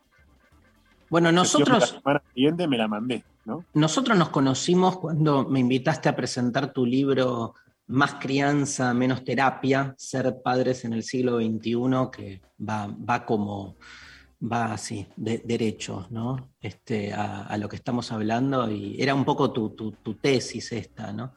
Bueno, 1.10 1.30
La 1.30 1.32
nosotros, 1.34 1.90
semana 1.90 2.22
siguiente 2.34 2.68
me 2.68 2.78
la 2.78 2.88
mandé, 2.88 3.26
¿no? 3.46 3.66
nosotros 3.74 4.18
nos 4.18 4.30
conocimos 4.30 4.98
cuando 5.00 5.44
me 5.46 5.60
invitaste 5.60 6.08
a 6.10 6.16
presentar 6.16 6.72
tu 6.72 6.86
libro 6.86 7.56
Más 7.88 8.16
crianza, 8.16 8.94
menos 8.94 9.24
terapia, 9.24 9.94
ser 9.98 10.36
padres 10.44 10.86
en 10.86 10.94
el 10.94 11.04
siglo 11.04 11.38
XXI, 11.40 12.10
que 12.12 12.42
va, 12.60 12.88
va 12.88 13.26
como, 13.26 13.76
va 14.42 14.74
así, 14.74 15.08
de, 15.18 15.40
derecho, 15.46 16.08
¿no? 16.10 16.52
Este, 16.62 17.12
a, 17.14 17.44
a 17.44 17.58
lo 17.58 17.68
que 17.68 17.76
estamos 17.76 18.12
hablando, 18.12 18.72
y 18.72 19.02
era 19.02 19.14
un 19.14 19.26
poco 19.26 19.52
tu, 19.52 19.72
tu- 19.76 19.92
tu 20.02 20.16
tesis 20.16 20.72
esta, 20.72 21.12
¿no? 21.12 21.34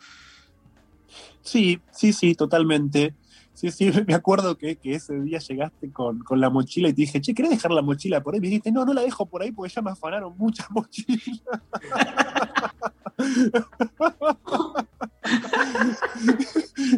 Sí, 1.42 1.78
sí, 1.92 2.12
sí, 2.12 2.34
totalmente. 2.34 3.16
Sí, 3.52 3.70
sí, 3.70 3.90
me 4.06 4.14
acuerdo 4.14 4.56
que, 4.56 4.76
que 4.76 4.94
ese 4.94 5.20
día 5.20 5.38
llegaste 5.38 5.92
con, 5.92 6.18
con 6.20 6.40
la 6.40 6.50
mochila 6.50 6.88
y 6.88 6.92
te 6.92 7.02
dije, 7.02 7.20
che, 7.20 7.34
¿querés 7.34 7.50
dejar 7.50 7.70
la 7.72 7.82
mochila 7.82 8.22
por 8.22 8.34
ahí? 8.34 8.40
Me 8.40 8.46
dijiste, 8.48 8.70
no, 8.72 8.84
no 8.84 8.94
la 8.94 9.02
dejo 9.02 9.26
por 9.28 9.42
ahí 9.42 9.52
porque 9.52 9.72
ya 9.74 9.82
me 9.82 9.90
afanaron 9.90 10.36
muchas 10.36 10.66
mochilas. 10.70 11.42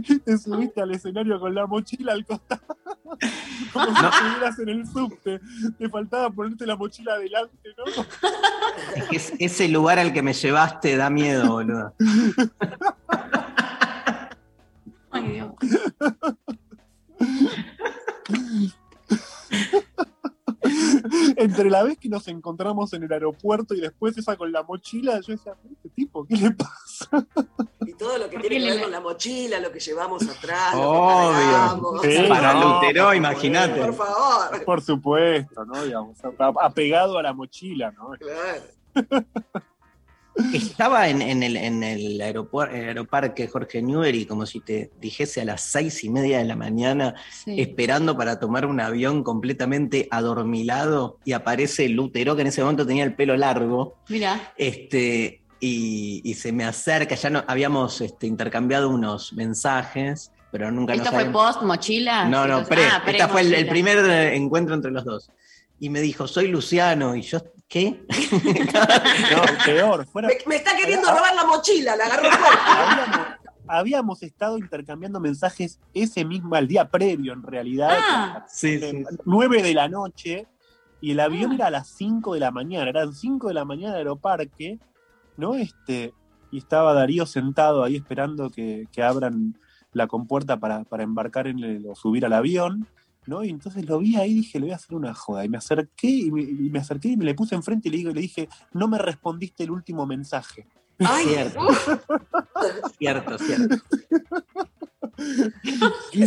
y 0.08 0.18
te 0.24 0.38
subiste 0.38 0.80
al 0.82 0.90
escenario 0.92 1.38
con 1.38 1.54
la 1.54 1.66
mochila 1.66 2.12
al 2.12 2.24
costado. 2.26 2.60
Como 3.72 3.86
si 3.96 4.04
estuvieras 4.04 4.58
en 4.58 4.68
el 4.68 4.86
subte. 4.86 5.40
Te 5.78 5.88
faltaba 5.88 6.30
ponerte 6.30 6.66
la 6.66 6.76
mochila 6.76 7.14
adelante, 7.14 7.70
¿no? 7.76 7.84
Es 8.96 9.04
que 9.08 9.16
es- 9.16 9.32
ese 9.38 9.68
lugar 9.68 9.98
al 9.98 10.12
que 10.12 10.22
me 10.22 10.32
llevaste 10.32 10.96
da 10.96 11.08
miedo, 11.10 11.48
boludo. 11.52 11.94
Ay, 15.10 15.28
Dios. 15.32 15.52
Entre 21.36 21.70
la 21.70 21.82
vez 21.82 21.98
que 21.98 22.08
nos 22.08 22.26
encontramos 22.28 22.92
en 22.92 23.02
el 23.04 23.12
aeropuerto 23.12 23.74
y 23.74 23.80
después 23.80 24.16
esa 24.18 24.36
con 24.36 24.50
la 24.52 24.62
mochila, 24.62 25.20
yo 25.20 25.32
decía, 25.34 25.54
este 25.70 25.88
tipo, 25.90 26.26
¿qué 26.26 26.36
le 26.36 26.50
pasa? 26.52 27.26
Y 27.86 27.92
todo 27.94 28.18
lo 28.18 28.28
que 28.30 28.38
tiene 28.38 28.56
que 28.56 28.60
le- 28.60 28.70
ver 28.72 28.82
con 28.82 28.90
la 28.90 29.00
mochila, 29.00 29.60
lo 29.60 29.70
que 29.72 29.80
llevamos 29.80 30.22
atrás, 30.28 30.74
lo 30.74 30.80
que 30.80 30.86
Obvio. 30.86 32.02
Sí, 32.02 32.28
Para 32.28 32.54
no, 32.54 32.74
Lutero, 32.80 33.14
imagínate. 33.14 33.80
Por 33.80 33.94
favor. 33.94 34.64
Por 34.64 34.82
supuesto, 34.82 35.64
¿no? 35.64 35.84
Digamos, 35.84 36.16
apegado 36.60 37.18
a 37.18 37.22
la 37.22 37.32
mochila, 37.32 37.90
¿no? 37.92 38.10
Claro. 38.18 39.24
Estaba 40.52 41.08
en, 41.08 41.22
en 41.22 41.42
el, 41.42 41.56
en 41.56 41.82
el 41.82 42.20
aeroparque 42.20 43.48
Jorge 43.48 43.80
Newbery, 43.82 44.26
como 44.26 44.44
si 44.46 44.60
te 44.60 44.90
dijese 45.00 45.40
a 45.40 45.44
las 45.44 45.62
seis 45.62 46.04
y 46.04 46.10
media 46.10 46.38
de 46.38 46.44
la 46.44 46.56
mañana, 46.56 47.14
Sí. 47.44 47.60
esperando 47.60 48.16
para 48.16 48.38
tomar 48.38 48.66
un 48.66 48.80
avión 48.80 49.22
completamente 49.22 50.08
adormilado, 50.10 51.18
y 51.24 51.32
aparece 51.32 51.88
Lutero, 51.88 52.36
que 52.36 52.42
en 52.42 52.48
ese 52.48 52.60
momento 52.62 52.86
tenía 52.86 53.04
el 53.04 53.14
pelo 53.14 53.36
largo, 53.36 53.96
Mira, 54.08 54.52
este, 54.56 55.42
y, 55.60 56.20
y 56.24 56.34
se 56.34 56.52
me 56.52 56.64
acerca, 56.64 57.14
ya 57.14 57.30
no, 57.30 57.44
habíamos 57.46 58.00
este, 58.00 58.26
intercambiado 58.26 58.90
unos 58.90 59.32
mensajes, 59.32 60.30
pero 60.52 60.70
nunca 60.70 60.92
nos 60.94 61.00
¿esto 61.02 61.12
fue 61.14 61.24
habíamos- 61.24 61.54
post 61.54 61.62
mochila? 61.66 62.28
No, 62.28 62.46
no, 62.46 62.64
pre. 62.64 62.82
ah, 62.84 63.02
Esta 63.06 63.28
fue 63.28 63.40
el, 63.40 63.54
el 63.54 63.66
primer 63.68 63.98
eh, 63.98 64.36
encuentro 64.36 64.74
entre 64.74 64.90
los 64.90 65.04
dos. 65.04 65.30
Y 65.78 65.90
me 65.90 66.00
dijo, 66.00 66.26
soy 66.26 66.48
Luciano, 66.48 67.14
y 67.16 67.22
yo, 67.22 67.38
¿qué? 67.68 68.04
No, 69.32 69.64
peor, 69.64 70.06
fuera. 70.06 70.28
Me, 70.28 70.34
me 70.46 70.56
está 70.56 70.76
queriendo 70.76 71.08
robar 71.10 71.34
la 71.34 71.44
mochila, 71.44 71.96
la 71.96 72.04
agarró 72.04 72.30
fuerte. 72.30 72.62
Habíamos, 72.66 73.26
habíamos 73.68 74.22
estado 74.22 74.58
intercambiando 74.58 75.20
mensajes 75.20 75.80
ese 75.94 76.24
mismo, 76.24 76.54
al 76.54 76.68
día 76.68 76.88
previo, 76.88 77.32
en 77.32 77.42
realidad. 77.42 77.98
Ah. 78.00 78.46
Sí, 78.48 78.78
eh, 78.80 79.04
sí. 79.08 79.16
9 79.24 79.62
de 79.62 79.74
la 79.74 79.88
noche, 79.88 80.46
y 81.00 81.12
el 81.12 81.20
avión 81.20 81.52
era 81.52 81.66
a 81.66 81.70
las 81.70 81.88
5 81.88 82.34
de 82.34 82.40
la 82.40 82.50
mañana, 82.50 82.88
eran 82.88 83.12
5 83.12 83.48
de 83.48 83.54
la 83.54 83.64
mañana 83.64 83.88
en 83.88 83.94
el 83.94 83.98
aeroparque, 84.06 84.78
¿no? 85.36 85.54
Este, 85.54 86.12
y 86.50 86.58
estaba 86.58 86.94
Darío 86.94 87.26
sentado 87.26 87.84
ahí 87.84 87.96
esperando 87.96 88.50
que, 88.50 88.86
que 88.92 89.02
abran 89.02 89.58
la 89.92 90.06
compuerta 90.06 90.58
para, 90.58 90.84
para 90.84 91.02
embarcar 91.02 91.46
en 91.46 91.58
el, 91.60 91.86
o 91.86 91.94
subir 91.94 92.24
al 92.24 92.32
avión, 92.32 92.86
¿no? 93.26 93.44
Y 93.44 93.50
entonces 93.50 93.84
lo 93.86 93.98
vi 93.98 94.16
ahí 94.16 94.30
y 94.32 94.34
dije, 94.34 94.58
le 94.58 94.66
voy 94.66 94.72
a 94.72 94.76
hacer 94.76 94.94
una 94.94 95.14
joda. 95.14 95.44
Y 95.44 95.48
me 95.48 95.58
acerqué 95.58 96.08
y 96.08 96.30
me, 96.30 96.42
y 96.42 96.70
me 96.70 96.78
acerqué 96.78 97.08
y 97.08 97.16
me 97.16 97.24
le 97.24 97.34
puse 97.34 97.54
enfrente 97.54 97.88
y 97.88 97.92
le, 97.92 97.98
digo, 97.98 98.10
le 98.12 98.20
dije, 98.20 98.48
no 98.72 98.88
me 98.88 98.98
respondiste 98.98 99.64
el 99.64 99.70
último 99.70 100.06
mensaje. 100.06 100.66
Ay, 100.98 101.26
Cierto. 101.26 101.68
Cierto, 102.98 103.38
cierto. 103.38 103.76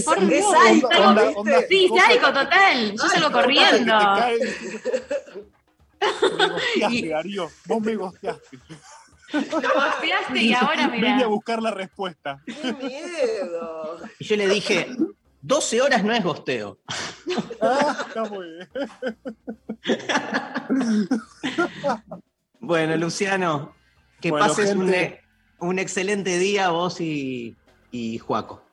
por 0.05 0.17
Es 0.23 0.29
Dios. 0.29 0.45
sádico, 0.51 0.89
Sí, 1.69 1.89
sádico 1.95 2.27
total. 2.27 2.91
Yo 2.91 3.07
salgo 3.09 3.31
corriendo. 3.31 3.93
Me 5.99 6.47
gosteaste, 6.47 7.09
Darío. 7.09 7.49
Vos 7.65 7.81
me 7.81 7.95
gosteaste. 7.95 8.57
Lo 9.33 9.41
gosteaste 9.41 10.41
y 10.41 10.53
ahora 10.53 10.87
Vine 10.87 11.23
a 11.23 11.27
buscar 11.27 11.61
la 11.61 11.71
respuesta. 11.71 12.41
¡Qué 12.45 12.73
miedo! 12.73 13.97
Y 14.17 14.23
yo 14.25 14.35
le 14.37 14.47
dije, 14.47 14.87
12 15.49 15.81
horas 15.81 16.03
no 16.03 16.13
es 16.13 16.23
gosteo. 16.23 16.77
Ah, 17.61 18.05
está 18.07 18.23
muy 18.23 18.47
bien. 18.47 18.69
Bueno, 22.59 22.95
Luciano, 22.97 23.73
que 24.21 24.31
Bueno, 24.31 24.47
pases 24.47 24.73
un, 24.75 24.87
gente. 24.89 25.21
un 25.59 25.77
excelente 25.77 26.37
día 26.39 26.69
vos 26.69 27.01
y, 27.01 27.55
y 27.91 28.17
Juaco. 28.17 28.63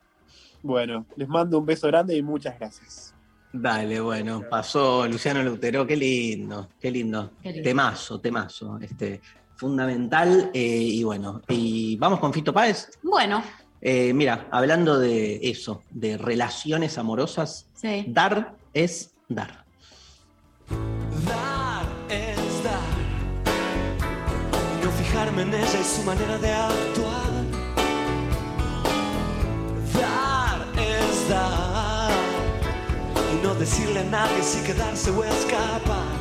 Bueno, 0.63 1.05
les 1.15 1.27
mando 1.27 1.59
un 1.59 1.65
beso 1.65 1.87
grande 1.87 2.15
y 2.15 2.21
muchas 2.23 2.57
gracias. 2.57 3.13
Dale, 3.51 3.99
bueno, 3.99 4.43
pasó 4.49 5.07
Luciano 5.07 5.43
Lutero, 5.43 5.85
qué 5.85 5.95
lindo, 5.97 6.69
qué 6.79 6.89
lindo. 6.91 7.31
Qué 7.43 7.51
lindo. 7.51 7.63
Temazo, 7.63 8.19
temazo, 8.19 8.79
este, 8.81 9.21
fundamental. 9.55 10.49
eh, 10.53 10.59
y 10.81 11.03
bueno, 11.03 11.41
y 11.49 11.95
vamos 11.97 12.19
con 12.19 12.33
Fito 12.33 12.53
Páez. 12.53 12.89
Bueno, 13.03 13.43
Eh, 13.81 14.13
mira, 14.13 14.47
hablando 14.51 14.97
de 14.99 15.39
eso, 15.43 15.83
de 15.91 16.17
relaciones 16.17 16.97
amorosas, 16.97 17.67
sí. 17.75 18.05
dar 18.07 18.55
es 18.73 19.11
dar. 19.29 19.65
Dar 21.25 21.85
es 22.09 22.63
dar. 22.63 22.97
Y 24.79 24.85
no 24.85 24.91
fijarme 24.91 25.41
en 25.43 25.53
ella 25.53 25.79
y 25.79 25.83
su 25.83 26.03
manera 26.03 26.37
de 26.39 26.51
actuar. 26.51 27.31
Dar 29.93 30.67
es 30.79 31.29
dar. 31.29 32.11
Y 33.33 33.43
no 33.43 33.53
decirle 33.55 33.99
a 33.99 34.05
nadie 34.05 34.41
si 34.41 34.63
quedarse 34.65 35.11
o 35.11 35.23
escapar. 35.23 36.16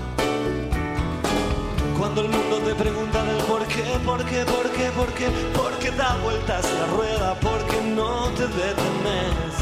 Cuando 1.99 2.21
el 2.21 2.29
mundo 2.29 2.59
te 2.59 2.75
pregunta 2.75 3.25
del 3.25 3.43
por 3.45 3.67
qué, 3.67 3.83
por 4.05 4.25
qué, 4.25 4.45
por 4.45 4.71
qué, 4.71 4.91
por 4.91 5.13
qué, 5.15 5.29
por 5.55 5.73
qué 5.79 5.91
da 5.93 6.17
vueltas 6.23 6.65
la 6.79 6.87
rueda, 6.95 7.35
porque 7.41 7.81
no 7.81 8.29
te 8.37 8.47
detenes. 8.47 9.55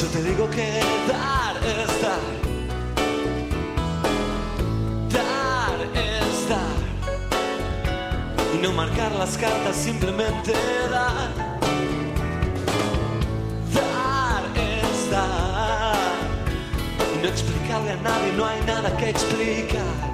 Yo 0.00 0.06
te 0.08 0.22
digo 0.22 0.48
que 0.48 0.80
dar 1.06 1.56
es 1.62 2.02
dar. 2.02 2.20
Dar 5.12 5.78
es 5.94 6.48
dar. 6.48 6.80
Y 8.54 8.62
no 8.62 8.72
marcar 8.72 9.12
las 9.12 9.36
cartas, 9.36 9.76
simplemente 9.76 10.52
dar. 10.90 11.30
Dar 13.74 14.44
es 14.56 14.84
no 17.22 17.28
explicarle 17.28 17.92
a 17.92 17.96
nadie, 17.96 18.32
no 18.32 18.46
hay 18.46 18.60
nada 18.62 18.96
que 18.96 19.10
explicar. 19.10 20.13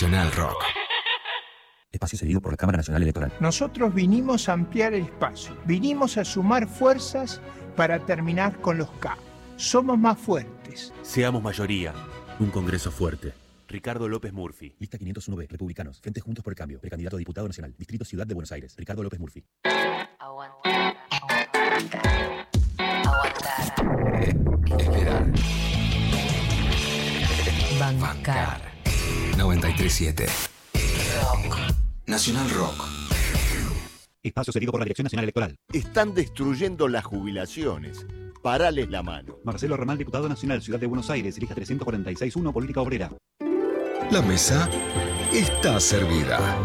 Nacional 0.00 0.32
Rock. 0.32 0.64
Espacio 1.92 2.18
cedido 2.18 2.40
por 2.40 2.54
la 2.54 2.56
Cámara 2.56 2.78
Nacional 2.78 3.02
Electoral. 3.02 3.32
Nosotros 3.38 3.92
vinimos 3.92 4.48
a 4.48 4.54
ampliar 4.54 4.94
el 4.94 5.02
espacio, 5.02 5.54
vinimos 5.66 6.16
a 6.16 6.24
sumar 6.24 6.66
fuerzas 6.66 7.42
para 7.76 7.98
terminar 8.06 8.58
con 8.62 8.78
los 8.78 8.90
K. 8.92 9.18
Somos 9.56 9.98
más 9.98 10.18
fuertes. 10.18 10.94
Seamos 11.02 11.42
mayoría. 11.42 11.92
Un 12.38 12.48
Congreso 12.48 12.90
fuerte. 12.90 13.34
Ricardo 13.68 14.08
López 14.08 14.32
Murphy. 14.32 14.74
Lista 14.78 14.96
501B. 14.96 15.48
Republicanos. 15.48 16.00
Frente 16.00 16.22
Juntos 16.22 16.42
por 16.42 16.54
el 16.54 16.56
Cambio. 16.56 16.80
Precandidato 16.80 17.16
a 17.16 17.18
diputado 17.18 17.46
nacional. 17.46 17.74
Distrito 17.76 18.06
Ciudad 18.06 18.26
de 18.26 18.32
Buenos 18.32 18.52
Aires. 18.52 18.74
Ricardo 18.78 19.02
López 19.02 19.20
Murphy. 19.20 19.44
Esperar. 24.78 25.30
Bancar. 27.78 28.69
937 29.40 30.26
Nacional 32.06 32.50
Rock. 32.50 32.84
Espacio 34.22 34.52
cedido 34.52 34.70
por 34.70 34.80
la 34.80 34.84
Dirección 34.84 35.04
Nacional 35.04 35.24
Electoral. 35.24 35.56
Están 35.72 36.12
destruyendo 36.12 36.88
las 36.88 37.04
jubilaciones. 37.04 38.04
Parales 38.42 38.90
la 38.90 39.02
mano. 39.02 39.38
Marcelo 39.44 39.78
Ramal, 39.78 39.96
diputado 39.96 40.28
nacional, 40.28 40.60
Ciudad 40.60 40.78
de 40.78 40.86
Buenos 40.86 41.08
Aires, 41.08 41.38
lista 41.38 41.54
346-1, 41.54 42.52
Política 42.52 42.82
Obrera. 42.82 43.10
La 44.10 44.20
mesa 44.20 44.68
está 45.32 45.80
servida. 45.80 46.58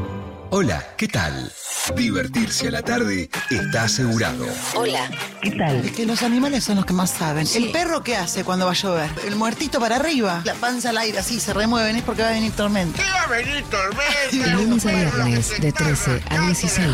Hola, 0.52 0.84
¿qué 0.98 1.08
tal? 1.08 1.52
Divertirse 1.96 2.70
a 2.70 2.72
la 2.72 2.82
tarde 2.82 3.30
está 3.50 3.84
asegurado. 3.84 4.46
Hola. 4.76 5.10
¿Qué 5.42 5.52
tal? 5.52 5.86
Es 5.86 5.92
que 5.92 6.06
los 6.06 6.24
animales 6.24 6.64
son 6.64 6.78
los 6.78 6.86
que 6.86 6.94
más 6.94 7.12
saben. 7.12 7.46
¿El 7.56 7.72
perro 7.72 8.04
qué 8.04 8.16
hace 8.16 8.44
cuando 8.44 8.66
va 8.66 8.72
a 8.72 8.76
llover? 8.76 9.10
El 9.26 9.36
muertito 9.36 9.80
para 9.80 9.98
arriba. 9.98 10.42
La 10.46 10.54
panza 10.56 10.90
al 10.90 10.98
aire 10.98 11.20
así, 11.20 11.40
se 11.40 11.54
remueven, 11.54 11.96
es 11.98 12.04
porque 12.04 12.22
va 12.24 12.30
a 12.30 12.32
venir 12.32 12.52
tormenta. 12.54 13.02
¿Qué 13.04 13.10
va 13.10 13.22
a 13.24 13.28
venir 13.28 13.64
tormenta? 13.66 14.06
De 14.32 14.48
lunes 14.48 14.86
a 14.86 14.90
viernes, 14.92 15.62
de 15.62 15.72
13 15.72 16.24
a 16.30 16.40
16. 16.40 16.88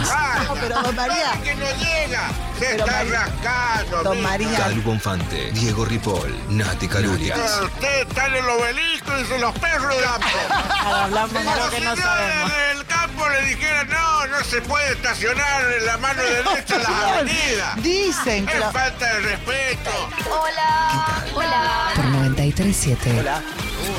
No, 0.48 0.54
pero 0.60 0.82
don 0.82 0.96
María. 0.96 1.32
que 1.44 1.56
no 1.56 1.66
llega! 1.78 2.30
Se 2.60 2.66
Pero 2.66 2.86
está 2.86 2.92
María- 2.98 3.26
rascando. 3.26 4.04
Don. 4.04 4.22
María. 4.22 4.58
Calvo 4.58 4.82
Bonfante, 4.84 5.52
Diego 5.52 5.86
Ripoll, 5.86 6.36
Nati 6.58 6.88
Calurias. 6.88 7.40
Pero 7.40 7.66
Usted 7.66 8.08
está 8.08 8.28
en 8.28 8.34
el 8.36 8.46
obelisco 8.50 9.12
y 9.20 9.26
son 9.26 9.42
los 9.42 9.54
perros 9.60 9.96
del 9.96 10.04
campo. 10.04 10.28
hablamos 10.86 11.34
de 11.34 11.44
lo 11.44 11.70
que 11.70 11.80
no 11.82 11.96
sabemos. 11.96 12.52
en 12.72 12.78
el 12.78 12.86
campo 12.86 13.30
le 13.30 13.46
dijera, 13.56 13.84
no, 13.86 14.28
no 14.28 14.44
se 14.44 14.62
puede 14.62 14.92
estacionar 14.94 15.64
en 15.80 15.86
la 15.86 15.98
mano 15.98 16.22
derecha 16.24 16.76
en 16.76 16.84
las 16.84 16.90
avenidas. 16.90 17.84
Dicen 17.84 18.46
que 18.46 18.54
Es 18.54 18.60
la- 18.60 18.72
falta 18.72 19.14
de 19.14 19.20
respeto. 19.20 19.92
Hola. 20.30 21.24
Hola. 21.36 21.92
Por 21.96 22.06
937. 22.06 23.24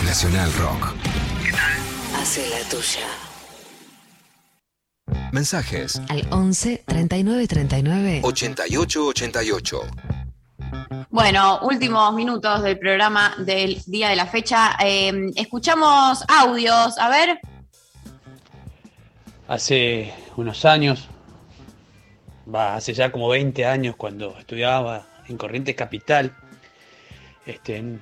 Nacional 0.05 0.53
Rock. 0.55 0.95
Hace 2.21 2.49
la 2.51 2.69
tuya. 2.69 3.07
Mensajes 5.33 6.01
Al 6.09 6.27
11 6.31 6.85
39 6.87 7.49
39. 7.49 8.21
8888. 8.23 9.81
Bueno, 11.11 11.61
últimos 11.63 12.15
minutos 12.15 12.63
del 12.63 12.79
programa 12.79 13.35
del 13.39 13.83
día 13.87 14.09
de 14.11 14.17
la 14.17 14.27
fecha. 14.27 14.77
Eh, 14.85 15.31
escuchamos 15.37 16.25
audios. 16.29 16.97
A 16.99 17.09
ver. 17.09 17.39
Hace 19.53 20.11
unos 20.39 20.65
años, 20.65 21.11
hace 22.55 22.95
ya 22.95 23.13
como 23.13 23.29
20 23.29 23.67
años 23.67 23.97
cuando 23.97 24.35
estudiaba 24.39 25.07
en 25.29 25.37
Corrientes 25.37 25.75
Capital, 25.75 26.35
este, 27.45 27.99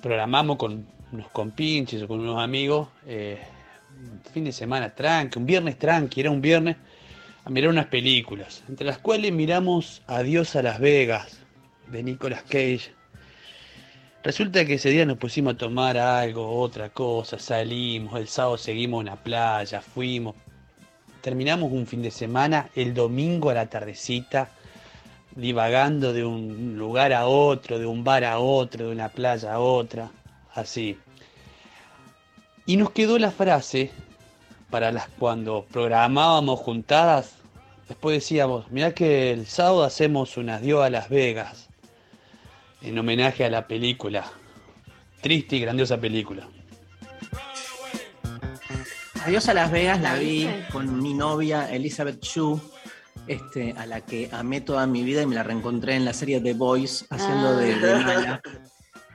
programamos 0.00 0.56
con 0.56 0.86
unos 1.12 1.28
compinches 1.32 2.00
o 2.00 2.08
con 2.08 2.20
unos 2.20 2.42
amigos, 2.42 2.88
eh, 3.06 3.38
un 4.10 4.22
fin 4.32 4.44
de 4.44 4.52
semana 4.52 4.94
tranqui, 4.94 5.38
un 5.38 5.44
viernes 5.44 5.78
tranqui, 5.78 6.22
era 6.22 6.30
un 6.30 6.40
viernes, 6.40 6.78
a 7.44 7.50
mirar 7.50 7.68
unas 7.68 7.88
películas, 7.88 8.64
entre 8.66 8.86
las 8.86 8.96
cuales 8.96 9.34
miramos 9.34 10.00
Adiós 10.06 10.56
a 10.56 10.62
Las 10.62 10.80
Vegas, 10.80 11.40
de 11.88 12.02
Nicolas 12.04 12.42
Cage. 12.44 12.90
Resulta 14.24 14.64
que 14.64 14.76
ese 14.76 14.88
día 14.88 15.04
nos 15.04 15.18
pusimos 15.18 15.56
a 15.56 15.58
tomar 15.58 15.98
algo, 15.98 16.58
otra 16.58 16.88
cosa, 16.88 17.38
salimos, 17.38 18.18
el 18.18 18.28
sábado 18.28 18.56
seguimos 18.56 19.02
en 19.02 19.08
la 19.08 19.16
playa, 19.16 19.82
fuimos, 19.82 20.34
terminamos 21.26 21.72
un 21.72 21.88
fin 21.88 22.02
de 22.02 22.12
semana, 22.12 22.70
el 22.76 22.94
domingo 22.94 23.50
a 23.50 23.54
la 23.54 23.66
tardecita, 23.66 24.48
divagando 25.34 26.12
de 26.12 26.24
un 26.24 26.78
lugar 26.78 27.12
a 27.12 27.26
otro, 27.26 27.80
de 27.80 27.84
un 27.84 28.04
bar 28.04 28.22
a 28.22 28.38
otro, 28.38 28.86
de 28.86 28.92
una 28.92 29.08
playa 29.08 29.54
a 29.54 29.58
otra, 29.58 30.12
así. 30.54 30.96
Y 32.64 32.76
nos 32.76 32.92
quedó 32.92 33.18
la 33.18 33.32
frase 33.32 33.90
para 34.70 34.92
las 34.92 35.08
cuando 35.18 35.66
programábamos 35.68 36.60
juntadas, 36.60 37.34
después 37.88 38.18
decíamos, 38.18 38.70
mirá 38.70 38.94
que 38.94 39.32
el 39.32 39.46
sábado 39.46 39.82
hacemos 39.82 40.36
un 40.36 40.48
adiós 40.48 40.84
a 40.84 40.90
Las 40.90 41.08
Vegas, 41.08 41.70
en 42.82 42.96
homenaje 42.96 43.44
a 43.44 43.50
la 43.50 43.66
película, 43.66 44.30
triste 45.22 45.56
y 45.56 45.60
grandiosa 45.60 45.98
película. 45.98 46.46
Adiós 49.26 49.48
a 49.48 49.54
Las 49.54 49.72
Vegas 49.72 50.00
la 50.00 50.14
vi 50.14 50.48
con 50.72 51.02
mi 51.02 51.12
novia 51.12 51.68
Elizabeth 51.72 52.22
Shue, 52.22 52.60
este, 53.26 53.74
a 53.76 53.84
la 53.84 54.00
que 54.02 54.28
amé 54.32 54.60
toda 54.60 54.86
mi 54.86 55.02
vida 55.02 55.22
y 55.22 55.26
me 55.26 55.34
la 55.34 55.42
reencontré 55.42 55.96
en 55.96 56.04
la 56.04 56.12
serie 56.12 56.40
The 56.40 56.54
Boys 56.54 57.06
haciendo 57.10 57.56
de, 57.56 57.74
de 57.74 57.92
Ah. 57.92 57.98
mala. 58.04 58.42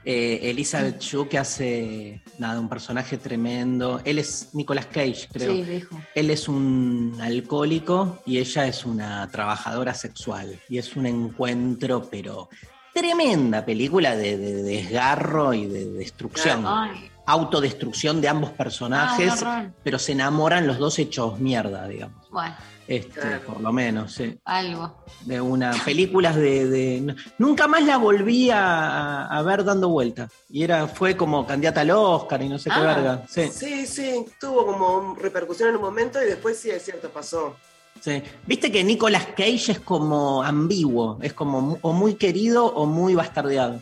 Eh, 0.04 0.50
Elizabeth 0.50 0.98
Shue 1.00 1.28
que 1.28 1.38
hace 1.38 2.20
nada, 2.36 2.58
un 2.58 2.68
personaje 2.68 3.18
tremendo. 3.18 4.00
Él 4.04 4.18
es 4.18 4.48
Nicolas 4.52 4.86
Cage, 4.86 5.28
creo. 5.32 5.52
Sí, 5.54 5.62
dijo. 5.62 5.96
Él 6.16 6.30
es 6.30 6.48
un 6.48 7.16
alcohólico 7.20 8.20
y 8.26 8.38
ella 8.38 8.66
es 8.66 8.84
una 8.84 9.28
trabajadora 9.30 9.94
sexual. 9.94 10.58
Y 10.68 10.78
es 10.78 10.96
un 10.96 11.06
encuentro, 11.06 12.08
pero 12.10 12.48
tremenda 12.92 13.64
película 13.64 14.16
de, 14.16 14.36
de 14.38 14.64
desgarro 14.64 15.54
y 15.54 15.66
de 15.66 15.84
destrucción. 15.92 16.64
Ay. 16.66 17.11
Autodestrucción 17.26 18.20
de 18.20 18.28
ambos 18.28 18.50
personajes, 18.50 19.42
Ah, 19.44 19.66
pero 19.84 19.98
se 19.98 20.12
enamoran 20.12 20.66
los 20.66 20.78
dos 20.78 20.98
hechos 20.98 21.38
mierda, 21.38 21.86
digamos. 21.88 22.28
Bueno, 22.30 22.54
Este, 22.88 23.20
Por 23.46 23.60
lo 23.60 23.72
menos, 23.72 24.12
sí. 24.12 24.36
algo. 24.44 25.04
De 25.24 25.40
una. 25.40 25.70
Películas 25.84 26.34
de. 26.34 26.66
de- 26.68 27.14
Nunca 27.38 27.68
más 27.68 27.84
la 27.84 27.96
volví 27.96 28.50
a, 28.50 29.26
a 29.26 29.42
ver 29.42 29.64
dando 29.64 29.88
vuelta. 29.88 30.28
Y 30.50 30.64
era, 30.64 30.88
fue 30.88 31.16
como 31.16 31.46
candidata 31.46 31.82
al 31.82 31.90
Oscar 31.92 32.42
y 32.42 32.48
no 32.48 32.58
sé 32.58 32.68
qué 32.70 32.76
Ah, 32.76 32.82
verga. 32.82 33.22
Sí. 33.28 33.48
Sí, 33.52 33.86
sí, 33.86 34.26
tuvo 34.40 34.66
como 34.66 35.14
repercusión 35.14 35.68
en 35.70 35.76
un 35.76 35.82
momento 35.82 36.20
y 36.20 36.26
después 36.26 36.58
sí 36.58 36.70
es 36.70 36.84
cierto, 36.84 37.08
pasó. 37.08 37.56
Sí. 38.00 38.20
Viste 38.46 38.72
que 38.72 38.82
Nicolas 38.82 39.26
Cage 39.36 39.72
es 39.72 39.80
como 39.80 40.42
ambiguo, 40.42 41.18
es 41.22 41.32
como 41.34 41.78
o 41.82 41.92
muy 41.92 42.14
querido 42.16 42.66
o 42.66 42.84
muy 42.84 43.14
bastardeado. 43.14 43.80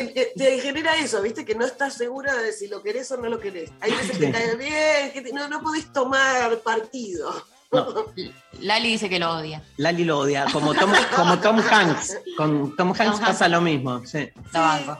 Te, 0.00 0.06
te- 0.06 0.32
te 0.36 0.58
genera 0.60 0.96
eso, 0.96 1.20
viste, 1.20 1.44
que 1.44 1.54
no 1.54 1.64
estás 1.66 1.92
segura 1.94 2.34
de 2.34 2.52
si 2.52 2.68
lo 2.68 2.82
querés 2.82 3.10
o 3.12 3.16
no 3.18 3.28
lo 3.28 3.38
querés. 3.38 3.70
Hay 3.80 3.90
veces 3.90 4.12
que 4.12 4.14
Sí. 4.14 4.20
te 4.20 4.32
cae 4.32 4.56
bien, 4.56 5.12
que 5.12 5.20
te- 5.20 5.32
no, 5.32 5.46
no 5.48 5.60
podés 5.60 5.92
tomar 5.92 6.56
partido. 6.60 7.30
Lali 8.60 8.88
dice 8.88 9.08
que 9.08 9.18
lo 9.18 9.30
odia. 9.30 9.62
Lali 9.76 10.04
lo 10.04 10.18
odia, 10.20 10.46
como 10.52 10.74
Tom, 10.74 10.90
como 11.14 11.38
Tom 11.38 11.58
Hanks. 11.60 12.18
Con 12.36 12.74
Tom 12.76 12.92
Hanks 12.98 13.20
pasa 13.20 13.46
lo 13.48 13.60
mismo. 13.60 14.04
Sí. 14.06 14.28
Lo 14.52 14.60
banco. 14.60 14.98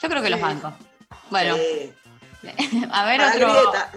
Yo 0.00 0.08
creo 0.08 0.22
que 0.22 0.30
los 0.30 0.40
banco. 0.40 0.72
Bueno, 1.30 1.56
Sí. 1.56 1.92
a 2.92 3.04
ver 3.04 3.18
Para 3.20 3.34
otro. 3.34 3.52
Grieta. 3.52 3.90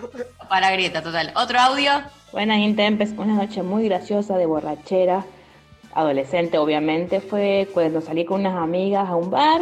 Para 0.49 0.71
Grieta, 0.71 1.01
total. 1.03 1.31
Otro 1.35 1.59
audio. 1.59 1.91
Buenas 2.31 2.57
Intempes, 2.59 3.11
una 3.17 3.33
noche 3.33 3.63
muy 3.63 3.85
graciosa 3.87 4.37
de 4.37 4.45
borrachera, 4.45 5.25
adolescente 5.93 6.57
obviamente, 6.57 7.21
fue 7.21 7.69
cuando 7.73 8.01
salí 8.01 8.25
con 8.25 8.41
unas 8.41 8.55
amigas 8.61 9.07
a 9.07 9.15
un 9.15 9.29
bar, 9.31 9.61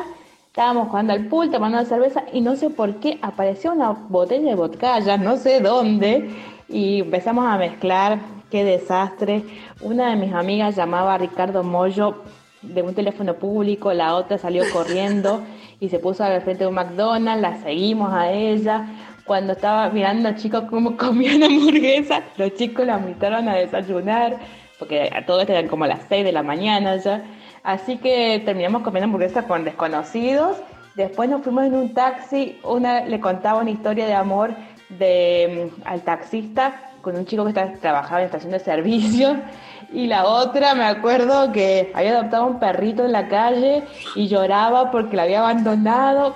estábamos 0.54 0.90
jugando 0.90 1.14
al 1.14 1.26
pool, 1.26 1.50
tomando 1.50 1.84
cerveza 1.84 2.26
y 2.32 2.40
no 2.40 2.56
sé 2.56 2.70
por 2.70 2.98
qué 2.98 3.18
apareció 3.24 3.74
una 3.74 3.90
botella 3.90 4.50
de 4.50 4.56
vodka, 4.56 5.00
ya 5.00 5.18
no 5.18 5.36
sé 5.36 5.60
dónde, 5.62 6.30
y 6.70 7.00
empezamos 7.00 7.48
a 7.48 7.58
mezclar, 7.58 8.20
qué 8.52 8.64
desastre. 8.64 9.42
Una 9.82 10.12
de 10.12 10.16
mis 10.16 10.32
amigas 10.32 10.76
llamaba 10.76 11.16
a 11.16 11.18
Ricardo 11.18 11.64
Mollo 11.64 12.22
de 12.62 12.84
un 12.84 12.94
teléfono 12.94 13.34
público, 13.34 13.94
la 13.94 14.14
otra 14.14 14.38
salió 14.38 14.64
corriendo 14.72 15.42
y 15.80 15.90
se 15.90 15.98
puso 15.98 16.24
al 16.24 16.40
frente 16.44 16.66
de 16.66 16.70
un 16.70 16.76
McDonald's, 16.76 17.42
la 17.42 17.58
seguimos 17.64 18.14
a 18.14 18.32
ella. 18.32 18.86
Cuando 19.26 19.54
estaba 19.54 19.90
mirando 19.90 20.30
a 20.30 20.36
chicos 20.36 20.66
cómo 20.70 20.96
comían 20.98 21.42
hamburguesa, 21.42 22.22
los 22.38 22.54
chicos 22.54 22.86
la 22.86 23.00
invitaron 23.00 23.50
a 23.50 23.56
desayunar, 23.56 24.38
porque 24.78 25.10
a 25.12 25.26
todo 25.26 25.42
esto 25.42 25.54
eran 25.54 25.68
como 25.68 25.88
las 25.88 26.02
6 26.10 26.24
de 26.24 26.32
la 26.32 26.44
mañana 26.44 26.98
ya. 26.98 27.24
Así 27.64 27.98
que 27.98 28.42
terminamos 28.46 28.82
comiendo 28.84 29.06
hamburguesa 29.06 29.44
con 29.44 29.64
desconocidos. 29.64 30.58
Después 30.96 31.30
nos 31.30 31.42
fuimos 31.42 31.66
en 31.66 31.76
un 31.76 31.94
taxi, 31.94 32.60
una 32.64 33.02
le 33.06 33.20
contaba 33.20 33.62
una 33.62 33.72
historia 33.72 34.06
de 34.06 34.14
amor 34.14 34.54
de, 34.90 35.72
mm, 35.78 35.82
al 35.86 36.02
taxista 36.02 36.92
con 37.02 37.16
un 37.16 37.26
chico 37.26 37.44
que 37.44 37.50
está- 37.50 37.74
trabajaba 37.74 38.20
en 38.22 38.26
estación 38.26 38.52
de 38.52 38.60
servicio 38.60 39.38
y 39.94 40.08
la 40.08 40.26
otra 40.26 40.76
me 40.76 40.84
acuerdo 40.86 41.52
que 41.52 41.92
había 41.96 42.12
adoptado 42.20 42.46
un 42.46 42.60
perrito 42.60 43.06
en 43.06 43.12
la 43.12 43.28
calle 43.28 43.84
y 44.16 44.28
lloraba 44.28 44.92
porque 44.92 45.16
lo 45.16 45.24
había 45.24 45.40
abandonado. 45.40 46.36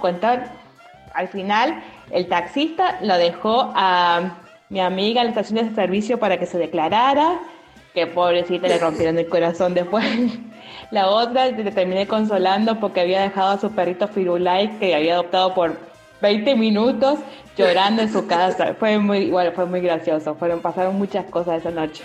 Al 1.13 1.27
final 1.27 1.81
el 2.11 2.27
taxista 2.27 2.97
lo 3.01 3.17
dejó 3.17 3.71
a 3.75 4.37
mi 4.69 4.79
amiga 4.79 5.21
en 5.21 5.27
la 5.27 5.31
estación 5.31 5.67
de 5.67 5.75
servicio 5.75 6.19
para 6.19 6.37
que 6.37 6.45
se 6.45 6.57
declarara, 6.57 7.39
que 7.93 8.07
pobrecita 8.07 8.67
le 8.67 8.77
rompieron 8.79 9.17
el 9.17 9.27
corazón 9.29 9.73
después. 9.73 10.05
La 10.91 11.07
otra 11.07 11.47
le 11.47 11.71
terminé 11.71 12.07
consolando 12.07 12.79
porque 12.79 13.01
había 13.01 13.21
dejado 13.21 13.49
a 13.49 13.59
su 13.59 13.71
perrito 13.71 14.07
Firulais 14.07 14.69
que 14.79 14.95
había 14.95 15.15
adoptado 15.15 15.53
por 15.53 15.77
20 16.21 16.55
minutos 16.55 17.19
llorando 17.57 18.01
en 18.01 18.11
su 18.11 18.25
casa. 18.27 18.75
Fue 18.79 18.97
muy, 18.97 19.19
igual, 19.19 19.51
fue 19.53 19.65
muy 19.65 19.81
gracioso. 19.81 20.35
Fueron, 20.35 20.61
pasaron 20.61 20.95
muchas 20.95 21.25
cosas 21.25 21.59
esa 21.59 21.71
noche. 21.71 22.03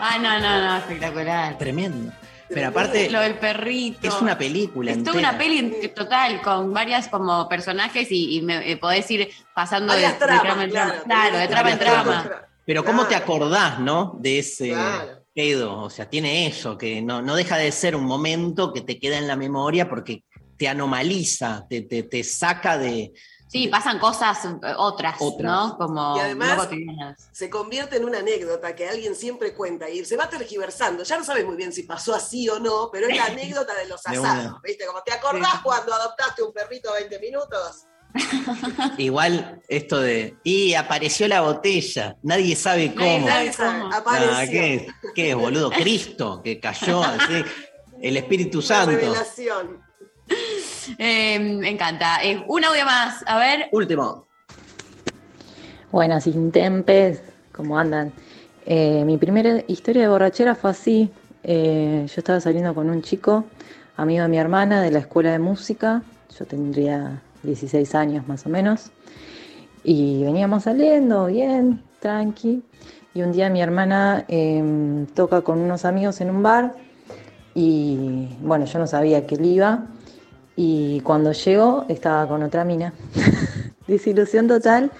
Ah, 0.00 0.16
no, 0.20 0.38
no, 0.38 0.64
no, 0.64 0.76
espectacular. 0.76 1.58
Tremendo. 1.58 2.12
Pero 2.48 2.68
aparte, 2.68 3.10
Lo 3.10 3.20
del 3.20 3.34
perrito. 3.34 4.08
es 4.08 4.22
una 4.22 4.38
película. 4.38 4.92
Es 4.92 5.02
toda 5.04 5.18
una 5.18 5.36
peli 5.36 5.90
total, 5.94 6.40
con 6.40 6.72
varias 6.72 7.08
como 7.08 7.48
personajes 7.48 8.10
y, 8.10 8.38
y 8.38 8.42
me, 8.42 8.70
eh, 8.70 8.76
podés 8.76 9.10
ir 9.10 9.28
pasando 9.52 9.92
de, 9.92 10.08
trama 10.12 10.64
en 10.64 10.70
trama. 10.70 10.92
claro, 10.92 11.02
Claro, 11.04 11.38
de 11.38 11.48
trama 11.48 11.70
en 11.72 11.78
trama. 11.78 12.30
Pero 12.64 12.84
¿cómo 12.84 13.06
te 13.06 13.14
acordás, 13.14 13.78
no? 13.80 14.16
De 14.18 14.38
ese 14.38 14.70
Claro. 14.70 15.17
Pedo. 15.38 15.82
O 15.82 15.88
sea, 15.90 16.10
tiene 16.10 16.48
eso, 16.48 16.76
que 16.76 17.00
no, 17.00 17.22
no 17.22 17.36
deja 17.36 17.56
de 17.56 17.70
ser 17.70 17.94
un 17.94 18.04
momento 18.04 18.72
que 18.72 18.80
te 18.80 18.98
queda 18.98 19.18
en 19.18 19.28
la 19.28 19.36
memoria 19.36 19.88
porque 19.88 20.24
te 20.56 20.66
anomaliza, 20.66 21.64
te, 21.70 21.82
te, 21.82 22.02
te 22.02 22.24
saca 22.24 22.76
de. 22.76 23.12
Sí, 23.46 23.68
pasan 23.68 24.00
cosas 24.00 24.44
eh, 24.44 24.74
otras, 24.76 25.14
Otras. 25.20 25.50
¿no? 25.50 25.78
Como 25.78 26.16
Y 26.16 26.20
además- 26.20 26.68
no. 26.70 27.14
Se 27.30 27.48
convierte 27.48 27.96
en 27.96 28.04
una 28.04 28.18
anécdota 28.18 28.74
que 28.74 28.88
alguien 28.88 29.14
siempre 29.14 29.54
cuenta 29.54 29.88
y 29.88 30.04
se 30.04 30.16
va 30.16 30.28
tergiversando. 30.28 31.04
Ya 31.04 31.16
no 31.16 31.24
sabes 31.24 31.46
muy 31.46 31.54
bien 31.56 31.72
si 31.72 31.84
pasó 31.84 32.16
así 32.16 32.48
o 32.48 32.58
no, 32.58 32.90
pero 32.92 33.06
es 33.06 33.16
la 33.16 33.26
anécdota 33.32 33.74
de 33.74 33.86
los 33.86 34.04
asados. 34.04 34.60
¿Viste? 34.62 34.86
Como 34.86 35.02
te 35.04 35.12
acordás 35.12 35.60
cuando 35.62 35.94
adoptaste 35.94 36.42
un 36.42 36.52
perrito 36.52 36.92
20 36.92 37.18
minutos. 37.20 37.86
Igual 38.98 39.60
esto 39.68 40.00
de. 40.00 40.36
Y 40.44 40.74
apareció 40.74 41.28
la 41.28 41.42
botella. 41.42 42.16
Nadie 42.22 42.56
sabe 42.56 42.94
cómo. 42.94 43.26
Nadie 43.26 43.52
sabe, 43.52 43.80
cómo. 43.80 43.94
Apareció. 43.94 44.34
Ah, 44.34 44.46
¿qué, 44.46 44.74
es? 44.74 44.82
¿Qué 45.14 45.30
es, 45.30 45.36
boludo? 45.36 45.70
Cristo, 45.70 46.40
que 46.42 46.58
cayó 46.58 47.02
así. 47.02 47.44
El 48.00 48.16
Espíritu 48.16 48.62
Santo. 48.62 48.92
revelación. 48.92 49.82
Eh, 50.98 51.38
me 51.38 51.70
encanta. 51.70 52.22
Eh, 52.22 52.44
un 52.46 52.64
audio 52.64 52.84
más, 52.84 53.24
a 53.26 53.38
ver. 53.38 53.68
Último. 53.72 54.26
Buenas 55.90 56.26
intempes, 56.26 57.22
¿cómo 57.52 57.78
andan? 57.78 58.12
Eh, 58.66 59.04
mi 59.06 59.16
primera 59.16 59.62
historia 59.68 60.02
de 60.02 60.08
borrachera 60.08 60.54
fue 60.54 60.70
así. 60.70 61.10
Eh, 61.42 62.04
yo 62.06 62.14
estaba 62.16 62.40
saliendo 62.40 62.74
con 62.74 62.90
un 62.90 63.00
chico, 63.00 63.46
amigo 63.96 64.22
de 64.22 64.28
mi 64.28 64.38
hermana, 64.38 64.82
de 64.82 64.90
la 64.90 64.98
escuela 64.98 65.32
de 65.32 65.38
música. 65.38 66.02
Yo 66.38 66.44
tendría 66.44 67.22
16 67.42 67.94
años 67.94 68.28
más 68.28 68.46
o 68.46 68.48
menos. 68.48 68.90
Y 69.84 70.24
veníamos 70.24 70.64
saliendo 70.64 71.26
bien, 71.26 71.82
tranqui. 72.00 72.62
Y 73.14 73.22
un 73.22 73.32
día 73.32 73.50
mi 73.50 73.60
hermana 73.60 74.24
em, 74.28 75.06
toca 75.06 75.40
con 75.42 75.58
unos 75.58 75.84
amigos 75.84 76.20
en 76.20 76.30
un 76.30 76.42
bar. 76.42 76.74
Y 77.54 78.28
bueno, 78.42 78.66
yo 78.66 78.78
no 78.78 78.86
sabía 78.86 79.26
que 79.26 79.36
él 79.36 79.46
iba. 79.46 79.86
Y 80.56 81.00
cuando 81.00 81.32
llegó 81.32 81.84
estaba 81.88 82.26
con 82.28 82.42
otra 82.42 82.64
mina. 82.64 82.92
Desilusión 83.86 84.48
total. 84.48 84.90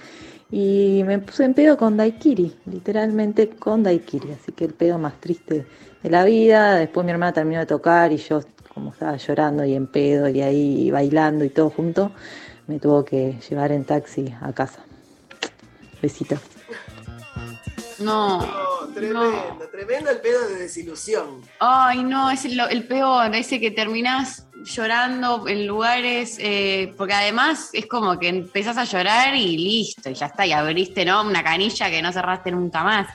Y 0.51 1.03
me 1.05 1.19
puse 1.19 1.45
en 1.45 1.53
pedo 1.53 1.77
con 1.77 1.95
Daikiri, 1.95 2.55
literalmente 2.65 3.49
con 3.49 3.83
Daikiri. 3.83 4.31
Así 4.31 4.51
que 4.51 4.65
el 4.65 4.73
pedo 4.73 4.97
más 4.97 5.19
triste 5.19 5.67
de 6.01 6.09
la 6.09 6.23
vida. 6.23 6.75
Después 6.75 7.05
mi 7.05 7.11
hermana 7.11 7.33
terminó 7.33 7.59
de 7.59 7.67
tocar 7.67 8.11
y 8.11 8.17
yo, 8.17 8.41
como 8.79 8.91
estaba 8.93 9.17
llorando 9.17 9.65
y 9.65 9.75
en 9.75 9.87
pedo 9.87 10.29
y 10.29 10.41
ahí 10.41 10.89
bailando 10.89 11.43
y 11.43 11.49
todo 11.49 11.69
junto, 11.69 12.11
me 12.67 12.79
tuvo 12.79 13.03
que 13.03 13.37
llevar 13.49 13.73
en 13.73 13.83
taxi 13.83 14.33
a 14.41 14.53
casa. 14.53 14.79
Besito. 16.01 16.37
No. 17.99 18.39
No, 18.39 18.93
tremendo, 18.93 19.67
tremendo 19.69 20.09
el 20.11 20.21
pedo 20.21 20.47
de 20.47 20.55
desilusión. 20.59 21.41
Ay, 21.59 22.03
no, 22.03 22.31
es 22.31 22.45
el, 22.45 22.57
el 22.57 22.87
peor, 22.87 23.35
ese 23.35 23.59
que 23.59 23.71
terminás 23.71 24.45
llorando 24.63 25.45
en 25.49 25.67
lugares, 25.67 26.37
eh, 26.39 26.93
porque 26.97 27.13
además 27.13 27.71
es 27.73 27.85
como 27.85 28.17
que 28.17 28.29
empezás 28.29 28.77
a 28.77 28.85
llorar 28.85 29.35
y 29.35 29.57
listo, 29.57 30.09
y 30.09 30.13
ya 30.13 30.27
está, 30.27 30.45
y 30.45 30.53
abriste, 30.53 31.03
¿no? 31.03 31.21
Una 31.23 31.43
canilla 31.43 31.89
que 31.89 32.01
no 32.01 32.13
cerraste 32.13 32.51
nunca 32.51 32.83
más. 32.83 33.07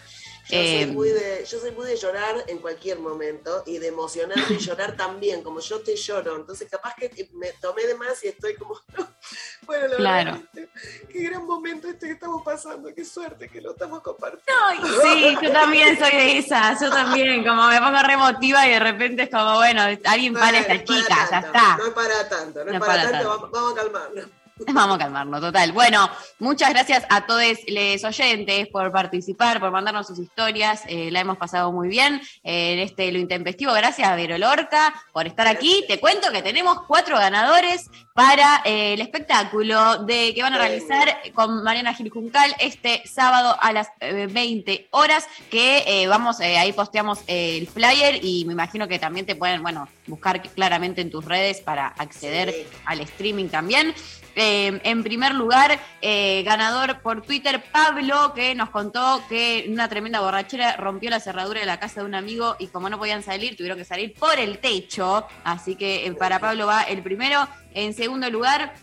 Yo, 0.47 0.57
Eh, 0.59 0.83
soy 0.85 0.93
muy 0.93 1.09
de, 1.09 1.45
yo 1.51 1.59
soy 1.59 1.71
muy 1.71 1.87
de 1.87 1.97
llorar 1.97 2.45
en 2.49 2.59
cualquier 2.59 2.99
momento 2.99 3.63
y 3.65 3.79
de 3.79 3.89
emocionarme 3.89 4.45
y 4.57 4.59
llorar 4.59 4.95
también, 4.95 5.43
como 5.43 5.61
yo 5.61 5.81
te 5.81 5.97
lloro. 5.97 6.37
Entonces, 6.37 6.69
capaz 6.71 6.95
que 6.97 7.31
me 7.33 7.53
tomé 7.63 7.87
de 7.87 7.95
más 7.95 8.23
y 8.23 8.29
estoy 8.29 8.55
como. 8.57 8.79
bueno, 9.67 9.89
la 9.89 9.97
Claro. 9.97 10.43
qué 10.53 11.23
gran 11.23 11.47
momento 11.47 11.89
este 11.89 12.07
que 12.09 12.13
estamos 12.13 12.43
pasando, 12.43 12.95
qué 12.95 13.05
suerte 13.07 13.49
que 13.49 13.61
lo 13.63 13.71
estamos 13.73 14.03
compartiendo. 14.03 14.53
Ay, 14.67 14.79
sí, 15.03 15.37
yo 15.43 15.51
también 15.51 15.99
soy 15.99 16.11
de 16.13 16.39
esas, 16.39 16.79
yo 16.81 16.91
también, 16.91 17.43
como 17.43 17.67
me 17.69 17.79
pongo 17.79 18.03
re 18.03 18.13
emotiva 18.13 18.67
y 18.67 18.71
de 18.73 18.81
repente 18.81 19.23
es 19.23 19.31
como, 19.31 19.55
bueno, 19.55 19.81
alguien 20.05 20.35
para 20.35 20.59
esta 20.59 20.85
chica, 20.85 21.29
ya 21.31 21.39
está. 21.39 21.77
No 21.79 21.87
es 21.87 21.93
para 21.95 22.29
tanto, 22.29 22.59
no, 22.61 22.65
No 22.67 22.71
es 22.73 22.75
es 22.77 22.81
para, 22.81 23.03
para 23.03 23.03
tanto, 23.11 23.13
tanto. 23.13 23.29
Vamos, 23.29 23.51
vamos 23.51 23.73
a 23.73 23.77
calmarnos. 23.77 24.27
Vamos 24.73 24.97
a 24.97 24.99
calmarnos, 24.99 25.41
total. 25.41 25.73
Bueno, 25.73 26.09
muchas 26.39 26.71
gracias 26.71 27.05
a 27.09 27.27
todos 27.27 27.43
los 27.67 28.05
oyentes 28.05 28.69
por 28.69 28.93
participar, 28.93 29.59
por 29.59 29.73
mandarnos 29.73 30.07
sus 30.07 30.19
historias. 30.19 30.83
eh, 30.87 31.11
la 31.11 31.21
hemos 31.21 31.39
pasado 31.39 31.73
muy 31.73 31.89
bien 31.89 32.21
eh, 32.45 32.75
en 32.75 32.79
este 32.79 33.11
Lo 33.11 33.19
Intempestivo. 33.19 33.73
Gracias 33.73 34.07
a 34.07 34.15
Vero 34.15 34.39
Lorca 34.39 34.95
por 35.13 35.27
estar 35.27 35.49
aquí. 35.49 35.85
Te 35.89 35.99
cuento 35.99 36.31
que 36.31 36.43
tenemos 36.43 36.83
cuatro 36.87 37.17
ganadores 37.17 37.91
para 38.15 38.63
eh, 38.65 38.95
el 38.95 39.01
espectáculo 39.01 40.05
de 40.05 40.33
que 40.35 40.43
van 40.43 40.55
a 40.55 40.59
realizar 40.59 41.19
con 41.35 41.65
Mariana 41.65 41.95
Gil 41.95 42.11
Juncal 42.11 42.55
este 42.61 43.03
sábado 43.07 43.57
a 43.61 43.73
las 43.73 43.89
eh, 43.99 44.29
20 44.31 44.87
horas. 44.93 45.27
Que 45.51 46.07
vamos, 46.09 46.39
eh, 46.41 46.57
ahí 46.57 46.73
posteamos 46.73 47.19
el 47.27 47.67
flyer 47.67 48.25
y 48.25 48.45
me 48.45 48.53
imagino 48.53 48.87
que 48.87 49.01
también 49.01 49.27
te 49.27 49.35
pueden, 49.35 49.63
bueno, 49.63 49.89
buscar 50.07 50.41
claramente 50.43 51.01
en 51.01 51.11
tus 51.11 51.25
redes 51.25 51.61
para 51.61 51.89
acceder 51.89 52.55
al 52.85 53.01
streaming 53.01 53.49
también. 53.49 53.93
Eh, 54.37 54.81
en 54.85 55.03
primer 55.03 55.35
lugar, 55.35 55.79
eh, 56.01 56.43
ganador 56.45 57.01
por 57.01 57.23
Twitter, 57.23 57.63
Pablo, 57.71 58.33
que 58.35 58.55
nos 58.55 58.71
contó 58.71 59.23
que 59.29 59.67
una 59.69 59.89
tremenda 59.89 60.21
borrachera 60.21 60.77
rompió 60.77 61.11
la 61.11 61.21
cerradura 61.21 61.61
de 61.61 61.67
la 61.67 61.79
casa 61.79 62.01
de 62.01 62.07
un 62.07 62.15
amigo 62.15 62.57
y 62.59 62.69
como 62.69 62.89
no 62.89 62.99
podían 62.99 63.23
salir, 63.23 63.57
tuvieron 63.57 63.79
que 63.79 63.85
salir 63.85 64.15
por 64.15 64.39
el 64.39 64.59
techo. 64.59 65.27
Así 65.45 65.77
que 65.77 66.07
eh, 66.07 66.13
para 66.13 66.39
Pablo 66.41 66.67
va 66.67 66.83
el 66.83 67.03
primero. 67.03 67.47
En 67.75 67.95
segundo 67.95 68.29
lugar, 68.31 68.75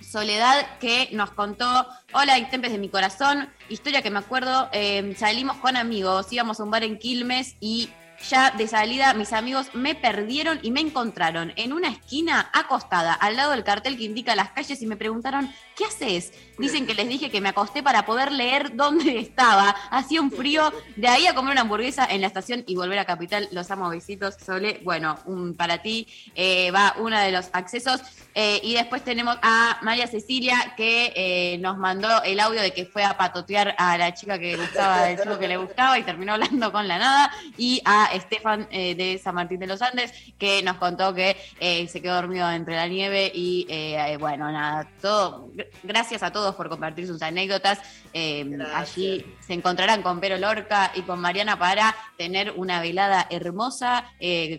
Soledad, 0.00 0.78
que 0.78 1.08
nos 1.12 1.30
contó, 1.30 1.86
hola, 2.12 2.38
intempes 2.38 2.70
de 2.72 2.78
mi 2.78 2.88
corazón, 2.88 3.48
historia 3.68 4.02
que 4.02 4.10
me 4.10 4.18
acuerdo, 4.18 4.68
eh, 4.72 5.14
salimos 5.16 5.56
con 5.56 5.76
amigos, 5.76 6.30
íbamos 6.32 6.60
a 6.60 6.64
un 6.64 6.70
bar 6.70 6.84
en 6.84 6.98
Quilmes 6.98 7.56
y 7.60 7.88
ya 8.28 8.50
de 8.50 8.66
salida 8.66 9.14
mis 9.14 9.32
amigos 9.32 9.74
me 9.74 9.94
perdieron 9.94 10.58
y 10.62 10.70
me 10.70 10.80
encontraron 10.80 11.52
en 11.56 11.72
una 11.72 11.88
esquina 11.88 12.50
acostada 12.52 13.14
al 13.14 13.36
lado 13.36 13.52
del 13.52 13.64
cartel 13.64 13.96
que 13.96 14.04
indica 14.04 14.34
las 14.34 14.50
calles 14.50 14.80
y 14.82 14.86
me 14.86 14.96
preguntaron, 14.96 15.52
¿qué 15.76 15.84
haces? 15.84 16.32
Dicen 16.58 16.86
que 16.86 16.94
les 16.94 17.08
dije 17.08 17.30
que 17.30 17.40
me 17.40 17.48
acosté 17.48 17.82
para 17.82 18.04
poder 18.04 18.32
leer 18.32 18.76
dónde 18.76 19.18
estaba. 19.18 19.74
Hacía 19.90 20.20
un 20.20 20.30
frío, 20.30 20.72
de 20.96 21.08
ahí 21.08 21.26
a 21.26 21.34
comer 21.34 21.52
una 21.52 21.62
hamburguesa 21.62 22.06
en 22.08 22.20
la 22.20 22.26
estación 22.26 22.64
y 22.66 22.76
volver 22.76 22.98
a 22.98 23.04
Capital. 23.04 23.48
Los 23.52 23.70
amo, 23.70 23.88
besitos, 23.88 24.36
Sole. 24.44 24.80
Bueno, 24.84 25.18
para 25.56 25.78
ti 25.78 26.06
eh, 26.34 26.70
va 26.70 26.94
uno 26.98 27.18
de 27.18 27.32
los 27.32 27.48
accesos. 27.52 28.00
Eh, 28.34 28.60
y 28.62 28.74
después 28.74 29.04
tenemos 29.04 29.36
a 29.42 29.78
María 29.82 30.06
Cecilia 30.06 30.74
que 30.76 31.12
eh, 31.14 31.58
nos 31.58 31.76
mandó 31.76 32.22
el 32.22 32.40
audio 32.40 32.62
de 32.62 32.72
que 32.72 32.86
fue 32.86 33.04
a 33.04 33.18
patotear 33.18 33.74
a 33.76 33.98
la 33.98 34.14
chica 34.14 34.38
que 34.38 34.56
gustaba, 34.56 35.04
del 35.04 35.18
chico 35.18 35.38
que 35.38 35.48
le 35.48 35.58
gustaba 35.58 35.98
y 35.98 36.02
terminó 36.02 36.32
hablando 36.32 36.72
con 36.72 36.88
la 36.88 36.98
nada. 36.98 37.32
Y 37.56 37.82
a 37.84 38.10
Estefan 38.12 38.68
eh, 38.70 38.94
de 38.94 39.18
San 39.18 39.34
Martín 39.34 39.58
de 39.60 39.66
los 39.66 39.82
Andes 39.82 40.12
que 40.38 40.62
nos 40.62 40.76
contó 40.76 41.14
que 41.14 41.36
eh, 41.60 41.86
se 41.88 42.00
quedó 42.00 42.14
dormido 42.16 42.50
entre 42.50 42.76
la 42.76 42.86
nieve 42.86 43.30
y 43.34 43.66
eh, 43.68 44.16
bueno, 44.18 44.50
nada, 44.50 44.88
todo. 45.00 45.48
gr- 45.54 45.66
Gracias 45.82 46.22
a 46.22 46.30
todos 46.32 46.54
por 46.54 46.68
compartir 46.68 47.06
sus 47.06 47.22
anécdotas. 47.22 47.78
Eh, 48.12 48.58
allí 48.74 49.24
se 49.40 49.54
encontrarán 49.54 50.02
con 50.02 50.20
Pero 50.20 50.36
Lorca 50.38 50.92
y 50.94 51.02
con 51.02 51.20
Mariana 51.20 51.58
para 51.58 51.94
tener 52.16 52.52
una 52.56 52.80
velada 52.80 53.26
hermosa 53.30 54.10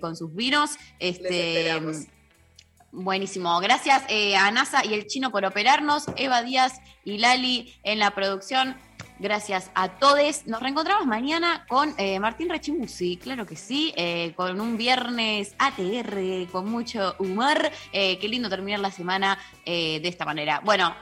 con 0.02 0.16
sus 0.16 0.34
vinos. 0.36 0.72
Este, 1.00 1.72
Buenísimo. 2.96 3.60
Gracias 3.60 4.04
eh, 4.08 4.36
a 4.36 4.52
NASA 4.52 4.86
y 4.86 4.94
el 4.94 5.08
chino 5.08 5.32
por 5.32 5.44
operarnos, 5.46 6.06
Eva 6.16 6.44
Díaz 6.44 6.80
y 7.04 7.18
Lali 7.18 7.74
en 7.82 7.98
la 7.98 8.12
producción. 8.12 8.78
Gracias 9.20 9.72
a 9.76 9.90
todos. 9.90 10.48
Nos 10.48 10.62
reencontramos 10.62 11.06
mañana 11.06 11.66
con 11.68 11.94
eh, 11.98 12.20
Martín 12.20 12.50
Rechimusi, 12.50 13.18
claro 13.18 13.46
que 13.46 13.56
sí, 13.56 13.94
eh, 13.96 14.34
con 14.36 14.60
un 14.60 14.78
viernes 14.78 15.56
ATR, 15.60 16.50
con 16.52 16.70
mucho 16.70 17.16
humor. 17.20 17.72
Eh, 17.92 18.18
qué 18.20 18.28
lindo 18.28 18.50
terminar 18.50 18.80
la 18.80 18.92
semana 18.92 19.38
eh, 19.66 20.00
de 20.02 20.08
esta 20.10 20.26
manera. 20.26 20.62
Bueno, 20.64 20.96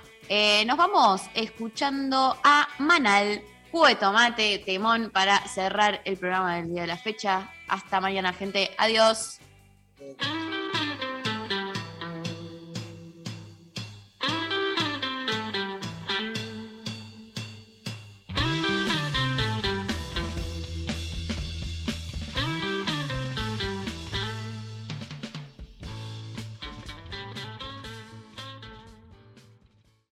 nos 0.65 0.77
vamos 0.77 1.23
escuchando 1.33 2.37
a 2.41 2.67
Manal, 2.79 3.41
jugo 3.69 3.93
tomate, 3.97 4.59
temón, 4.59 5.09
para 5.11 5.45
cerrar 5.47 6.01
el 6.05 6.15
programa 6.17 6.55
del 6.55 6.71
día 6.71 6.81
de 6.81 6.87
la 6.87 6.97
fecha. 6.97 7.51
Hasta 7.67 7.99
mañana, 7.99 8.31
gente. 8.31 8.71
Adiós. 8.77 9.39